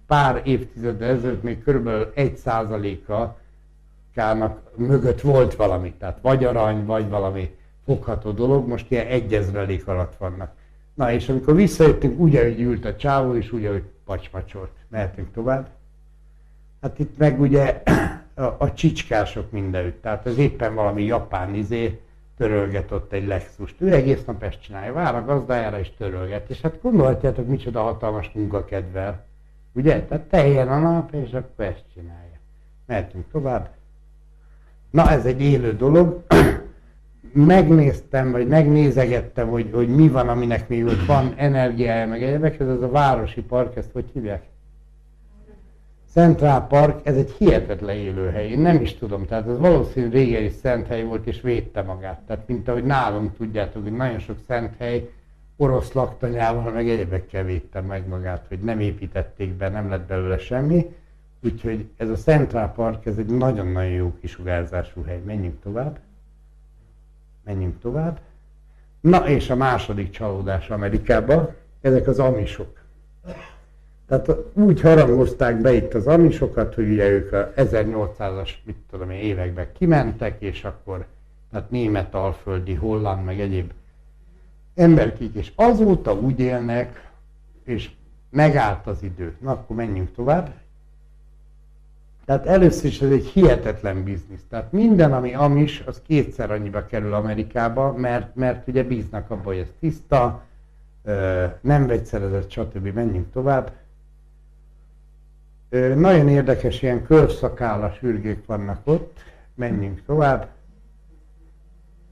pár 0.07 0.41
évtized 0.43 1.01
ezelőtt 1.01 1.43
még 1.43 1.63
körülbelül 1.63 2.11
egy 2.15 2.35
százaléka 2.35 3.37
kának 4.13 4.71
mögött 4.75 5.21
volt 5.21 5.55
valami, 5.55 5.93
tehát 5.93 6.17
vagy 6.21 6.43
arany, 6.43 6.85
vagy 6.85 7.09
valami 7.09 7.55
fogható 7.85 8.31
dolog, 8.31 8.67
most 8.67 8.91
ilyen 8.91 9.07
egyezrelék 9.07 9.87
alatt 9.87 10.15
vannak. 10.15 10.51
Na 10.93 11.11
és 11.11 11.29
amikor 11.29 11.55
visszajöttünk, 11.55 12.19
úgy, 12.19 12.35
ahogy 12.35 12.61
ült 12.61 12.85
a 12.85 12.95
csávó, 12.95 13.35
és 13.35 13.51
úgy, 13.51 13.65
ahogy 13.65 13.83
pacsmacsolt. 14.05 14.71
Mehetünk 14.87 15.33
tovább. 15.33 15.67
Hát 16.83 16.99
itt 16.99 17.17
meg 17.17 17.39
ugye 17.39 17.81
a, 18.33 18.41
a 18.41 18.73
csicskások 18.73 19.51
mindenütt. 19.51 20.01
Tehát 20.01 20.25
ez 20.25 20.37
éppen 20.37 20.75
valami 20.75 21.03
japán 21.03 21.55
izé 21.55 21.99
törölget 22.37 22.91
ott 22.91 23.13
egy 23.13 23.27
Lexust. 23.27 23.75
Ő 23.77 23.93
egész 23.93 24.25
nap 24.25 24.43
ezt 24.43 24.61
csinálja, 24.61 24.93
vár 24.93 25.15
a 25.15 25.25
gazdájára 25.25 25.79
és 25.79 25.91
törölget. 25.97 26.49
És 26.49 26.61
hát 26.61 26.81
gondolhatjátok, 26.81 27.47
micsoda 27.47 27.81
hatalmas 27.81 28.31
munkakedvel. 28.33 29.25
Ugye? 29.73 30.03
Tehát 30.03 30.23
teljen 30.23 30.67
a 30.67 30.79
nap, 30.79 31.13
és 31.13 31.33
akkor 31.33 31.65
ezt 31.65 31.83
csinálja. 31.93 32.39
Mehetünk 32.85 33.25
tovább. 33.31 33.69
Na, 34.89 35.09
ez 35.09 35.25
egy 35.25 35.41
élő 35.41 35.75
dolog. 35.75 36.23
Megnéztem, 37.33 38.31
vagy 38.31 38.47
megnézegettem, 38.47 39.47
hogy, 39.47 39.69
hogy 39.73 39.89
mi 39.89 40.07
van, 40.07 40.29
aminek 40.29 40.67
még 40.67 40.85
ott 40.85 41.05
van 41.05 41.33
energiája, 41.35 42.07
meg 42.07 42.23
egyebek, 42.23 42.59
ez 42.59 42.67
az 42.67 42.81
a 42.81 42.89
városi 42.89 43.41
park, 43.41 43.75
ezt 43.75 43.91
hogy 43.91 44.09
hívják? 44.13 44.51
Central 46.13 46.67
Park, 46.67 46.99
ez 47.03 47.15
egy 47.15 47.31
hihetetlen 47.31 47.95
élőhely. 47.95 48.49
Én 48.49 48.59
nem 48.59 48.81
is 48.81 48.95
tudom, 48.95 49.25
tehát 49.25 49.47
ez 49.47 49.57
valószínű 49.57 50.09
régen 50.09 50.43
is 50.43 50.51
szent 50.51 50.87
hely 50.87 51.03
volt, 51.03 51.27
és 51.27 51.41
védte 51.41 51.81
magát. 51.81 52.21
Tehát 52.27 52.47
mint 52.47 52.67
ahogy 52.67 52.83
nálunk 52.83 53.37
tudjátok, 53.37 53.83
hogy 53.83 53.91
nagyon 53.91 54.19
sok 54.19 54.37
szent 54.47 54.73
hely 54.77 55.09
orosz 55.57 55.91
laktanyával, 55.91 56.71
meg 56.71 56.89
egyebekkel 56.89 57.43
védte 57.43 57.81
meg 57.81 58.07
magát, 58.07 58.45
hogy 58.47 58.59
nem 58.59 58.79
építették 58.79 59.53
be, 59.53 59.69
nem 59.69 59.89
lett 59.89 60.07
belőle 60.07 60.37
semmi. 60.37 60.95
Úgyhogy 61.43 61.89
ez 61.97 62.09
a 62.09 62.15
Central 62.15 62.67
Park, 62.67 63.05
ez 63.05 63.17
egy 63.17 63.29
nagyon-nagyon 63.29 63.91
jó 63.91 64.13
kisugárzású 64.21 65.03
hely. 65.03 65.21
Menjünk 65.25 65.61
tovább. 65.61 65.99
Menjünk 67.43 67.79
tovább. 67.79 68.19
Na 68.99 69.27
és 69.27 69.49
a 69.49 69.55
második 69.55 70.09
csalódás 70.09 70.69
Amerikában, 70.69 71.55
ezek 71.81 72.07
az 72.07 72.19
amisok. 72.19 72.82
Tehát 74.07 74.29
úgy 74.53 74.81
harangozták 74.81 75.61
be 75.61 75.73
itt 75.73 75.93
az 75.93 76.07
amisokat, 76.07 76.75
hogy 76.75 76.89
ugye 76.89 77.09
ők 77.09 77.33
a 77.33 77.51
1800-as, 77.55 78.49
mit 78.63 78.77
tudom 78.89 79.09
én, 79.09 79.19
években 79.19 79.67
kimentek, 79.77 80.41
és 80.41 80.63
akkor 80.63 81.05
tehát 81.51 81.69
német, 81.69 82.13
alföldi, 82.13 82.73
holland, 82.73 83.23
meg 83.23 83.39
egyéb 83.39 83.71
emberkék, 84.75 85.33
és 85.33 85.51
azóta 85.55 86.13
úgy 86.13 86.39
élnek, 86.39 87.11
és 87.63 87.89
megállt 88.29 88.87
az 88.87 89.03
idő. 89.03 89.35
Na, 89.39 89.51
akkor 89.51 89.75
menjünk 89.75 90.13
tovább. 90.13 90.53
Tehát 92.25 92.45
először 92.45 92.85
is 92.85 93.01
ez 93.01 93.11
egy 93.11 93.25
hihetetlen 93.25 94.03
biznisz. 94.03 94.45
Tehát 94.49 94.71
minden, 94.71 95.13
ami 95.13 95.33
amis, 95.33 95.83
az 95.85 96.01
kétszer 96.07 96.51
annyiba 96.51 96.85
kerül 96.85 97.13
Amerikába, 97.13 97.93
mert, 97.97 98.35
mert 98.35 98.67
ugye 98.67 98.83
bíznak 98.83 99.29
abban, 99.29 99.43
hogy 99.43 99.57
ez 99.57 99.71
tiszta, 99.79 100.43
nem 101.61 101.87
vegyszerezett, 101.87 102.51
stb. 102.51 102.87
Menjünk 102.93 103.31
tovább. 103.31 103.71
Nagyon 105.95 106.29
érdekes 106.29 106.81
ilyen 106.81 107.03
körszakálas 107.03 108.01
ürgék 108.01 108.45
vannak 108.45 108.81
ott. 108.83 109.19
Menjünk 109.55 110.05
tovább. 110.05 110.47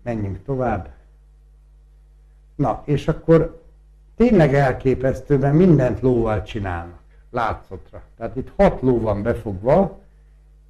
Menjünk 0.03 0.43
tovább. 0.43 0.89
Na, 2.55 2.81
és 2.85 3.07
akkor 3.07 3.61
tényleg 4.15 4.53
elképesztően 4.53 5.55
mindent 5.55 5.99
lóval 5.99 6.43
csinálnak. 6.43 6.99
Látszottra. 7.29 8.01
Tehát 8.17 8.35
itt 8.35 8.51
hat 8.55 8.81
ló 8.81 8.99
van 8.99 9.23
befogva, 9.23 9.99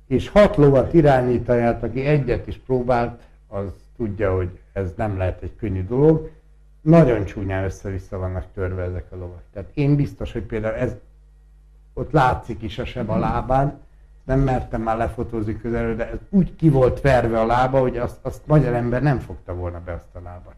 és 0.08 0.30
hat 0.30 0.56
lovat 0.56 0.94
irányítani, 0.94 1.62
hát 1.62 1.84
aki 1.84 2.06
egyet 2.06 2.48
is 2.48 2.58
próbált, 2.58 3.22
az 3.48 3.72
tudja, 3.98 4.36
hogy 4.36 4.60
ez 4.74 4.94
nem 4.96 5.18
lehet 5.18 5.42
egy 5.42 5.56
könnyű 5.56 5.86
dolog. 5.86 6.30
Nagyon 6.82 7.26
csúnyán 7.26 7.64
össze-vissza 7.64 8.18
vannak 8.18 8.46
törve 8.54 8.84
ezek 8.84 9.06
a 9.12 9.16
lovak. 9.16 9.44
Tehát 9.54 9.70
én 9.74 9.96
biztos, 9.96 10.32
hogy 10.32 10.44
például 10.44 10.76
ez 10.76 10.96
ott 11.94 12.12
látszik 12.12 12.62
is 12.62 12.80
a 12.80 12.86
seb 12.86 13.10
a 13.10 13.18
lábán, 13.18 13.80
nem 14.24 14.40
mertem 14.40 14.82
már 14.82 14.98
lefotózni 14.98 15.58
közelről, 15.58 15.96
de 15.96 16.10
ez 16.10 16.18
úgy 16.30 16.56
ki 16.56 16.70
volt 16.70 17.02
verve 17.02 17.40
a 17.40 17.46
lába, 17.46 17.80
hogy 17.80 17.98
azt, 17.98 18.18
azt 18.22 18.42
magyar 18.46 18.74
ember 18.74 19.02
nem 19.02 19.20
fogta 19.20 19.54
volna 19.54 19.82
be 19.86 19.94
azt 19.94 20.16
a 20.16 20.20
lábat, 20.24 20.56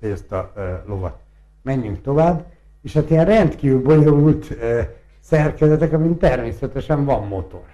vagy 0.00 0.10
ezt 0.10 0.32
a 0.32 0.52
uh, 0.56 0.62
lovat. 0.86 1.18
Menjünk 1.62 2.02
tovább, 2.02 2.44
és 2.82 2.92
hát 2.92 3.10
ilyen 3.10 3.24
rendkívül 3.24 3.82
bonyolult 3.82 4.50
uh, 4.50 4.80
szerkezetek, 5.20 5.92
amin 5.92 6.18
természetesen 6.18 7.04
van 7.04 7.26
motor. 7.26 7.64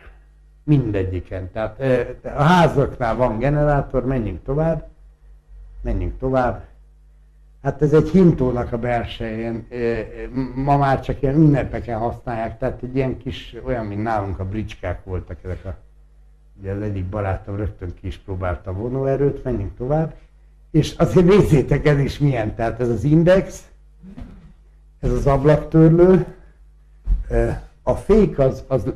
Mindegyiken. 0.65 1.51
Tehát 1.53 1.77
uh, 1.79 2.37
a 2.37 2.43
házaknál 2.43 3.17
van 3.17 3.39
generátor, 3.39 4.07
menjünk 4.07 4.43
tovább, 4.43 4.89
menjünk 5.81 6.19
tovább, 6.19 6.65
Hát 7.63 7.83
ez 7.83 7.93
egy 7.93 8.09
hintónak 8.09 8.73
a 8.73 8.79
belsején, 8.79 9.67
ma 10.55 10.77
már 10.77 11.01
csak 11.01 11.23
ilyen 11.23 11.35
ünnepeken 11.35 11.99
használják, 11.99 12.59
tehát 12.59 12.83
egy 12.83 12.97
ilyen 12.97 13.19
kis, 13.19 13.57
olyan, 13.65 13.87
mint 13.87 14.03
nálunk 14.03 14.39
a 14.39 14.45
bricskák 14.45 15.05
voltak 15.05 15.39
ezek 15.45 15.65
a, 15.65 15.77
ugye 16.61 16.73
az 16.73 16.83
egyik 16.83 17.05
barátom 17.05 17.57
rögtön 17.57 17.95
ki 18.01 18.07
is 18.07 18.19
próbálta 18.19 18.71
a 18.71 18.75
vonóerőt, 18.75 19.45
menjünk 19.45 19.77
tovább. 19.77 20.15
És 20.71 20.95
azért 20.95 21.27
nézzétek, 21.27 21.87
ez 21.87 21.99
is 21.99 22.19
milyen, 22.19 22.55
tehát 22.55 22.81
ez 22.81 22.89
az 22.89 23.05
index, 23.05 23.71
ez 25.01 25.13
az 25.13 25.27
ablaktörlő, 25.27 26.27
a 27.83 27.95
fék 27.95 28.39
az, 28.39 28.65
az 28.67 28.93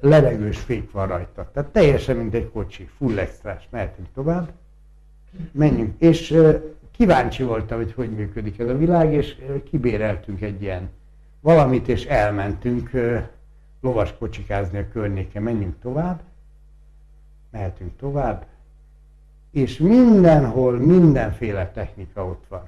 levegős 0.00 0.58
fék 0.58 0.90
van 0.90 1.06
rajta, 1.06 1.50
tehát 1.52 1.70
teljesen 1.70 2.16
mint 2.16 2.34
egy 2.34 2.50
kocsi, 2.50 2.88
full 2.96 3.18
extrás, 3.18 3.68
mehetünk 3.70 4.08
tovább, 4.14 4.48
menjünk, 5.52 5.94
és 5.98 6.38
kíváncsi 6.96 7.42
voltam, 7.42 7.78
hogy 7.78 7.92
hogy 7.92 8.10
működik 8.10 8.58
ez 8.58 8.68
a 8.68 8.76
világ, 8.76 9.12
és 9.12 9.36
kibéreltünk 9.70 10.40
egy 10.40 10.62
ilyen 10.62 10.90
valamit, 11.40 11.88
és 11.88 12.04
elmentünk 12.04 12.90
lovaskocsikázni 13.80 14.78
a 14.78 14.88
környéken. 14.92 15.42
Menjünk 15.42 15.80
tovább, 15.80 16.20
mehetünk 17.50 17.96
tovább, 17.96 18.46
és 19.50 19.78
mindenhol 19.78 20.78
mindenféle 20.78 21.70
technika 21.70 22.26
ott 22.26 22.44
van. 22.48 22.64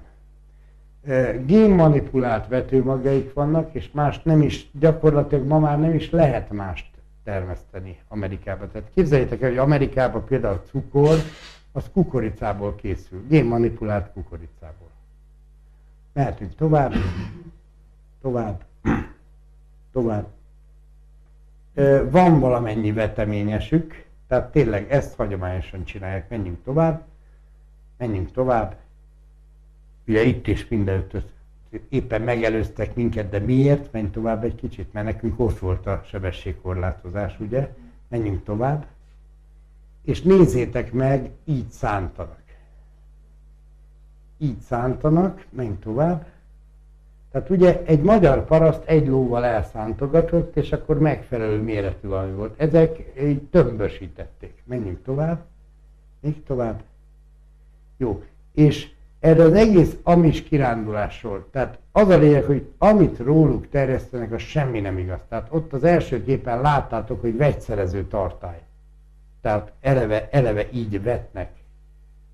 Génmanipulált 1.46 2.48
vetőmagjaik 2.48 3.32
vannak, 3.32 3.74
és 3.74 3.90
más 3.92 4.22
nem 4.22 4.42
is, 4.42 4.70
gyakorlatilag 4.72 5.46
ma 5.46 5.58
már 5.58 5.78
nem 5.78 5.94
is 5.94 6.10
lehet 6.10 6.50
mást 6.50 6.86
termeszteni 7.24 7.98
Amerikában. 8.08 8.68
Tehát 8.72 8.90
képzeljétek 8.94 9.42
el, 9.42 9.48
hogy 9.48 9.58
Amerikában 9.58 10.24
például 10.24 10.62
cukor, 10.70 11.16
az 11.72 11.90
kukoricából 11.92 12.74
készül, 12.74 13.26
génmanipulált 13.28 14.12
kukoricából. 14.12 14.90
Mehetünk 16.12 16.54
tovább, 16.54 16.92
tovább, 18.20 18.64
tovább. 19.92 20.26
Van 22.10 22.40
valamennyi 22.40 22.92
veteményesük, 22.92 24.04
tehát 24.26 24.52
tényleg 24.52 24.90
ezt 24.90 25.14
hagyományosan 25.14 25.84
csinálják. 25.84 26.28
Menjünk 26.28 26.62
tovább, 26.62 27.06
menjünk 27.96 28.32
tovább. 28.32 28.76
Ugye 30.06 30.22
itt 30.22 30.46
is 30.46 30.68
mindenütt 30.68 31.12
éppen 31.88 32.22
megelőztek 32.22 32.94
minket, 32.94 33.28
de 33.28 33.38
miért? 33.38 33.92
Menj 33.92 34.10
tovább 34.10 34.44
egy 34.44 34.54
kicsit, 34.54 34.92
mert 34.92 35.06
nekünk 35.06 35.40
ott 35.40 35.58
volt 35.58 35.86
a 35.86 36.02
sebességkorlátozás, 36.06 37.40
ugye? 37.40 37.74
Menjünk 38.08 38.44
tovább 38.44 38.86
és 40.08 40.22
nézzétek 40.22 40.92
meg, 40.92 41.30
így 41.44 41.68
szántanak. 41.70 42.42
Így 44.38 44.60
szántanak, 44.60 45.46
menj 45.50 45.78
tovább. 45.78 46.26
Tehát 47.30 47.50
ugye 47.50 47.82
egy 47.84 48.02
magyar 48.02 48.44
paraszt 48.44 48.82
egy 48.84 49.06
lóval 49.06 49.44
elszántogatott, 49.44 50.56
és 50.56 50.72
akkor 50.72 50.98
megfelelő 50.98 51.62
méretű 51.62 52.08
valami 52.08 52.32
volt. 52.32 52.60
Ezek 52.60 53.12
tömbösítették. 53.50 54.62
Menjünk 54.64 55.02
tovább. 55.02 55.44
Még 56.20 56.42
tovább. 56.42 56.82
Jó. 57.96 58.22
És 58.54 58.90
erre 59.20 59.42
az 59.42 59.52
egész 59.52 59.96
amis 60.02 60.42
kirándulásról, 60.42 61.46
tehát 61.50 61.78
az 61.92 62.08
a 62.08 62.18
lényeg, 62.18 62.44
hogy 62.44 62.66
amit 62.78 63.18
róluk 63.18 63.68
terjesztenek, 63.68 64.32
az 64.32 64.40
semmi 64.40 64.80
nem 64.80 64.98
igaz. 64.98 65.20
Tehát 65.28 65.48
ott 65.50 65.72
az 65.72 65.84
első 65.84 66.24
képen 66.24 66.60
láttátok, 66.60 67.20
hogy 67.20 67.36
vegyszerező 67.36 68.04
tartály. 68.04 68.66
Tehát 69.40 69.72
eleve, 69.80 70.28
eleve 70.30 70.66
így 70.72 71.02
vetnek, 71.02 71.50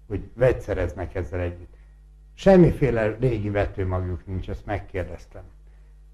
hogy 0.09 0.21
vegyszereznek 0.35 1.15
ezzel 1.15 1.41
együtt. 1.41 1.75
Semmiféle 2.35 3.17
régi 3.21 3.51
vetőmagjuk 3.51 4.27
nincs, 4.27 4.49
ezt 4.49 4.67
megkérdeztem. 4.67 5.43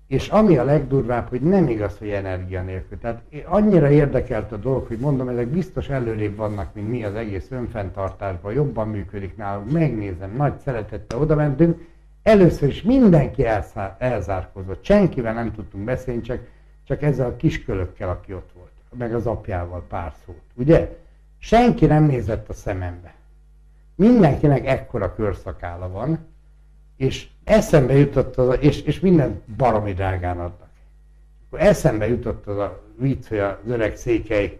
és 0.06 0.28
ami 0.28 0.56
a 0.56 0.64
legdurvább, 0.64 1.28
hogy 1.28 1.40
nem 1.40 1.68
igaz, 1.68 1.98
hogy 1.98 2.08
energia 2.08 2.62
nélkül. 2.62 2.98
Tehát 2.98 3.22
annyira 3.44 3.90
érdekelt 3.90 4.52
a 4.52 4.56
dolog, 4.56 4.86
hogy 4.86 4.98
mondom, 4.98 5.28
ezek 5.28 5.46
biztos 5.46 5.88
előrébb 5.88 6.36
vannak, 6.36 6.74
mint 6.74 6.88
mi 6.88 7.04
az 7.04 7.14
egész 7.14 7.50
önfenntartásban, 7.50 8.52
jobban 8.52 8.88
működik 8.88 9.36
nálunk, 9.36 9.70
megnézem, 9.70 10.36
nagy 10.36 10.58
szeretettel 10.58 11.18
oda 11.18 11.34
mentünk. 11.34 11.88
Először 12.22 12.68
is 12.68 12.82
mindenki 12.82 13.44
elszár, 13.44 13.96
senkivel 14.80 15.34
nem 15.34 15.52
tudtunk 15.52 15.84
beszélni, 15.84 16.20
csak, 16.20 16.40
csak 16.84 17.02
ezzel 17.02 17.26
a 17.26 17.36
kiskölökkel, 17.36 18.08
aki 18.08 18.34
ott 18.34 18.50
volt, 18.54 18.59
meg 18.98 19.14
az 19.14 19.26
apjával 19.26 19.84
pár 19.88 20.12
szót, 20.24 20.42
ugye? 20.54 20.98
Senki 21.38 21.86
nem 21.86 22.04
nézett 22.04 22.48
a 22.48 22.52
szemembe. 22.52 23.14
Mindenkinek 23.94 24.66
ekkora 24.66 25.14
körszakála 25.14 25.88
van, 25.88 26.18
és 26.96 27.28
eszembe 27.44 27.94
jutott 27.94 28.36
az 28.36 28.48
a, 28.48 28.52
és, 28.52 28.82
és 28.82 29.00
minden 29.00 29.42
baromi 29.56 29.92
drágán 29.92 30.38
adnak. 30.38 30.68
Akkor 31.46 31.60
eszembe 31.60 32.08
jutott 32.08 32.46
az 32.46 32.56
a 32.56 32.82
vicc, 32.96 33.28
hogy 33.28 33.38
az 33.38 33.54
öreg 33.66 33.96
székely 33.96 34.58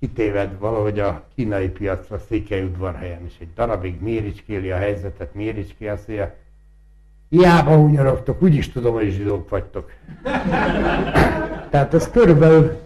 kitéved 0.00 0.58
valahogy 0.58 0.98
a 0.98 1.24
kínai 1.34 1.68
piacra 1.68 2.18
székely 2.18 2.62
udvarhelyen, 2.62 3.24
és 3.26 3.34
egy 3.40 3.52
darabig 3.54 4.00
méricskéli 4.00 4.70
a 4.70 4.76
helyzetet, 4.76 5.34
méricskéli 5.34 5.90
azt 5.90 6.08
mondja, 6.08 6.34
hiába 7.28 7.76
hunyorogtok, 7.76 8.42
úgyis 8.42 8.68
tudom, 8.68 8.94
hogy 8.94 9.10
zsidók 9.10 9.48
vagytok. 9.48 9.90
Tehát 11.70 11.94
ez 11.94 12.10
körülbelül, 12.10 12.78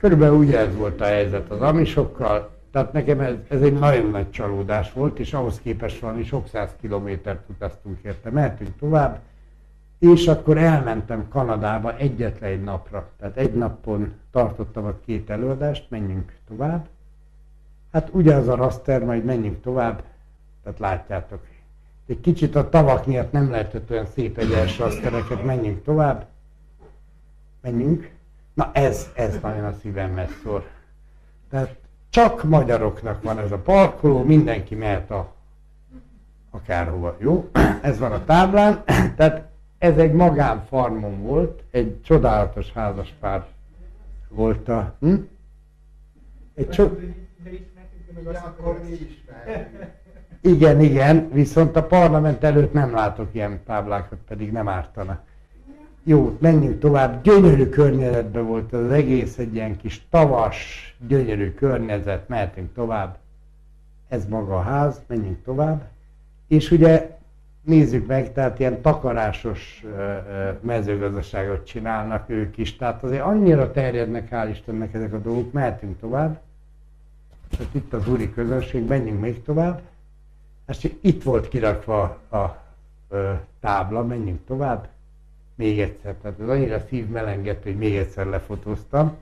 körülbelül 0.00 0.36
ugye 0.36 0.58
ez 0.58 0.76
volt 0.76 1.00
a 1.00 1.04
helyzet 1.04 1.50
az 1.50 1.60
amisokkal, 1.60 2.50
tehát 2.70 2.92
nekem 2.92 3.20
ez, 3.20 3.34
ez 3.48 3.62
egy 3.62 3.78
nagyon 3.78 4.10
nagy 4.10 4.30
csalódás 4.30 4.92
volt, 4.92 5.18
és 5.18 5.32
ahhoz 5.32 5.60
képest 5.60 6.00
valami 6.00 6.24
sok 6.24 6.48
száz 6.48 6.70
kilométert 6.80 7.48
utaztunk 7.48 7.98
érte. 8.02 8.30
Mehetünk 8.30 8.76
tovább, 8.78 9.20
és 9.98 10.26
akkor 10.26 10.56
elmentem 10.56 11.28
Kanadába 11.28 11.96
egyetlen 11.96 12.50
egy 12.50 12.62
napra. 12.62 13.08
Tehát 13.18 13.36
egy 13.36 13.54
napon 13.54 14.12
tartottam 14.30 14.84
a 14.84 14.94
két 15.04 15.30
előadást, 15.30 15.86
menjünk 15.90 16.32
tovább. 16.48 16.88
Hát 17.92 18.08
ugyanaz 18.12 18.48
a 18.48 18.54
raster, 18.54 19.04
majd 19.04 19.24
menjünk 19.24 19.60
tovább, 19.60 20.02
tehát 20.62 20.78
látjátok. 20.78 21.46
Egy 22.06 22.20
kicsit 22.20 22.56
a 22.56 22.68
tavak 22.68 23.06
miatt 23.06 23.32
nem 23.32 23.50
lehetett 23.50 23.90
olyan 23.90 24.06
szép 24.06 24.38
egyes 24.38 24.78
rastereket, 24.78 25.44
menjünk 25.44 25.82
tovább. 25.82 26.26
Menjünk. 27.60 28.10
Na 28.54 28.70
ez, 28.72 29.10
ez 29.14 29.38
nagyon 29.42 29.64
a 29.64 29.72
szívemhez 29.72 30.30
szól. 30.42 30.66
Tehát 31.50 31.76
csak 32.10 32.44
magyaroknak 32.44 33.22
van 33.22 33.38
ez 33.38 33.52
a 33.52 33.58
parkoló, 33.58 34.22
mindenki 34.24 34.74
mehet 34.74 35.10
a 35.10 35.34
akárhova, 36.50 37.16
jó? 37.18 37.50
Ez 37.82 37.98
van 37.98 38.12
a 38.12 38.24
táblán, 38.24 38.82
tehát 39.16 39.48
ez 39.78 39.96
egy 39.96 40.12
magánfarmon 40.12 41.22
volt, 41.22 41.62
egy 41.70 42.02
csodálatos 42.02 42.72
házaspár 42.72 43.46
volt 44.28 44.68
a... 44.68 44.94
Hm? 45.00 45.14
Egy 46.54 46.68
cso... 46.68 46.90
Igen, 50.42 50.80
igen, 50.80 51.30
viszont 51.32 51.76
a 51.76 51.82
parlament 51.82 52.44
előtt 52.44 52.72
nem 52.72 52.92
látok 52.92 53.28
ilyen 53.32 53.60
táblákat, 53.64 54.18
pedig 54.28 54.52
nem 54.52 54.68
ártana. 54.68 55.24
Jó, 56.02 56.36
menjünk 56.40 56.78
tovább. 56.78 57.22
Gyönyörű 57.22 57.68
környezetben 57.68 58.46
volt 58.46 58.72
az 58.72 58.90
egész, 58.90 59.38
egy 59.38 59.54
ilyen 59.54 59.76
kis 59.76 60.06
tavas, 60.10 60.96
gyönyörű 61.06 61.54
környezet, 61.54 62.28
mehetünk 62.28 62.74
tovább. 62.74 63.18
Ez 64.08 64.26
maga 64.26 64.56
a 64.56 64.62
ház, 64.62 65.02
menjünk 65.06 65.42
tovább. 65.44 65.88
És 66.48 66.70
ugye 66.70 67.18
nézzük 67.62 68.06
meg, 68.06 68.32
tehát 68.32 68.58
ilyen 68.58 68.80
takarásos 68.80 69.84
mezőgazdaságot 70.60 71.66
csinálnak 71.66 72.24
ők 72.28 72.56
is. 72.56 72.76
Tehát 72.76 73.02
azért 73.02 73.22
annyira 73.22 73.72
terjednek, 73.72 74.28
hál' 74.30 74.48
Istennek 74.50 74.94
ezek 74.94 75.12
a 75.12 75.18
dolgok, 75.18 75.52
mehetünk 75.52 75.98
tovább. 75.98 76.40
Tehát 77.56 77.74
itt 77.74 77.92
az 77.92 78.08
úri 78.08 78.32
közönség, 78.32 78.86
menjünk 78.86 79.20
még 79.20 79.42
tovább. 79.42 79.80
És 80.66 80.92
itt 81.00 81.22
volt 81.22 81.48
kirakva 81.48 82.02
a 82.30 82.56
tábla, 83.60 84.04
menjünk 84.04 84.40
tovább 84.46 84.88
még 85.60 85.80
egyszer. 85.80 86.14
Tehát 86.14 86.40
ez 86.40 86.48
annyira 86.48 86.80
szívmelengető, 86.88 87.70
hogy 87.70 87.78
még 87.78 87.96
egyszer 87.96 88.26
lefotóztam. 88.26 89.16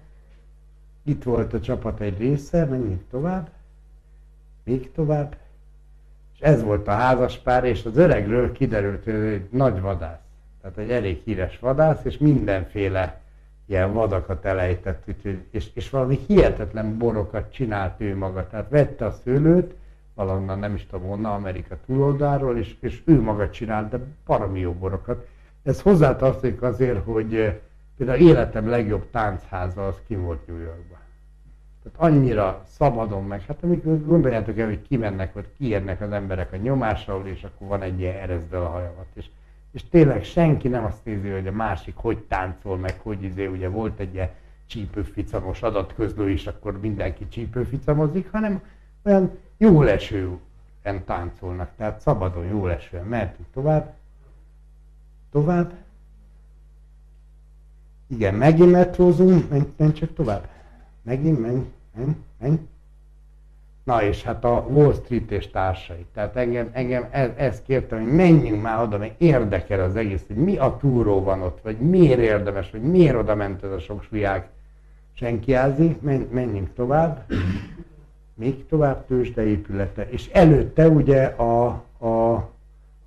Itt 1.02 1.22
volt 1.22 1.52
a 1.52 1.60
csapat 1.60 2.00
egy 2.00 2.18
része, 2.18 2.64
menjünk 2.64 3.02
tovább, 3.10 3.50
még 4.64 4.92
tovább. 4.92 5.36
És 6.34 6.40
ez 6.40 6.62
volt 6.62 6.88
a 6.88 6.90
házaspár, 6.90 7.64
és 7.64 7.84
az 7.84 7.96
öregről 7.96 8.52
kiderült, 8.52 9.04
hogy 9.04 9.14
egy 9.14 9.48
nagy 9.50 9.80
vadász. 9.80 10.20
Tehát 10.60 10.78
egy 10.78 10.90
elég 10.90 11.20
híres 11.24 11.58
vadász, 11.58 12.04
és 12.04 12.18
mindenféle 12.18 13.20
ilyen 13.66 13.92
vadakat 13.92 14.44
elejtett, 14.44 15.02
úgyhogy, 15.08 15.44
és, 15.50 15.70
és 15.74 15.90
valami 15.90 16.18
hihetetlen 16.26 16.98
borokat 16.98 17.52
csinált 17.52 18.00
ő 18.00 18.16
maga. 18.16 18.46
Tehát 18.46 18.68
vette 18.68 19.04
a 19.04 19.10
szőlőt, 19.24 19.74
valahonnan 20.14 20.58
nem 20.58 20.74
is 20.74 20.86
tudom 20.86 21.06
honnan, 21.06 21.32
Amerika 21.32 21.76
túloldáról, 21.86 22.58
és, 22.58 22.76
és 22.80 23.02
ő 23.04 23.20
maga 23.20 23.50
csinált, 23.50 23.88
de 23.90 23.98
parami 24.24 24.60
jó 24.60 24.72
borokat. 24.72 25.26
Ez 25.62 25.82
hozzátartozik 25.82 26.62
azért, 26.62 27.04
hogy 27.04 27.34
eh, 27.34 27.54
például 27.96 28.18
életem 28.18 28.68
legjobb 28.68 29.10
táncháza 29.10 29.86
az 29.86 30.00
ki 30.06 30.16
volt 30.16 30.46
New 30.46 30.58
Yorkban. 30.58 30.98
Tehát 31.82 32.12
annyira 32.12 32.62
szabadon 32.66 33.24
meg, 33.24 33.42
hát 33.42 33.62
amikor 33.62 34.04
gondoljátok 34.04 34.58
el, 34.58 34.66
hogy 34.66 34.82
kimennek, 34.82 35.32
vagy 35.32 35.46
kiérnek 35.56 36.00
az 36.00 36.10
emberek 36.10 36.52
a 36.52 36.56
nyomásról, 36.56 37.26
és 37.26 37.42
akkor 37.44 37.68
van 37.68 37.82
egy 37.82 38.00
ilyen 38.00 38.16
erezdel 38.16 38.62
a 38.62 38.68
hajamat. 38.68 39.06
És, 39.14 39.26
és 39.72 39.88
tényleg 39.88 40.24
senki 40.24 40.68
nem 40.68 40.84
azt 40.84 41.04
nézi, 41.04 41.28
hogy 41.28 41.46
a 41.46 41.52
másik 41.52 41.96
hogy 41.96 42.18
táncol, 42.18 42.76
meg 42.76 43.00
hogy 43.02 43.22
izé, 43.22 43.46
ugye 43.46 43.68
volt 43.68 43.98
egy 43.98 44.14
ilyen 44.14 44.30
csípőficamos 44.66 45.62
adatközlő, 45.62 46.30
és 46.30 46.46
akkor 46.46 46.80
mindenki 46.80 47.28
csípőficamozik, 47.28 48.30
hanem 48.30 48.62
olyan 49.02 49.38
jó 49.56 49.82
lesően 49.82 51.04
táncolnak, 51.04 51.70
tehát 51.76 52.00
szabadon 52.00 52.44
jó 52.44 52.66
lesően 52.66 53.04
mehetünk 53.04 53.48
tovább. 53.52 53.94
Tovább. 55.30 55.72
Igen, 58.06 58.34
megint 58.34 58.70
metrózunk, 58.70 59.50
menj, 59.50 59.64
menj 59.76 59.92
csak 59.92 60.14
tovább. 60.14 60.48
Megint, 61.02 61.40
menj, 61.40 61.62
menj, 61.96 62.10
menj. 62.38 62.58
Na 63.84 64.02
és 64.02 64.22
hát 64.22 64.44
a 64.44 64.66
Wall 64.68 64.92
Street 64.92 65.30
és 65.30 65.50
társai. 65.50 66.06
Tehát 66.14 66.36
engem, 66.36 66.68
engem 66.72 67.08
ez, 67.10 67.30
ez 67.36 67.62
kértem, 67.62 68.02
hogy 68.02 68.12
menjünk 68.12 68.62
már 68.62 68.82
oda, 68.82 68.98
mert 68.98 69.20
érdekel 69.20 69.80
az 69.80 69.96
egész, 69.96 70.24
hogy 70.26 70.36
mi 70.36 70.56
a 70.56 70.76
túró 70.76 71.22
van 71.22 71.42
ott, 71.42 71.60
vagy 71.62 71.78
miért 71.78 72.18
érdemes, 72.18 72.70
vagy 72.70 72.82
miért 72.82 73.16
oda 73.16 73.34
ment 73.34 73.62
ez 73.62 73.70
a 73.70 73.78
sok 73.78 74.02
sviák 74.02 74.48
senkiázi, 75.12 75.96
menj, 76.00 76.24
menjünk 76.30 76.74
tovább. 76.74 77.24
Még 78.34 78.66
tovább 78.66 79.06
tőzsdeépülete. 79.06 80.08
És 80.08 80.28
előtte 80.32 80.88
ugye 80.88 81.24
a, 81.24 81.66
a 82.06 82.48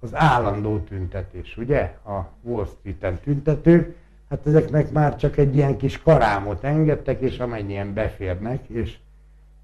az 0.01 0.15
állandó 0.15 0.79
tüntetés, 0.79 1.57
ugye? 1.57 1.81
A 2.05 2.27
Wall 2.41 2.65
Street-en 2.65 3.19
tüntetők, 3.19 3.95
hát 4.29 4.47
ezeknek 4.47 4.91
már 4.91 5.15
csak 5.15 5.37
egy 5.37 5.55
ilyen 5.55 5.77
kis 5.77 6.01
karámot 6.01 6.63
engedtek, 6.63 7.21
és 7.21 7.39
amennyien 7.39 7.93
beférnek, 7.93 8.67
és, 8.67 8.97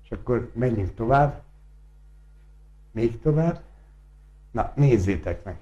és 0.04 0.12
akkor 0.12 0.52
menjünk 0.54 0.94
tovább. 0.94 1.42
Még 2.92 3.20
tovább. 3.20 3.62
Na, 4.52 4.72
nézzétek 4.76 5.44
meg. 5.44 5.58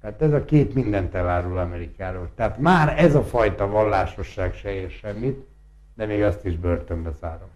Tehát 0.00 0.22
ez 0.22 0.32
a 0.32 0.44
kép 0.44 0.74
mindent 0.74 1.14
elárul 1.14 1.58
Amerikáról. 1.58 2.30
Tehát 2.34 2.58
már 2.58 2.98
ez 2.98 3.14
a 3.14 3.22
fajta 3.22 3.66
vallásosság 3.66 4.54
se 4.54 4.70
ér 4.72 4.90
semmit, 4.90 5.46
de 5.94 6.06
még 6.06 6.22
azt 6.22 6.44
is 6.44 6.56
börtönbe 6.56 7.10
zárom. 7.20 7.49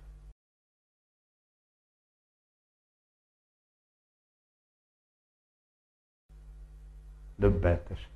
Döbbenetes. 7.36 8.08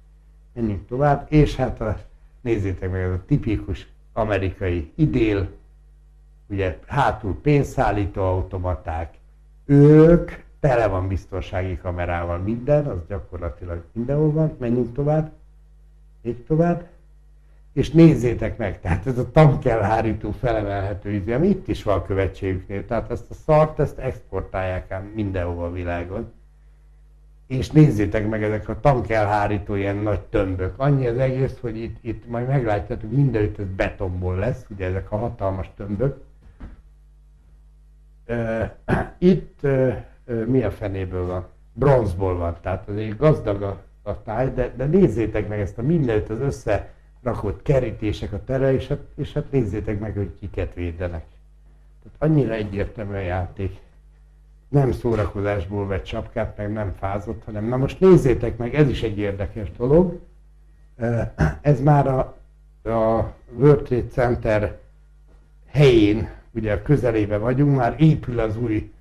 Menjünk 0.52 0.86
tovább, 0.86 1.26
és 1.28 1.56
hát 1.56 1.80
a, 1.80 1.98
nézzétek 2.40 2.90
meg, 2.90 3.00
ez 3.00 3.10
a 3.10 3.24
tipikus 3.26 3.88
amerikai 4.12 4.92
idél, 4.94 5.48
ugye 6.46 6.78
hátul 6.86 7.40
pénzszállító 7.40 8.22
automaták, 8.22 9.14
ők, 9.64 10.32
tele 10.60 10.86
van 10.86 11.08
biztonsági 11.08 11.76
kamerával. 11.76 12.38
Minden, 12.38 12.86
az 12.86 12.98
gyakorlatilag 13.08 13.84
mindenhol 13.92 14.30
van, 14.30 14.56
menjünk 14.58 14.94
tovább, 14.94 15.30
még 16.22 16.44
tovább, 16.46 16.86
és 17.72 17.90
nézzétek 17.90 18.56
meg, 18.56 18.80
tehát 18.80 19.06
ez 19.06 19.18
a 19.18 19.30
tankelhárító 19.30 20.30
felemelhető 20.30 21.10
izé, 21.10 21.32
ami 21.32 21.48
itt 21.48 21.68
is 21.68 21.82
van 21.82 21.98
a 21.98 22.02
követségüknél, 22.02 22.86
tehát 22.86 23.10
ezt 23.10 23.30
a 23.30 23.34
szart, 23.34 23.78
ezt 23.78 23.98
exportálják 23.98 24.90
ám 24.90 25.04
mindenhova 25.14 25.66
a 25.66 25.72
világon 25.72 26.32
és 27.48 27.70
nézzétek 27.70 28.28
meg 28.28 28.42
ezek 28.42 28.68
a 28.68 28.80
tankelhárító 28.80 29.74
ilyen 29.74 29.96
nagy 29.96 30.20
tömbök. 30.20 30.74
Annyi 30.76 31.06
az 31.06 31.18
egész, 31.18 31.58
hogy 31.60 31.76
itt, 31.76 31.96
itt 32.00 32.28
majd 32.28 32.46
meglátjátok, 32.46 33.10
mindenütt 33.10 33.58
ez 33.58 33.66
betonból 33.76 34.36
lesz, 34.36 34.64
ugye 34.68 34.86
ezek 34.86 35.12
a 35.12 35.16
hatalmas 35.16 35.70
tömbök. 35.76 36.16
Itt 39.18 39.66
mi 40.46 40.62
a 40.62 40.70
fenéből 40.70 41.26
van? 41.26 41.46
Bronzból 41.72 42.36
van, 42.36 42.56
tehát 42.60 42.88
azért 42.88 43.16
gazdag 43.16 43.62
a, 43.62 43.82
a 44.02 44.22
táj, 44.22 44.52
de, 44.54 44.72
de 44.76 44.84
nézzétek 44.84 45.48
meg 45.48 45.60
ezt 45.60 45.78
a 45.78 45.82
mindenütt 45.82 46.28
az 46.28 46.40
összerakott 46.40 47.62
kerítések 47.62 48.32
a 48.32 48.44
tere, 48.44 48.72
és 48.72 48.86
hát, 48.88 49.00
és 49.14 49.32
hát 49.32 49.50
nézzétek 49.50 50.00
meg, 50.00 50.14
hogy 50.14 50.34
kiket 50.40 50.74
védenek. 50.74 51.24
Tehát 52.02 52.18
annyira 52.18 52.52
egyértelmű 52.52 53.14
a 53.14 53.20
játék. 53.20 53.80
Nem 54.68 54.92
szórakozásból 54.92 55.86
vett 55.86 56.06
sapkát, 56.06 56.56
meg 56.56 56.72
nem 56.72 56.94
fázott, 56.98 57.44
hanem 57.44 57.64
na 57.64 57.76
most 57.76 58.00
nézzétek 58.00 58.56
meg, 58.56 58.74
ez 58.74 58.88
is 58.88 59.02
egy 59.02 59.18
érdekes 59.18 59.70
dolog. 59.76 60.20
Ez 61.60 61.80
már 61.80 62.06
a, 62.06 62.18
a 62.90 63.32
World 63.58 63.82
Trade 63.82 64.08
Center 64.08 64.78
helyén, 65.66 66.28
ugye 66.50 66.82
közelébe 66.82 67.38
vagyunk, 67.38 67.76
már 67.76 67.94
épül 67.98 68.38
az 68.38 68.56
új 68.56 68.92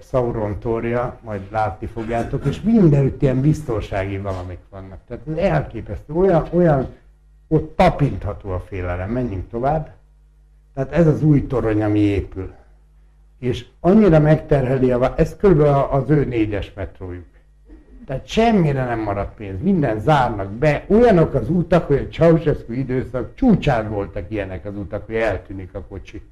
Sauron 0.00 0.58
torja, 0.58 1.18
majd 1.22 1.40
látni 1.50 1.86
fogjátok, 1.86 2.44
és 2.44 2.60
mindenütt 2.60 3.22
ilyen 3.22 3.40
biztonsági 3.40 4.18
valamik 4.18 4.58
vannak. 4.70 4.98
Tehát 5.06 5.22
ez 5.28 5.36
elképesztő, 5.36 6.12
olyan, 6.12 6.48
olyan 6.52 6.88
ott 7.48 7.76
tapintható 7.76 8.50
a 8.50 8.60
félelem, 8.60 9.10
menjünk 9.10 9.48
tovább. 9.48 9.92
Tehát 10.74 10.92
ez 10.92 11.06
az 11.06 11.22
új 11.22 11.46
torony, 11.46 11.82
ami 11.82 11.98
épül. 11.98 12.54
És 13.44 13.64
annyira 13.80 14.20
megterheli, 14.20 14.90
a, 14.90 15.14
ez 15.16 15.36
kb. 15.36 15.60
az 15.90 16.10
ő 16.10 16.24
négyes 16.24 16.72
metrójuk. 16.74 17.24
Tehát 18.06 18.26
semmire 18.26 18.84
nem 18.84 18.98
maradt 18.98 19.36
pénz, 19.36 19.62
minden 19.62 20.00
zárnak 20.00 20.50
be. 20.50 20.84
Olyanok 20.88 21.34
az 21.34 21.50
utak, 21.50 21.86
hogy 21.86 21.96
a 21.96 22.12
Ceausescu 22.12 22.72
időszak 22.72 23.34
csúcsán 23.34 23.90
voltak 23.90 24.24
ilyenek 24.28 24.64
az 24.64 24.76
utak, 24.76 25.06
hogy 25.06 25.14
eltűnik 25.14 25.74
a 25.74 25.80
kocsi. 25.80 26.22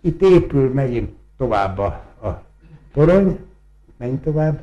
Itt 0.00 0.22
épül 0.22 0.72
megint 0.72 1.10
tovább 1.36 1.78
a, 1.78 2.04
a 2.22 2.42
torony, 2.92 3.38
menj 3.96 4.20
tovább, 4.20 4.60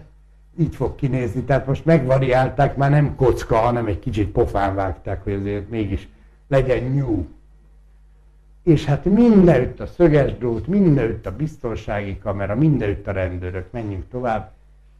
így 0.59 0.75
fog 0.75 0.95
kinézni. 0.95 1.41
Tehát 1.41 1.67
most 1.67 1.85
megvariálták, 1.85 2.75
már 2.75 2.89
nem 2.89 3.15
kocka, 3.15 3.55
hanem 3.55 3.85
egy 3.85 3.99
kicsit 3.99 4.29
pofán 4.29 4.75
vágták, 4.75 5.23
hogy 5.23 5.33
azért 5.33 5.69
mégis 5.69 6.07
legyen 6.47 6.91
new. 6.91 7.25
És 8.63 8.85
hát 8.85 9.05
mindenütt 9.05 9.79
a 9.79 9.85
szöges 9.85 10.37
drót, 10.37 10.67
mindenütt 10.67 11.25
a 11.25 11.35
biztonsági 11.35 12.17
kamera, 12.17 12.55
mindenütt 12.55 13.07
a 13.07 13.11
rendőrök, 13.11 13.71
menjünk 13.71 14.09
tovább. 14.09 14.51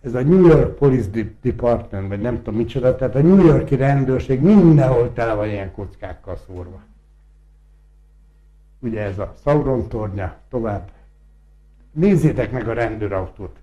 Ez 0.02 0.14
a 0.14 0.22
New 0.22 0.48
York 0.48 0.76
Police 0.76 1.10
Department, 1.42 2.08
vagy 2.08 2.22
nem 2.22 2.38
tudom 2.38 2.56
micsoda, 2.56 2.96
tehát 2.96 3.16
a 3.16 3.22
New 3.22 3.46
Yorki 3.46 3.76
rendőrség 3.76 4.42
mindenhol 4.42 5.14
tele 5.14 5.34
van 5.34 5.48
ilyen 5.48 5.72
kockákkal 5.72 6.38
szórva. 6.48 6.80
Ugye 8.80 9.02
ez 9.02 9.20
a 9.20 9.34
Sauron 9.44 9.88
tornya, 9.88 10.36
tovább 10.50 10.90
Nézzétek 11.92 12.52
meg 12.52 12.68
a 12.68 12.74
rendőrautót. 12.74 13.58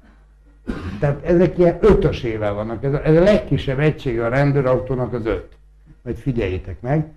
Tehát 1.00 1.24
ezek 1.24 1.58
ilyen 1.58 1.78
ötösével 1.80 2.54
vannak. 2.54 2.84
Ez 2.84 2.92
a, 2.92 3.04
ez 3.04 3.16
a 3.16 3.22
legkisebb 3.22 3.78
egysége 3.78 4.24
a 4.24 4.28
rendőrautónak 4.28 5.12
az 5.12 5.26
öt. 5.26 5.56
Majd 6.02 6.16
figyeljétek 6.16 6.80
meg. 6.80 7.12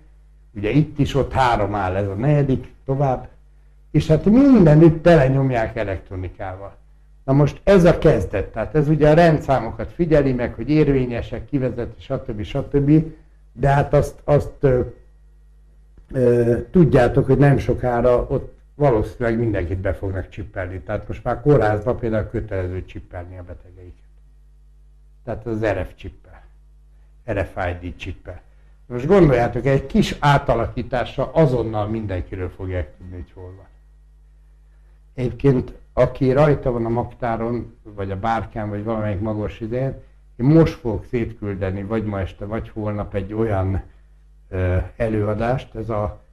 Ugye 0.54 0.70
itt 0.70 0.98
is 0.98 1.14
ott 1.14 1.32
három 1.32 1.74
áll, 1.74 1.96
ez 1.96 2.06
a 2.06 2.14
negyedik, 2.14 2.72
tovább. 2.84 3.28
És 3.90 4.06
hát 4.06 4.24
mindenütt 4.24 5.02
tele 5.02 5.28
nyomják 5.28 5.76
elektronikával. 5.76 6.76
Na 7.24 7.32
most 7.32 7.60
ez 7.64 7.84
a 7.84 7.98
kezdet, 7.98 8.52
tehát 8.52 8.74
ez 8.74 8.88
ugye 8.88 9.10
a 9.10 9.14
rendszámokat 9.14 9.92
figyeli 9.92 10.32
meg, 10.32 10.54
hogy 10.54 10.70
érvényesek, 10.70 11.46
kivezet, 11.46 11.94
stb. 11.98 12.42
stb. 12.42 13.04
De 13.52 13.68
hát 13.68 13.92
azt, 13.94 14.20
azt 14.24 14.56
ö, 14.60 14.80
ö, 16.12 16.56
tudjátok, 16.70 17.26
hogy 17.26 17.38
nem 17.38 17.58
sokára 17.58 18.26
ott 18.28 18.58
valószínűleg 18.74 19.38
mindenkit 19.38 19.78
be 19.78 19.92
fognak 19.92 20.28
csippelni. 20.28 20.80
Tehát 20.80 21.08
most 21.08 21.24
már 21.24 21.40
kórházban 21.40 21.98
például 21.98 22.28
kötelező 22.28 22.84
csippelni 22.84 23.38
a 23.38 23.42
betegeiket. 23.42 24.08
Tehát 25.24 25.46
az 25.46 25.64
RF 25.64 25.94
csippel, 25.94 26.42
RFID 27.30 27.96
csippel. 27.96 28.40
Most 28.90 29.06
gondoljátok, 29.06 29.66
egy 29.66 29.86
kis 29.86 30.16
átalakítása 30.18 31.32
azonnal 31.32 31.86
mindenkiről 31.86 32.48
fogják 32.48 32.96
tudni, 32.96 33.14
hogy 33.14 33.32
hol 33.34 33.54
van. 33.56 33.66
Egyébként, 35.14 35.72
aki 35.92 36.32
rajta 36.32 36.70
van 36.70 36.84
a 36.84 36.88
maktáron, 36.88 37.76
vagy 37.82 38.10
a 38.10 38.18
bárkán, 38.18 38.68
vagy 38.68 38.84
valamelyik 38.84 39.20
magos 39.20 39.60
idején, 39.60 39.94
én 40.36 40.46
most 40.46 40.72
fogok 40.72 41.04
szétküldeni, 41.04 41.82
vagy 41.82 42.04
ma 42.04 42.20
este, 42.20 42.44
vagy 42.44 42.68
holnap 42.68 43.14
egy 43.14 43.32
olyan 43.32 43.82
ö, 44.48 44.76
előadást, 44.96 45.74
ez 45.74 45.88
a 45.88 46.24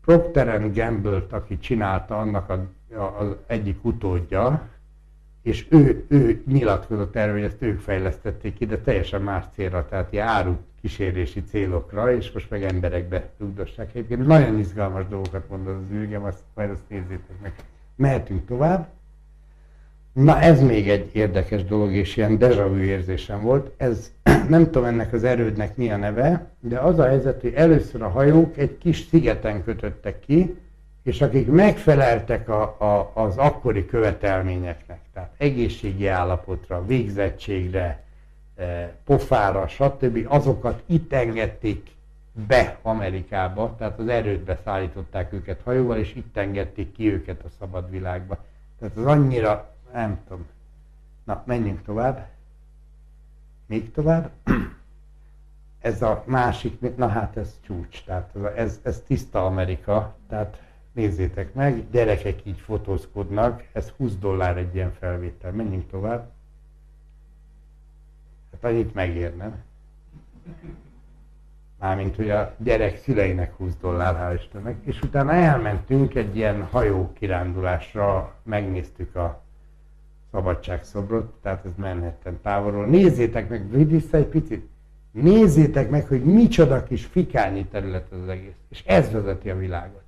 Procter 0.00 0.72
Gamble-t, 0.72 1.32
aki 1.32 1.58
csinálta 1.58 2.18
annak 2.18 2.48
a, 2.48 2.66
a, 2.94 3.20
az 3.20 3.36
egyik 3.46 3.84
utódja, 3.84 4.68
és 5.42 5.66
ő, 5.70 6.04
ő 6.08 6.42
nyilatkozott 6.46 7.16
erről, 7.16 7.32
hogy 7.32 7.42
ezt 7.42 7.62
ők 7.62 7.80
fejlesztették 7.80 8.54
ki, 8.54 8.66
de 8.66 8.78
teljesen 8.78 9.22
más 9.22 9.44
célra, 9.54 9.86
tehát 9.88 10.12
ilyen 10.12 10.26
áru 10.26 10.56
kísérési 10.80 11.42
célokra, 11.42 12.14
és 12.14 12.30
most 12.32 12.50
meg 12.50 12.62
emberekbe 12.62 13.28
rugdossák. 13.38 13.88
Egyébként 13.94 14.26
nagyon 14.26 14.58
izgalmas 14.58 15.08
dolgokat 15.08 15.48
mond 15.48 15.66
az 15.66 15.74
űrgem, 15.92 16.24
azt 16.24 16.42
majd 16.54 16.70
azt 16.70 16.88
nézzétek 16.88 17.40
meg. 17.42 17.52
Mehetünk 17.96 18.46
tovább. 18.46 18.88
Na 20.12 20.40
ez 20.40 20.60
még 20.60 20.88
egy 20.88 21.10
érdekes 21.12 21.64
dolog, 21.64 21.92
és 21.92 22.16
ilyen 22.16 22.38
deja 22.38 22.68
vu 22.68 22.76
érzésem 22.76 23.40
volt. 23.40 23.70
Ez 23.76 24.12
nem 24.48 24.64
tudom 24.64 24.84
ennek 24.84 25.12
az 25.12 25.24
erődnek 25.24 25.76
mi 25.76 25.90
a 25.90 25.96
neve, 25.96 26.50
de 26.60 26.78
az 26.78 26.98
a 26.98 27.06
helyzet, 27.06 27.40
hogy 27.40 27.52
először 27.54 28.02
a 28.02 28.08
hajók 28.08 28.56
egy 28.56 28.78
kis 28.78 29.06
szigeten 29.10 29.64
kötöttek 29.64 30.20
ki, 30.20 30.56
és 31.02 31.20
akik 31.20 31.50
megfeleltek 31.50 32.48
a, 32.48 32.62
a, 32.62 33.10
az 33.14 33.36
akkori 33.36 33.86
követelményeknek, 33.86 35.00
tehát 35.12 35.34
egészségi 35.36 36.06
állapotra, 36.06 36.86
végzettségre, 36.86 38.02
e, 38.56 38.94
pofára, 39.04 39.68
stb., 39.68 40.26
azokat 40.28 40.82
itt 40.86 41.12
engedték 41.12 41.90
be 42.46 42.78
Amerikába, 42.82 43.74
tehát 43.78 43.98
az 43.98 44.08
erődbe 44.08 44.58
szállították 44.64 45.32
őket 45.32 45.60
hajóval, 45.64 45.96
és 45.96 46.14
itt 46.14 46.36
engedték 46.36 46.92
ki 46.92 47.12
őket 47.12 47.42
a 47.44 47.48
szabad 47.58 47.90
világba. 47.90 48.44
Tehát 48.78 48.96
az 48.96 49.04
annyira 49.04 49.74
nem 49.92 50.20
tudom. 50.28 50.46
Na, 51.24 51.42
menjünk 51.46 51.82
tovább. 51.82 52.28
Még 53.66 53.92
tovább. 53.92 54.30
Ez 55.80 56.02
a 56.02 56.22
másik, 56.26 56.96
na 56.96 57.08
hát 57.08 57.36
ez 57.36 57.54
csúcs, 57.60 58.04
tehát 58.04 58.34
ez, 58.56 58.80
ez 58.82 59.02
tiszta 59.06 59.46
Amerika, 59.46 60.16
tehát 60.28 60.62
nézzétek 60.92 61.54
meg, 61.54 61.90
gyerekek 61.90 62.46
így 62.46 62.60
fotózkodnak, 62.60 63.64
ez 63.72 63.88
20 63.88 64.16
dollár 64.16 64.56
egy 64.56 64.74
ilyen 64.74 64.92
felvétel. 64.92 65.52
Menjünk 65.52 65.90
tovább. 65.90 66.30
Hát 68.52 68.64
annyit 68.64 68.94
megér, 68.94 69.36
nem? 69.36 69.62
Mármint, 71.78 72.16
hogy 72.16 72.30
a 72.30 72.54
gyerek 72.58 72.96
szüleinek 72.96 73.56
20 73.56 73.76
dollár, 73.80 74.14
hál' 74.14 74.40
Istennek. 74.40 74.76
És 74.84 75.00
utána 75.02 75.32
elmentünk 75.32 76.14
egy 76.14 76.36
ilyen 76.36 76.62
hajó 76.62 77.12
kirándulásra, 77.12 78.34
megnéztük 78.42 79.14
a 79.14 79.42
szabadságszobrot, 80.30 81.34
tehát 81.42 81.64
ez 81.64 81.72
Manhattan 81.76 82.38
távolról. 82.42 82.86
Nézzétek 82.86 83.48
meg, 83.48 83.86
vissza 83.88 84.16
egy 84.16 84.26
picit, 84.26 84.68
nézzétek 85.10 85.90
meg, 85.90 86.06
hogy 86.06 86.24
micsoda 86.24 86.82
kis 86.82 87.04
fikányi 87.04 87.66
terület 87.66 88.12
az 88.12 88.28
egész. 88.28 88.56
És 88.68 88.82
ez 88.86 89.10
vezeti 89.12 89.50
a 89.50 89.56
világot. 89.56 90.02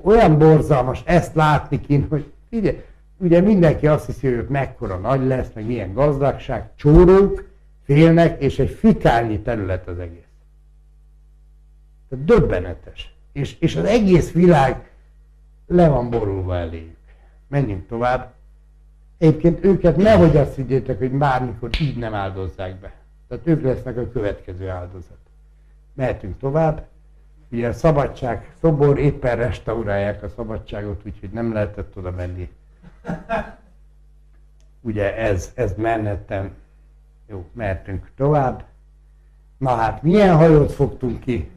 Olyan 0.00 0.38
borzalmas 0.38 1.02
ezt 1.04 1.34
látni 1.34 1.80
kint, 1.80 2.08
hogy 2.08 2.32
ugye, 2.50 2.84
ugye 3.16 3.40
mindenki 3.40 3.86
azt 3.86 4.06
hiszi, 4.06 4.34
hogy 4.34 4.46
mekkora 4.48 4.96
nagy 4.96 5.26
lesz, 5.26 5.48
meg 5.54 5.66
milyen 5.66 5.92
gazdagság, 5.92 6.70
csórók, 6.76 7.50
félnek, 7.84 8.42
és 8.42 8.58
egy 8.58 8.70
fikányi 8.70 9.40
terület 9.40 9.88
az 9.88 9.98
egész. 9.98 10.26
Tehát 12.08 12.24
döbbenetes. 12.24 13.14
És, 13.32 13.56
és 13.58 13.76
az 13.76 13.84
egész 13.84 14.32
világ 14.32 14.90
le 15.66 15.88
van 15.88 16.10
borulva 16.10 16.56
eléjük 16.56 17.00
menjünk 17.52 17.86
tovább. 17.86 18.32
Egyébként 19.18 19.64
őket 19.64 19.96
nehogy 19.96 20.36
azt 20.36 20.54
higgyétek, 20.54 20.98
hogy 20.98 21.10
bármikor 21.10 21.70
így 21.80 21.96
nem 21.96 22.14
áldozzák 22.14 22.80
be. 22.80 22.92
Tehát 23.28 23.46
ők 23.46 23.62
lesznek 23.62 23.96
a 23.96 24.10
következő 24.10 24.68
áldozat. 24.68 25.18
Mehetünk 25.94 26.38
tovább. 26.38 26.86
Ugye 27.52 27.68
a 27.68 27.72
szabadság 27.72 28.52
szobor 28.60 28.98
éppen 28.98 29.36
restaurálják 29.36 30.22
a 30.22 30.28
szabadságot, 30.28 31.00
úgyhogy 31.06 31.30
nem 31.30 31.52
lehetett 31.52 31.96
oda 31.96 32.10
menni. 32.10 32.50
Ugye 34.80 35.16
ez, 35.16 35.52
ez 35.54 35.74
mennetten. 35.76 36.54
Jó, 37.26 37.44
mehetünk 37.52 38.10
tovább. 38.16 38.64
Na 39.58 39.74
hát, 39.74 40.02
milyen 40.02 40.36
hajót 40.36 40.72
fogtunk 40.72 41.20
ki? 41.20 41.50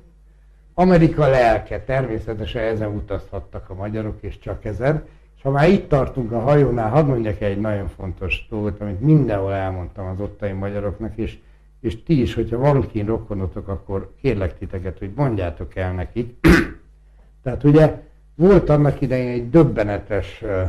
Amerika 0.74 1.28
lelke, 1.28 1.84
természetesen 1.84 2.64
ezen 2.64 2.90
utazhattak 2.90 3.70
a 3.70 3.74
magyarok, 3.74 4.18
és 4.22 4.40
csak 4.40 4.66
ezen. 4.66 5.04
Ha 5.44 5.50
már 5.52 5.70
itt 5.70 5.90
tartunk 5.90 6.32
a 6.32 6.40
hajónál, 6.40 6.90
hadd 6.90 7.06
mondjak 7.06 7.42
egy 7.42 7.60
nagyon 7.60 7.88
fontos 7.88 8.48
dolgot, 8.50 8.82
amit 8.82 9.02
mindenhol 9.02 9.54
elmondtam 9.54 10.08
az 10.08 10.20
ottani 10.20 10.52
magyaroknak, 10.52 11.18
és, 11.18 11.38
és 11.86 12.04
ti 12.04 12.22
is, 12.22 12.34
hogyha 12.34 12.58
van 12.58 12.88
kín 12.88 13.06
rokonotok, 13.06 13.68
akkor 13.68 14.14
kérlek 14.22 14.58
titeket, 14.58 15.00
hogy 15.00 15.12
mondjátok 15.16 15.76
el 15.76 15.94
nekik. 15.94 16.48
Tehát 17.44 17.64
ugye 17.64 18.02
volt 18.36 18.70
annak 18.70 19.02
idején 19.02 19.28
egy 19.28 19.50
döbbenetes 19.50 20.42
ö, 20.42 20.64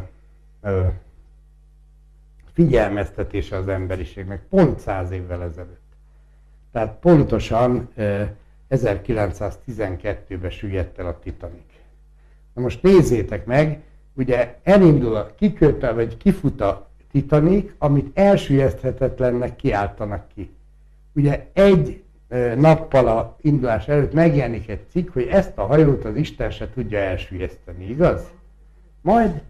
ö, 0.63 0.83
figyelmeztetése 2.53 3.57
az 3.57 3.69
emberiségnek, 3.69 4.43
pont 4.49 4.79
száz 4.79 5.11
évvel 5.11 5.43
ezelőtt. 5.43 5.85
Tehát 6.73 6.95
pontosan 7.01 7.89
1912-ben 8.71 10.51
süllyedt 10.51 10.99
el 10.99 11.07
a 11.07 11.19
Titanic. 11.19 11.73
Na 12.55 12.63
most 12.63 12.83
nézzétek 12.83 13.47
meg, 13.47 13.83
ugye 14.15 14.59
elindul 14.63 15.15
a 15.17 15.35
kikötő, 15.35 15.95
vagy 15.95 16.17
kifut 16.17 16.61
a 16.61 16.89
Titanic, 17.11 17.73
amit 17.79 18.19
elsüllyeszthetetlennek 18.19 19.57
kiáltanak 19.57 20.29
ki. 20.35 20.56
Ugye 21.17 21.47
egy 21.53 22.03
nappal 22.57 23.09
a 23.09 23.37
indulás 23.41 23.89
előtt 23.89 24.13
megjelenik 24.13 24.69
egy 24.69 24.89
cikk, 24.91 25.13
hogy 25.13 25.27
ezt 25.31 25.59
a 25.59 25.67
hajót 25.67 26.05
az 26.05 26.17
Isten 26.17 26.51
se 26.51 26.71
tudja 26.71 26.99
elsüllyeszteni, 26.99 27.89
igaz? 27.89 28.31
Majd 29.01 29.43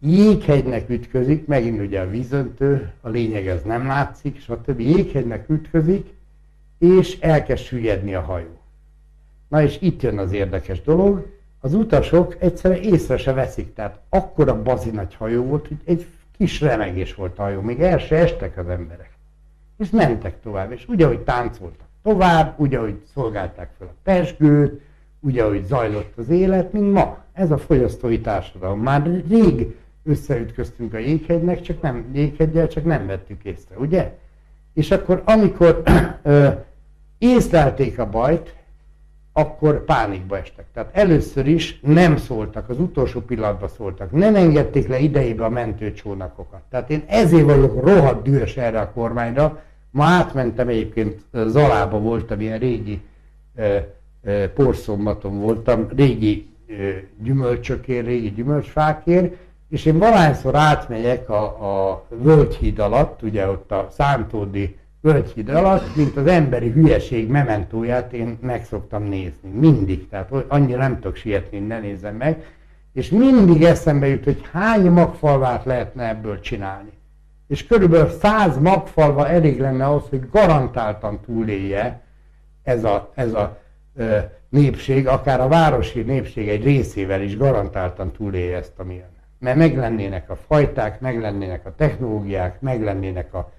jéghegynek 0.00 0.88
ütközik, 0.88 1.46
megint 1.46 1.80
ugye 1.80 2.00
a 2.00 2.10
vízöntő, 2.10 2.92
a 3.00 3.08
lényeg 3.08 3.46
ez 3.46 3.62
nem 3.62 3.86
látszik, 3.86 4.40
stb. 4.40 4.80
Jéghegynek 4.80 5.48
ütközik, 5.48 6.14
és 6.78 7.18
elkezd 7.20 7.62
süllyedni 7.62 8.14
a 8.14 8.20
hajó. 8.20 8.60
Na 9.48 9.62
és 9.62 9.78
itt 9.80 10.02
jön 10.02 10.18
az 10.18 10.32
érdekes 10.32 10.82
dolog, 10.82 11.26
az 11.60 11.74
utasok 11.74 12.36
egyszerűen 12.38 12.82
észre 12.82 13.16
se 13.16 13.32
veszik, 13.32 13.74
tehát 13.74 14.00
akkora 14.08 14.62
bazi 14.62 14.90
nagy 14.90 15.14
hajó 15.14 15.44
volt, 15.44 15.68
hogy 15.68 15.80
egy 15.84 16.06
kis 16.36 16.60
remegés 16.60 17.14
volt 17.14 17.38
a 17.38 17.42
hajó, 17.42 17.60
még 17.60 17.80
el 17.80 17.98
se 17.98 18.16
estek 18.16 18.58
az 18.58 18.68
emberek. 18.68 19.09
És 19.80 19.90
mentek 19.90 20.40
tovább, 20.40 20.72
és 20.72 20.88
ugye, 20.88 21.06
hogy 21.06 21.20
táncoltak 21.20 21.88
tovább, 22.02 22.54
úgy, 22.56 22.74
ahogy 22.74 23.02
szolgálták 23.14 23.70
fel 23.78 23.86
a 23.86 24.00
pesgőt, 24.02 24.80
úgy, 25.20 25.38
ahogy 25.38 25.64
zajlott 25.64 26.12
az 26.16 26.28
élet, 26.28 26.72
mint 26.72 26.92
ma. 26.92 27.18
Ez 27.32 27.50
a 27.50 27.58
fogyasztói 27.58 28.20
társadalom. 28.20 28.80
Már 28.80 29.22
rég 29.28 29.76
összeütköztünk 30.04 30.94
a 30.94 30.98
jéghegynek, 30.98 31.60
csak 31.60 31.82
nem, 31.82 32.04
jéghegyel, 32.12 32.68
csak 32.68 32.84
nem 32.84 33.06
vettük 33.06 33.44
észre, 33.44 33.76
ugye? 33.76 34.18
És 34.74 34.90
akkor, 34.90 35.22
amikor 35.24 35.82
ö, 36.22 36.48
észlelték 37.18 37.98
a 37.98 38.10
bajt, 38.10 38.54
akkor 39.32 39.84
pánikba 39.84 40.38
estek. 40.38 40.64
Tehát 40.74 40.96
először 40.96 41.46
is 41.46 41.80
nem 41.82 42.16
szóltak, 42.16 42.68
az 42.68 42.80
utolsó 42.80 43.20
pillanatban 43.20 43.68
szóltak. 43.68 44.10
Nem 44.10 44.34
engedték 44.34 44.88
le 44.88 44.98
idejébe 44.98 45.44
a 45.44 45.48
mentőcsónakokat. 45.48 46.62
Tehát 46.70 46.90
én 46.90 47.02
ezért 47.06 47.44
vagyok 47.44 47.84
rohadt 47.84 48.22
dühös 48.22 48.56
erre 48.56 48.80
a 48.80 48.90
kormányra, 48.92 49.62
Ma 49.90 50.04
átmentem 50.04 50.68
egyébként, 50.68 51.20
Zalába 51.32 51.98
voltam, 51.98 52.40
ilyen 52.40 52.58
régi 52.58 53.00
e, 53.54 54.48
porszombaton 54.48 55.40
voltam, 55.40 55.86
régi 55.96 56.48
e, 56.68 56.72
gyümölcsökért, 57.22 58.06
régi 58.06 58.30
gyümölcsfákért, 58.30 59.34
és 59.68 59.84
én 59.84 59.98
valahányszor 59.98 60.54
átmegyek 60.54 61.30
a, 61.30 61.42
a 61.44 62.04
Völgyhíd 62.08 62.78
alatt, 62.78 63.22
ugye 63.22 63.48
ott 63.48 63.70
a 63.70 63.88
Szántódi 63.90 64.76
Völgyhíd 65.00 65.48
alatt, 65.48 65.96
mint 65.96 66.16
az 66.16 66.26
emberi 66.26 66.70
hülyeség 66.70 67.28
mementóját 67.28 68.12
én 68.12 68.38
meg 68.40 68.64
szoktam 68.64 69.02
nézni. 69.02 69.50
Mindig. 69.50 70.08
Tehát 70.08 70.30
annyira 70.48 70.78
nem 70.78 70.94
tudok 70.94 71.16
sietni, 71.16 71.58
ne 71.58 71.78
nézzem 71.78 72.16
meg. 72.16 72.44
És 72.92 73.10
mindig 73.10 73.62
eszembe 73.62 74.06
jut, 74.06 74.24
hogy 74.24 74.40
hány 74.52 74.90
magfalvát 74.90 75.64
lehetne 75.64 76.08
ebből 76.08 76.40
csinálni 76.40 76.90
és 77.50 77.66
körülbelül 77.66 78.08
100 78.08 78.58
magfalva 78.58 79.28
elég 79.28 79.60
lenne 79.60 79.86
ahhoz, 79.86 80.08
hogy 80.08 80.30
garantáltan 80.30 81.20
túlélje 81.20 82.00
ez 82.62 82.84
a, 82.84 83.10
ez 83.14 83.34
a 83.34 83.58
ö, 83.96 84.18
népség, 84.48 85.06
akár 85.06 85.40
a 85.40 85.48
városi 85.48 86.02
népség 86.02 86.48
egy 86.48 86.64
részével 86.64 87.22
is 87.22 87.36
garantáltan 87.36 88.12
túlélje 88.12 88.56
ezt 88.56 88.78
a 88.78 88.84
milyen. 88.84 89.08
Mert 89.38 89.56
meglennének 89.56 90.30
a 90.30 90.36
fajták, 90.36 91.00
meglennének 91.00 91.66
a 91.66 91.74
technológiák, 91.74 92.60
meglennének 92.60 93.34
a 93.34 93.52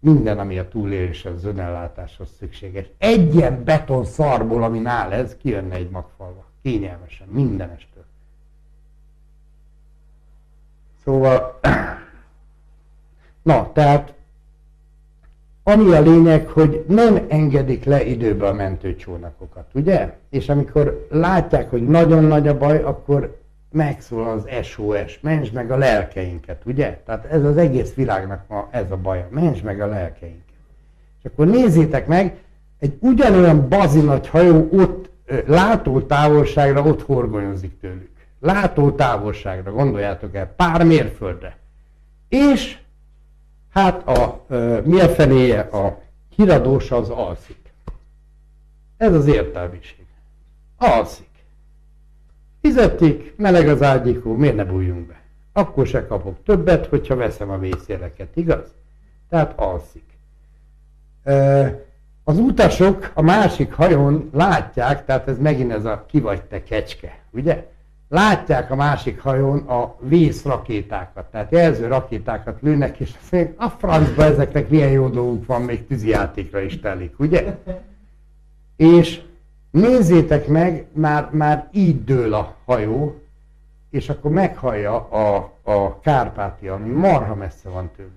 minden, 0.00 0.38
ami 0.38 0.58
a 0.58 0.68
túléléshez, 0.68 1.34
az 1.34 1.44
önellátáshoz 1.44 2.28
szükséges. 2.38 2.86
Egy 2.98 3.34
ilyen 3.34 3.64
beton 3.64 4.04
szarból, 4.04 4.62
ami 4.62 4.80
áll 4.84 5.12
ez, 5.12 5.36
kijönne 5.36 5.74
egy 5.74 5.90
magfalva. 5.90 6.44
Kényelmesen, 6.62 7.26
mindenestől. 7.30 8.04
Szóval 11.04 11.60
Na, 13.46 13.70
tehát 13.72 14.14
ami 15.62 15.92
a 15.92 16.00
lényeg, 16.00 16.48
hogy 16.48 16.84
nem 16.88 17.24
engedik 17.28 17.84
le 17.84 18.04
időbe 18.04 18.46
a 18.46 18.52
mentőcsónakokat, 18.52 19.66
ugye? 19.74 20.14
És 20.30 20.48
amikor 20.48 21.06
látják, 21.10 21.70
hogy 21.70 21.86
nagyon 21.86 22.24
nagy 22.24 22.48
a 22.48 22.58
baj, 22.58 22.82
akkor 22.82 23.40
megszól 23.70 24.28
az 24.28 24.64
SOS, 24.64 25.20
mentsd 25.20 25.52
meg 25.52 25.70
a 25.70 25.76
lelkeinket, 25.76 26.62
ugye? 26.64 27.00
Tehát 27.04 27.24
ez 27.24 27.44
az 27.44 27.56
egész 27.56 27.94
világnak 27.94 28.44
ma 28.48 28.68
ez 28.70 28.90
a 28.90 28.96
baja, 28.96 29.26
mentsd 29.30 29.64
meg 29.64 29.80
a 29.80 29.86
lelkeinket. 29.86 30.54
És 31.18 31.30
akkor 31.32 31.46
nézzétek 31.46 32.06
meg, 32.06 32.36
egy 32.78 32.96
ugyanolyan 33.00 33.68
bazi 33.68 34.00
nagy 34.00 34.28
hajó 34.28 34.68
ott 34.72 35.10
látó 35.46 36.00
távolságra 36.00 36.82
ott 36.82 37.02
horgonyozik 37.02 37.80
tőlük. 37.80 38.10
Látó 38.40 38.90
távolságra, 38.90 39.72
gondoljátok 39.72 40.34
el, 40.34 40.52
pár 40.56 40.84
mérföldre. 40.84 41.56
És 42.28 42.78
Hát 43.76 44.08
a, 44.08 44.46
mi 44.84 45.00
a 45.00 45.08
fenéje 45.08 45.60
a 45.60 45.98
híradós 46.36 46.90
az 46.90 47.10
alszik. 47.10 47.72
Ez 48.96 49.14
az 49.14 49.26
értelmiség. 49.26 50.06
Alszik. 50.76 51.28
Fizetik, 52.60 53.36
meleg 53.36 53.68
az 53.68 53.82
ágyikó, 53.82 54.34
miért 54.34 54.56
ne 54.56 54.64
bújjunk 54.64 55.06
be? 55.06 55.20
Akkor 55.52 55.86
se 55.86 56.06
kapok 56.06 56.42
többet, 56.44 56.86
hogyha 56.86 57.16
veszem 57.16 57.50
a 57.50 57.58
vészjeleket, 57.58 58.36
igaz? 58.36 58.74
Tehát 59.28 59.58
alszik. 59.58 60.18
Az 62.24 62.38
utasok 62.38 63.10
a 63.14 63.22
másik 63.22 63.72
hajón 63.72 64.30
látják, 64.32 65.04
tehát 65.04 65.28
ez 65.28 65.38
megint 65.38 65.72
ez 65.72 65.84
a 65.84 66.04
ki 66.08 66.20
vagy 66.20 66.42
te 66.42 66.62
kecske, 66.62 67.18
ugye? 67.30 67.66
Látják 68.08 68.70
a 68.70 68.76
másik 68.76 69.20
hajón 69.20 69.58
a 69.58 69.96
vészrakétákat, 70.00 71.24
tehát 71.30 71.52
jelző 71.52 71.86
rakétákat 71.86 72.60
lőnek, 72.60 73.00
és 73.00 73.14
azt 73.20 73.32
mondják, 73.32 73.54
a 73.56 73.68
francba 73.68 74.24
ezeknek 74.24 74.68
milyen 74.68 74.90
jó 74.90 75.08
dolguk 75.08 75.46
van, 75.46 75.62
még 75.62 75.86
tűzijátékra 75.86 76.60
is 76.60 76.80
telik, 76.80 77.18
ugye? 77.18 77.56
És 78.76 79.20
nézzétek 79.70 80.46
meg, 80.46 80.86
már, 80.92 81.28
már 81.32 81.68
így 81.72 82.04
dől 82.04 82.34
a 82.34 82.54
hajó, 82.64 83.20
és 83.90 84.08
akkor 84.08 84.30
meghallja 84.30 85.08
a, 85.08 85.52
a 85.62 86.00
Kárpátia, 86.00 86.74
ami 86.74 86.88
marha 86.88 87.34
messze 87.34 87.68
van 87.68 87.90
tőlük. 87.96 88.12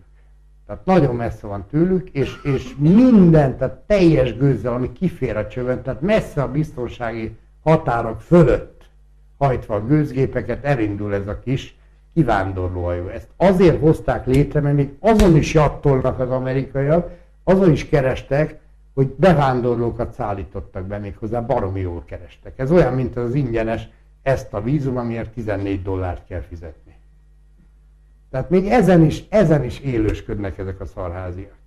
Tehát 0.66 0.86
nagyon 0.86 1.16
messze 1.16 1.48
van 1.48 1.66
tőlük, 1.70 2.10
és, 2.10 2.42
és 2.44 2.76
minden, 2.78 3.58
tehát 3.58 3.76
teljes 3.76 4.38
gőzzel, 4.38 4.74
ami 4.74 4.92
kifér 4.92 5.38
a 5.38 5.48
csövön, 5.48 5.82
tehát 5.82 6.02
messze 6.02 6.42
a 6.42 6.52
biztonsági 6.52 7.38
határok 7.64 8.22
fölött 8.22 8.79
hajtva 9.40 9.76
a 9.76 9.86
gőzgépeket, 9.86 10.64
elindul 10.64 11.14
ez 11.14 11.28
a 11.28 11.40
kis 11.40 11.78
kivándorlóhajó. 12.14 13.08
Ezt 13.08 13.28
azért 13.38 13.80
hozták 13.80 14.26
létre, 14.26 14.60
mert 14.60 14.76
még 14.76 14.90
azon 15.00 15.36
is 15.36 15.54
jattolnak 15.54 16.20
az 16.20 16.30
amerikaiak, 16.30 17.12
azon 17.44 17.72
is 17.72 17.90
kerestek, 17.90 18.60
hogy 18.94 19.08
bevándorlókat 19.08 20.14
szállítottak 20.14 20.86
be, 20.86 20.98
méghozzá 20.98 21.42
baromi 21.42 21.80
jól 21.80 22.04
kerestek. 22.06 22.60
Ez 22.60 22.72
olyan, 22.72 22.94
mint 22.94 23.18
az 23.18 23.34
ingyenes 23.34 23.88
ezt 24.22 24.54
a 24.54 24.62
vízum, 24.62 24.98
amiért 24.98 25.30
14 25.30 25.82
dollárt 25.82 26.26
kell 26.28 26.42
fizetni. 26.42 26.96
Tehát 28.32 28.50
még 28.50 28.68
ezen 28.68 29.06
is, 29.06 29.24
ezen 29.30 29.64
is 29.64 29.80
élősködnek 29.80 30.58
ezek 30.58 30.80
a 30.80 30.86
szarháziak. 30.86 31.58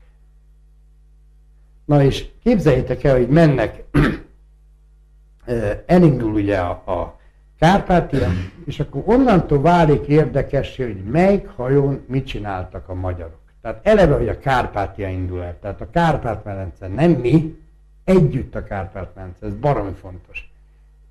Na 1.84 2.02
és 2.02 2.28
képzeljétek 2.42 3.04
el, 3.04 3.16
hogy 3.16 3.28
mennek, 3.28 3.84
elindul 5.86 6.32
ugye 6.32 6.58
a, 6.58 6.70
a 6.70 7.20
Kárpátia, 7.62 8.28
és 8.64 8.80
akkor 8.80 9.02
onnantól 9.04 9.60
válik 9.60 10.06
érdekessé, 10.06 10.82
hogy 10.82 11.02
melyik 11.04 11.48
hajón 11.48 12.04
mit 12.06 12.26
csináltak 12.26 12.88
a 12.88 12.94
magyarok. 12.94 13.40
Tehát 13.60 13.86
eleve, 13.86 14.16
hogy 14.16 14.28
a 14.28 14.38
Kárpátia 14.38 15.08
indul 15.08 15.42
el. 15.42 15.58
Tehát 15.60 15.80
a 15.80 15.90
Kárpát-medence 15.90 16.88
nem 16.88 17.10
mi, 17.10 17.58
együtt 18.04 18.54
a 18.54 18.64
Kárpát-medence. 18.64 19.46
Ez 19.46 19.54
baromi 19.54 19.92
fontos. 20.00 20.52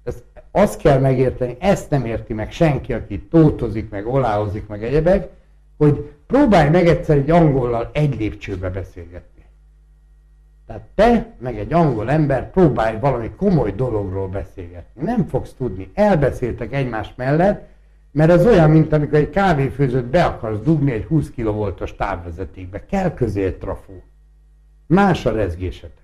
Ez, 0.03 0.23
azt 0.52 0.82
kell 0.82 0.99
megérteni, 0.99 1.56
ezt 1.60 1.90
nem 1.90 2.06
érti 2.06 2.34
meg 2.34 2.52
senki, 2.52 2.94
aki 2.94 3.19
tótozik, 3.19 3.90
meg 3.90 4.07
oláhozik, 4.07 4.68
meg 4.68 4.84
egyebek, 4.84 5.30
hogy 5.78 6.11
próbálj 6.28 6.69
meg 6.69 6.88
egyszer 6.88 7.18
egy 7.18 7.30
angollal 7.30 7.90
egy 7.94 8.19
lépcsőbe 8.19 8.69
beszélgetni. 8.69 9.31
Tehát 10.66 10.88
te, 10.96 11.36
meg 11.40 11.58
egy 11.58 11.74
angol 11.74 12.12
ember 12.12 12.52
próbálj 12.52 13.00
valami 13.00 13.30
komoly 13.30 13.72
dologról 13.72 14.28
beszélgetni. 14.28 15.04
Nem 15.04 15.28
fogsz 15.28 15.54
tudni. 15.54 15.92
Elbeszéltek 15.94 16.74
egymás 16.74 17.14
mellett, 17.16 17.70
mert 18.12 18.32
ez 18.32 18.46
olyan, 18.46 18.70
mint 18.70 18.94
amikor 18.94 19.18
egy 19.18 19.30
kávéfőzőt 19.30 20.06
be 20.06 20.24
akarsz 20.24 20.60
dugni 20.60 20.92
egy 20.92 21.04
20 21.04 21.32
kV-os 21.36 21.96
távvezetékbe. 21.96 22.86
Kell 22.86 23.14
közé 23.14 23.44
egy 23.44 23.58
trafó. 23.58 24.04
Más 24.88 25.26
a 25.26 25.32
rezgésetek. 25.32 26.00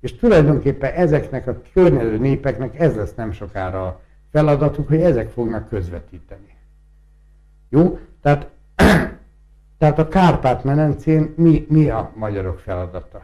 És 0.00 0.16
tulajdonképpen 0.16 0.92
ezeknek 0.92 1.46
a 1.46 1.60
környező 1.72 2.18
népeknek 2.18 2.78
ez 2.78 2.96
lesz 2.96 3.14
nem 3.14 3.32
sokára 3.32 3.86
a 3.86 4.00
feladatuk, 4.30 4.88
hogy 4.88 5.00
ezek 5.00 5.28
fognak 5.28 5.68
közvetíteni. 5.68 6.56
Jó? 7.68 7.98
Tehát 8.22 8.48
Tehát 9.80 9.98
a 9.98 10.08
Kárpát-menencén 10.08 11.34
mi, 11.36 11.66
mi 11.68 11.88
a 11.88 12.12
magyarok 12.14 12.58
feladata? 12.58 13.22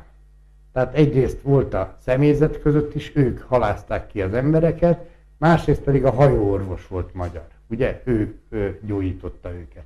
Tehát 0.77 0.95
egyrészt 0.95 1.41
volt 1.43 1.75
a 1.75 1.97
személyzet 2.01 2.61
között 2.61 2.95
is, 2.95 3.13
ők 3.15 3.41
halázták 3.41 4.07
ki 4.07 4.23
az 4.23 4.35
embereket, 4.35 5.09
másrészt 5.37 5.81
pedig 5.81 6.05
a 6.05 6.11
hajóorvos 6.11 6.87
volt 6.89 7.15
magyar. 7.15 7.47
Ugye? 7.67 8.03
Ő, 8.05 8.35
ő 8.49 8.81
gyógyította 8.83 9.53
őket. 9.53 9.85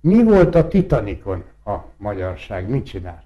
Mi 0.00 0.22
volt 0.22 0.54
a 0.54 0.68
Titanikon 0.68 1.44
a 1.64 1.76
magyarság? 1.96 2.68
Mit 2.68 2.86
csinált? 2.86 3.22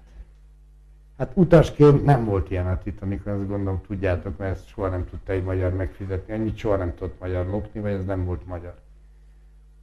Hát 1.17 1.31
utasként 1.33 2.05
nem 2.05 2.25
volt 2.25 2.51
ilyen 2.51 2.67
a 2.67 2.77
Titanikon, 2.77 3.33
azt 3.33 3.47
gondolom 3.47 3.81
tudjátok, 3.87 4.37
mert 4.37 4.55
ezt 4.55 4.67
soha 4.67 4.87
nem 4.87 5.05
tudta 5.09 5.31
egy 5.31 5.43
magyar 5.43 5.73
megfizetni, 5.73 6.33
annyit 6.33 6.57
soha 6.57 6.75
nem 6.75 6.93
tudott 6.95 7.19
magyar 7.19 7.45
lopni, 7.45 7.79
vagy 7.79 7.91
ez 7.91 8.05
nem 8.05 8.25
volt 8.25 8.47
magyar. 8.47 8.75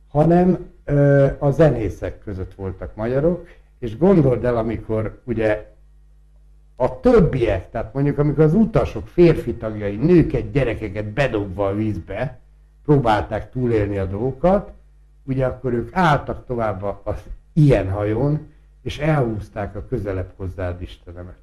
Hanem 0.08 0.70
ö, 0.84 1.26
a 1.38 1.50
zenészek 1.50 2.18
között 2.18 2.54
voltak 2.54 2.94
magyarok, 2.94 3.48
és 3.78 3.98
gondold 3.98 4.44
el, 4.44 4.56
amikor 4.56 5.20
ugye 5.24 5.76
a 6.80 7.00
többiek, 7.00 7.70
tehát 7.70 7.92
mondjuk 7.94 8.18
amikor 8.18 8.44
az 8.44 8.54
utasok 8.54 9.08
férfi 9.08 9.54
tagjai, 9.54 9.96
nőket, 9.96 10.50
gyerekeket 10.50 11.04
bedobva 11.04 11.66
a 11.66 11.74
vízbe, 11.74 12.38
próbálták 12.84 13.50
túlélni 13.50 13.98
a 13.98 14.06
dolgokat, 14.06 14.72
ugye 15.24 15.46
akkor 15.46 15.72
ők 15.72 15.94
álltak 15.94 16.46
tovább 16.46 17.00
az 17.02 17.22
ilyen 17.52 17.90
hajón, 17.90 18.52
és 18.82 18.98
elhúzták 18.98 19.76
a 19.76 19.86
közelebb 19.86 20.32
hozzád 20.36 20.82
Istenemet. 20.82 21.38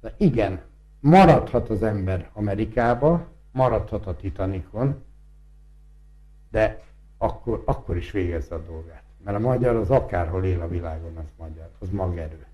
De 0.00 0.14
igen, 0.16 0.60
maradhat 1.00 1.70
az 1.70 1.82
ember 1.82 2.30
Amerikába, 2.32 3.26
maradhat 3.52 4.06
a 4.06 4.16
Titanikon, 4.16 5.02
de 6.50 6.82
akkor, 7.18 7.62
akkor 7.66 7.96
is 7.96 8.10
végezze 8.10 8.54
a 8.54 8.62
dolgát. 8.62 8.99
Mert 9.24 9.36
a 9.36 9.40
magyar 9.40 9.76
az 9.76 9.90
akárhol 9.90 10.44
él 10.44 10.60
a 10.60 10.68
világon, 10.68 11.16
az 11.16 11.24
magyar, 11.38 11.68
az 11.78 11.88
magerő. 11.90 12.46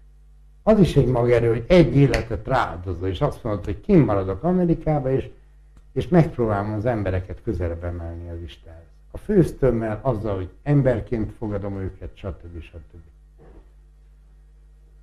Az 0.62 0.78
is 0.78 0.97
egy 0.97 1.06
magerő, 1.06 1.48
hogy 1.48 1.64
egy 1.68 1.97
életet 1.97 2.47
rááldozza, 2.47 3.09
és 3.09 3.20
azt 3.20 3.44
mondod, 3.44 3.64
hogy 3.64 3.80
kim 3.80 4.05
maradok 4.05 4.43
Amerikába, 4.43 5.12
és, 5.12 5.30
és 5.93 6.09
megpróbálom 6.09 6.72
az 6.72 6.86
embereket 6.86 7.43
közelebb 7.43 7.84
emelni 7.84 8.30
az 8.30 8.40
Istenhez. 8.44 8.82
A 9.10 9.18
főztömmel, 9.18 9.98
azzal, 10.02 10.36
hogy 10.36 10.51
emberként 10.62 11.32
fogadom 11.32 11.78
őket, 11.78 12.10
stb. 12.14 12.62
stb. 12.62 13.01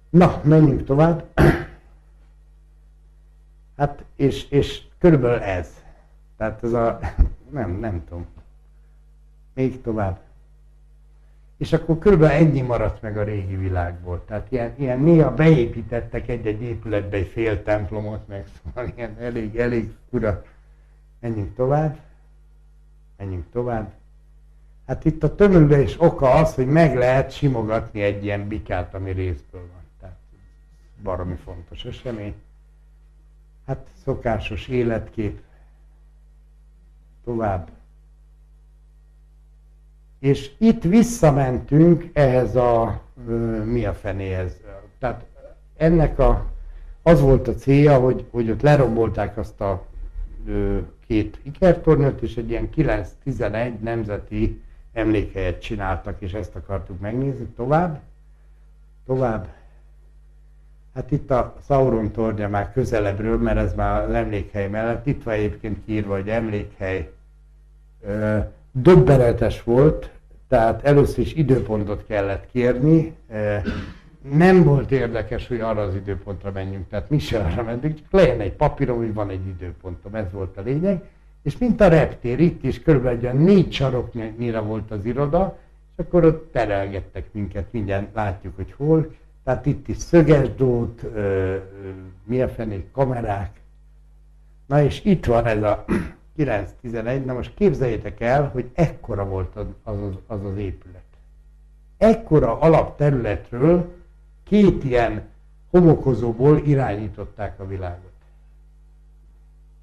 Na, 0.10 0.42
menjünk 0.44 0.84
tovább. 0.84 1.24
Hát, 3.78 4.04
és, 4.16 4.50
és 4.50 4.82
körülbelül 4.98 5.40
ez. 5.40 5.84
Tehát 6.38 6.64
ez 6.64 6.74
a, 6.74 7.00
nem, 7.50 7.72
nem 7.72 8.04
tudom. 8.08 8.26
Még 9.54 9.82
tovább. 9.82 10.20
És 11.64 11.74
akkor 11.74 11.98
körülbelül 11.98 12.36
ennyi 12.36 12.62
maradt 12.62 13.02
meg 13.02 13.18
a 13.18 13.24
régi 13.24 13.56
világból. 13.56 14.26
Tehát 14.26 14.52
ilyen, 14.52 14.74
ilyen 14.78 15.00
néha 15.00 15.34
beépítettek 15.34 16.28
egy-egy 16.28 16.62
épületbe 16.62 17.18
egy 17.18 17.28
fél 17.28 17.64
templomot, 17.64 18.28
meg 18.28 18.46
szóval 18.64 18.92
ilyen 18.96 19.18
elég, 19.20 19.58
elég 19.58 19.94
fura. 20.10 20.44
Menjünk 21.20 21.56
tovább. 21.56 21.98
Menjünk 23.18 23.46
tovább. 23.52 23.94
Hát 24.88 25.06
itt 25.06 25.24
a 25.24 25.36
tömörülés 25.36 26.02
oka 26.02 26.32
az, 26.32 26.56
hogy 26.56 26.68
meg 26.68 26.96
lehet 26.96 27.32
simogatni 27.32 28.02
egy 28.02 28.24
ilyen 28.24 28.48
bikát, 28.48 28.94
ami 28.94 29.12
részből 29.12 29.62
van. 29.62 29.84
Tehát 30.00 30.18
baromi 31.04 31.36
fontos 31.36 31.86
esemény. 31.86 32.34
Hát 33.66 33.88
szokásos 34.04 34.68
életkép. 34.68 35.42
Tovább. 37.24 37.70
És 40.24 40.52
itt 40.58 40.84
visszamentünk 40.84 42.10
ehhez 42.14 42.56
a 42.56 43.02
mi 43.64 43.86
a 43.86 43.94
fenéhez. 43.94 44.62
Tehát 45.00 45.26
ennek 45.78 46.20
a, 46.20 46.46
az 47.02 47.22
volt 47.22 47.48
a 47.48 47.56
célja, 47.56 48.00
hogy, 48.00 48.26
hogy 48.32 48.50
ott 48.50 48.62
lerombolták 48.62 49.38
azt 49.38 49.62
a 49.62 49.86
ö, 50.48 50.78
két 51.08 51.40
ikertornyot, 51.42 52.22
és 52.22 52.36
egy 52.36 52.50
ilyen 52.50 52.70
9-11 53.26 53.80
nemzeti 53.80 54.62
emlékhelyet 54.94 55.62
csináltak, 55.62 56.22
és 56.22 56.34
ezt 56.34 56.56
akartuk 56.56 57.00
megnézni. 57.00 57.46
Tovább. 57.46 58.02
Tovább. 59.06 59.48
Hát 60.94 61.12
itt 61.12 61.32
a 61.32 61.56
Sauron 61.68 62.12
tornya 62.12 62.48
már 62.48 62.72
közelebbről, 62.74 63.38
mert 63.38 63.58
ez 63.58 63.74
már 63.74 64.02
az 64.02 64.14
emlékhely 64.14 64.68
mellett. 64.68 65.06
Itt 65.06 65.24
van 65.24 65.34
egyébként 65.34 65.86
kiírva, 65.86 66.14
hogy 66.14 66.30
emlékhely. 66.30 67.12
Ö, 68.02 68.40
döbbenetes 68.74 69.64
volt, 69.64 70.12
tehát 70.48 70.84
először 70.84 71.20
is 71.20 71.34
időpontot 71.34 72.06
kellett 72.08 72.48
kérni. 72.52 73.16
Nem 74.32 74.64
volt 74.64 74.92
érdekes, 74.92 75.48
hogy 75.48 75.60
arra 75.60 75.82
az 75.82 75.96
időpontra 75.96 76.52
menjünk, 76.52 76.90
tehát 76.90 77.10
mi 77.10 77.20
se 77.20 77.40
arra 77.40 77.64
mentünk, 77.64 77.96
csak 77.96 78.12
legyen 78.12 78.40
egy 78.40 78.54
papírom, 78.54 78.98
hogy 78.98 79.14
van 79.14 79.30
egy 79.30 79.48
időpontom, 79.48 80.16
ez 80.16 80.32
volt 80.32 80.58
a 80.58 80.62
lényeg. 80.62 81.04
És 81.44 81.58
mint 81.58 81.82
a 81.82 81.88
reptér, 81.88 82.40
itt 82.40 82.64
is 82.64 82.82
körülbelül 82.82 83.28
egy 83.28 83.34
négy 83.34 83.72
saroknyira 83.72 84.64
volt 84.64 84.92
az 84.92 85.06
iroda, 85.06 85.58
és 85.92 86.04
akkor 86.06 86.26
ott 86.26 86.52
terelgettek 86.52 87.26
minket, 87.32 87.66
mindjárt 87.72 88.08
látjuk, 88.14 88.56
hogy 88.56 88.74
hol. 88.78 89.16
Tehát 89.44 89.66
itt 89.66 89.88
is 89.88 89.98
szöges 89.98 90.54
drót, 90.56 91.06
mi 92.24 92.42
a 92.42 92.50
fenék, 92.50 92.92
kamerák. 92.92 93.62
Na 94.66 94.84
és 94.84 95.04
itt 95.04 95.26
van 95.26 95.46
ez 95.46 95.64
a 95.64 95.86
9-11, 96.38 97.26
na 97.26 97.34
most 97.34 97.54
képzeljétek 97.54 98.20
el, 98.20 98.50
hogy 98.50 98.70
ekkora 98.74 99.26
volt 99.26 99.56
az 99.56 99.66
az, 99.84 99.96
az, 100.28 100.44
az 100.44 100.58
épület. 100.58 101.04
Ekkora 101.98 102.60
alapterületről 102.60 103.94
két 104.44 104.84
ilyen 104.84 105.28
homokozóból 105.70 106.58
irányították 106.58 107.60
a 107.60 107.68
világot. 107.68 108.12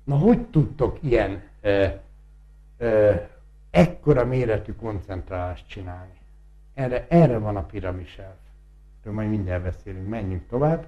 Na 0.05 0.17
hogy 0.17 0.47
tudtok 0.47 0.99
ilyen 1.01 1.43
e, 1.61 2.03
e, 2.79 3.31
ekkora 3.71 4.25
méretű 4.25 4.73
koncentrálást 4.73 5.69
csinálni? 5.69 6.19
Erre, 6.75 7.07
erre 7.09 7.39
van 7.39 7.57
a 7.57 7.63
piramis 7.63 8.19
elf. 8.19 9.15
majd 9.15 9.29
mindjárt 9.29 9.63
beszélünk, 9.63 10.09
menjünk 10.09 10.47
tovább. 10.49 10.87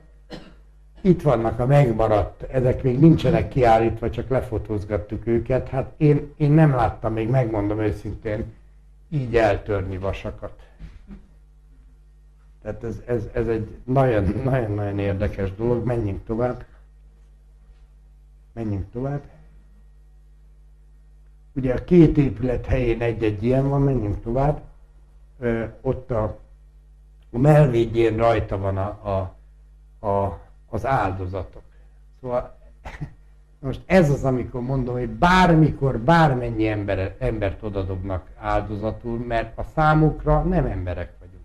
Itt 1.05 1.23
vannak 1.23 1.59
a 1.59 1.67
megmaradt, 1.67 2.43
ezek 2.43 2.83
még 2.83 2.99
nincsenek 2.99 3.49
kiállítva, 3.49 4.11
csak 4.11 4.29
lefotózgattuk 4.29 5.27
őket. 5.27 5.69
Hát 5.69 5.93
én, 5.97 6.33
én 6.37 6.51
nem 6.51 6.75
láttam 6.75 7.13
még, 7.13 7.29
megmondom 7.29 7.81
őszintén, 7.81 8.45
így 9.09 9.37
eltörni 9.37 9.99
vasakat. 9.99 10.67
Tehát 12.63 12.85
ez, 12.85 13.03
ez, 13.07 13.29
ez 13.33 13.49
egy 13.49 13.77
nagyon-nagyon 13.85 14.99
érdekes 14.99 15.55
dolog. 15.55 15.85
Menjünk 15.85 16.25
tovább. 16.25 16.65
Menjünk 18.53 18.91
tovább. 18.93 19.23
Ugye 21.53 21.75
a 21.75 21.85
két 21.85 22.17
épület 22.17 22.67
helyén 22.67 23.01
egy-egy 23.01 23.45
ilyen 23.45 23.69
van, 23.69 23.83
menjünk 23.83 24.23
tovább. 24.23 24.61
Ö, 25.39 25.65
ott 25.81 26.11
a, 26.11 26.39
a 27.31 27.39
melvédjén 27.39 28.17
rajta 28.17 28.59
van 28.59 28.77
a, 28.77 28.89
a, 29.11 29.37
a 30.07 30.41
az 30.73 30.87
áldozatok. 30.87 31.63
Szóval 32.21 32.59
most 33.59 33.81
ez 33.87 34.11
az, 34.11 34.25
amikor 34.25 34.61
mondom, 34.61 34.95
hogy 34.95 35.09
bármikor, 35.09 35.99
bármennyi 35.99 36.69
ember, 36.69 37.17
embert 37.19 37.63
odadobnak 37.63 38.31
áldozatul, 38.39 39.19
mert 39.19 39.59
a 39.59 39.63
számukra 39.75 40.43
nem 40.43 40.67
emberek 40.67 41.13
vagyunk. 41.19 41.45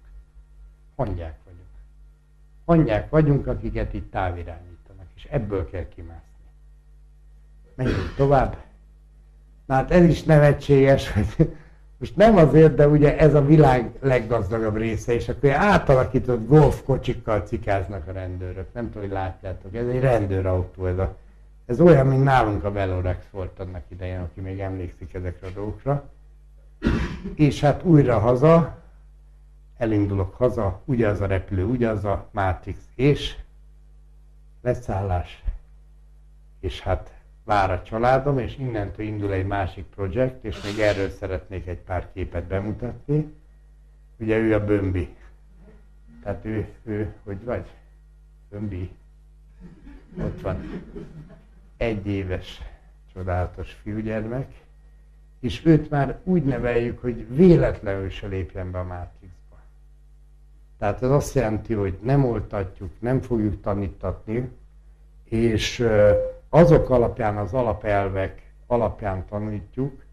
Hangyák 0.96 1.38
vagyunk. 1.46 1.68
Hangyák 2.66 3.10
vagyunk, 3.10 3.48
akiket 3.48 3.94
itt 3.94 4.12
távirányítanak, 4.12 5.08
és 5.16 5.26
ebből 5.26 5.70
kell 5.70 5.88
kimászni. 5.88 6.26
Menjünk 7.76 8.14
tovább. 8.16 8.58
Na 9.66 9.74
hát 9.74 9.92
ez 9.92 10.04
is 10.04 10.24
nevetséges, 10.24 11.12
hogy 11.12 11.58
most 11.98 12.16
nem 12.16 12.38
azért, 12.38 12.76
de 12.76 12.88
ugye 12.88 13.18
ez 13.18 13.34
a 13.34 13.46
világ 13.46 13.92
leggazdagabb 14.00 14.76
része, 14.76 15.14
és 15.14 15.30
akkor 15.30 15.50
átalakított 15.50 16.48
golfkocsikkal 16.48 17.42
cikáznak 17.42 18.08
a 18.08 18.12
rendőrök. 18.12 18.74
Nem 18.74 18.86
tudom, 18.86 19.02
hogy 19.02 19.12
látjátok, 19.12 19.76
ez 19.76 19.88
egy 19.88 20.00
rendőrautó. 20.00 20.86
Ez, 20.86 20.98
a, 20.98 21.16
ez 21.66 21.80
olyan, 21.80 22.08
mint 22.08 22.24
nálunk 22.24 22.64
a 22.64 22.72
Velorex 22.72 23.26
volt 23.32 23.60
annak 23.60 23.84
idején, 23.88 24.20
aki 24.20 24.42
még 24.42 24.60
emlékszik 24.60 25.14
ezekre 25.14 25.48
a 25.48 25.52
dolgokra. 25.54 26.10
És 27.36 27.62
hát 27.62 27.84
újra 27.84 28.20
haza, 28.20 28.78
elindulok 29.78 30.36
haza, 30.36 30.82
ugyanaz 30.86 31.22
a 31.22 31.26
repülő, 31.26 31.66
ugyanaz 31.66 32.06
a 32.06 32.28
Matrix, 32.32 32.78
és 32.96 33.36
leszállás. 34.62 35.44
És 36.60 36.82
hát 36.82 37.17
vár 37.48 37.72
a 37.72 37.82
családom, 37.82 38.40
és 38.40 38.58
innentől 38.58 39.06
indul 39.06 39.34
egy 39.34 39.46
másik 39.46 39.86
projekt, 39.86 40.44
és 40.44 40.62
még 40.64 40.80
erről 40.80 41.10
szeretnék 41.10 41.68
egy 41.68 41.78
pár 41.78 42.12
képet 42.14 42.44
bemutatni. 42.44 43.34
Ugye 44.18 44.38
ő 44.38 44.54
a 44.54 44.66
Bömbi. 44.66 45.16
Tehát 46.24 46.46
ő, 46.46 46.68
ő 46.84 47.14
hogy 47.24 47.44
vagy? 47.44 47.66
Bömbi. 48.50 48.92
Ott 50.20 50.42
van. 50.42 50.84
Egy 51.78 52.08
éves 52.08 52.62
csodálatos 53.14 53.78
fiúgyermek. 53.84 54.54
és 55.40 55.66
őt 55.66 55.90
már 55.90 56.20
úgy 56.24 56.44
neveljük, 56.44 57.02
hogy 57.02 57.36
véletlenül 57.36 58.10
se 58.10 58.28
lépjen 58.28 58.72
be 58.72 58.80
a 58.80 58.84
Matrixba. 58.84 59.60
Tehát 60.78 61.04
ez 61.04 61.10
azt 61.10 61.36
jelenti, 61.36 61.74
hogy 61.74 61.98
nem 62.02 62.26
oltatjuk, 62.26 62.92
nem 63.00 63.22
fogjuk 63.22 63.62
tanítatni, 63.62 64.50
és 65.24 65.88
azok 66.58 66.90
alapján, 66.90 67.38
az 67.38 67.54
alapelvek 67.54 68.52
alapján 68.68 69.26
tanítjuk, 69.30 70.04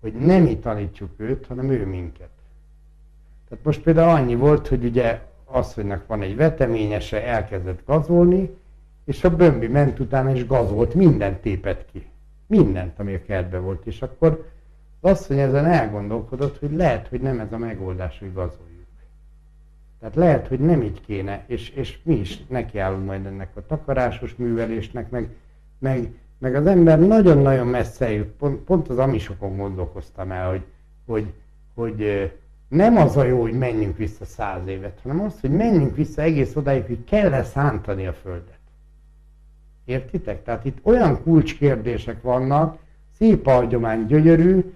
hogy 0.00 0.12
nem 0.12 0.42
mi 0.42 0.58
tanítjuk 0.58 1.10
őt, 1.16 1.46
hanem 1.46 1.70
ő 1.70 1.86
minket. 1.86 2.28
Tehát 3.48 3.64
most 3.64 3.80
például 3.80 4.16
annyi 4.16 4.34
volt, 4.34 4.68
hogy 4.68 4.84
ugye 4.84 5.20
asszonynak 5.44 6.06
van 6.06 6.22
egy 6.22 6.36
veteményese, 6.36 7.24
elkezdett 7.24 7.86
gazolni, 7.86 8.56
és 9.04 9.24
a 9.24 9.36
bömbi 9.36 9.66
ment 9.66 9.98
utána 9.98 10.34
és 10.34 10.46
gazolt, 10.46 10.94
mindent 10.94 11.40
tépett 11.40 11.86
ki. 11.92 12.06
Mindent, 12.46 12.98
ami 12.98 13.14
a 13.14 13.22
kertben 13.22 13.62
volt. 13.62 13.86
És 13.86 14.02
akkor 14.02 14.50
az 15.00 15.10
asszony 15.10 15.38
ezen 15.38 15.64
elgondolkodott, 15.64 16.58
hogy 16.58 16.72
lehet, 16.72 17.08
hogy 17.08 17.20
nem 17.20 17.40
ez 17.40 17.52
a 17.52 17.58
megoldás, 17.58 18.18
hogy 18.18 18.32
gazoljuk. 18.32 18.86
Tehát 20.00 20.14
lehet, 20.14 20.48
hogy 20.48 20.60
nem 20.60 20.82
így 20.82 21.00
kéne, 21.00 21.44
és, 21.46 21.70
és 21.70 21.98
mi 22.02 22.14
is 22.14 22.46
nekiállunk 22.46 23.06
majd 23.06 23.26
ennek 23.26 23.56
a 23.56 23.66
takarásos 23.66 24.34
művelésnek, 24.34 25.10
meg, 25.10 25.28
meg, 25.78 26.14
meg 26.38 26.54
az 26.54 26.66
ember 26.66 26.98
nagyon-nagyon 26.98 27.66
messze 27.66 28.12
jut. 28.12 28.28
Pont, 28.28 28.60
pont 28.60 28.88
az 28.88 28.98
amisokon 28.98 29.56
gondolkoztam 29.56 30.30
el, 30.30 30.48
hogy, 30.48 30.64
hogy, 31.06 31.32
hogy 31.74 32.30
nem 32.68 32.96
az 32.96 33.16
a 33.16 33.24
jó, 33.24 33.40
hogy 33.40 33.58
menjünk 33.58 33.96
vissza 33.96 34.24
száz 34.24 34.66
évet, 34.66 35.00
hanem 35.02 35.20
az, 35.20 35.40
hogy 35.40 35.50
menjünk 35.50 35.96
vissza 35.96 36.22
egész 36.22 36.56
odáig, 36.56 36.86
hogy 36.86 37.04
kell-e 37.04 37.42
szántani 37.42 38.06
a 38.06 38.12
Földet. 38.12 38.58
Értitek? 39.84 40.42
Tehát 40.42 40.64
itt 40.64 40.78
olyan 40.82 41.22
kulcskérdések 41.22 42.22
vannak, 42.22 42.78
szép 43.18 43.46
a 43.46 43.50
hagyomány, 43.50 44.06
gyönyörű, 44.06 44.74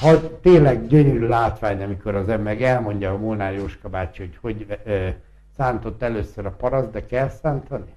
ha 0.00 0.40
tényleg 0.40 0.86
gyönyörű 0.86 1.26
látvány, 1.26 1.82
amikor 1.82 2.14
az 2.14 2.28
ember 2.28 2.62
elmondja 2.62 3.12
a 3.12 3.18
Molnár 3.18 3.54
Jóska 3.54 3.88
bácsi, 3.88 4.22
hogy 4.22 4.38
hogy 4.40 4.78
ö, 4.84 5.08
szántott 5.56 6.02
először 6.02 6.46
a 6.46 6.50
paraszt, 6.50 6.90
de 6.90 7.06
kell 7.06 7.28
szántani? 7.28 7.92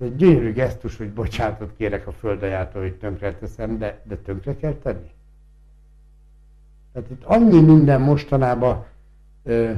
Ez 0.00 0.06
egy 0.06 0.16
gyönyörű 0.16 0.52
gesztus, 0.52 0.96
hogy 0.96 1.12
bocsánatot 1.12 1.72
kérek 1.76 2.06
a 2.06 2.12
földajától, 2.12 2.82
hogy 2.82 2.94
tönkre 2.94 3.34
teszem, 3.34 3.78
de, 3.78 4.00
de 4.04 4.16
tönkre 4.16 4.56
kell 4.56 4.74
tenni? 4.74 5.10
Tehát 6.92 7.10
itt 7.10 7.24
annyi 7.24 7.60
minden 7.60 8.00
mostanában, 8.00 8.84
ö, 9.42 9.72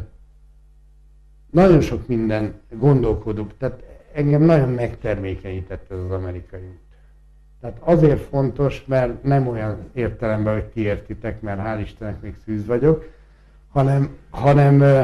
nagyon 1.50 1.80
sok 1.80 2.06
minden 2.06 2.60
gondolkodunk, 2.70 3.56
tehát 3.56 3.82
engem 4.12 4.42
nagyon 4.42 4.68
megtermékenyített 4.68 5.90
ez 5.90 5.98
az 5.98 6.10
amerikai 6.10 6.60
út. 6.60 6.78
Tehát 7.60 7.78
azért 7.80 8.20
fontos, 8.20 8.84
mert 8.86 9.22
nem 9.22 9.48
olyan 9.48 9.90
értelemben, 9.92 10.52
hogy 10.52 10.64
ti 10.64 10.80
értitek, 10.80 11.40
mert 11.40 11.60
hál' 11.64 11.80
Istennek 11.82 12.20
még 12.20 12.36
szűz 12.44 12.66
vagyok, 12.66 13.08
hanem, 13.68 14.16
hanem, 14.30 14.80
ö, 14.80 15.02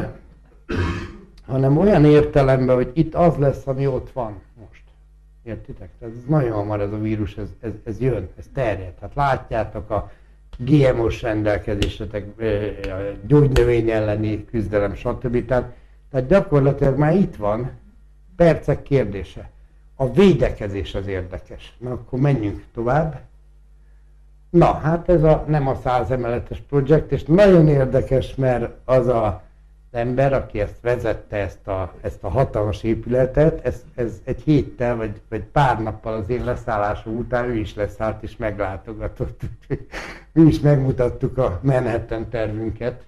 hanem 1.46 1.78
olyan 1.78 2.04
értelemben, 2.04 2.74
hogy 2.74 2.90
itt 2.94 3.14
az 3.14 3.36
lesz, 3.36 3.66
ami 3.66 3.86
ott 3.86 4.10
van. 4.10 4.40
Értitek? 5.42 5.90
Tehát 5.98 6.14
ez 6.16 6.24
nagyon 6.28 6.52
hamar 6.52 6.80
ez 6.80 6.92
a 6.92 6.98
vírus, 6.98 7.36
ez, 7.36 7.48
ez, 7.60 7.72
ez 7.84 8.00
jön, 8.00 8.28
ez 8.38 8.44
terjed. 8.54 8.92
Tehát 8.92 9.14
látjátok 9.14 9.90
a 9.90 10.10
GMO-s 10.58 11.22
rendelkezésetek, 11.22 12.26
gyógynövény 13.26 13.90
elleni 13.90 14.44
küzdelem, 14.44 14.94
stb. 14.94 15.46
Tehát, 15.46 15.72
tehát 16.10 16.28
gyakorlatilag 16.28 16.98
már 16.98 17.14
itt 17.14 17.36
van, 17.36 17.70
percek 18.36 18.82
kérdése. 18.82 19.50
A 19.94 20.12
védekezés 20.12 20.94
az 20.94 21.06
érdekes. 21.06 21.76
Na 21.78 21.90
akkor 21.90 22.20
menjünk 22.20 22.64
tovább. 22.74 23.20
Na, 24.50 24.72
hát 24.72 25.08
ez 25.08 25.22
a, 25.22 25.44
nem 25.46 25.68
a 25.68 25.74
száz 25.74 26.10
emeletes 26.10 26.62
projekt, 26.68 27.12
és 27.12 27.24
nagyon 27.24 27.68
érdekes, 27.68 28.34
mert 28.34 28.72
az 28.84 29.06
a 29.06 29.42
ember, 29.92 30.32
aki 30.32 30.60
ezt 30.60 30.80
vezette, 30.80 31.36
ezt 31.36 31.68
a, 31.68 31.92
ezt 32.00 32.24
a 32.24 32.28
hatalmas 32.28 32.82
épületet, 32.82 33.66
ez, 33.66 33.84
ez 33.94 34.20
egy 34.24 34.42
héttel, 34.42 34.96
vagy, 34.96 35.20
vagy 35.28 35.42
pár 35.42 35.82
nappal 35.82 36.14
az 36.14 36.28
én 36.28 36.44
leszállásom 36.44 37.16
után 37.16 37.44
ő 37.44 37.56
is 37.56 37.74
leszállt 37.74 38.22
és 38.22 38.36
meglátogatott. 38.36 39.40
Mi 40.32 40.42
is 40.42 40.60
megmutattuk 40.60 41.38
a 41.38 41.60
Manhattan 41.62 42.28
tervünket, 42.28 43.02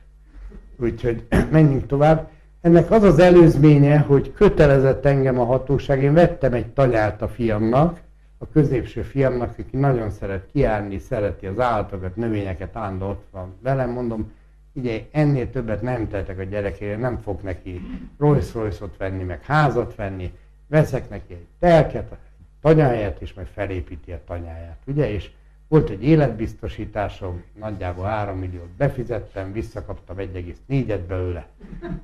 úgyhogy 0.76 1.26
menjünk 1.50 1.86
tovább. 1.86 2.30
Ennek 2.60 2.90
az 2.90 3.02
az 3.02 3.18
előzménye, 3.18 3.98
hogy 3.98 4.32
kötelezett 4.32 5.04
engem 5.04 5.40
a 5.40 5.44
hatóság, 5.44 6.02
én 6.02 6.12
vettem 6.12 6.52
egy 6.52 6.66
tanyát 6.66 7.22
a 7.22 7.28
fiamnak, 7.28 8.00
a 8.38 8.48
középső 8.52 9.02
fiamnak, 9.02 9.54
aki 9.58 9.76
nagyon 9.76 10.10
szeret 10.10 10.46
kiállni, 10.52 10.98
szereti 10.98 11.46
az 11.46 11.58
állatokat, 11.58 12.16
növényeket, 12.16 12.76
állandó 12.76 13.08
ott 13.08 13.26
van 13.30 13.54
velem, 13.62 13.90
mondom, 13.90 14.32
ugye 14.72 15.06
ennél 15.10 15.50
többet 15.50 15.82
nem 15.82 16.08
tettek 16.08 16.38
a 16.38 16.42
gyerekére, 16.42 16.96
nem 16.96 17.18
fog 17.18 17.40
neki 17.42 17.80
Rolls 18.18 18.54
Royce-ot 18.54 18.96
venni, 18.96 19.22
meg 19.22 19.44
házat 19.44 19.94
venni, 19.94 20.32
veszek 20.68 21.08
neki 21.08 21.32
egy 21.32 21.46
telket, 21.58 22.12
egy 22.12 22.18
tanyáját, 22.60 23.20
és 23.20 23.32
majd 23.32 23.46
felépíti 23.46 24.12
a 24.12 24.20
tanyáját, 24.26 24.78
ugye, 24.86 25.10
és 25.10 25.30
volt 25.68 25.90
egy 25.90 26.04
életbiztosításom, 26.04 27.42
nagyjából 27.58 28.04
3 28.04 28.38
milliót 28.38 28.68
befizettem, 28.76 29.52
visszakaptam 29.52 30.16
1,4-et 30.18 31.00
belőle. 31.08 31.46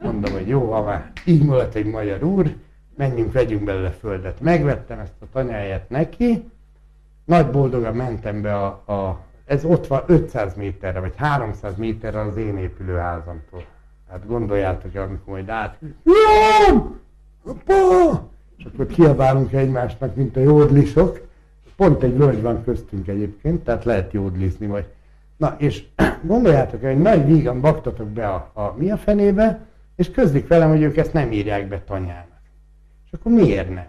Mondom, 0.02 0.32
hogy 0.32 0.48
jó, 0.48 0.72
ha 0.72 0.82
már 0.82 1.12
így 1.24 1.42
múlott 1.42 1.74
egy 1.74 1.86
magyar 1.86 2.22
úr, 2.22 2.54
menjünk, 2.96 3.32
vegyünk 3.32 3.64
belőle 3.64 3.90
földet. 3.90 4.40
Megvettem 4.40 4.98
ezt 4.98 5.12
a 5.20 5.24
tanyáját 5.32 5.88
neki, 5.88 6.50
nagy 7.24 7.50
boldogan 7.50 7.94
mentem 7.94 8.42
be 8.42 8.56
a, 8.56 8.66
a 8.66 9.24
ez 9.48 9.64
ott 9.64 9.86
van 9.86 10.02
500 10.06 10.54
méterre, 10.54 11.00
vagy 11.00 11.14
300 11.16 11.76
méterre 11.76 12.20
az 12.20 12.36
én 12.36 12.56
épülőházamtól. 12.56 13.64
Hát 14.10 14.26
gondoljátok 14.26 14.94
amikor 14.94 15.34
majd 15.34 15.48
át... 15.48 15.78
Jóm! 16.04 17.00
Apa! 17.44 18.28
És 18.56 18.64
akkor 18.64 18.86
kiabálunk 18.86 19.52
egymásnak, 19.52 20.14
mint 20.14 20.36
a 20.36 20.40
jódlisok. 20.40 21.26
Pont 21.76 22.02
egy 22.02 22.16
völgy 22.16 22.42
van 22.42 22.64
köztünk 22.64 23.08
egyébként, 23.08 23.64
tehát 23.64 23.84
lehet 23.84 24.12
jódlizni 24.12 24.66
vagy. 24.66 24.86
Na, 25.36 25.54
és 25.58 25.84
gondoljátok 26.22 26.82
el, 26.82 26.92
hogy 26.92 27.02
nagy 27.02 27.26
vígan 27.26 27.60
baktatok 27.60 28.08
be 28.08 28.28
a, 28.28 28.50
a 28.54 28.74
mi 28.76 28.90
a 28.90 28.96
fenébe, 28.96 29.66
és 29.96 30.10
közlik 30.10 30.48
velem, 30.48 30.68
hogy 30.68 30.82
ők 30.82 30.96
ezt 30.96 31.12
nem 31.12 31.32
írják 31.32 31.68
be 31.68 31.80
tanyának. 31.80 32.40
És 33.04 33.12
akkor 33.12 33.32
miért 33.32 33.74
nem? 33.74 33.86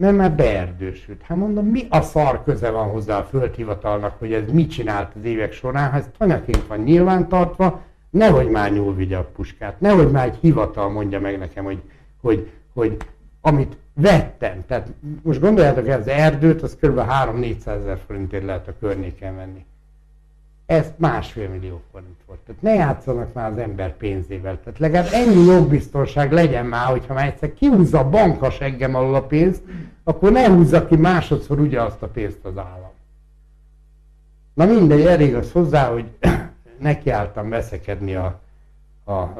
Mert 0.00 0.16
már 0.16 0.32
beerdősült. 0.32 1.22
Hát 1.22 1.36
mondom, 1.36 1.66
mi 1.66 1.86
a 1.88 2.00
szar 2.00 2.44
köze 2.44 2.70
van 2.70 2.88
hozzá 2.88 3.18
a 3.18 3.24
földhivatalnak, 3.24 4.18
hogy 4.18 4.32
ez 4.32 4.42
mit 4.52 4.70
csinált 4.70 5.14
az 5.14 5.24
évek 5.24 5.52
során, 5.52 5.90
ha 5.90 5.96
ez 5.96 6.08
tanyaként 6.18 6.66
van 6.66 6.78
nyilvántartva, 6.78 7.80
nehogy 8.10 8.48
már 8.48 8.72
nyúl 8.72 8.94
vigye 8.94 9.16
a 9.16 9.24
puskát, 9.24 9.80
nehogy 9.80 10.10
már 10.10 10.26
egy 10.26 10.38
hivatal 10.40 10.88
mondja 10.88 11.20
meg 11.20 11.38
nekem, 11.38 11.64
hogy, 11.64 11.82
hogy, 12.20 12.50
hogy 12.72 12.96
amit 13.40 13.76
vettem, 13.94 14.64
tehát 14.66 14.88
most 15.22 15.40
gondoljátok 15.40 15.88
el, 15.88 16.00
az 16.00 16.08
erdőt, 16.08 16.62
az 16.62 16.76
kb. 16.80 16.98
3-400 16.98 17.66
ezer 17.66 17.98
forintért 18.06 18.44
lehet 18.44 18.68
a 18.68 18.74
környéken 18.80 19.36
venni. 19.36 19.64
Ez 20.66 20.92
másfél 20.96 21.48
millió 21.48 21.80
forint 21.92 22.20
volt. 22.26 22.40
Tehát 22.40 22.62
ne 22.62 22.74
játszanak 22.74 23.32
már 23.32 23.50
az 23.50 23.58
ember 23.58 23.96
pénzével. 23.96 24.60
Tehát 24.60 24.78
legalább 24.78 25.08
ennyi 25.12 25.44
jogbiztonság 25.44 26.32
legyen 26.32 26.66
már, 26.66 26.86
hogyha 26.86 27.14
már 27.14 27.26
egyszer 27.26 27.54
kihúzza 27.54 27.98
a 27.98 28.08
banka 28.08 28.50
seggem 28.50 28.94
alól 28.94 29.14
a 29.14 29.22
pénzt, 29.22 29.62
akkor 30.10 30.32
ne 30.32 30.48
húzza 30.48 30.86
ki 30.86 30.96
másodszor 30.96 31.60
ugyanazt 31.60 32.02
a 32.02 32.06
pénzt 32.06 32.44
az 32.44 32.58
állam. 32.58 32.90
Na 34.54 34.64
mindegy, 34.64 35.06
elég 35.06 35.34
az 35.34 35.52
hozzá, 35.52 35.92
hogy 35.92 36.04
nekiálltam 36.78 37.48
veszekedni 37.48 38.14
a, 38.14 38.40
a, 39.04 39.12
a 39.12 39.32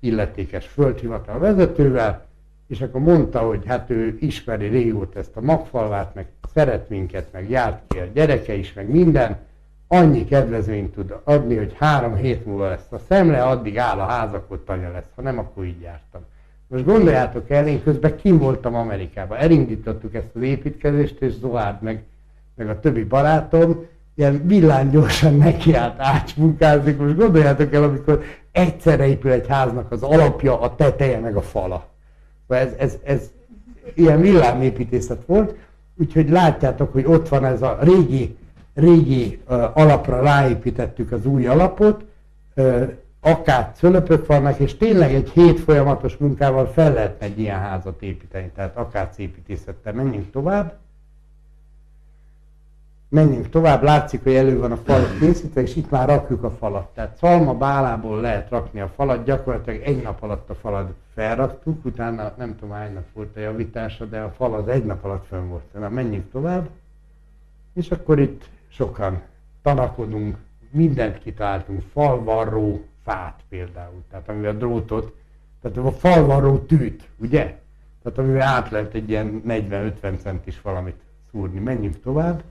illetékes 0.00 0.66
földhivatal 0.66 1.38
vezetővel, 1.38 2.26
és 2.66 2.80
akkor 2.80 3.00
mondta, 3.00 3.38
hogy 3.38 3.66
hát 3.66 3.90
ő 3.90 4.16
ismeri 4.20 4.66
régóta 4.66 5.18
ezt 5.18 5.36
a 5.36 5.40
magfalvát, 5.40 6.14
meg 6.14 6.26
szeret 6.54 6.88
minket, 6.88 7.32
meg 7.32 7.50
járt 7.50 7.82
ki 7.88 7.98
a 7.98 8.04
gyereke 8.14 8.54
is, 8.54 8.72
meg 8.72 8.90
minden, 8.90 9.38
annyi 9.88 10.24
kedvezményt 10.24 10.92
tud 10.92 11.14
adni, 11.24 11.56
hogy 11.56 11.74
három 11.78 12.16
hét 12.16 12.46
múlva 12.46 12.68
lesz 12.68 12.92
a 12.92 12.98
szemle, 12.98 13.42
addig 13.42 13.78
áll 13.78 13.98
a 13.98 14.06
ház, 14.06 14.34
akkor 14.34 14.62
tanya 14.64 14.90
lesz, 14.90 15.10
ha 15.14 15.22
nem, 15.22 15.38
akkor 15.38 15.64
így 15.64 15.80
jártam. 15.80 16.24
Most 16.68 16.84
gondoljátok 16.84 17.50
el, 17.50 17.66
én 17.66 17.82
közben 17.82 18.16
kim 18.16 18.38
voltam 18.38 18.74
Amerikában, 18.74 19.38
elindítottuk 19.38 20.14
ezt 20.14 20.30
az 20.34 20.42
építkezést, 20.42 21.20
és 21.20 21.32
Zoárd 21.32 21.82
meg, 21.82 22.02
meg 22.54 22.68
a 22.68 22.80
többi 22.80 23.04
barátom, 23.04 23.86
ilyen 24.14 24.46
villámgyorsan 24.46 25.36
nekiállt 25.36 25.94
ácsmunkázni. 25.98 26.92
Most 26.92 27.16
gondoljátok 27.16 27.74
el, 27.74 27.82
amikor 27.82 28.22
egyszerre 28.52 29.06
épül 29.06 29.30
egy 29.30 29.46
háznak 29.48 29.92
az 29.92 30.02
alapja, 30.02 30.60
a 30.60 30.74
teteje, 30.74 31.18
meg 31.18 31.36
a 31.36 31.42
fala. 31.42 31.88
Ez, 32.48 32.72
ez, 32.78 32.98
ez 33.04 33.30
ilyen 33.94 34.20
villámépítészet 34.20 35.24
volt, 35.26 35.54
úgyhogy 35.96 36.28
látjátok, 36.28 36.92
hogy 36.92 37.04
ott 37.06 37.28
van 37.28 37.44
ez 37.44 37.62
a 37.62 37.78
régi 37.80 38.36
régi 38.74 39.40
uh, 39.48 39.78
alapra 39.78 40.20
ráépítettük 40.22 41.12
az 41.12 41.26
új 41.26 41.46
alapot, 41.46 42.04
uh, 42.56 42.92
akár 43.24 43.72
cölöpök 43.74 44.26
vannak, 44.26 44.58
és 44.58 44.76
tényleg 44.76 45.14
egy 45.14 45.30
hét 45.30 45.60
folyamatos 45.60 46.16
munkával 46.16 46.66
fel 46.66 46.92
lehetne 46.92 47.26
egy 47.26 47.38
ilyen 47.38 47.58
házat 47.58 48.02
építeni, 48.02 48.50
tehát 48.54 48.76
akár 48.76 49.10
építészettel. 49.16 49.92
Menjünk 49.92 50.30
tovább. 50.30 50.78
menjünk 53.08 53.48
tovább, 53.48 53.82
látszik, 53.82 54.22
hogy 54.22 54.34
elő 54.34 54.58
van 54.58 54.72
a 54.72 54.76
fal 54.76 55.00
készítve, 55.18 55.60
és 55.60 55.76
itt 55.76 55.90
már 55.90 56.08
rakjuk 56.08 56.42
a 56.42 56.50
falat. 56.50 56.88
Tehát 56.94 57.16
szalma 57.16 57.54
bálából 57.54 58.20
lehet 58.20 58.50
rakni 58.50 58.80
a 58.80 58.88
falat, 58.88 59.24
gyakorlatilag 59.24 59.80
egy 59.82 60.02
nap 60.02 60.22
alatt 60.22 60.50
a 60.50 60.54
falat 60.54 60.92
felraktuk, 61.14 61.84
utána 61.84 62.32
nem 62.36 62.56
tudom 62.56 62.74
hány 62.74 62.92
nap 62.92 63.04
volt 63.12 63.36
a 63.36 63.40
javítása, 63.40 64.04
de 64.04 64.20
a 64.20 64.30
fal 64.30 64.54
az 64.54 64.68
egy 64.68 64.84
nap 64.84 65.04
alatt 65.04 65.26
fönn 65.26 65.48
volt. 65.48 65.72
Na, 65.72 65.88
menjünk 65.88 66.30
tovább, 66.30 66.68
és 67.72 67.90
akkor 67.90 68.18
itt 68.18 68.44
sokan 68.68 69.22
tanakodunk, 69.62 70.36
mindent 70.70 71.18
kitaláltunk, 71.18 71.82
falvarró 71.92 72.82
fát 73.04 73.40
például, 73.48 74.02
tehát 74.10 74.28
amivel 74.28 74.56
drótot, 74.56 75.14
tehát 75.62 75.76
a 75.76 75.92
falvarró 75.92 76.58
tűt, 76.58 77.08
ugye? 77.16 77.58
Tehát 78.02 78.18
amivel 78.18 78.48
át 78.48 78.70
lehet 78.70 78.94
egy 78.94 79.08
ilyen 79.08 79.42
40-50 79.48 80.18
centis 80.18 80.60
valamit 80.60 80.96
szúrni. 81.30 81.58
Menjünk 81.58 82.00
tovább. 82.00 82.42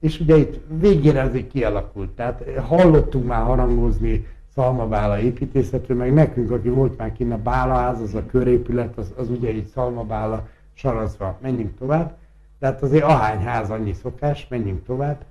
És 0.00 0.20
ugye 0.20 0.36
itt 0.36 0.60
végére 0.68 1.22
azért 1.22 1.48
kialakult. 1.48 2.10
Tehát 2.10 2.44
hallottunk 2.58 3.26
már 3.26 3.42
harangozni 3.42 4.26
Szalmabála 4.54 5.20
építészetről, 5.20 5.96
meg 5.96 6.12
nekünk, 6.12 6.50
aki 6.50 6.68
volt 6.68 6.98
már 6.98 7.12
kint 7.12 7.32
a 7.32 7.38
Bálaház, 7.38 8.00
az 8.00 8.14
a 8.14 8.26
körépület, 8.26 8.98
az, 8.98 9.12
az 9.16 9.30
ugye 9.30 9.50
így 9.50 9.66
Szalmabála 9.66 10.48
sarazva. 10.72 11.38
Menjünk 11.42 11.78
tovább. 11.78 12.16
Tehát 12.58 12.82
azért 12.82 13.04
ahány 13.04 13.38
ház 13.38 13.70
annyi 13.70 13.92
szokás, 13.92 14.48
menjünk 14.48 14.84
tovább. 14.84 15.24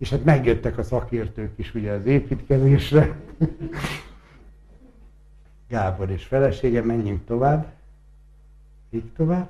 És 0.00 0.10
hát 0.10 0.24
megjöttek 0.24 0.78
a 0.78 0.82
szakértők 0.82 1.52
is 1.56 1.74
ugye 1.74 1.92
az 1.92 2.04
építkezésre. 2.04 3.16
Gábor 5.68 6.10
és 6.10 6.24
felesége, 6.24 6.82
menjünk 6.82 7.24
tovább. 7.24 7.72
Így 8.90 9.12
tovább. 9.16 9.48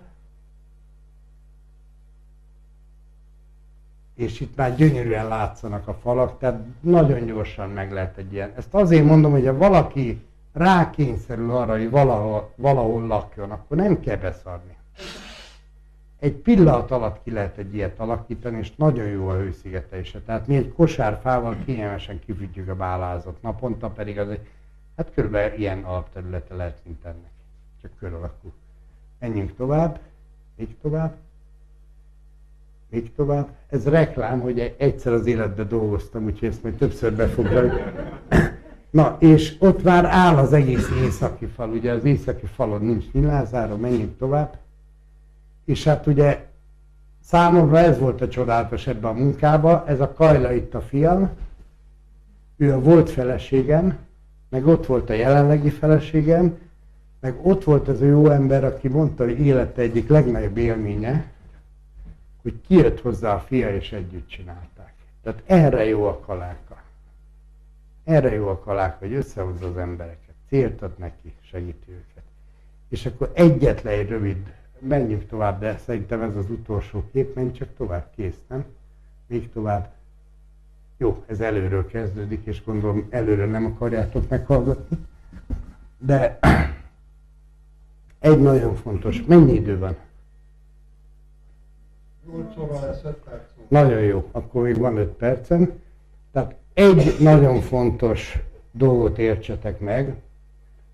és 4.20 4.40
itt 4.40 4.56
már 4.56 4.76
gyönyörűen 4.76 5.28
látszanak 5.28 5.88
a 5.88 5.94
falak, 5.94 6.38
tehát 6.38 6.60
nagyon 6.80 7.26
gyorsan 7.26 7.70
meg 7.70 7.92
lehet 7.92 8.16
egy 8.16 8.32
ilyen. 8.32 8.52
Ezt 8.56 8.74
azért 8.74 9.04
mondom, 9.04 9.32
hogy 9.32 9.46
ha 9.46 9.56
valaki 9.56 10.22
rákényszerül 10.52 11.50
arra, 11.50 11.72
hogy 11.72 11.90
valahol, 11.90 12.52
valahol 12.56 13.06
lakjon, 13.06 13.50
akkor 13.50 13.76
nem 13.76 14.00
kell 14.00 14.16
beszarni. 14.16 14.76
Egy 16.20 16.32
pillanat 16.32 16.90
alatt 16.90 17.22
ki 17.22 17.30
lehet 17.30 17.56
egy 17.56 17.74
ilyet 17.74 17.98
alakítani, 17.98 18.58
és 18.58 18.76
nagyon 18.76 19.06
jó 19.06 19.28
a 19.28 19.36
hőszigetelése. 19.36 20.20
Tehát 20.20 20.46
mi 20.46 20.56
egy 20.56 20.72
kosárfával 20.72 21.56
kényelmesen 21.64 22.20
kifűtjük 22.26 22.68
a 22.68 22.74
bálázat, 22.74 23.42
naponta 23.42 23.88
pedig 23.88 24.18
az 24.18 24.28
egy, 24.28 24.48
hát 24.96 25.12
körülbelül 25.14 25.58
ilyen 25.58 25.82
alapterülete 25.82 26.54
lehet, 26.54 26.80
mint 26.84 27.04
ennek. 27.04 27.30
Csak 27.82 27.90
kör 27.98 28.12
alakú. 28.12 28.52
Menjünk 29.18 29.56
tovább, 29.56 30.00
még 30.56 30.76
tovább 30.82 31.16
még 32.90 33.14
tovább. 33.14 33.48
Ez 33.68 33.88
reklám, 33.88 34.40
hogy 34.40 34.74
egyszer 34.78 35.12
az 35.12 35.26
életben 35.26 35.68
dolgoztam, 35.68 36.24
úgyhogy 36.24 36.48
ezt 36.48 36.62
majd 36.62 36.74
többször 36.74 37.12
befoglaljuk. 37.12 37.80
Na, 38.90 39.16
és 39.18 39.56
ott 39.58 39.82
már 39.82 40.04
áll 40.04 40.36
az 40.36 40.52
egész 40.52 40.90
északi 41.04 41.46
fal, 41.46 41.70
ugye 41.70 41.92
az 41.92 42.04
északi 42.04 42.46
falon 42.46 42.82
nincs 42.82 43.04
nyilázára, 43.12 43.76
menjünk 43.76 44.18
tovább. 44.18 44.58
És 45.70 45.84
hát 45.84 46.06
ugye 46.06 46.46
számomra 47.20 47.78
ez 47.78 47.98
volt 47.98 48.20
a 48.20 48.28
csodálatos 48.28 48.86
ebben 48.86 49.10
a 49.10 49.18
munkában, 49.18 49.86
ez 49.86 50.00
a 50.00 50.12
Kajla 50.12 50.52
itt 50.52 50.74
a 50.74 50.80
fiam, 50.80 51.30
ő 52.56 52.72
a 52.72 52.80
volt 52.80 53.10
feleségem, 53.10 53.98
meg 54.48 54.66
ott 54.66 54.86
volt 54.86 55.10
a 55.10 55.12
jelenlegi 55.12 55.70
feleségem, 55.70 56.58
meg 57.20 57.46
ott 57.46 57.64
volt 57.64 57.88
az 57.88 58.00
a 58.00 58.04
jó 58.04 58.30
ember, 58.30 58.64
aki 58.64 58.88
mondta, 58.88 59.24
hogy 59.24 59.38
élete 59.40 59.82
egyik 59.82 60.08
legnagyobb 60.08 60.56
élménye, 60.56 61.30
hogy 62.42 62.60
kijött 62.66 63.00
hozzá 63.00 63.34
a 63.34 63.40
fia, 63.40 63.74
és 63.74 63.92
együtt 63.92 64.28
csinálták. 64.28 64.92
Tehát 65.22 65.42
erre 65.46 65.84
jó 65.84 66.04
a 66.04 66.18
kaláka. 66.18 66.82
Erre 68.04 68.34
jó 68.34 68.48
a 68.48 68.58
kaláka, 68.58 68.98
hogy 68.98 69.14
összehozza 69.14 69.66
az 69.66 69.76
embereket, 69.76 70.34
célt 70.48 70.82
ad 70.82 70.98
neki, 70.98 71.34
segíti 71.40 71.90
őket. 71.90 72.24
És 72.88 73.06
akkor 73.06 73.30
egyetlen 73.34 73.92
egy 73.92 74.08
rövid, 74.08 74.58
menjünk 74.80 75.26
tovább, 75.26 75.60
de 75.60 75.78
szerintem 75.78 76.22
ez 76.22 76.36
az 76.36 76.50
utolsó 76.50 77.04
kép, 77.12 77.34
menj 77.34 77.50
csak 77.50 77.68
tovább, 77.76 78.10
kész, 78.16 78.38
nem? 78.46 78.64
Még 79.26 79.52
tovább. 79.52 79.92
Jó, 80.96 81.24
ez 81.26 81.40
előről 81.40 81.86
kezdődik, 81.86 82.44
és 82.44 82.64
gondolom 82.64 83.06
előre 83.10 83.46
nem 83.46 83.64
akarjátok 83.64 84.28
meghallgatni. 84.28 84.98
De 85.98 86.38
egy 88.18 88.40
nagyon 88.40 88.74
fontos, 88.74 89.22
mennyi 89.26 89.52
idő 89.52 89.78
van? 89.78 89.96
8 92.32 92.56
óra 92.58 92.80
lesz 92.86 93.04
5 93.04 93.14
perc. 93.14 93.42
Nagyon 93.68 94.00
jó, 94.00 94.28
akkor 94.32 94.62
még 94.62 94.76
van 94.78 94.96
5 94.96 95.08
percem. 95.08 95.72
Tehát 96.32 96.54
egy 96.74 97.16
nagyon 97.20 97.60
fontos 97.60 98.38
dolgot 98.72 99.18
értsetek 99.18 99.80
meg, 99.80 100.14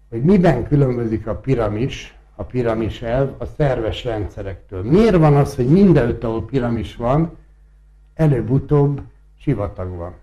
hogy 0.08 0.22
miben 0.22 0.66
különbözik 0.66 1.26
a 1.26 1.34
piramis, 1.36 2.16
a 2.36 2.44
piramis 2.44 3.02
elv 3.02 3.34
a 3.38 3.44
szerves 3.44 4.04
rendszerektől. 4.04 4.82
Miért 4.82 5.16
van 5.16 5.36
az, 5.36 5.54
hogy 5.54 5.68
mindenütt, 5.68 6.24
ahol 6.24 6.44
piramis 6.44 6.96
van, 6.96 7.36
előbb-utóbb 8.14 9.00
sivatag 9.38 9.96
van? 9.96 10.14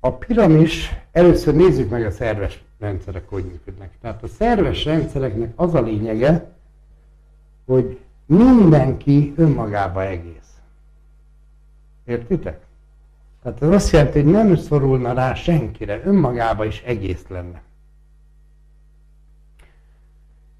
A 0.00 0.12
piramis, 0.12 0.94
először 1.12 1.54
nézzük 1.54 1.90
meg 1.90 2.04
a 2.06 2.10
szerves 2.10 2.62
rendszerek, 2.78 3.28
hogy 3.28 3.44
működnek. 3.44 3.90
Tehát 4.00 4.22
a 4.22 4.28
szerves 4.28 4.84
rendszereknek 4.84 5.52
az 5.56 5.74
a 5.74 5.80
lényege, 5.80 6.50
hogy 7.64 7.98
mindenki 8.26 9.34
önmagába 9.36 10.06
egész. 10.06 10.60
Értitek? 12.04 12.60
Tehát 13.42 13.62
ez 13.62 13.68
azt 13.68 13.92
jelenti, 13.92 14.22
hogy 14.22 14.32
nem 14.32 14.56
szorulna 14.56 15.12
rá 15.12 15.34
senkire, 15.34 16.02
önmagába 16.04 16.64
is 16.64 16.82
egész 16.82 17.24
lenne. 17.28 17.62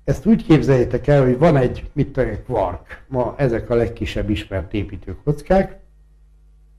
Ezt 0.04 0.26
úgy 0.26 0.44
képzeljétek 0.44 1.06
el, 1.06 1.22
hogy 1.24 1.38
van 1.38 1.56
egy, 1.56 1.90
mit 1.92 2.12
tudom, 2.12 2.28
egy 2.28 2.42
kvark. 2.42 3.04
Ma 3.08 3.34
ezek 3.36 3.70
a 3.70 3.74
legkisebb 3.74 4.30
ismert 4.30 4.74
építőkockák. 4.74 5.78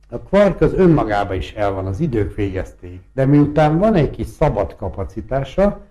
A 0.10 0.18
kvark 0.18 0.62
az 0.62 0.74
önmagába 0.74 1.34
is 1.34 1.54
el 1.54 1.72
van 1.72 1.86
az 1.86 2.00
idők 2.00 2.36
végeztéig. 2.36 3.00
De 3.14 3.26
miután 3.26 3.80
van 3.80 3.96
egy 3.96 4.10
kis 4.10 4.28
szabad 4.28 4.76
kapacitása, 4.76 5.82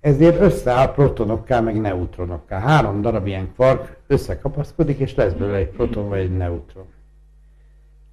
ezért 0.00 0.40
összeáll 0.40 0.92
protonokká, 0.92 1.60
meg 1.60 1.80
neutronokká. 1.80 2.58
Három 2.58 3.00
darab 3.00 3.26
ilyen 3.26 3.52
kvark 3.52 3.96
összekapaszkodik, 4.06 4.98
és 4.98 5.14
lesz 5.14 5.32
belőle 5.32 5.56
egy 5.56 5.68
proton 5.68 6.08
vagy 6.08 6.18
egy 6.18 6.36
neutron. 6.36 6.86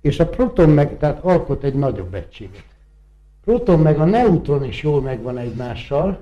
És 0.02 0.20
a 0.20 0.28
proton 0.28 0.70
meg, 0.70 0.98
tehát 0.98 1.24
alkot 1.24 1.64
egy 1.64 1.74
nagyobb 1.74 2.14
egységet. 2.14 2.66
Proton 3.44 3.80
meg 3.80 4.00
a 4.00 4.06
neutron 4.06 4.64
is 4.64 4.84
jól 4.84 5.02
megvan 5.02 5.38
egymással, 5.38 6.20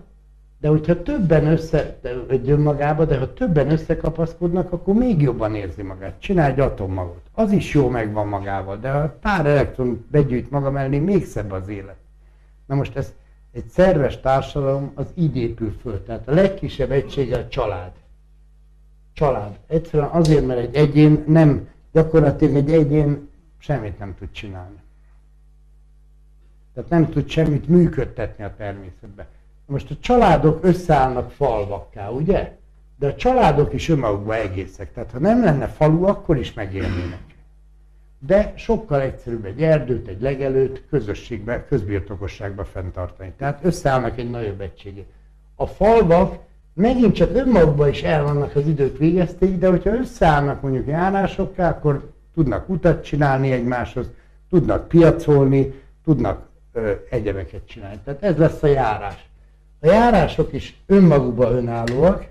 de 0.60 0.68
hogyha 0.68 1.02
többen 1.02 1.46
össze, 1.46 1.98
egy 2.30 2.50
önmagába, 2.50 3.06
de 3.06 3.18
ha 3.18 3.34
többen 3.34 3.72
összekapaszkodnak, 3.72 4.72
akkor 4.72 4.94
még 4.94 5.22
jobban 5.22 5.56
érzi 5.56 5.82
magát. 5.82 6.20
Csinálj 6.20 6.52
egy 6.52 6.60
atommagot. 6.60 7.22
Az 7.34 7.52
is 7.52 7.74
jó 7.74 7.90
megvan 7.90 8.28
magával, 8.28 8.78
de 8.78 8.92
ha 8.92 9.18
pár 9.22 9.46
elektron 9.46 10.06
begyűjt 10.12 10.52
maga 10.52 10.72
mellé, 10.72 11.00
még 11.00 11.26
szebb 11.26 11.52
az 11.52 11.68
élet. 11.68 11.98
Na 12.66 12.76
most 12.76 12.96
ezt 12.96 13.14
egy 13.52 13.66
szerves 13.66 14.20
társadalom 14.20 14.92
az 14.96 15.08
így 15.16 15.38
épül 15.38 15.76
föl. 15.82 16.04
Tehát 16.04 16.28
a 16.28 16.34
legkisebb 16.34 16.92
egysége 16.92 17.38
a 17.38 17.48
család. 17.48 17.92
Család. 19.14 19.60
Egyszerűen 19.68 20.10
azért, 20.10 20.46
mert 20.46 20.60
egy 20.60 20.76
egyén 20.76 21.24
nem, 21.28 21.68
gyakorlatilag 21.92 22.56
egy 22.56 22.72
egyén 22.72 23.30
semmit 23.58 24.00
nem 24.00 24.16
tud 24.20 24.32
csinálni. 24.32 24.78
Tehát 26.74 26.90
nem 26.90 27.10
tud 27.10 27.30
semmit 27.30 27.68
működtetni 27.68 28.44
a 28.44 28.54
természetben. 28.58 29.26
Most 29.70 29.92
a 29.92 29.96
családok 30.00 30.60
összeállnak 30.62 31.32
falvakká, 31.32 32.10
ugye? 32.10 32.58
De 33.00 33.08
a 33.08 33.16
családok 33.16 33.74
is 33.74 33.90
önmagukban 33.90 34.36
egészek. 34.36 34.94
Tehát 34.94 35.12
ha 35.12 35.20
nem 35.20 35.44
lenne 35.44 35.68
falu, 35.68 36.04
akkor 36.04 36.38
is 36.38 36.54
megélnének 36.54 37.30
de 38.20 38.54
sokkal 38.56 39.02
egyszerűbb 39.02 39.46
egy 39.46 39.64
erdőt, 39.64 40.08
egy 40.08 40.22
legelőt 40.22 40.84
közösségbe, 40.90 41.66
közbirtokosságba 41.66 42.66
fenntartani. 42.66 43.34
Tehát 43.38 43.60
összeállnak 43.64 44.18
egy 44.18 44.30
nagyobb 44.30 44.62
egységé. 44.62 45.06
A 45.56 45.66
falvak 45.66 46.38
megint 46.74 47.16
csak 47.16 47.36
önmagukban 47.36 47.90
is 47.90 48.04
el 48.04 48.24
vannak 48.24 48.56
az 48.56 48.68
idők 48.68 48.98
végezték, 48.98 49.58
de 49.58 49.70
hogyha 49.70 49.96
összeállnak 49.96 50.62
mondjuk 50.62 50.88
járásokká, 50.88 51.70
akkor 51.70 52.12
tudnak 52.34 52.70
utat 52.70 53.04
csinálni 53.04 53.52
egymáshoz, 53.52 54.10
tudnak 54.50 54.88
piacolni, 54.88 55.74
tudnak 56.04 56.48
ö, 56.74 56.92
egyebeket 57.10 57.68
csinálni. 57.68 58.00
Tehát 58.04 58.24
ez 58.24 58.38
lesz 58.38 58.64
a 58.64 58.68
járás. 58.68 59.29
A 59.80 59.88
járások 59.88 60.54
is 60.54 60.82
önmagukban 60.86 61.56
önállóak, 61.56 62.28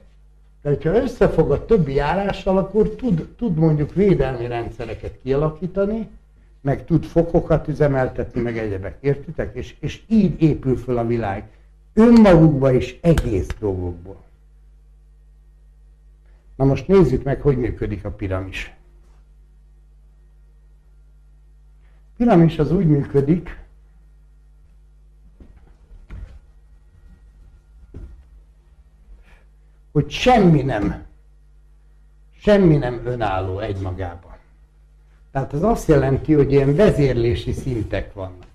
de 0.63 0.69
hogyha 0.69 0.95
összefog 0.95 1.51
a 1.51 1.65
többi 1.65 1.95
járással, 1.95 2.59
akkor 2.59 2.89
tud, 2.89 3.29
tud 3.37 3.57
mondjuk 3.57 3.95
védelmi 3.95 4.47
rendszereket 4.47 5.19
kialakítani, 5.23 6.09
meg 6.61 6.85
tud 6.85 7.05
fokokat 7.05 7.69
üzemeltetni, 7.69 8.41
meg 8.41 8.59
egyebek. 8.59 8.97
Értitek? 9.01 9.55
És, 9.55 9.75
és 9.81 10.03
így 10.09 10.43
épül 10.43 10.77
föl 10.77 10.99
a 10.99 11.07
világ. 11.07 11.49
Önmagukba 11.95 12.73
is 12.73 12.99
egész 13.01 13.49
dolgokból. 13.59 14.23
Na 16.57 16.65
most 16.65 16.89
nézzük 16.89 17.23
meg, 17.23 17.41
hogy 17.41 17.57
működik 17.57 18.05
a 18.05 18.11
piramis. 18.11 18.73
piramis 22.17 22.59
az 22.59 22.73
úgy 22.73 22.87
működik, 22.87 23.57
hogy 29.93 30.11
semmi 30.11 30.63
nem, 30.63 31.05
semmi 32.41 32.77
nem 32.77 33.01
önálló 33.05 33.59
egymagában. 33.59 34.37
Tehát 35.33 35.55
ez 35.55 35.63
azt 35.63 35.89
jelenti, 35.89 36.33
hogy 36.33 36.53
ilyen 36.53 36.75
vezérlési 36.75 37.53
szintek 37.53 38.13
vannak. 38.13 38.47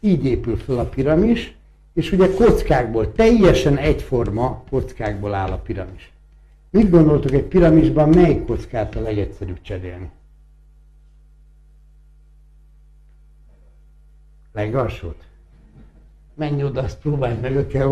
Így 0.00 0.24
épül 0.24 0.56
fel 0.56 0.78
a 0.78 0.84
piramis, 0.84 1.56
és 1.92 2.12
ugye 2.12 2.34
kockákból, 2.34 3.12
teljesen 3.12 3.76
egyforma 3.76 4.64
kockákból 4.70 5.34
áll 5.34 5.50
a 5.50 5.58
piramis. 5.58 6.12
Mit 6.70 6.90
gondoltok 6.90 7.32
egy 7.32 7.44
piramisban, 7.44 8.08
melyik 8.08 8.44
kockát 8.44 8.94
a 8.94 9.00
legegyszerűbb 9.00 9.60
cserélni? 9.62 10.10
Legalsót? 14.52 15.24
Menj 16.34 16.64
oda, 16.64 16.82
azt 16.82 16.98
próbálj 16.98 17.38
meg, 17.40 17.66
kell 17.66 17.86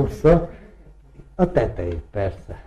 A 1.34 1.52
tetejét, 1.52 2.02
persze. 2.10 2.62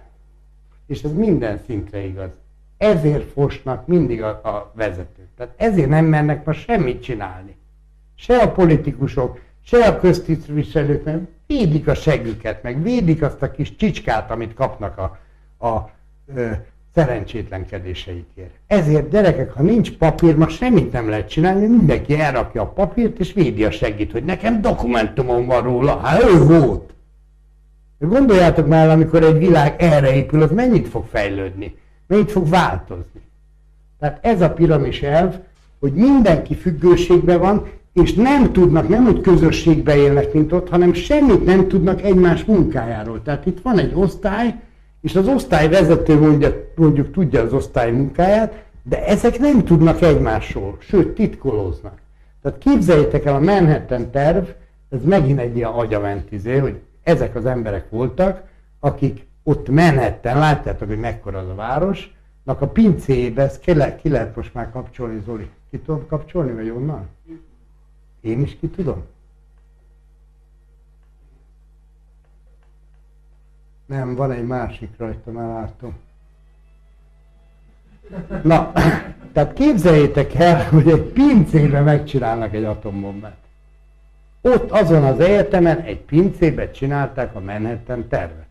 És 0.87 1.03
ez 1.03 1.13
minden 1.13 1.59
szintre 1.65 2.05
igaz. 2.05 2.29
Ezért 2.77 3.31
fosnak 3.31 3.87
mindig 3.87 4.21
a, 4.23 4.27
a 4.29 4.71
vezetők. 4.75 5.27
Tehát 5.37 5.53
ezért 5.57 5.89
nem 5.89 6.05
mennek 6.05 6.45
ma 6.45 6.53
semmit 6.53 7.03
csinálni. 7.03 7.55
Se 8.15 8.37
a 8.37 8.51
politikusok, 8.51 9.39
se 9.63 9.87
a 9.87 9.99
köztisztviselők, 9.99 11.03
mert 11.03 11.21
védik 11.47 11.87
a 11.87 11.93
següket, 11.93 12.63
meg 12.63 12.81
védik 12.81 13.21
azt 13.21 13.41
a 13.41 13.51
kis 13.51 13.75
csicskát, 13.75 14.31
amit 14.31 14.53
kapnak 14.53 14.97
a, 14.97 15.17
a 15.67 15.89
ö, 16.35 16.51
szerencsétlenkedéseikért. 16.95 18.53
Ezért 18.67 19.09
gyerekek, 19.09 19.51
ha 19.51 19.61
nincs 19.63 19.91
papír, 19.91 20.35
ma 20.35 20.47
semmit 20.47 20.91
nem 20.91 21.09
lehet 21.09 21.29
csinálni, 21.29 21.67
mindenki 21.67 22.19
elrakja 22.19 22.61
a 22.61 22.67
papírt, 22.67 23.19
és 23.19 23.33
védi 23.33 23.63
a 23.63 23.71
segít, 23.71 24.11
hogy 24.11 24.23
nekem 24.23 24.61
dokumentumom 24.61 25.45
van 25.45 25.61
róla, 25.61 25.97
hát 25.97 26.23
ő 26.23 26.43
volt. 26.43 26.93
Gondoljátok 27.99 28.67
már, 28.67 28.89
amikor 28.89 29.23
egy 29.23 29.37
világ 29.37 29.75
erre 29.81 30.15
épül, 30.15 30.41
az 30.41 30.51
mennyit 30.51 30.87
fog 30.87 31.05
fejlődni, 31.11 31.75
mennyit 32.07 32.31
fog 32.31 32.49
változni. 32.49 33.21
Tehát 33.99 34.25
ez 34.25 34.41
a 34.41 34.49
piramis 34.49 35.01
elv, 35.01 35.35
hogy 35.79 35.93
mindenki 35.93 36.55
függőségben 36.55 37.39
van, 37.39 37.65
és 37.93 38.13
nem 38.13 38.51
tudnak, 38.51 38.87
nem 38.87 39.07
úgy 39.07 39.21
közösségbe 39.21 39.95
élnek, 39.95 40.33
mint 40.33 40.51
ott, 40.51 40.69
hanem 40.69 40.93
semmit 40.93 41.45
nem 41.45 41.67
tudnak 41.67 42.01
egymás 42.01 42.43
munkájáról. 42.45 43.21
Tehát 43.21 43.45
itt 43.45 43.61
van 43.61 43.79
egy 43.79 43.91
osztály, 43.95 44.55
és 45.01 45.15
az 45.15 45.27
osztály 45.27 45.69
vezető 45.69 46.19
mondja, 46.19 46.71
mondjuk 46.75 47.11
tudja 47.11 47.41
az 47.41 47.53
osztály 47.53 47.91
munkáját, 47.91 48.63
de 48.83 49.05
ezek 49.05 49.39
nem 49.39 49.63
tudnak 49.63 50.01
egymásról, 50.01 50.77
sőt 50.79 51.07
titkolóznak. 51.07 51.97
Tehát 52.41 52.57
képzeljétek 52.57 53.25
el 53.25 53.35
a 53.35 53.39
Manhattan 53.39 54.11
terv, 54.11 54.43
ez 54.89 55.03
megint 55.03 55.39
egy 55.39 55.55
ilyen 55.55 55.69
agyamentizé, 55.69 56.57
hogy 56.57 56.75
ezek 57.07 57.35
az 57.35 57.45
emberek 57.45 57.89
voltak, 57.89 58.43
akik 58.79 59.27
ott 59.43 59.69
Manhattan, 59.69 60.37
látjátok, 60.37 60.87
hogy 60.87 60.99
mekkora 60.99 61.39
az 61.39 61.49
a 61.49 61.55
város, 61.55 62.15
a 62.45 62.67
pincébe, 62.67 63.41
ezt 63.41 63.59
ki, 63.59 63.73
le, 63.73 63.95
ki 63.95 64.09
lehet 64.09 64.35
most 64.35 64.53
már 64.53 64.71
kapcsolni, 64.71 65.21
Zoli? 65.25 65.49
Ki 65.69 65.79
tudom 65.79 66.07
kapcsolni, 66.07 66.51
vagy 66.51 66.69
onnan? 66.69 67.07
Én 68.21 68.41
is 68.41 68.57
ki 68.59 68.67
tudom? 68.67 69.03
Nem, 73.85 74.15
van 74.15 74.31
egy 74.31 74.45
másik 74.45 74.89
rajta, 74.97 75.31
már 75.31 75.47
látom. 75.47 75.95
Na, 78.43 78.71
tehát 79.33 79.53
képzeljétek 79.53 80.33
el, 80.33 80.69
hogy 80.69 80.89
egy 80.89 81.03
pincébe 81.03 81.81
megcsinálnak 81.81 82.53
egy 82.53 82.63
atombombát. 82.63 83.46
Ott 84.41 84.71
azon 84.71 85.03
az 85.03 85.19
egyetemen 85.19 85.79
egy 85.79 85.99
pincébe 85.99 86.71
csinálták 86.71 87.35
a 87.35 87.39
Manhattan 87.39 88.07
tervet. 88.07 88.45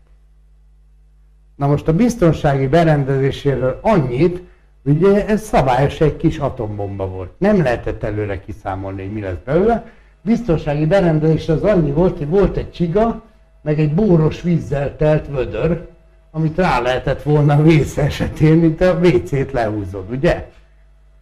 Na 1.55 1.67
most 1.67 1.87
a 1.87 1.93
biztonsági 1.93 2.67
berendezéséről 2.67 3.79
annyit, 3.81 4.41
Ugye 4.87 5.25
ez 5.25 5.41
szabályos 5.41 6.01
egy 6.01 6.17
kis 6.17 6.37
atombomba 6.37 7.07
volt. 7.07 7.31
Nem 7.37 7.61
lehetett 7.61 8.03
előre 8.03 8.39
kiszámolni, 8.39 9.01
hogy 9.01 9.13
mi 9.13 9.21
lesz 9.21 9.37
belőle. 9.45 9.85
Biztonsági 10.21 10.85
berendezés 10.85 11.49
az 11.49 11.63
annyi 11.63 11.91
volt, 11.91 12.17
hogy 12.17 12.27
volt 12.27 12.57
egy 12.57 12.71
csiga, 12.71 13.21
meg 13.61 13.79
egy 13.79 13.93
bóros 13.93 14.41
vízzel 14.41 14.95
telt 14.95 15.27
vödör, 15.27 15.87
amit 16.31 16.57
rá 16.57 16.79
lehetett 16.79 17.23
volna 17.23 17.61
vész 17.61 17.97
esetén, 17.97 18.57
mint 18.57 18.81
a 18.81 18.99
WC-t 19.03 19.51
lehúzod, 19.51 20.05
ugye? 20.11 20.49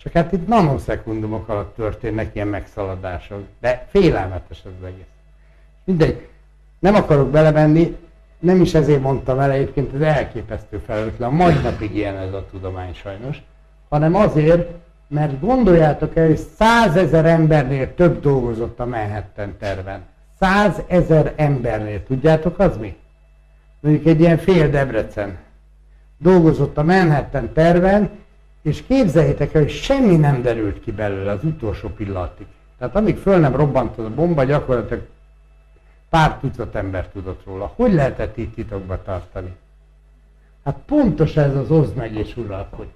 Csak 0.06 0.14
hát 0.14 0.32
itt 0.32 0.48
nanoszekundumok 0.48 1.50
alatt 1.50 1.76
történnek 1.76 2.36
ilyen 2.36 2.48
megszaladások, 2.48 3.44
de 3.60 3.88
félelmetes 3.90 4.62
az 4.66 4.88
egész. 4.88 5.06
Mindegy, 5.84 6.28
nem 6.80 6.96
akarok 6.96 7.30
belemenni, 7.30 7.98
nem 8.40 8.62
is 8.62 8.74
ezért 8.74 9.02
mondtam 9.02 9.40
el, 9.40 9.52
egyébként 9.52 9.94
ez 9.94 10.02
elképesztő 10.02 10.78
felelőtlen, 10.78 11.34
mai 11.34 11.54
napig 11.54 11.96
ilyen 11.96 12.18
ez 12.18 12.34
a 12.34 12.46
tudomány 12.52 12.94
sajnos 12.94 13.42
hanem 13.90 14.16
azért, 14.16 14.70
mert 15.08 15.40
gondoljátok 15.40 16.16
el, 16.16 16.26
hogy 16.26 16.38
százezer 16.58 17.26
embernél 17.26 17.94
több 17.94 18.22
dolgozott 18.22 18.80
a 18.80 18.86
Manhattan 18.86 19.56
terven. 19.60 20.02
Százezer 20.40 21.34
embernél. 21.36 22.04
Tudjátok 22.04 22.60
az 22.60 22.78
mi? 22.78 22.96
Mondjuk 23.80 24.06
egy 24.06 24.20
ilyen 24.20 24.38
fél 24.38 24.70
Debrecen. 24.70 25.38
Dolgozott 26.18 26.78
a 26.78 26.84
Manhattan 26.84 27.54
terven, 27.54 28.10
és 28.66 28.84
képzeljétek 28.88 29.54
el, 29.54 29.62
hogy 29.62 29.72
semmi 29.72 30.16
nem 30.16 30.42
derült 30.42 30.80
ki 30.80 30.92
belőle 30.92 31.32
az 31.32 31.44
utolsó 31.44 31.90
pillanatig. 31.90 32.46
Tehát 32.78 32.96
amíg 32.96 33.18
föl 33.18 33.40
nem 33.40 33.56
robbant 33.56 33.98
a 33.98 34.10
bomba, 34.10 34.44
gyakorlatilag 34.44 35.04
pár 36.10 36.38
tucat 36.38 36.76
ember 36.76 37.08
tudott 37.08 37.42
róla. 37.46 37.72
Hogy 37.76 37.94
lehetett 37.94 38.38
itt 38.38 38.54
titokba 38.56 39.02
tartani? 39.02 39.56
Hát 40.64 40.76
pontos 40.86 41.36
ez 41.36 41.56
az 41.56 41.72
oszd 41.72 41.96
meg 41.96 42.14
és 42.14 42.38
uralkodj. 42.38 42.90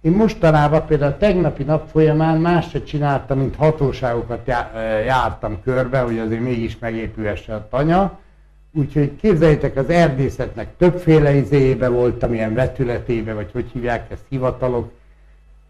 Én 0.00 0.12
mostanában 0.12 0.86
például 0.86 1.16
tegnapi 1.16 1.62
nap 1.62 1.88
folyamán 1.88 2.40
más 2.40 2.68
se 2.68 2.82
csináltam, 2.82 3.38
mint 3.38 3.56
hatóságokat 3.56 4.46
jártam 5.04 5.62
körbe, 5.62 6.00
hogy 6.00 6.18
azért 6.18 6.40
mégis 6.40 6.78
megépülhesse 6.78 7.54
a 7.54 7.68
tanya. 7.68 8.18
Úgyhogy 8.76 9.16
képzeljétek, 9.16 9.76
az 9.76 9.88
erdészetnek 9.88 10.76
többféle 10.76 11.34
izébe 11.34 11.88
voltam, 11.88 12.32
ilyen 12.34 12.54
vetületébe, 12.54 13.34
vagy 13.34 13.50
hogy 13.52 13.70
hívják 13.72 14.10
ezt, 14.10 14.24
hivatalok, 14.28 14.92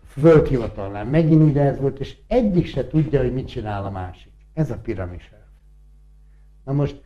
földhivatalnál 0.07 1.05
megint 1.05 1.43
ugye 1.43 1.61
ez 1.61 1.81
volt, 1.81 2.01
és 2.01 2.17
egyik 2.27 2.67
se 2.67 2.87
tudja, 2.87 3.21
hogy 3.21 3.33
mit 3.33 3.49
csinál 3.49 3.85
a 3.85 3.91
másik. 3.91 4.33
Ez 4.55 4.71
a 4.71 4.77
piramis 4.83 5.33
Na 6.65 6.73
most, 6.73 7.01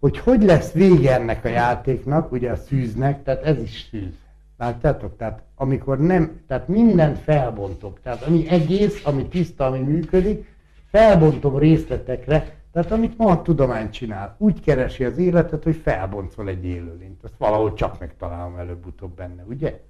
hogy 0.00 0.18
hogy 0.18 0.42
lesz 0.42 0.72
vége 0.72 1.14
ennek 1.14 1.44
a 1.44 1.48
játéknak, 1.48 2.32
ugye 2.32 2.50
a 2.50 2.56
szűznek, 2.56 3.22
tehát 3.22 3.42
ez 3.42 3.62
is 3.62 3.86
szűz. 3.90 4.14
Látjátok? 4.58 5.16
Tehát 5.16 5.42
amikor 5.54 5.98
nem, 5.98 6.40
tehát 6.46 6.68
mindent 6.68 7.18
felbontok. 7.18 8.00
Tehát 8.02 8.22
ami 8.22 8.48
egész, 8.48 9.04
ami 9.04 9.26
tiszta, 9.26 9.66
ami 9.66 9.78
működik, 9.78 10.54
felbontom 10.90 11.58
részletekre, 11.58 12.54
tehát 12.74 12.90
amit 12.90 13.18
ma 13.18 13.30
a 13.30 13.42
tudomány 13.42 13.90
csinál, 13.90 14.36
úgy 14.38 14.60
keresi 14.60 15.04
az 15.04 15.18
életet, 15.18 15.62
hogy 15.62 15.76
felbontol 15.76 16.48
egy 16.48 16.64
élőlényt. 16.64 17.24
Azt 17.24 17.36
valahogy 17.38 17.74
csak 17.74 18.00
megtalálom 18.00 18.56
előbb-utóbb 18.56 19.14
benne, 19.14 19.42
ugye? 19.42 19.80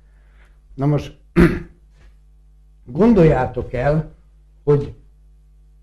Na 0.75 0.87
most 0.87 1.19
gondoljátok 2.85 3.73
el, 3.73 4.15
hogy, 4.65 4.95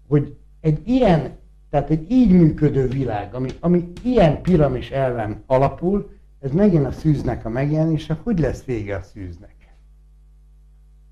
hogy 0.08 0.38
egy 0.60 0.88
ilyen, 0.88 1.38
tehát 1.70 1.90
egy 1.90 2.12
így 2.12 2.32
működő 2.32 2.88
világ, 2.88 3.34
ami, 3.34 3.50
ami 3.60 3.92
ilyen 4.04 4.42
piramis 4.42 4.92
elven 4.92 5.44
alapul, 5.46 6.12
ez 6.40 6.52
megint 6.52 6.86
a 6.86 6.92
szűznek 6.92 7.46
a 7.46 7.50
megjelenése, 7.50 8.20
hogy 8.24 8.40
lesz 8.40 8.64
vége 8.64 8.96
a 8.96 9.02
szűznek? 9.02 9.56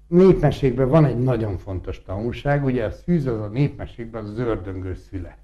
Népmeségben 0.08 0.90
van 0.90 1.06
egy 1.06 1.20
nagyon 1.20 1.58
fontos 1.58 2.02
tanulság, 2.02 2.64
ugye 2.64 2.86
a 2.86 2.92
szűz 2.92 3.26
az 3.26 3.40
a 3.40 3.48
népmeségben 3.48 4.26
az 4.26 4.40
ördöngő 4.40 4.94
szüle. 4.94 5.38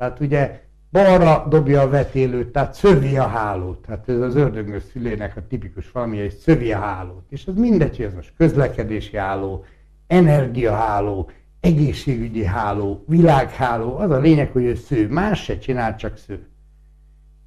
Tehát 0.00 0.20
ugye 0.20 0.60
balra 0.90 1.46
dobja 1.48 1.80
a 1.80 1.88
vetélőt, 1.88 2.48
tehát 2.48 2.74
szövi 2.74 3.16
a 3.16 3.26
hálót. 3.26 3.78
Tehát 3.78 4.08
ez 4.08 4.20
az 4.20 4.34
ördöngő 4.34 4.78
szülének 4.78 5.36
a 5.36 5.46
tipikus 5.48 5.90
valami, 5.90 6.20
egy 6.20 6.36
szövi 6.36 6.72
a 6.72 6.78
hálót. 6.78 7.24
És 7.28 7.46
ez 7.46 7.54
mindegy, 7.54 7.96
hogy 7.96 8.04
ez 8.04 8.14
most 8.14 8.32
közlekedési 8.36 9.16
háló, 9.16 9.64
energiaháló, 10.06 11.30
egészségügyi 11.60 12.44
háló, 12.44 13.04
világháló, 13.06 13.96
az 13.96 14.10
a 14.10 14.18
lényeg, 14.18 14.50
hogy 14.52 14.64
ő 14.64 14.74
sző, 14.74 15.08
más 15.08 15.42
se 15.42 15.58
csinál, 15.58 15.96
csak 15.96 16.16
sző. 16.16 16.48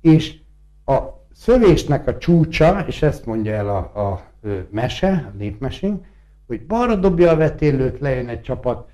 És 0.01 0.35
a 0.85 0.99
szövésnek 1.31 2.07
a 2.07 2.17
csúcsa, 2.17 2.79
és 2.87 3.01
ezt 3.01 3.25
mondja 3.25 3.53
el 3.53 3.69
a, 3.69 3.77
a 3.77 4.21
mese, 4.69 5.31
a 5.33 5.37
népmesénk, 5.37 6.05
hogy 6.47 6.65
balra 6.65 6.95
dobja 6.95 7.31
a 7.31 7.35
vetélőt, 7.35 7.99
lejön 7.99 8.27
egy 8.27 8.41
csapat 8.41 8.91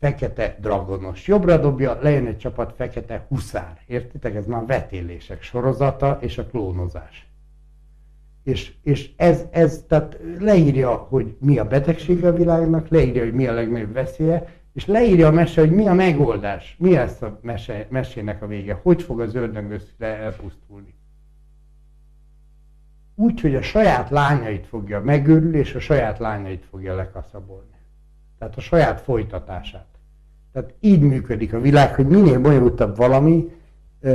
fekete 0.00 0.56
dragonos. 0.60 1.26
Jobbra 1.26 1.56
dobja, 1.56 1.98
lejön 2.02 2.26
egy 2.26 2.38
csapat 2.38 2.74
fekete 2.76 3.24
huszár. 3.28 3.80
Értitek? 3.86 4.34
Ez 4.34 4.46
már 4.46 4.66
vetélések 4.66 5.42
sorozata 5.42 6.18
és 6.20 6.38
a 6.38 6.46
klónozás. 6.46 7.26
És, 8.42 8.72
és 8.82 9.10
ez, 9.16 9.44
ez 9.50 9.84
tehát 9.88 10.18
leírja, 10.38 10.94
hogy 10.94 11.36
mi 11.40 11.58
a 11.58 11.64
betegség 11.64 12.24
a 12.24 12.32
világnak, 12.32 12.88
leírja, 12.88 13.22
hogy 13.22 13.34
mi 13.34 13.46
a 13.46 13.52
legnagyobb 13.52 13.92
veszélye, 13.92 14.56
és 14.72 14.86
leírja 14.86 15.26
a 15.26 15.30
mese, 15.30 15.60
hogy 15.60 15.70
mi 15.70 15.86
a 15.86 15.92
megoldás, 15.92 16.76
mi 16.78 16.92
lesz 16.92 17.22
a 17.22 17.38
mese, 17.42 17.86
mesének 17.90 18.42
a 18.42 18.46
vége, 18.46 18.80
hogy 18.82 19.02
fog 19.02 19.20
az 19.20 19.34
ördöngösszüle 19.34 20.06
elpusztulni. 20.06 20.94
Úgy, 23.14 23.40
hogy 23.40 23.54
a 23.54 23.62
saját 23.62 24.10
lányait 24.10 24.66
fogja 24.66 25.00
megőrülni, 25.00 25.58
és 25.58 25.74
a 25.74 25.80
saját 25.80 26.18
lányait 26.18 26.64
fogja 26.64 26.94
lekaszabolni. 26.94 27.77
Tehát 28.38 28.56
a 28.56 28.60
saját 28.60 29.00
folytatását. 29.00 29.86
Tehát 30.52 30.74
így 30.80 31.00
működik 31.00 31.52
a 31.52 31.60
világ, 31.60 31.94
hogy 31.94 32.06
minél 32.06 32.40
bonyolultabb 32.40 32.96
valami, 32.96 33.56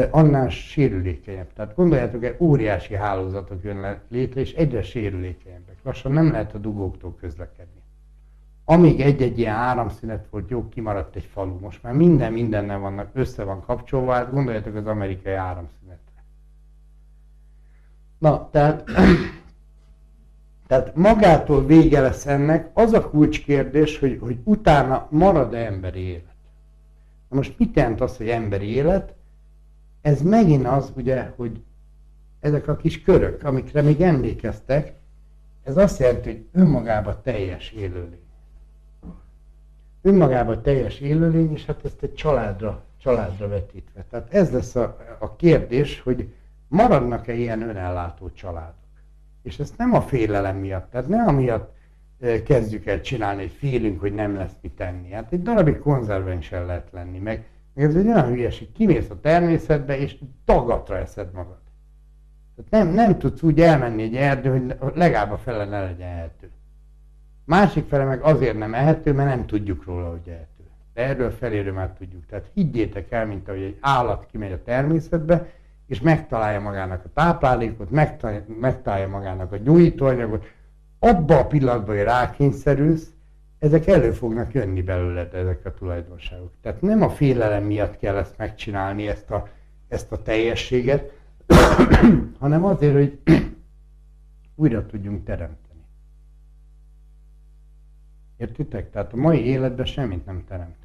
annál 0.10 0.50
sérülékenyebb. 0.50 1.54
Tehát 1.54 1.76
gondoljátok, 1.76 2.24
egy 2.24 2.36
óriási 2.40 2.96
hálózatok 2.96 3.64
jön 3.64 4.00
létre, 4.10 4.42
és 4.42 4.54
egyre 4.54 4.82
sérülékenyebbek. 4.82 5.76
Lassan 5.84 6.12
nem 6.12 6.32
lehet 6.32 6.54
a 6.54 6.58
dugóktól 6.58 7.16
közlekedni. 7.20 7.82
Amíg 8.66 9.02
egy-egy 9.02 9.40
ilyen 9.40 9.56
áramszünet 9.56 10.28
volt, 10.30 10.50
jó, 10.50 10.70
kimaradt 10.70 11.16
egy 11.16 11.30
falu. 11.34 11.60
Most 11.60 11.84
már 11.84 11.94
minden 11.94 12.34
mindennel 12.34 12.80
vannak, 12.80 13.10
össze 13.14 13.44
van 13.44 13.62
kapcsolva, 13.62 14.14
hát 14.14 14.32
gondoljátok 14.32 14.76
az 14.76 14.88
amerikai 14.88 15.34
áramszünetre. 15.34 16.24
Na, 18.18 18.50
tehát, 18.52 18.92
tehát 20.74 20.96
magától 20.96 21.66
vége 21.66 22.02
lesz 22.02 22.26
ennek, 22.26 22.70
az 22.74 22.94
a 22.94 23.10
kulcskérdés, 23.10 24.00
hogy, 24.00 24.18
hogy 24.22 24.38
utána 24.44 25.08
marad-e 25.10 25.66
emberi 25.66 26.00
élet. 26.00 26.36
Na 27.30 27.36
most 27.36 27.60
mit 27.60 27.76
jelent 27.76 28.02
az, 28.02 28.18
hogy 28.18 28.30
emberi 28.30 28.66
élet? 28.66 29.14
Ez 30.02 30.22
megint 30.22 30.68
az, 30.68 30.92
ugye, 30.96 31.32
hogy 31.36 31.62
ezek 32.40 32.68
a 32.68 32.76
kis 32.76 33.02
körök, 33.02 33.44
amikre 33.44 33.82
még 33.82 34.02
emlékeztek, 34.02 34.94
ez 35.64 35.78
azt 35.78 36.00
jelenti, 36.00 36.30
hogy 36.30 36.62
önmagában 36.62 37.18
teljes 37.24 37.72
élőlény. 37.72 38.24
Önmagában 40.02 40.62
teljes 40.62 41.00
élőlény, 41.00 41.52
és 41.52 41.66
hát 41.66 41.86
ezt 41.86 42.04
egy 42.04 42.14
családra, 42.14 42.84
családra 42.98 43.48
vetítve. 43.48 44.06
Tehát 44.10 44.34
ez 44.34 44.52
lesz 44.52 44.76
a, 44.76 44.98
a 45.20 45.36
kérdés, 45.36 46.00
hogy 46.00 46.34
maradnak-e 46.68 47.34
ilyen 47.34 47.62
önellátó 47.62 48.32
családok. 48.32 48.83
És 49.44 49.60
ezt 49.60 49.78
nem 49.78 49.94
a 49.94 50.02
félelem 50.02 50.58
miatt, 50.58 50.92
tehát 50.92 51.08
nem 51.08 51.28
amiatt 51.28 51.76
kezdjük 52.46 52.86
el 52.86 53.02
csinálni, 53.02 53.42
hogy 53.42 53.52
félünk, 53.52 54.00
hogy 54.00 54.14
nem 54.14 54.36
lesz 54.36 54.56
mit 54.62 54.72
tenni. 54.72 55.12
Hát 55.12 55.32
egy 55.32 55.42
darabig 55.42 55.80
konzerven 55.80 56.42
sem 56.42 56.66
lehet 56.66 56.88
lenni, 56.92 57.18
meg 57.18 57.48
ez 57.76 57.96
egy 57.96 58.08
olyan 58.08 58.28
hülyeség, 58.28 58.72
kimész 58.72 59.10
a 59.10 59.20
természetbe, 59.20 59.98
és 59.98 60.18
tagatra 60.46 60.98
eszed 60.98 61.32
magad. 61.34 61.58
Tehát 62.56 62.86
nem, 62.86 62.94
nem 62.94 63.18
tudsz 63.18 63.42
úgy 63.42 63.62
elmenni 63.62 64.04
egy 64.04 64.16
erdő, 64.16 64.76
hogy 64.80 64.92
legalább 64.96 65.32
a 65.32 65.38
fele 65.38 65.66
ne 65.66 65.82
legyen 65.82 66.10
ehető. 66.10 66.50
Másik 67.46 67.88
fele 67.88 68.04
meg 68.04 68.22
azért 68.22 68.58
nem 68.58 68.74
ehető, 68.74 69.14
mert 69.14 69.30
nem 69.30 69.46
tudjuk 69.46 69.86
róla, 69.86 70.10
hogy 70.10 70.28
ehető. 70.28 70.64
De 70.94 71.02
erről 71.02 71.32
feléről 71.32 71.74
már 71.74 71.94
tudjuk. 71.98 72.26
Tehát 72.26 72.50
higgyétek 72.54 73.12
el, 73.12 73.26
mint 73.26 73.48
ahogy 73.48 73.62
egy 73.62 73.78
állat 73.80 74.26
kimegy 74.32 74.52
a 74.52 74.64
természetbe, 74.64 75.50
és 75.88 76.02
megtalálja 76.02 76.60
magának 76.60 77.06
a 77.06 77.10
táplálékot, 77.14 77.90
megtalálja, 78.60 79.08
magának 79.08 79.52
a 79.52 79.58
gyógyítóanyagot, 79.58 80.46
abba 81.00 81.38
a 81.38 81.48
pillanatban, 81.48 81.96
hogy 81.96 82.04
rákényszerülsz, 82.04 83.14
ezek 83.60 83.88
elő 83.88 84.12
fognak 84.12 84.54
jönni 84.54 84.82
belőled, 84.82 85.34
ezek 85.34 85.66
a 85.66 85.74
tulajdonságok. 85.74 86.52
Tehát 86.62 86.82
nem 86.82 87.02
a 87.02 87.10
félelem 87.10 87.64
miatt 87.64 87.98
kell 87.98 88.16
ezt 88.16 88.38
megcsinálni, 88.38 89.08
ezt 89.08 89.32
a, 89.32 89.48
ezt 89.88 90.12
a 90.12 90.22
teljességet, 90.22 91.12
hanem 92.40 92.66
azért, 92.66 92.94
hogy 92.94 93.20
újra 94.56 94.86
tudjunk 94.86 95.24
teremteni. 95.24 95.86
Értitek? 98.38 98.92
Tehát 98.92 99.14
a 99.14 99.18
mai 99.18 99.46
életben 99.46 99.86
semmit 99.86 100.26
nem 100.26 100.44
teremtünk. 100.48 100.78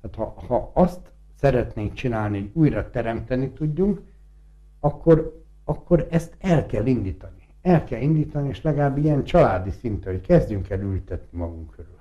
Tehát 0.00 0.16
ha, 0.16 0.44
ha 0.46 0.70
azt 0.74 1.12
szeretnénk 1.44 1.92
csinálni, 1.92 2.38
hogy 2.38 2.50
újra 2.52 2.90
teremteni 2.90 3.50
tudjunk, 3.50 4.00
akkor, 4.80 5.42
akkor 5.64 6.06
ezt 6.10 6.36
el 6.40 6.66
kell 6.66 6.86
indítani 6.86 7.44
el 7.64 7.84
kell 7.84 8.00
indítani, 8.00 8.48
és 8.48 8.62
legalább 8.62 8.96
ilyen 8.96 9.24
családi 9.24 9.70
szinten, 9.70 10.12
hogy 10.12 10.26
kezdjünk 10.26 10.70
el 10.70 10.80
ültetni 10.80 11.38
magunk 11.38 11.70
körül. 11.70 11.98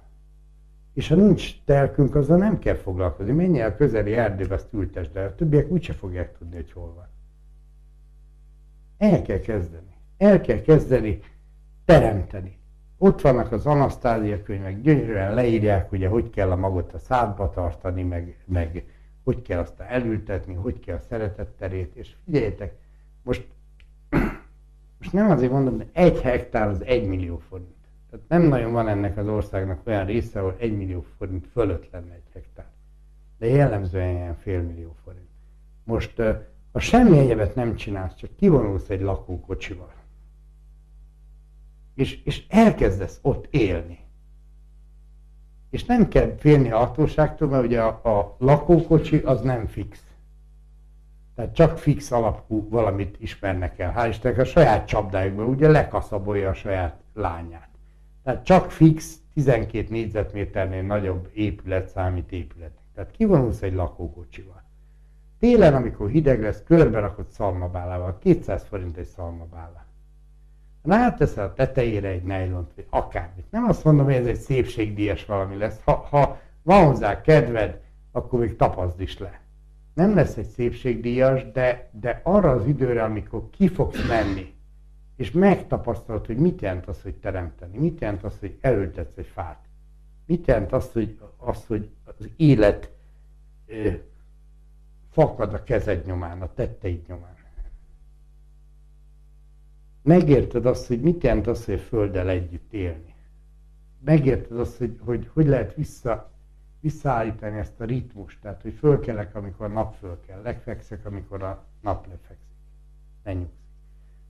És 0.94 1.08
ha 1.08 1.16
nincs 1.16 1.64
telkünk, 1.66 2.16
azzal 2.16 2.38
nem 2.38 2.60
kell 2.60 2.76
foglalkozni. 2.76 3.32
Menj 3.32 3.60
el 3.60 3.76
közeli 3.76 4.14
erdőbe, 4.14 4.54
azt 4.54 4.74
ültesd 4.74 5.16
el. 5.16 5.28
A 5.28 5.36
többiek 5.36 5.70
úgyse 5.70 5.94
fogják 5.94 6.38
tudni, 6.38 6.56
hogy 6.56 6.72
hol 6.72 6.94
van. 6.94 7.08
El 8.98 9.22
kell 9.22 9.40
kezdeni. 9.40 9.96
El 10.18 10.42
kell 10.42 10.62
kezdeni 10.62 11.20
teremteni. 11.86 12.58
Ott 12.98 13.22
vannak 13.22 13.52
az 13.52 13.66
anasztázia 13.66 14.44
könyvek, 14.44 14.82
gyönyörűen 14.82 15.34
leírják, 15.34 15.92
ugye, 15.92 16.08
hogy 16.08 16.30
kell 16.30 16.52
a 16.52 16.56
magot 16.56 16.94
a 16.94 17.00
szádba 17.00 17.50
tartani, 17.50 18.04
meg, 18.04 18.44
meg 18.46 18.86
hogy 19.24 19.42
kell 19.42 19.60
aztán 19.60 19.88
elültetni, 19.88 20.54
hogy 20.54 20.80
kell 20.80 20.96
a 20.96 21.00
szeretetterét, 21.10 21.96
és 21.96 22.16
figyeljetek, 22.26 22.76
most 23.22 23.48
most 25.00 25.14
nem 25.14 25.30
azért 25.30 25.52
mondom, 25.52 25.78
de 25.78 25.88
egy 25.92 26.22
hektár 26.22 26.68
az 26.68 26.84
egy 26.84 27.08
millió 27.08 27.38
forint. 27.38 27.72
Tehát 28.10 28.28
nem 28.28 28.42
nagyon 28.42 28.72
van 28.72 28.88
ennek 28.88 29.18
az 29.18 29.28
országnak 29.28 29.88
olyan 29.88 30.06
része, 30.06 30.40
ahol 30.40 30.56
egy 30.58 30.78
millió 30.78 31.06
forint 31.18 31.48
fölött 31.48 31.92
lenne 31.92 32.14
egy 32.14 32.30
hektár. 32.34 32.66
De 33.38 33.48
jellemzően 33.48 34.16
ilyen 34.16 34.36
fél 34.36 34.62
millió 34.62 34.96
forint. 35.04 35.30
Most, 35.84 36.22
ha 36.72 36.80
semmi 36.80 37.18
egyebet 37.18 37.56
nem 37.56 37.76
csinálsz, 37.76 38.16
csak 38.16 38.36
kivonulsz 38.36 38.90
egy 38.90 39.02
lakókocsival, 39.02 39.94
és, 41.96 42.24
és 42.24 42.46
elkezdesz 42.50 43.20
ott 43.22 43.48
élni, 43.50 44.00
és 45.74 45.86
nem 45.86 46.08
kell 46.08 46.36
félni 46.38 46.72
a 46.72 46.78
hatóságtól, 46.78 47.48
mert 47.48 47.64
ugye 47.64 47.82
a, 47.82 48.18
a 48.18 48.36
lakókocsi 48.40 49.18
az 49.18 49.42
nem 49.42 49.66
fix. 49.68 50.04
Tehát 51.36 51.56
csak 51.56 51.78
fix 51.78 52.12
alapú 52.12 52.70
valamit 52.70 53.16
ismernek 53.20 53.80
el. 53.80 53.94
Hál' 53.98 54.08
Istennek 54.10 54.40
a 54.40 54.46
saját 54.46 54.88
csapdájukban, 54.88 55.46
ugye 55.46 55.70
lekaszabolja 55.70 56.50
a 56.50 56.54
saját 56.54 57.02
lányát. 57.14 57.70
Tehát 58.24 58.46
csak 58.46 58.72
fix 58.72 59.18
12 59.34 59.88
négyzetméternél 59.90 60.82
nagyobb 60.82 61.30
épület 61.34 61.88
számít 61.88 62.32
épületnek. 62.32 62.84
Tehát 62.96 63.12
kivonulsz 63.12 63.62
egy 63.62 63.74
lakókocsival. 63.74 64.64
Télen, 65.40 65.74
amikor 65.74 66.10
hideg 66.10 66.42
lesz, 66.42 66.64
körbe 66.64 67.00
rakod 67.00 67.30
szalmabálával, 67.30 68.18
200 68.20 68.64
forint 68.64 68.98
egy 68.98 69.06
szalmabála. 69.06 69.83
Ráteszel 70.84 71.46
a 71.46 71.54
tetejére 71.54 72.08
egy 72.08 72.24
nejlont, 72.24 72.72
vagy 72.76 72.86
akármit. 72.90 73.46
Nem 73.52 73.64
azt 73.64 73.84
mondom, 73.84 74.06
hogy 74.06 74.14
ez 74.14 74.26
egy 74.26 74.40
szépségdíjas 74.40 75.26
valami 75.26 75.58
lesz. 75.58 75.80
Ha, 75.84 76.08
ha 76.10 76.40
van 76.62 76.86
hozzá 76.86 77.22
kedved, 77.22 77.82
akkor 78.12 78.40
még 78.40 78.56
tapaszd 78.56 79.02
is 79.02 79.18
le 79.18 79.42
nem 79.94 80.16
lesz 80.16 80.38
egy 80.38 80.48
szépségdíjas, 80.48 81.52
de, 81.52 81.90
de 81.92 82.22
arra 82.24 82.52
az 82.52 82.68
időre, 82.68 83.04
amikor 83.04 83.50
ki 83.50 83.68
fogsz 83.68 84.08
menni, 84.08 84.54
és 85.16 85.32
megtapasztalod, 85.32 86.26
hogy 86.26 86.38
mit 86.38 86.62
jelent 86.62 86.88
az, 86.88 87.02
hogy 87.02 87.16
teremteni, 87.16 87.78
mit 87.78 88.00
jelent 88.00 88.24
az, 88.24 88.40
hogy 88.40 88.58
elültetsz 88.62 89.18
egy 89.18 89.26
fát, 89.26 89.66
mit 90.26 90.48
jelent 90.48 90.72
az, 90.72 90.92
hogy, 90.92 91.20
az, 91.38 91.66
hogy 91.66 91.90
az 92.04 92.30
élet 92.36 92.92
ö, 93.66 93.90
fakad 95.12 95.54
a 95.54 95.64
kezed 95.64 96.06
nyomán, 96.06 96.42
a 96.42 96.54
tetteid 96.54 97.08
nyomán. 97.08 97.33
Megérted 100.04 100.66
azt, 100.66 100.88
hogy 100.88 101.02
mit 101.02 101.24
jelent 101.24 101.48
az, 101.48 101.66
hogy 101.66 101.74
a 101.74 101.78
Földdel 101.78 102.30
együtt 102.30 102.74
élni. 102.74 103.14
Megérted 104.06 104.60
azt, 104.60 104.78
hogy 104.78 105.00
hogy, 105.06 105.30
hogy 105.34 105.48
lehet 105.48 105.76
vissza 105.76 106.32
visszaállítani 106.80 107.58
ezt 107.58 107.80
a 107.80 107.84
ritmust, 107.84 108.38
tehát 108.42 108.62
hogy 108.62 108.74
fölkelek, 108.74 109.36
amikor 109.36 109.72
nap 109.72 109.96
fölkel, 109.96 110.42
legfekszek, 110.42 111.06
amikor 111.06 111.44
a 111.44 111.66
nap 111.82 112.08
lefekszik, 112.08 112.58
lenyugszik. 113.24 113.58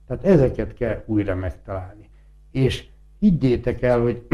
Tehát 0.06 0.24
ezeket 0.24 0.74
kell 0.74 1.02
újra 1.06 1.34
megtalálni. 1.34 2.08
És 2.50 2.88
higgyétek 3.18 3.82
el, 3.82 4.00
hogy 4.00 4.26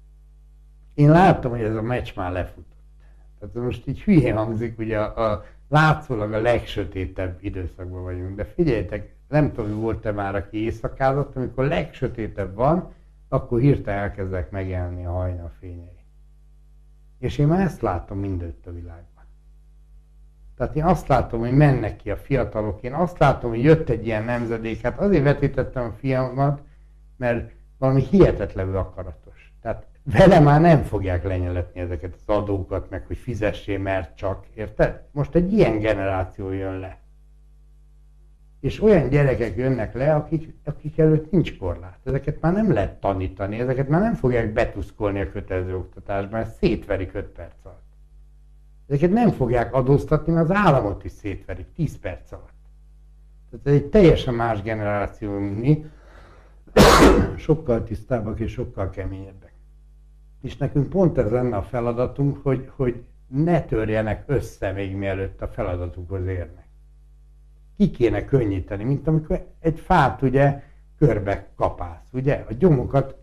én 0.94 1.10
láttam, 1.10 1.50
hogy 1.50 1.60
ez 1.60 1.76
a 1.76 1.82
meccs 1.82 2.16
már 2.16 2.32
lefutott. 2.32 2.84
Tehát 3.38 3.54
most 3.54 3.86
így 3.86 4.02
hülyén 4.02 4.36
hangzik, 4.36 4.78
ugye 4.78 4.98
a, 4.98 5.32
a 5.32 5.44
látszólag 5.68 6.32
a 6.32 6.40
legsötétebb 6.40 7.38
időszakban 7.40 8.02
vagyunk, 8.02 8.36
de 8.36 8.44
figyeljetek, 8.44 9.15
nem 9.28 9.52
tudom, 9.52 9.70
hogy 9.70 9.80
volt-e 9.80 10.12
már, 10.12 10.34
aki 10.34 10.62
éjszakázott, 10.62 11.36
amikor 11.36 11.64
legsötétebb 11.64 12.54
van, 12.54 12.92
akkor 13.28 13.60
hirtelen 13.60 14.00
elkezdek 14.00 14.50
megjelenni 14.50 15.06
a 15.06 15.12
hajnal 15.12 15.52
fényei. 15.58 16.04
És 17.18 17.38
én 17.38 17.46
már 17.46 17.60
ezt 17.60 17.80
látom 17.80 18.18
mindent 18.18 18.66
a 18.66 18.72
világban. 18.72 19.24
Tehát 20.56 20.76
én 20.76 20.84
azt 20.84 21.08
látom, 21.08 21.40
hogy 21.40 21.56
mennek 21.56 21.96
ki 21.96 22.10
a 22.10 22.16
fiatalok, 22.16 22.82
én 22.82 22.92
azt 22.92 23.18
látom, 23.18 23.50
hogy 23.50 23.62
jött 23.62 23.88
egy 23.88 24.06
ilyen 24.06 24.24
nemzedék, 24.24 24.80
hát 24.80 24.98
azért 24.98 25.24
vetítettem 25.24 25.84
a 25.84 25.92
fiamat, 25.92 26.62
mert 27.16 27.52
valami 27.78 28.02
hihetetlenül 28.02 28.76
akaratos. 28.76 29.52
Tehát 29.62 29.86
vele 30.02 30.40
már 30.40 30.60
nem 30.60 30.82
fogják 30.82 31.24
lenyeletni 31.24 31.80
ezeket 31.80 32.14
az 32.14 32.34
adókat, 32.34 32.90
meg 32.90 33.06
hogy 33.06 33.16
fizessé, 33.16 33.76
mert 33.76 34.16
csak, 34.16 34.46
érted? 34.54 35.02
Most 35.10 35.34
egy 35.34 35.52
ilyen 35.52 35.78
generáció 35.78 36.50
jön 36.50 36.78
le. 36.78 36.98
És 38.66 38.82
olyan 38.82 39.08
gyerekek 39.08 39.56
jönnek 39.56 39.94
le, 39.94 40.14
akik, 40.14 40.54
akik 40.64 40.98
előtt 40.98 41.30
nincs 41.30 41.58
korlát. 41.58 41.98
Ezeket 42.04 42.40
már 42.40 42.52
nem 42.52 42.72
lehet 42.72 43.00
tanítani, 43.00 43.58
ezeket 43.58 43.88
már 43.88 44.00
nem 44.00 44.14
fogják 44.14 44.52
betuszkolni 44.52 45.20
a 45.20 45.30
kötelező 45.30 45.76
oktatásban, 45.76 46.40
ezt 46.40 46.56
szétverik 46.56 47.14
5 47.14 47.24
perc 47.24 47.64
alatt. 47.64 47.84
Ezeket 48.88 49.10
nem 49.10 49.30
fogják 49.30 49.74
adóztatni, 49.74 50.32
mert 50.32 50.50
az 50.50 50.56
államot 50.56 51.04
is 51.04 51.12
szétverik 51.12 51.66
10 51.74 51.98
perc 51.98 52.32
alatt. 52.32 52.54
Tehát 53.50 53.66
ez 53.66 53.72
egy 53.72 53.86
teljesen 53.86 54.34
más 54.34 54.62
generáció, 54.62 55.38
mint 55.38 55.60
mi, 55.60 55.84
sokkal 57.36 57.84
tisztábbak 57.84 58.40
és 58.40 58.52
sokkal 58.52 58.90
keményebbek. 58.90 59.52
És 60.42 60.56
nekünk 60.56 60.88
pont 60.88 61.18
ez 61.18 61.30
lenne 61.30 61.56
a 61.56 61.62
feladatunk, 61.62 62.42
hogy, 62.42 62.70
hogy 62.76 63.02
ne 63.26 63.62
törjenek 63.62 64.22
össze 64.26 64.72
még 64.72 64.96
mielőtt 64.96 65.42
a 65.42 65.48
feladatukhoz 65.48 66.26
érnek 66.26 66.65
ki 67.76 67.90
kéne 67.90 68.24
könnyíteni, 68.24 68.84
mint 68.84 69.06
amikor 69.06 69.46
egy 69.60 69.80
fát 69.80 70.22
ugye 70.22 70.62
körbe 70.98 71.46
kapálsz, 71.56 72.08
ugye? 72.12 72.44
A 72.48 72.52
gyomokat, 72.52 73.16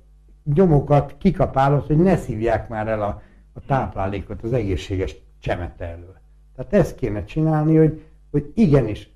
gyomokat 0.43 1.15
kikapálod, 1.17 1.85
hogy 1.85 1.97
ne 1.97 2.15
szívják 2.15 2.69
már 2.69 2.88
el 2.88 3.01
a, 3.01 3.21
a 3.53 3.59
táplálékot 3.65 4.43
az 4.43 4.53
egészséges 4.53 5.15
csemet 5.39 5.81
elől. 5.81 6.17
Tehát 6.55 6.73
ezt 6.73 6.95
kéne 6.95 7.23
csinálni, 7.23 7.75
hogy, 7.75 8.01
hogy 8.31 8.51
igenis 8.55 9.09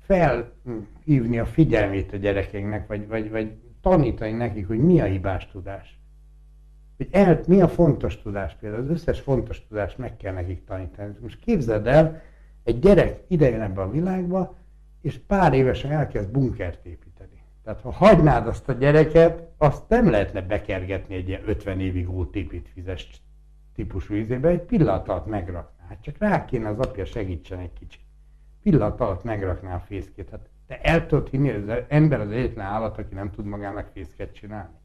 felhívni 0.00 1.38
a 1.38 1.46
figyelmét 1.46 2.12
a 2.12 2.16
gyerekeknek, 2.16 2.86
vagy, 2.86 3.08
vagy, 3.08 3.30
vagy 3.30 3.52
tanítani 3.80 4.32
nekik, 4.32 4.66
hogy 4.66 4.78
mi 4.78 5.00
a 5.00 5.04
hibás 5.04 5.48
tudás. 5.48 5.98
Hogy 6.96 7.08
el, 7.10 7.40
mi 7.46 7.60
a 7.60 7.68
fontos 7.68 8.22
tudás 8.22 8.56
például, 8.60 8.82
az 8.82 8.90
összes 8.90 9.20
fontos 9.20 9.66
tudást 9.66 9.98
meg 9.98 10.16
kell 10.16 10.32
nekik 10.32 10.64
tanítani. 10.64 11.14
Most 11.20 11.38
képzeld 11.38 11.86
el, 11.86 12.20
egy 12.64 12.78
gyerek 12.78 13.20
idejön 13.28 13.60
ebbe 13.60 13.82
a 13.82 13.90
világba, 13.90 14.56
és 15.04 15.20
pár 15.26 15.52
évesen 15.52 15.90
elkezd 15.90 16.30
bunkert 16.30 16.86
építeni. 16.86 17.42
Tehát 17.64 17.80
ha 17.80 17.90
hagynád 17.90 18.46
azt 18.46 18.68
a 18.68 18.72
gyereket, 18.72 19.48
azt 19.56 19.88
nem 19.88 20.10
lehetne 20.10 20.42
bekergetni 20.42 21.14
egy 21.14 21.28
ilyen 21.28 21.48
50 21.48 21.80
évig 21.80 22.10
ót 22.10 22.36
építvizes 22.36 23.22
típusú 23.74 24.14
izébe, 24.14 24.48
egy 24.48 24.60
pillanat 24.60 25.08
alatt 25.08 25.26
megrakná. 25.26 25.86
Hát 25.88 26.02
csak 26.02 26.18
rá 26.18 26.44
kéne 26.44 26.68
az 26.68 26.78
apja 26.78 27.04
segítsen 27.04 27.58
egy 27.58 27.72
kicsit. 27.72 28.00
Pillanat 28.62 29.00
alatt 29.00 29.24
megrakná 29.24 29.74
a 29.74 29.80
fészkét. 29.80 30.30
Hát 30.30 30.48
te 30.66 30.80
el 30.80 31.06
tudod 31.06 31.28
hinni, 31.28 31.50
hogy 31.50 31.70
az 31.70 31.84
ember 31.88 32.20
az 32.20 32.30
egyetlen 32.30 32.66
állat, 32.66 32.98
aki 32.98 33.14
nem 33.14 33.30
tud 33.30 33.44
magának 33.44 33.90
fészket 33.92 34.34
csinálni. 34.34 34.78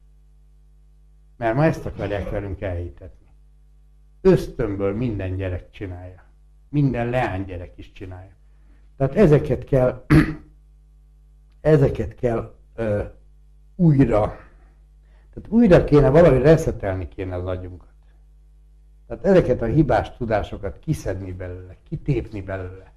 Mert 1.36 1.54
ma 1.54 1.64
ezt 1.64 1.86
akarják 1.86 2.30
velünk 2.30 2.60
elhitetni. 2.60 3.26
Ösztönből 4.20 4.96
minden 4.96 5.36
gyerek 5.36 5.70
csinálja. 5.70 6.24
Minden 6.68 7.10
leánygyerek 7.10 7.72
is 7.76 7.92
csinálja. 7.92 8.38
Tehát 9.00 9.16
ezeket 9.16 9.64
kell, 9.64 10.04
ezeket 11.60 12.14
kell 12.14 12.54
ö, 12.74 13.02
újra, 13.76 14.20
tehát 15.34 15.48
újra 15.48 15.84
kéne 15.84 16.08
valahogy 16.08 16.42
reszetelni 16.42 17.08
kéne 17.08 17.34
az 17.34 17.46
agyunkat. 17.46 17.88
Tehát 19.06 19.24
ezeket 19.24 19.62
a 19.62 19.66
hibás 19.66 20.16
tudásokat 20.16 20.78
kiszedni 20.78 21.32
belőle, 21.32 21.76
kitépni 21.88 22.42
belőle. 22.42 22.92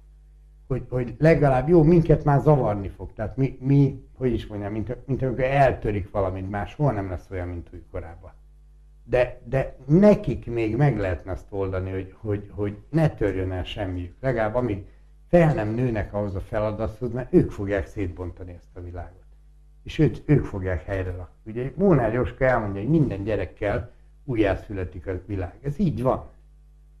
Hogy, 0.66 0.86
hogy 0.88 1.14
legalább 1.18 1.68
jó, 1.68 1.82
minket 1.82 2.24
már 2.24 2.40
zavarni 2.40 2.88
fog. 2.88 3.12
Tehát 3.12 3.36
mi, 3.36 3.58
mi 3.60 4.08
hogy 4.16 4.32
is 4.32 4.46
mondjam, 4.46 4.72
mint, 4.72 5.06
mint 5.06 5.22
amikor 5.22 5.44
eltörik 5.44 6.10
valamit, 6.10 6.50
már 6.50 6.74
nem 6.78 7.10
lesz 7.10 7.30
olyan, 7.30 7.48
mint 7.48 7.68
úgy 7.74 7.84
korábban. 7.90 8.32
De, 9.04 9.40
de 9.44 9.76
nekik 9.86 10.46
még 10.46 10.76
meg 10.76 10.98
lehetne 10.98 11.32
azt 11.32 11.46
oldani, 11.50 11.90
hogy, 11.90 12.14
hogy, 12.18 12.50
hogy 12.50 12.76
ne 12.90 13.08
törjön 13.08 13.52
el 13.52 13.64
semmiük. 13.64 14.14
Legalább 14.20 14.54
amíg 14.54 14.86
fel 15.34 15.54
nem 15.54 15.68
nőnek 15.68 16.14
ahhoz 16.14 16.34
a 16.34 16.40
feladathoz, 16.40 17.12
mert 17.12 17.32
ők 17.32 17.50
fogják 17.50 17.86
szétbontani 17.86 18.52
ezt 18.52 18.76
a 18.76 18.80
világot. 18.80 19.24
És 19.82 19.98
őt, 19.98 20.22
ők 20.24 20.44
fogják 20.44 20.84
helyre 20.84 21.10
rakni. 21.10 21.50
Ugye 21.50 21.72
Mónár 21.76 22.12
Jóska 22.12 22.44
elmondja, 22.44 22.80
hogy 22.80 22.90
minden 22.90 23.24
gyerekkel 23.24 23.90
újjászületik 24.24 25.06
a 25.06 25.20
világ. 25.26 25.58
Ez 25.62 25.78
így 25.78 26.02
van. 26.02 26.28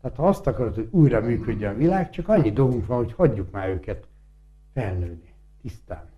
Tehát 0.00 0.16
ha 0.16 0.28
azt 0.28 0.46
akarod, 0.46 0.74
hogy 0.74 0.88
újra 0.90 1.20
működjön 1.20 1.74
a 1.74 1.76
világ, 1.76 2.10
csak 2.10 2.28
annyi 2.28 2.52
dolgunk 2.52 2.86
van, 2.86 2.96
hogy 2.96 3.12
hagyjuk 3.12 3.50
már 3.50 3.68
őket 3.68 4.06
felnőni, 4.72 5.32
tisztán. 5.62 6.08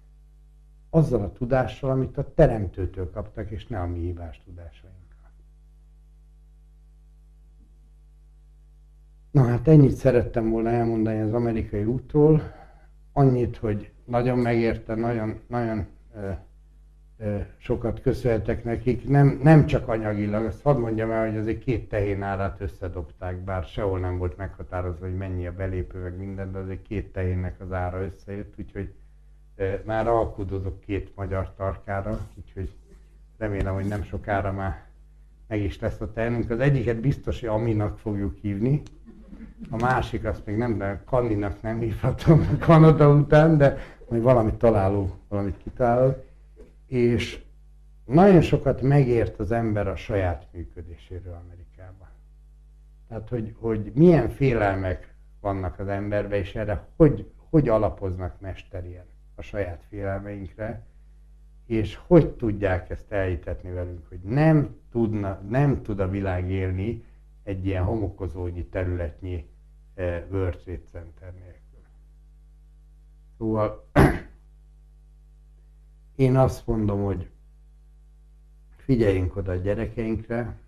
Azzal 0.90 1.22
a 1.22 1.32
tudással, 1.32 1.90
amit 1.90 2.18
a 2.18 2.34
teremtőtől 2.34 3.10
kaptak, 3.10 3.50
és 3.50 3.66
ne 3.66 3.80
a 3.80 3.86
mi 3.86 3.98
hibás 3.98 4.40
tudásaink. 4.44 4.95
Na 9.36 9.44
hát 9.44 9.68
ennyit 9.68 9.94
szerettem 9.94 10.50
volna 10.50 10.70
elmondani 10.70 11.20
az 11.20 11.32
amerikai 11.32 11.84
útról. 11.84 12.42
Annyit, 13.12 13.56
hogy 13.56 13.90
nagyon 14.04 14.38
megérte, 14.38 14.94
nagyon, 14.94 15.40
nagyon 15.46 15.86
ö, 16.14 16.30
ö, 17.18 17.36
sokat 17.56 18.00
köszönhetek 18.00 18.64
nekik. 18.64 19.08
Nem, 19.08 19.40
nem 19.42 19.66
csak 19.66 19.88
anyagilag, 19.88 20.44
azt 20.44 20.62
hadd 20.62 20.78
mondjam 20.78 21.10
el, 21.10 21.26
hogy 21.28 21.36
azért 21.36 21.58
két 21.58 21.88
tehén 21.88 22.22
árát 22.22 22.60
összedobták, 22.60 23.44
bár 23.44 23.64
sehol 23.64 23.98
nem 23.98 24.18
volt 24.18 24.36
meghatározva, 24.36 25.06
hogy 25.06 25.16
mennyi 25.16 25.46
a 25.46 25.52
belépő, 25.52 26.02
meg 26.02 26.16
minden, 26.18 26.52
de 26.52 26.58
azért 26.58 26.82
két 26.82 27.12
tehénnek 27.12 27.60
az 27.60 27.72
ára 27.72 28.02
összejött, 28.02 28.54
úgyhogy 28.58 28.92
ö, 29.56 29.72
már 29.84 30.08
alkudozok 30.08 30.80
két 30.80 31.12
magyar 31.14 31.54
tarkára, 31.56 32.18
úgyhogy 32.34 32.74
remélem, 33.38 33.74
hogy 33.74 33.88
nem 33.88 34.02
sokára 34.02 34.52
már 34.52 34.84
meg 35.48 35.60
is 35.60 35.80
lesz 35.80 36.00
a 36.00 36.12
tehenünk. 36.12 36.50
Az 36.50 36.58
egyiket 36.60 37.00
biztos, 37.00 37.40
hogy 37.40 37.48
Aminak 37.48 37.98
fogjuk 37.98 38.36
hívni, 38.40 38.82
a 39.70 39.76
másik 39.76 40.24
azt 40.24 40.46
még 40.46 40.56
nem, 40.56 40.78
de 40.78 41.02
Kandinak 41.04 41.62
nem 41.62 41.78
hívhatom 41.78 42.46
Kanada 42.58 43.10
után, 43.10 43.56
de 43.56 43.78
majd 44.08 44.22
valamit 44.22 44.54
találó, 44.54 45.10
valamit 45.28 45.56
kitalálok. 45.62 46.24
És 46.86 47.40
nagyon 48.04 48.40
sokat 48.40 48.82
megért 48.82 49.38
az 49.38 49.52
ember 49.52 49.88
a 49.88 49.96
saját 49.96 50.46
működéséről 50.52 51.38
Amerikában. 51.44 52.08
Tehát, 53.08 53.28
hogy, 53.28 53.54
hogy 53.58 53.92
milyen 53.94 54.28
félelmek 54.28 55.14
vannak 55.40 55.78
az 55.78 55.88
emberben, 55.88 56.38
és 56.38 56.54
erre 56.54 56.86
hogy, 56.96 57.30
hogy 57.50 57.68
alapoznak 57.68 58.40
mesterien 58.40 59.04
a 59.34 59.42
saját 59.42 59.84
félelmeinkre, 59.88 60.82
és 61.66 61.98
hogy 62.06 62.30
tudják 62.30 62.90
ezt 62.90 63.12
elhitetni 63.12 63.70
velünk, 63.70 64.08
hogy 64.08 64.18
nem, 64.18 64.76
tudna, 64.90 65.40
nem 65.48 65.82
tud 65.82 66.00
a 66.00 66.08
világ 66.08 66.50
élni 66.50 67.04
egy 67.46 67.66
ilyen 67.66 67.84
homokozónyi 67.84 68.64
területnyi 68.64 69.48
World 70.30 70.56
Trade 70.56 70.82
Center 70.92 71.32
nélkül. 71.32 71.80
Szóval 73.38 73.88
én 76.16 76.36
azt 76.36 76.66
mondom, 76.66 77.04
hogy 77.04 77.30
figyeljünk 78.76 79.36
oda 79.36 79.52
a 79.52 79.56
gyerekeinkre, 79.56 80.58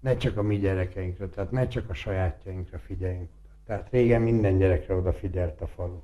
ne 0.00 0.16
csak 0.16 0.36
a 0.36 0.42
mi 0.42 0.58
gyerekeinkre, 0.58 1.28
tehát 1.28 1.50
ne 1.50 1.66
csak 1.66 1.90
a 1.90 1.94
sajátjainkra 1.94 2.78
figyeljünk 2.78 3.30
oda. 3.38 3.54
Tehát 3.64 3.90
régen 3.90 4.22
minden 4.22 4.58
gyerekre 4.58 4.94
odafigyelt 4.94 5.60
a 5.60 5.66
falu. 5.66 6.00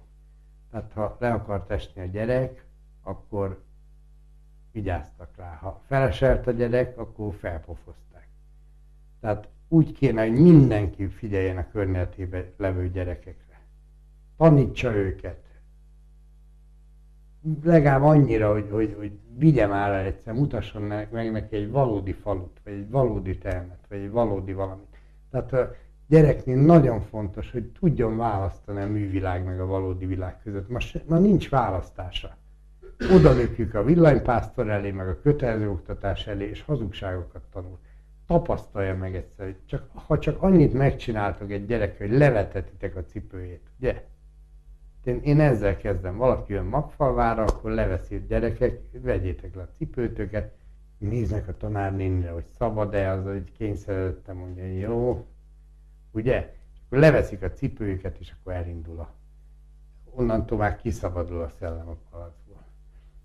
Tehát 0.71 0.93
ha 0.93 1.17
le 1.21 1.33
akart 1.33 1.71
esni 1.71 2.01
a 2.01 2.05
gyerek, 2.05 2.65
akkor 3.03 3.63
vigyáztak 4.73 5.37
rá. 5.37 5.55
Ha 5.55 5.83
feleselt 5.87 6.47
a 6.47 6.51
gyerek, 6.51 6.99
akkor 6.99 7.35
felpofozták. 7.35 8.29
Tehát 9.21 9.49
úgy 9.69 9.93
kéne, 9.93 10.27
hogy 10.27 10.41
mindenki 10.41 11.07
figyeljen 11.07 11.57
a 11.57 11.71
környezetében 11.73 12.45
levő 12.57 12.91
gyerekekre. 12.91 13.61
Tanítsa 14.37 14.95
őket. 14.95 15.45
Legalább 17.65 18.03
annyira, 18.03 18.53
hogy, 18.53 18.69
hogy, 18.71 18.95
hogy 18.99 19.13
vigye 19.37 19.67
már 19.67 19.93
el 19.93 20.05
egyszer, 20.05 20.35
mutasson 20.35 20.83
meg 20.83 21.33
neki 21.33 21.57
egy 21.57 21.71
valódi 21.71 22.13
falut, 22.13 22.61
vagy 22.65 22.73
egy 22.73 22.91
valódi 22.91 23.39
termet, 23.39 23.79
vagy 23.89 23.99
egy 23.99 24.11
valódi 24.11 24.53
valamit. 24.53 24.87
Tehát 25.31 25.53
a 25.53 25.75
gyereknél 26.07 26.57
nagyon 26.57 27.01
fontos, 27.01 27.51
hogy 27.51 27.65
tudjon 27.65 28.17
választani 28.17 28.81
a 28.81 28.87
művilág 28.87 29.45
meg 29.45 29.61
a 29.61 29.67
valódi 29.67 30.07
világ 30.07 30.41
között. 30.43 30.69
Ma, 30.69 30.79
ma 31.09 31.19
nincs 31.19 31.49
választása. 31.49 32.37
Oda 33.15 33.35
a 33.73 33.83
villanypásztor 33.83 34.69
elé, 34.69 34.91
meg 34.91 35.09
a 35.09 35.21
kötelező 35.21 35.71
oktatás 35.71 36.27
elé, 36.27 36.49
és 36.49 36.63
hazugságokat 36.63 37.43
tanul 37.53 37.79
tapasztalja 38.27 38.97
meg 38.97 39.15
egyszer, 39.15 39.45
hogy 39.45 39.57
csak, 39.67 39.91
ha 39.95 40.19
csak 40.19 40.43
annyit 40.43 40.73
megcsináltok 40.73 41.51
egy 41.51 41.67
gyerek, 41.67 41.99
hogy 41.99 42.11
levetetitek 42.11 42.97
a 42.97 43.05
cipőjét, 43.05 43.71
ugye? 43.79 44.05
Én, 45.05 45.21
én 45.23 45.41
ezzel 45.41 45.77
kezdem. 45.77 46.17
Valaki 46.17 46.53
jön 46.53 46.65
magfalvára, 46.65 47.43
akkor 47.43 47.71
leveszi 47.71 48.25
gyerekek, 48.29 48.81
vegyétek 48.93 49.55
le 49.55 49.63
a 49.63 49.69
cipőtöket, 49.77 50.55
néznek 50.99 51.49
a 51.49 51.57
tanárnénire, 51.57 52.31
hogy 52.31 52.47
szabad-e, 52.59 53.11
az, 53.11 53.25
hogy 53.25 53.53
kényszeredette 53.53 54.33
mondja, 54.33 54.65
jó, 54.65 55.27
ugye? 56.11 56.55
És 56.75 56.81
akkor 56.87 56.99
leveszik 56.99 57.43
a 57.43 57.51
cipőjüket, 57.51 58.19
és 58.19 58.35
akkor 58.41 58.53
elindul 58.53 58.99
a... 58.99 59.15
Onnan 60.05 60.47
tovább 60.47 60.77
kiszabadul 60.77 61.43
a 61.43 61.49
szellem 61.49 61.89
a 61.89 61.97
palacból. 62.11 62.65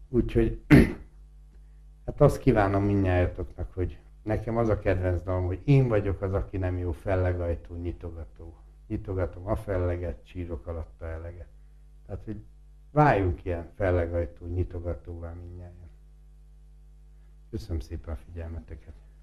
Úgyhogy 0.10 0.62
hát 2.06 2.22
azt 2.22 2.38
kívánom 2.38 2.84
mindnyájatoknak, 2.84 3.74
hogy 3.74 4.00
nekem 4.24 4.58
az 4.58 4.70
a 4.70 4.80
kedvenc 4.80 5.24
dalom, 5.24 5.46
hogy 5.46 5.62
én 5.64 5.88
vagyok 5.88 6.22
az, 6.22 6.34
aki 6.34 6.58
nem 6.58 6.78
jó 6.78 6.92
fellegajtó, 6.92 7.76
nyitogató. 7.76 8.56
Nyitogatom 8.88 9.48
a 9.48 9.56
felleget, 9.56 10.26
csírok 10.26 10.68
alatta 10.68 11.06
eleget. 11.06 11.48
Tehát, 12.06 12.24
hogy 12.24 12.44
Váljunk 12.92 13.46
ilyen 13.46 13.72
fellegajtó, 13.76 14.46
nyitogatóvá 14.46 15.34
mindjárt. 15.34 15.76
Köszönöm 17.50 17.80
szépen 17.80 18.14
a 18.14 18.18
figyelmeteket. 18.18 18.94